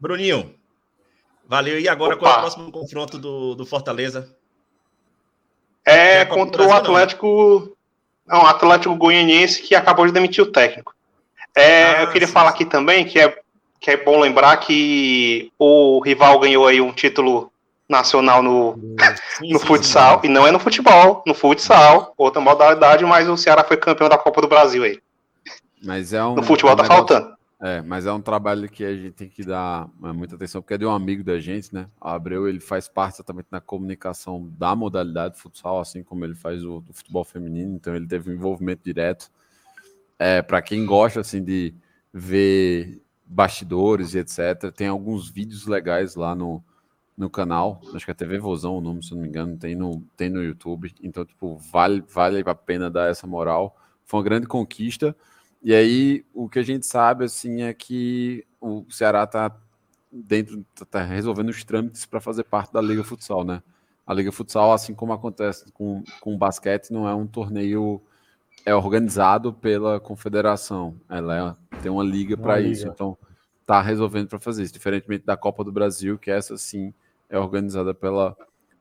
Bruninho, 0.00 0.52
valeu. 1.46 1.78
E 1.78 1.88
agora, 1.88 2.16
qual 2.16 2.32
é 2.32 2.36
o 2.36 2.40
próximo 2.40 2.72
confronto 2.72 3.18
do, 3.18 3.54
do 3.54 3.64
Fortaleza? 3.64 4.34
É 5.86 6.18
é 6.20 6.24
contra 6.24 6.62
o 6.62 6.66
Brasil, 6.66 6.68
não? 6.68 6.76
Atlético. 6.96 7.76
Não, 8.26 8.46
Atlético 8.46 8.96
Goianiense 8.96 9.62
que 9.62 9.74
acabou 9.74 10.06
de 10.06 10.12
demitir 10.12 10.42
o 10.42 10.50
técnico. 10.52 10.94
É, 11.54 11.84
Ah, 11.98 12.02
eu 12.02 12.10
queria 12.10 12.26
sim, 12.26 12.32
falar 12.34 12.50
sim. 12.50 12.54
aqui 12.56 12.64
também 12.64 13.04
que 13.06 13.18
é, 13.18 13.40
que 13.80 13.90
é 13.90 13.96
bom 13.96 14.20
lembrar 14.20 14.56
que 14.58 15.52
o 15.58 16.00
rival 16.00 16.38
ganhou 16.40 16.66
aí 16.66 16.80
um 16.80 16.92
título 16.92 17.52
nacional 17.88 18.42
no, 18.42 18.74
Sim, 19.38 19.52
no 19.52 19.58
sim, 19.58 19.66
futsal, 19.66 20.20
e 20.22 20.28
não 20.28 20.46
é 20.46 20.50
no 20.50 20.58
futebol, 20.58 21.22
no 21.26 21.34
futsal, 21.34 22.12
outra 22.18 22.40
modalidade, 22.40 23.04
mas 23.04 23.28
o 23.28 23.36
Ceará 23.36 23.64
foi 23.64 23.76
campeão 23.76 24.08
da 24.08 24.18
Copa 24.18 24.42
do 24.42 24.48
Brasil 24.48 24.82
aí. 24.84 25.00
Mas 25.82 26.12
é 26.12 26.22
um. 26.22 26.34
No 26.34 26.42
futebol 26.42 26.72
é 26.72 26.74
um 26.74 26.76
tá 26.76 26.84
faltando. 26.84 27.38
É, 27.60 27.82
mas 27.82 28.06
é 28.06 28.12
um 28.12 28.20
trabalho 28.20 28.68
que 28.68 28.84
a 28.84 28.94
gente 28.94 29.10
tem 29.10 29.28
que 29.28 29.42
dar 29.42 29.88
é, 30.04 30.12
muita 30.12 30.36
atenção, 30.36 30.62
porque 30.62 30.74
é 30.74 30.78
de 30.78 30.86
um 30.86 30.92
amigo 30.92 31.24
da 31.24 31.40
gente, 31.40 31.74
né? 31.74 31.88
O 32.00 32.06
Abreu, 32.06 32.48
ele 32.48 32.60
faz 32.60 32.88
parte 32.88 33.16
exatamente 33.16 33.48
na 33.50 33.60
comunicação 33.60 34.48
da 34.56 34.76
modalidade 34.76 35.34
de 35.34 35.40
futsal, 35.40 35.80
assim 35.80 36.04
como 36.04 36.24
ele 36.24 36.36
faz 36.36 36.64
o 36.64 36.80
do 36.80 36.92
futebol 36.92 37.24
feminino, 37.24 37.74
então 37.74 37.96
ele 37.96 38.06
teve 38.06 38.30
um 38.30 38.34
envolvimento 38.34 38.82
direto. 38.84 39.28
É, 40.16 40.40
para 40.40 40.62
quem 40.62 40.86
gosta, 40.86 41.20
assim, 41.20 41.42
de 41.42 41.74
ver 42.12 43.02
bastidores 43.28 44.14
e 44.14 44.18
etc., 44.18 44.72
tem 44.74 44.88
alguns 44.88 45.28
vídeos 45.30 45.66
legais 45.66 46.14
lá 46.16 46.34
no, 46.34 46.62
no 47.16 47.28
canal, 47.28 47.80
acho 47.94 48.04
que 48.04 48.10
é 48.10 48.14
TV 48.14 48.38
Vozão 48.38 48.76
o 48.78 48.80
nome, 48.80 49.02
se 49.02 49.12
não 49.14 49.20
me 49.22 49.28
engano, 49.28 49.56
tem 49.56 49.74
no, 49.74 50.02
tem 50.16 50.30
no 50.30 50.42
YouTube, 50.42 50.92
então, 51.02 51.24
tipo, 51.24 51.56
vale, 51.56 52.02
vale 52.08 52.42
a 52.46 52.54
pena 52.54 52.90
dar 52.90 53.10
essa 53.10 53.26
moral. 53.26 53.76
Foi 54.04 54.18
uma 54.20 54.24
grande 54.24 54.46
conquista, 54.46 55.14
e 55.62 55.74
aí, 55.74 56.24
o 56.32 56.48
que 56.48 56.58
a 56.60 56.62
gente 56.62 56.86
sabe, 56.86 57.24
assim, 57.24 57.62
é 57.62 57.74
que 57.74 58.46
o 58.60 58.84
Ceará 58.90 59.26
tá 59.26 59.54
dentro, 60.10 60.64
tá- 60.74 60.84
tá 60.84 61.02
resolvendo 61.04 61.50
os 61.50 61.64
trâmites 61.64 62.06
para 62.06 62.20
fazer 62.20 62.44
parte 62.44 62.72
da 62.72 62.80
Liga 62.80 63.02
Futsal, 63.04 63.44
né? 63.44 63.62
A 64.06 64.14
Liga 64.14 64.32
Futsal, 64.32 64.72
assim 64.72 64.94
como 64.94 65.12
acontece 65.12 65.70
com, 65.72 66.02
com 66.20 66.34
o 66.34 66.38
basquete, 66.38 66.90
não 66.92 67.06
é 67.08 67.14
um 67.14 67.26
torneio 67.26 68.00
é 68.68 68.74
organizado 68.74 69.52
pela 69.52 69.98
confederação. 69.98 70.94
Ela 71.08 71.56
é- 71.72 71.78
tem 71.82 71.90
uma 71.90 72.04
liga 72.04 72.36
para 72.36 72.60
isso, 72.60 72.86
então 72.86 73.16
tá 73.66 73.80
resolvendo 73.80 74.28
para 74.28 74.38
fazer 74.38 74.62
isso, 74.62 74.72
diferentemente 74.72 75.24
da 75.24 75.36
Copa 75.36 75.64
do 75.64 75.72
Brasil, 75.72 76.18
que 76.18 76.30
essa 76.30 76.56
sim 76.56 76.92
é 77.28 77.38
organizada 77.38 77.94
pela 77.94 78.36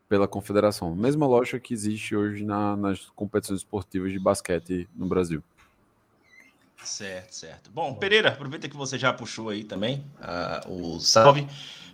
pela 0.09 0.25
confederação. 0.25 0.95
Mesma 0.95 1.27
lógica 1.27 1.59
que 1.59 1.73
existe 1.73 2.15
hoje 2.15 2.45
na- 2.45 2.77
nas 2.77 3.07
competições 3.09 3.59
esportivas 3.59 4.09
de 4.09 4.17
basquete 4.17 4.87
no 4.95 5.05
Brasil. 5.05 5.43
Certo, 6.81 7.33
certo. 7.35 7.69
Bom, 7.71 7.93
Pereira, 7.93 8.29
aproveita 8.29 8.69
que 8.69 8.77
você 8.77 8.97
já 8.97 9.11
puxou 9.11 9.49
aí 9.49 9.65
também 9.65 10.05
ah, 10.21 10.61
o 10.65 10.97
salve. 11.01 11.45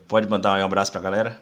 Pode 0.08 0.30
mandar 0.30 0.60
um 0.60 0.64
abraço 0.64 0.92
pra 0.92 1.02
galera. 1.02 1.42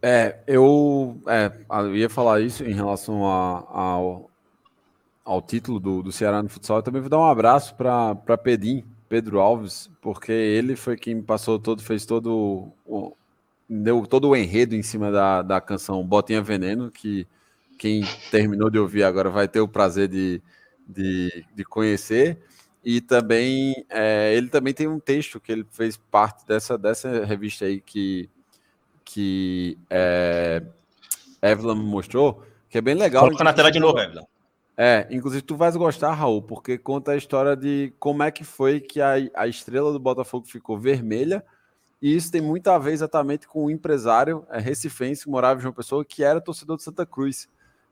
É, 0.00 0.38
eu, 0.46 1.20
é, 1.26 1.50
eu 1.80 1.96
ia 1.96 2.08
falar 2.08 2.40
isso 2.40 2.62
em 2.62 2.72
relação 2.72 3.26
a- 3.26 3.64
ao, 3.68 4.30
ao 5.26 5.42
título 5.42 5.80
do, 5.80 6.02
do 6.04 6.12
Ceará 6.12 6.40
no 6.40 6.48
futsal. 6.48 6.76
Eu 6.76 6.82
também 6.82 7.00
vou 7.02 7.10
dar 7.10 7.18
um 7.18 7.26
abraço 7.26 7.74
para 7.74 8.38
Pedim, 8.38 8.84
Pedro 9.08 9.40
Alves, 9.40 9.90
porque 10.00 10.30
ele 10.30 10.76
foi 10.76 10.96
quem 10.96 11.20
passou 11.20 11.58
todo, 11.58 11.82
fez 11.82 12.06
todo 12.06 12.72
o, 12.86 13.16
deu 13.68 14.06
todo 14.06 14.28
o 14.28 14.36
enredo 14.36 14.76
em 14.76 14.82
cima 14.82 15.10
da, 15.10 15.42
da 15.42 15.60
canção 15.60 16.06
Botinha 16.06 16.40
Veneno, 16.40 16.92
que 16.92 17.26
quem 17.76 18.04
terminou 18.30 18.70
de 18.70 18.78
ouvir 18.78 19.02
agora 19.02 19.28
vai 19.28 19.48
ter 19.48 19.60
o 19.60 19.68
prazer 19.68 20.06
de, 20.08 20.40
de, 20.86 21.44
de 21.54 21.64
conhecer. 21.64 22.38
E 22.84 23.00
também 23.00 23.84
é, 23.90 24.32
ele 24.32 24.48
também 24.48 24.72
tem 24.72 24.86
um 24.86 25.00
texto 25.00 25.40
que 25.40 25.50
ele 25.50 25.66
fez 25.72 25.96
parte 25.96 26.46
dessa, 26.46 26.78
dessa 26.78 27.24
revista 27.24 27.64
aí 27.64 27.80
que 27.80 28.30
que 29.04 29.78
é, 29.88 30.62
Evelyn 31.40 31.76
mostrou, 31.76 32.42
que 32.68 32.76
é 32.76 32.80
bem 32.80 32.94
legal. 32.94 33.24
Coloca 33.24 33.44
na 33.44 33.52
tela 33.52 33.70
de 33.70 33.78
novo, 33.78 33.98
Evelyn. 34.00 34.24
É, 34.76 35.06
inclusive 35.10 35.42
tu 35.42 35.56
vais 35.56 35.74
gostar, 35.74 36.12
Raul, 36.12 36.42
porque 36.42 36.76
conta 36.76 37.12
a 37.12 37.16
história 37.16 37.56
de 37.56 37.94
como 37.98 38.22
é 38.22 38.30
que 38.30 38.44
foi 38.44 38.78
que 38.80 39.00
a, 39.00 39.14
a 39.34 39.46
estrela 39.48 39.90
do 39.90 39.98
Botafogo 39.98 40.46
ficou 40.46 40.78
vermelha, 40.78 41.42
e 42.02 42.14
isso 42.14 42.30
tem 42.30 42.42
muito 42.42 42.68
a 42.68 42.78
ver 42.78 42.92
exatamente 42.92 43.48
com 43.48 43.64
o 43.64 43.70
empresário 43.70 44.46
é, 44.50 44.58
recifense 44.60 45.24
que 45.24 45.30
morava 45.30 45.58
em 45.58 45.62
João 45.62 45.72
Pessoa, 45.72 46.04
que 46.04 46.22
era 46.22 46.40
torcedor 46.42 46.76
de 46.76 46.82
Santa 46.82 47.06
Cruz. 47.06 47.48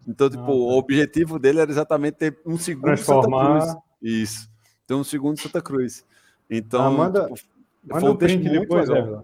Então, 0.07 0.29
tipo, 0.29 0.53
o 0.53 0.77
objetivo 0.77 1.39
dele 1.39 1.61
era 1.61 1.71
exatamente 1.71 2.17
ter 2.17 2.39
um 2.45 2.59
segundo 2.59 2.93
de 2.95 3.01
Santa 3.01 3.23
Transformar- 3.23 3.61
Cruz. 3.61 3.77
Isso. 4.03 4.51
Ter 4.87 4.93
um 4.93 5.03
segundo 5.05 5.37
de 5.37 5.43
Santa 5.43 5.63
Cruz. 5.63 6.05
Então, 6.51 6.83
Ah, 6.85 6.91
manda- 6.91 7.31
tipo, 7.33 7.49
Manda 7.83 8.01
foi 8.01 8.11
um 8.11 8.17
print 8.17 8.47
depois, 8.51 8.89
legal. 8.91 9.07
Evelyn. 9.07 9.23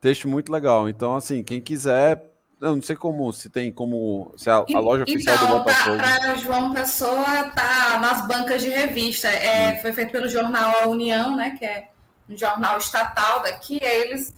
Texto 0.00 0.26
muito 0.26 0.50
legal. 0.50 0.88
Então, 0.88 1.14
assim, 1.14 1.44
quem 1.44 1.60
quiser, 1.60 2.31
eu 2.62 2.76
não 2.76 2.82
sei 2.82 2.96
como, 2.96 3.32
se 3.32 3.50
tem 3.50 3.70
como, 3.72 4.32
se 4.36 4.48
a, 4.48 4.54
a 4.54 4.78
loja 4.80 5.02
oficial 5.02 5.36
do 5.36 5.44
Então, 5.44 5.58
Botafogo. 5.58 5.96
para 5.98 6.34
João 6.36 6.72
Pessoa, 6.72 7.50
tá 7.54 7.98
nas 8.00 8.26
bancas 8.26 8.62
de 8.62 8.70
revista. 8.70 9.28
É, 9.28 9.76
Foi 9.82 9.92
feito 9.92 10.12
pelo 10.12 10.28
jornal 10.28 10.82
A 10.82 10.86
União, 10.88 11.36
né, 11.36 11.54
que 11.58 11.64
é 11.64 11.88
um 12.30 12.36
jornal 12.36 12.78
estatal 12.78 13.42
daqui. 13.42 13.78
Eles 13.82 14.32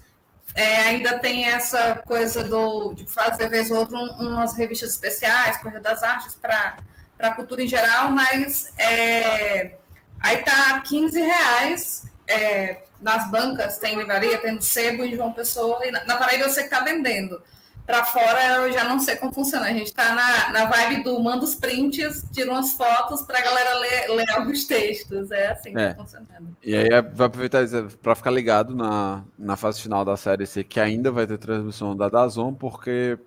é, 0.55 0.77
ainda 0.83 1.19
tem 1.19 1.45
essa 1.47 1.97
coisa 2.07 2.43
do, 2.45 2.95
de 2.95 3.07
fazer, 3.07 3.49
vez 3.49 3.71
ou 3.71 3.79
outra, 3.79 3.99
um- 3.99 4.29
umas 4.33 4.55
revistas 4.57 4.91
especiais, 4.93 5.59
Correio 5.59 5.83
das 5.83 6.03
Artes, 6.03 6.35
para 6.35 6.77
a 7.19 7.31
cultura 7.33 7.63
em 7.63 7.69
geral, 7.69 8.11
mas 8.11 8.73
é, 8.79 9.75
aí 10.21 10.39
tá 10.39 10.81
15 10.81 11.21
reais 11.21 12.07
é, 12.27 12.85
nas 13.01 13.31
bancas, 13.31 13.79
tem 13.79 13.97
livraria, 13.99 14.39
tem 14.39 14.53
no 14.55 14.63
sebo 14.63 15.05
em 15.05 15.15
João 15.15 15.33
Pessoa, 15.33 15.85
e 15.87 15.91
na, 15.91 16.05
na 16.05 16.17
Paraíba 16.17 16.49
você 16.49 16.61
que 16.63 16.67
está 16.75 16.81
vendendo. 16.81 17.43
Pra 17.87 18.05
fora 18.05 18.57
eu 18.67 18.73
já 18.73 18.85
não 18.85 18.99
sei 18.99 19.17
como 19.17 19.33
funciona. 19.33 19.67
A 19.67 19.73
gente 19.73 19.93
tá 19.93 20.15
na, 20.15 20.51
na 20.53 20.65
vibe 20.67 21.03
do 21.05 21.21
manda 21.23 21.45
os 21.45 21.55
prints, 21.55 22.25
tira 22.33 22.51
umas 22.51 22.73
fotos 22.73 23.23
pra 23.23 23.43
galera 23.43 23.79
ler, 23.79 24.09
ler 24.09 24.31
alguns 24.31 24.65
textos. 24.65 25.31
É 25.31 25.49
assim 25.49 25.73
que 25.73 25.79
É. 25.79 25.93
tá 25.93 26.03
funcionando. 26.03 26.57
E 26.63 26.75
aí 26.75 26.89
é, 26.89 27.03
vai 27.03 27.27
aproveitar 27.27 27.67
pra 28.03 28.15
ficar 28.15 28.31
ligado 28.31 28.75
na, 28.75 29.23
na 29.39 29.57
fase 29.57 29.83
final 29.83 30.05
da 30.05 30.17
Série 30.17 30.47
C, 30.47 30.65
que 30.65 30.81
ainda 30.81 31.11
vai 31.11 31.27
ter 31.27 31.37
transmissão 31.37 31.95
da 31.95 32.09
Dazon, 32.09 32.55
porque 32.55 33.19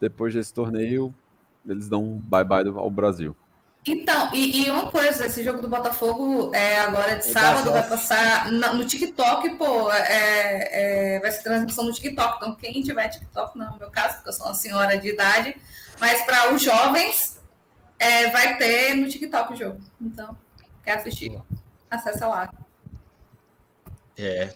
depois 0.00 0.32
desse 0.32 0.54
torneio 0.54 1.12
eles 1.68 1.88
dão 1.88 2.02
um 2.04 2.18
bye-bye 2.18 2.68
ao 2.76 2.88
Brasil. 2.90 3.36
Então, 3.86 4.34
e, 4.34 4.64
e 4.66 4.70
uma 4.70 4.90
coisa, 4.90 5.24
esse 5.26 5.42
jogo 5.42 5.62
do 5.62 5.68
Botafogo 5.68 6.54
é 6.54 6.78
agora 6.80 7.14
de 7.16 7.26
É 7.28 7.32
sábado, 7.32 7.66
da 7.66 7.80
vai 7.80 7.88
passar 7.88 8.52
na- 8.52 8.74
no 8.74 8.84
TikTok, 8.84 9.50
pô, 9.56 9.90
é, 9.90 11.14
é, 11.16 11.20
vai 11.20 11.30
ser 11.30 11.42
transmissão 11.42 11.84
no 11.84 11.92
TikTok. 11.92 12.36
Então, 12.36 12.54
quem 12.54 12.82
tiver 12.82 13.08
TikTok, 13.08 13.56
não 13.56 13.66
é 13.66 13.70
o 13.70 13.78
meu 13.78 13.90
caso, 13.90 14.16
porque 14.16 14.28
eu 14.28 14.32
sou 14.34 14.46
uma 14.46 14.54
senhora 14.54 14.98
de 14.98 15.08
idade, 15.08 15.56
mas 15.98 16.22
para 16.26 16.52
os 16.52 16.60
jovens, 16.60 17.40
é, 17.98 18.28
vai 18.30 18.58
ter 18.58 18.94
no 18.94 19.08
TikTok 19.08 19.54
o 19.54 19.56
jogo. 19.56 19.80
Então, 20.00 20.36
quer 20.84 20.98
assistir? 20.98 21.40
Acessa 21.90 22.26
lá. 22.26 22.52
É. 24.18 24.54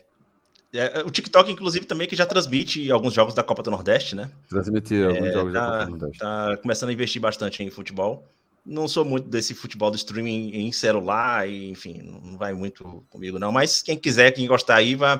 É, 0.74 1.00
o 1.06 1.10
TikTok, 1.10 1.50
inclusive, 1.50 1.84
também 1.86 2.06
que 2.08 2.16
já 2.16 2.24
transmite 2.26 2.90
alguns 2.90 3.12
jogos 3.14 3.34
da 3.34 3.42
Copa 3.42 3.62
do 3.62 3.70
Nordeste, 3.70 4.14
né? 4.16 4.30
Transmitir 4.48 5.06
alguns 5.06 5.28
É, 5.28 5.32
jogos 5.32 5.52
da 5.52 5.60
tá, 5.60 5.70
Copa 5.72 5.84
do 5.84 5.90
Nordeste. 5.92 6.18
tá 6.18 6.56
começando 6.62 6.90
a 6.90 6.92
investir 6.92 7.20
bastante 7.20 7.62
em 7.62 7.70
futebol. 7.70 8.26
Não 8.64 8.86
sou 8.86 9.04
muito 9.04 9.28
desse 9.28 9.54
futebol 9.54 9.90
do 9.90 9.96
streaming 9.96 10.50
em 10.54 10.70
celular, 10.70 11.48
e, 11.48 11.68
enfim, 11.68 12.00
não 12.02 12.38
vai 12.38 12.52
muito 12.52 13.04
comigo, 13.10 13.38
não. 13.38 13.50
Mas 13.50 13.82
quem 13.82 13.98
quiser, 13.98 14.30
quem 14.30 14.46
gostar 14.46 14.76
aí, 14.76 14.94
vá, 14.94 15.16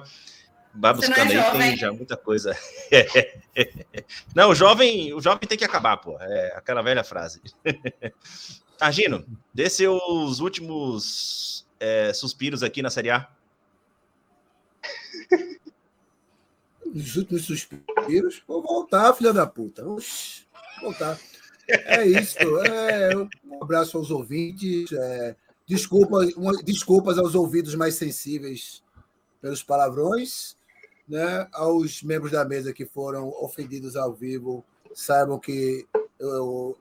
vá 0.73 0.93
Você 0.93 1.09
buscando 1.09 1.33
é 1.33 1.51
aí, 1.51 1.59
tem 1.59 1.77
já 1.77 1.93
muita 1.93 2.17
coisa. 2.17 2.57
não, 4.35 4.51
o 4.51 4.55
jovem, 4.55 5.13
o 5.13 5.21
jovem 5.21 5.49
tem 5.49 5.59
que 5.59 5.65
acabar, 5.65 5.97
pô. 5.97 6.17
É 6.21 6.57
aquela 6.57 6.83
velha 6.83 7.03
frase. 7.03 7.41
Targino, 8.79 9.25
dê 9.53 9.69
seus 9.69 10.39
últimos 10.39 11.67
é, 11.81 12.13
suspiros 12.13 12.63
aqui 12.63 12.81
na 12.81 12.91
Série 12.91 13.11
A. 13.11 13.29
Os 16.95 17.17
últimos 17.17 17.45
suspiros. 17.45 18.43
Vou 18.47 18.63
voltar, 18.63 19.15
filha 19.15 19.33
da 19.33 19.47
puta. 19.47 19.85
Oxi, 19.87 20.45
voltar. 20.81 21.19
É 21.69 22.07
isso. 22.07 22.39
É, 22.67 23.17
um 23.17 23.63
abraço 23.63 23.97
aos 23.99 24.11
ouvintes. 24.11 24.91
é, 24.93 25.37
desculpa, 25.67 26.19
uma- 26.37 26.63
desculpas 26.63 27.19
aos 27.19 27.35
ouvidos 27.35 27.75
mais 27.75 27.95
sensíveis 27.95 28.83
pelos 29.41 29.63
palavrões. 29.63 30.57
Né? 31.09 31.49
Aos 31.53 32.03
membros 32.03 32.33
da 32.33 32.45
mesa 32.45 32.73
que 32.73 32.87
foram 32.87 33.29
ofendidos 33.29 33.97
ao 33.97 34.13
vivo, 34.13 34.65
saibam 34.95 35.39
que 35.39 35.87
eu, 36.19 36.77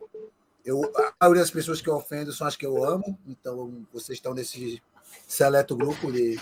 eu, 0.64 0.82
a 0.96 1.14
maioria 1.22 1.42
das 1.42 1.52
pessoas 1.52 1.82
que 1.82 1.90
eu 1.90 1.96
ofendo 1.96 2.32
são 2.32 2.48
as 2.48 2.56
que 2.56 2.66
eu 2.66 2.84
amo. 2.84 3.18
Então, 3.28 3.86
vocês 3.92 4.18
estão 4.18 4.34
nesse 4.34 4.82
seleto 5.28 5.76
grupo 5.76 6.12
de, 6.12 6.38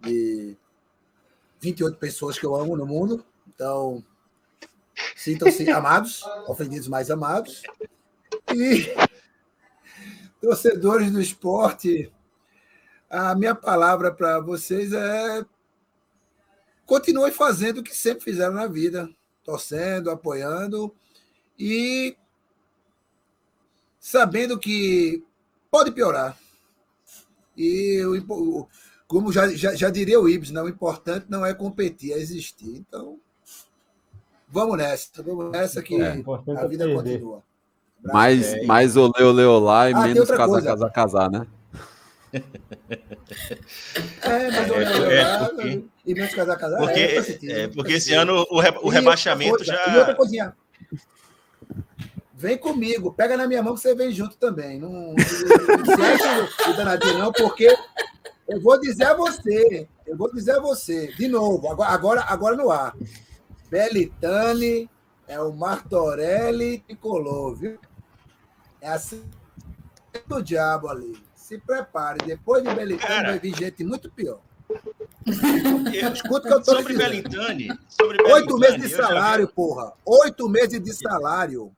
de 0.00 0.56
28 1.60 1.96
pessoas 1.96 2.38
que 2.38 2.44
eu 2.46 2.54
amo 2.54 2.76
no 2.76 2.86
mundo. 2.86 3.24
Então, 3.48 4.04
sintam-se 5.22 5.70
amados, 5.70 6.24
ofendidos 6.48 6.88
mais 6.88 7.10
amados. 7.10 7.62
E 8.52 8.92
torcedores 10.40 11.12
do 11.12 11.20
esporte, 11.20 12.12
a 13.08 13.34
minha 13.34 13.54
palavra 13.54 14.12
para 14.12 14.40
vocês 14.40 14.92
é 14.92 15.44
continuem 16.84 17.30
fazendo 17.30 17.78
o 17.78 17.82
que 17.82 17.96
sempre 17.96 18.24
fizeram 18.24 18.54
na 18.54 18.66
vida, 18.66 19.08
torcendo, 19.44 20.10
apoiando 20.10 20.92
e 21.56 22.16
sabendo 24.00 24.58
que 24.58 25.24
pode 25.70 25.92
piorar. 25.92 26.36
E 27.56 28.04
o 28.04 28.66
como 29.06 29.30
já, 29.30 29.46
já, 29.54 29.74
já 29.74 29.90
diria 29.90 30.18
o 30.18 30.26
Ibs, 30.26 30.50
não, 30.50 30.64
o 30.64 30.68
importante 30.70 31.26
não 31.28 31.44
é 31.44 31.52
competir, 31.52 32.12
é 32.12 32.18
existir. 32.18 32.76
Então, 32.78 33.20
vamos 34.52 34.76
nessa, 34.76 35.22
vamos 35.22 35.50
nessa 35.50 35.82
que 35.82 35.94
É. 36.00 36.08
A 36.10 36.12
é 36.12 36.68
vida 36.68 36.84
perder. 36.84 36.94
continua. 36.94 37.42
Mais, 38.04 38.52
É, 38.52 38.64
mais 38.66 38.96
olê, 38.96 39.22
olê, 39.22 39.44
olá 39.44 39.88
e 39.90 39.94
Ah, 39.94 40.00
menos 40.02 40.28
casar, 40.28 40.46
coisa. 40.48 40.66
casar, 40.68 40.90
casar, 40.90 41.30
né? 41.30 41.46
É, 44.22 44.50
mas 44.50 44.68
É, 44.68 44.72
olha, 44.72 44.84
é, 44.84 45.24
olha, 45.36 45.48
porque- 45.48 45.84
e 46.06 46.14
menos 46.14 46.34
casar, 46.34 46.56
casar. 46.58 46.78
Porque, 46.78 47.00
é, 47.00 47.22
sentido, 47.22 47.52
é, 47.52 47.68
porque 47.68 47.92
esse 47.94 48.12
ano 48.14 48.46
o, 48.50 48.60
re- 48.60 48.70
o 48.70 48.74
outra 48.84 48.90
rebaixamento 49.00 49.56
coisa, 49.58 49.64
já. 49.72 49.94
E 49.94 49.98
outra 49.98 50.14
coisinha. 50.14 50.56
Vem 52.34 52.58
comigo, 52.58 53.12
pega 53.12 53.36
na 53.36 53.46
minha 53.46 53.62
mão 53.62 53.74
que 53.74 53.80
você 53.80 53.94
vem 53.94 54.10
junto 54.10 54.36
também. 54.36 54.80
Não, 54.80 54.90
não 54.90 55.16
se 55.16 56.02
acha 56.02 56.70
o 56.70 56.76
danadinho, 56.76 57.18
não, 57.18 57.30
porque 57.32 57.72
eu 58.48 58.60
vou 58.60 58.80
dizer 58.80 59.04
a 59.04 59.14
você, 59.14 59.86
eu 60.06 60.16
vou 60.16 60.32
dizer 60.34 60.56
a 60.56 60.60
você, 60.60 61.06
de 61.12 61.28
novo, 61.28 61.68
agora, 61.68 61.90
agora, 61.90 62.20
agora 62.26 62.56
no 62.56 62.70
ar. 62.70 62.94
Belitani 63.72 64.86
é 65.26 65.40
o 65.40 65.50
Martorelli 65.50 66.80
tricolor, 66.80 67.56
viu? 67.56 67.78
É 68.82 68.88
assim 68.90 69.24
do 70.26 70.42
diabo 70.42 70.88
ali. 70.90 71.16
Se 71.34 71.56
prepare, 71.56 72.18
depois 72.26 72.62
de 72.62 72.74
Belitani 72.74 73.08
Cara. 73.08 73.28
vai 73.30 73.38
vir 73.38 73.56
gente 73.56 73.82
muito 73.82 74.10
pior. 74.10 74.40
Escuta 76.12 76.48
o 76.48 76.48
que 76.48 76.52
eu 76.52 76.62
tô 76.62 76.76
Sobre 76.76 76.92
dizendo. 76.92 77.08
Belintani. 77.10 77.68
Sobre 77.88 78.22
Oito 78.22 78.58
meses 78.58 78.76
de 78.76 78.92
eu 78.92 78.98
já 78.98 79.06
salário, 79.06 79.48
porra. 79.48 79.92
Oito 80.04 80.48
meses 80.50 80.78
de 80.82 80.92
salário. 80.92 81.72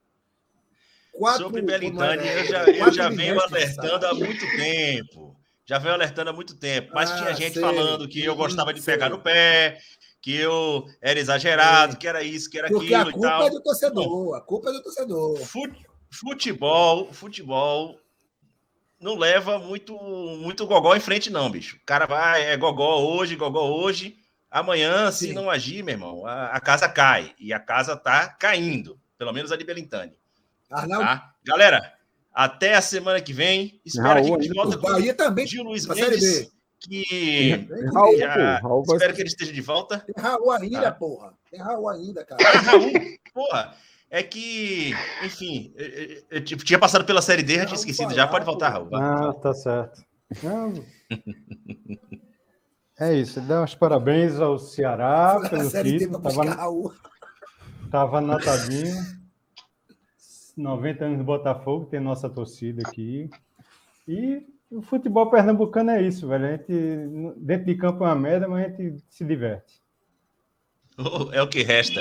Quatro, 1.13 1.45
Sobre 1.45 1.63
Belintani, 1.63 2.19
como 2.19 2.29
é? 2.29 2.41
eu 2.41 2.45
já, 2.47 2.65
eu 2.65 2.93
já 2.93 3.09
venho 3.09 3.41
alertando 3.41 3.95
há 3.95 4.01
salário. 4.01 4.27
muito 4.27 4.47
tempo. 4.57 5.37
Já 5.67 5.79
venho 5.79 5.95
alertando 5.95 6.29
há 6.29 6.33
muito 6.33 6.57
tempo. 6.57 6.91
Mas 6.93 7.11
Ah, 7.11 7.17
tinha 7.19 7.35
gente 7.35 7.55
sei. 7.55 7.63
falando 7.63 8.07
que 8.09 8.23
eu 8.23 8.35
gostava 8.37 8.75
de 8.75 8.83
Sei. 8.83 8.95
pegar 8.95 9.09
no 9.09 9.19
pé, 9.21 9.79
que 10.25 10.35
eu 10.35 10.87
era 11.03 11.21
exagerado, 11.21 11.99
que 11.99 12.09
era 12.09 12.23
isso, 12.23 12.49
que 12.49 12.59
era 12.59 12.69
Porque 12.69 12.95
aquilo 12.95 13.09
a 13.09 13.11
e 13.11 13.13
culpa 13.13 13.45
é 13.47 13.51
do 13.51 13.63
torcedor. 13.63 14.35
A 14.37 14.41
culpa 14.41 14.71
é 14.71 14.73
do 14.73 14.83
torcedor. 14.83 15.37
Fut- 15.45 15.87
Futebol, 16.11 17.13
futebol 17.13 18.01
não 18.99 19.17
leva 19.19 19.59
muito, 19.59 19.95
muito 20.39 20.67
gogó 20.67 20.97
em 20.97 21.01
frente, 21.01 21.29
não, 21.29 21.51
bicho. 21.51 21.77
O 21.77 21.85
cara 21.85 22.07
vai, 22.07 22.43
é 22.47 22.57
gogó 22.57 23.01
hoje, 23.01 23.37
gogó 23.37 23.65
hoje. 23.69 24.17
Amanhã, 24.51 25.11
se 25.13 25.27
Sim. 25.29 25.33
não 25.35 25.51
agir, 25.51 25.83
meu 25.83 25.93
irmão, 25.95 26.25
a, 26.25 26.47
a 26.53 26.61
casa 26.61 26.89
cai. 26.89 27.35
E 27.39 27.53
a 27.53 27.59
casa 27.61 27.95
tá 27.97 28.29
caindo. 28.29 28.99
Pelo 29.19 29.33
menos 29.33 29.53
a 29.53 29.57
de 29.57 29.65
Belintani. 29.65 30.15
Arnaldo, 30.71 31.05
Tá? 31.05 31.35
Galera, 31.45 31.93
até 32.33 32.75
a 32.77 32.81
semana 32.81 33.21
que 33.21 33.33
vem. 33.35 33.79
Espero 33.85 34.09
Raul 34.09 34.39
que 34.39 34.45
de 34.45 34.49
ainda, 34.49 34.55
volta 34.55 34.77
o 34.79 34.81
com 34.81 34.87
Bahia 34.91 35.13
também. 35.13 35.45
o 35.45 35.49
Gil 35.49 35.65
Luiz 35.65 35.85
Mendes, 35.87 36.39
B. 36.47 36.51
que 36.89 37.67
Raul, 37.93 38.17
já, 38.19 38.59
Raul 38.59 38.85
vai- 38.85 38.97
espero 38.97 39.15
que 39.15 39.21
ele 39.23 39.29
esteja 39.29 39.53
de 39.53 39.61
volta. 39.61 39.99
Tem 40.01 40.15
Raul 40.23 40.51
ainda, 40.53 40.81
Tá. 40.83 40.93
porra. 40.93 41.35
Tem 41.51 41.61
Raul 41.61 41.89
ainda, 41.89 42.25
cara. 42.25 42.43
Ah, 42.47 42.59
Raul, 42.61 42.93
porra, 43.33 43.75
é 44.11 44.23
que, 44.23 44.93
enfim, 45.25 45.73
eu, 45.77 45.87
eu- 45.87 46.23
eu 46.31 46.45
tinha 46.45 46.79
passado 46.79 47.05
pela 47.05 47.23
Série 47.23 47.43
D, 47.43 47.57
já 47.57 47.67
tinha 47.67 47.77
esquecido 47.79 48.13
já. 48.15 48.27
Pode 48.27 48.45
voltar. 48.45 48.71
Raul. 48.71 48.89
Ah, 48.95 49.33
tá 49.35 49.53
certo. 49.55 50.05
Não. 50.43 50.73
É 52.99 53.13
isso, 53.15 53.41
dá 53.41 53.65
os 53.65 53.75
parabéns 53.75 54.39
ao 54.41 54.59
Ceará 54.59 55.41
pelo 55.51 55.69
título. 55.71 56.21
Tava, 56.23 56.45
Raul. 56.45 56.95
tava 57.91 58.19
anotadinho. 58.19 58.95
90 60.57 61.05
anos 61.05 61.19
do 61.19 61.25
Botafogo, 61.25 61.87
tem 61.87 61.99
nossa 61.99 62.31
torcida 62.31 62.83
aqui. 62.87 63.29
E 64.07 64.47
o 64.79 64.83
futebol 64.83 65.31
pernambucano 65.31 65.91
é 65.91 66.03
isso, 66.03 66.27
velho. 66.29 66.47
A 66.47 66.51
gente, 66.53 66.73
dentro 67.37 67.67
de 67.67 67.75
campo 67.77 68.05
é 68.05 68.09
uma 68.09 68.15
merda, 68.17 68.49
mas 68.49 68.65
a 68.65 68.69
gente 68.69 69.03
se 69.09 69.25
diverte. 69.25 69.83
É 71.33 71.43
o 71.43 71.49
que 71.49 71.63
resta. 71.63 72.01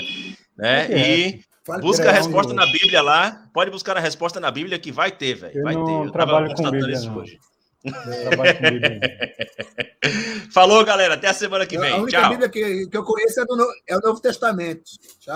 Né? 0.57 0.83
É 0.83 0.87
que 0.87 0.95
e 0.95 1.43
Fale 1.65 1.81
busca 1.81 2.03
a 2.03 2.07
ele. 2.09 2.17
resposta 2.17 2.53
na 2.53 2.65
Bíblia 2.71 3.01
lá. 3.01 3.47
Pode 3.53 3.71
buscar 3.71 3.97
a 3.97 3.99
resposta 3.99 4.39
na 4.39 4.51
Bíblia 4.51 4.77
que 4.77 4.91
vai 4.91 5.11
ter, 5.11 5.35
velho. 5.35 5.57
Eu 5.57 5.63
Vai 5.63 5.73
não 5.75 5.85
ter. 5.85 6.07
Eu 6.07 6.11
trabalho 6.11 6.53
com 6.53 6.69
Bíblia, 6.69 6.93
isso 6.93 7.07
não. 7.09 7.17
hoje. 7.17 7.39
Eu 7.85 8.29
trabalho 8.29 8.57
com 8.57 8.63
Bíblia. 8.69 8.99
Falou, 10.53 10.83
galera. 10.85 11.15
Até 11.15 11.27
a 11.29 11.33
semana 11.33 11.65
que 11.65 11.77
A 11.77 11.79
vem. 11.81 11.93
única 12.01 12.19
Tchau. 12.19 12.29
Bíblia 12.29 12.49
que, 12.49 12.87
que 12.87 12.97
eu 12.97 13.03
conheço 13.03 13.39
é, 13.41 13.45
do 13.45 13.55
No- 13.55 13.73
é 13.87 13.97
o 13.97 14.01
Novo 14.01 14.19
Testamento. 14.21 14.83
Tchau. 15.19 15.35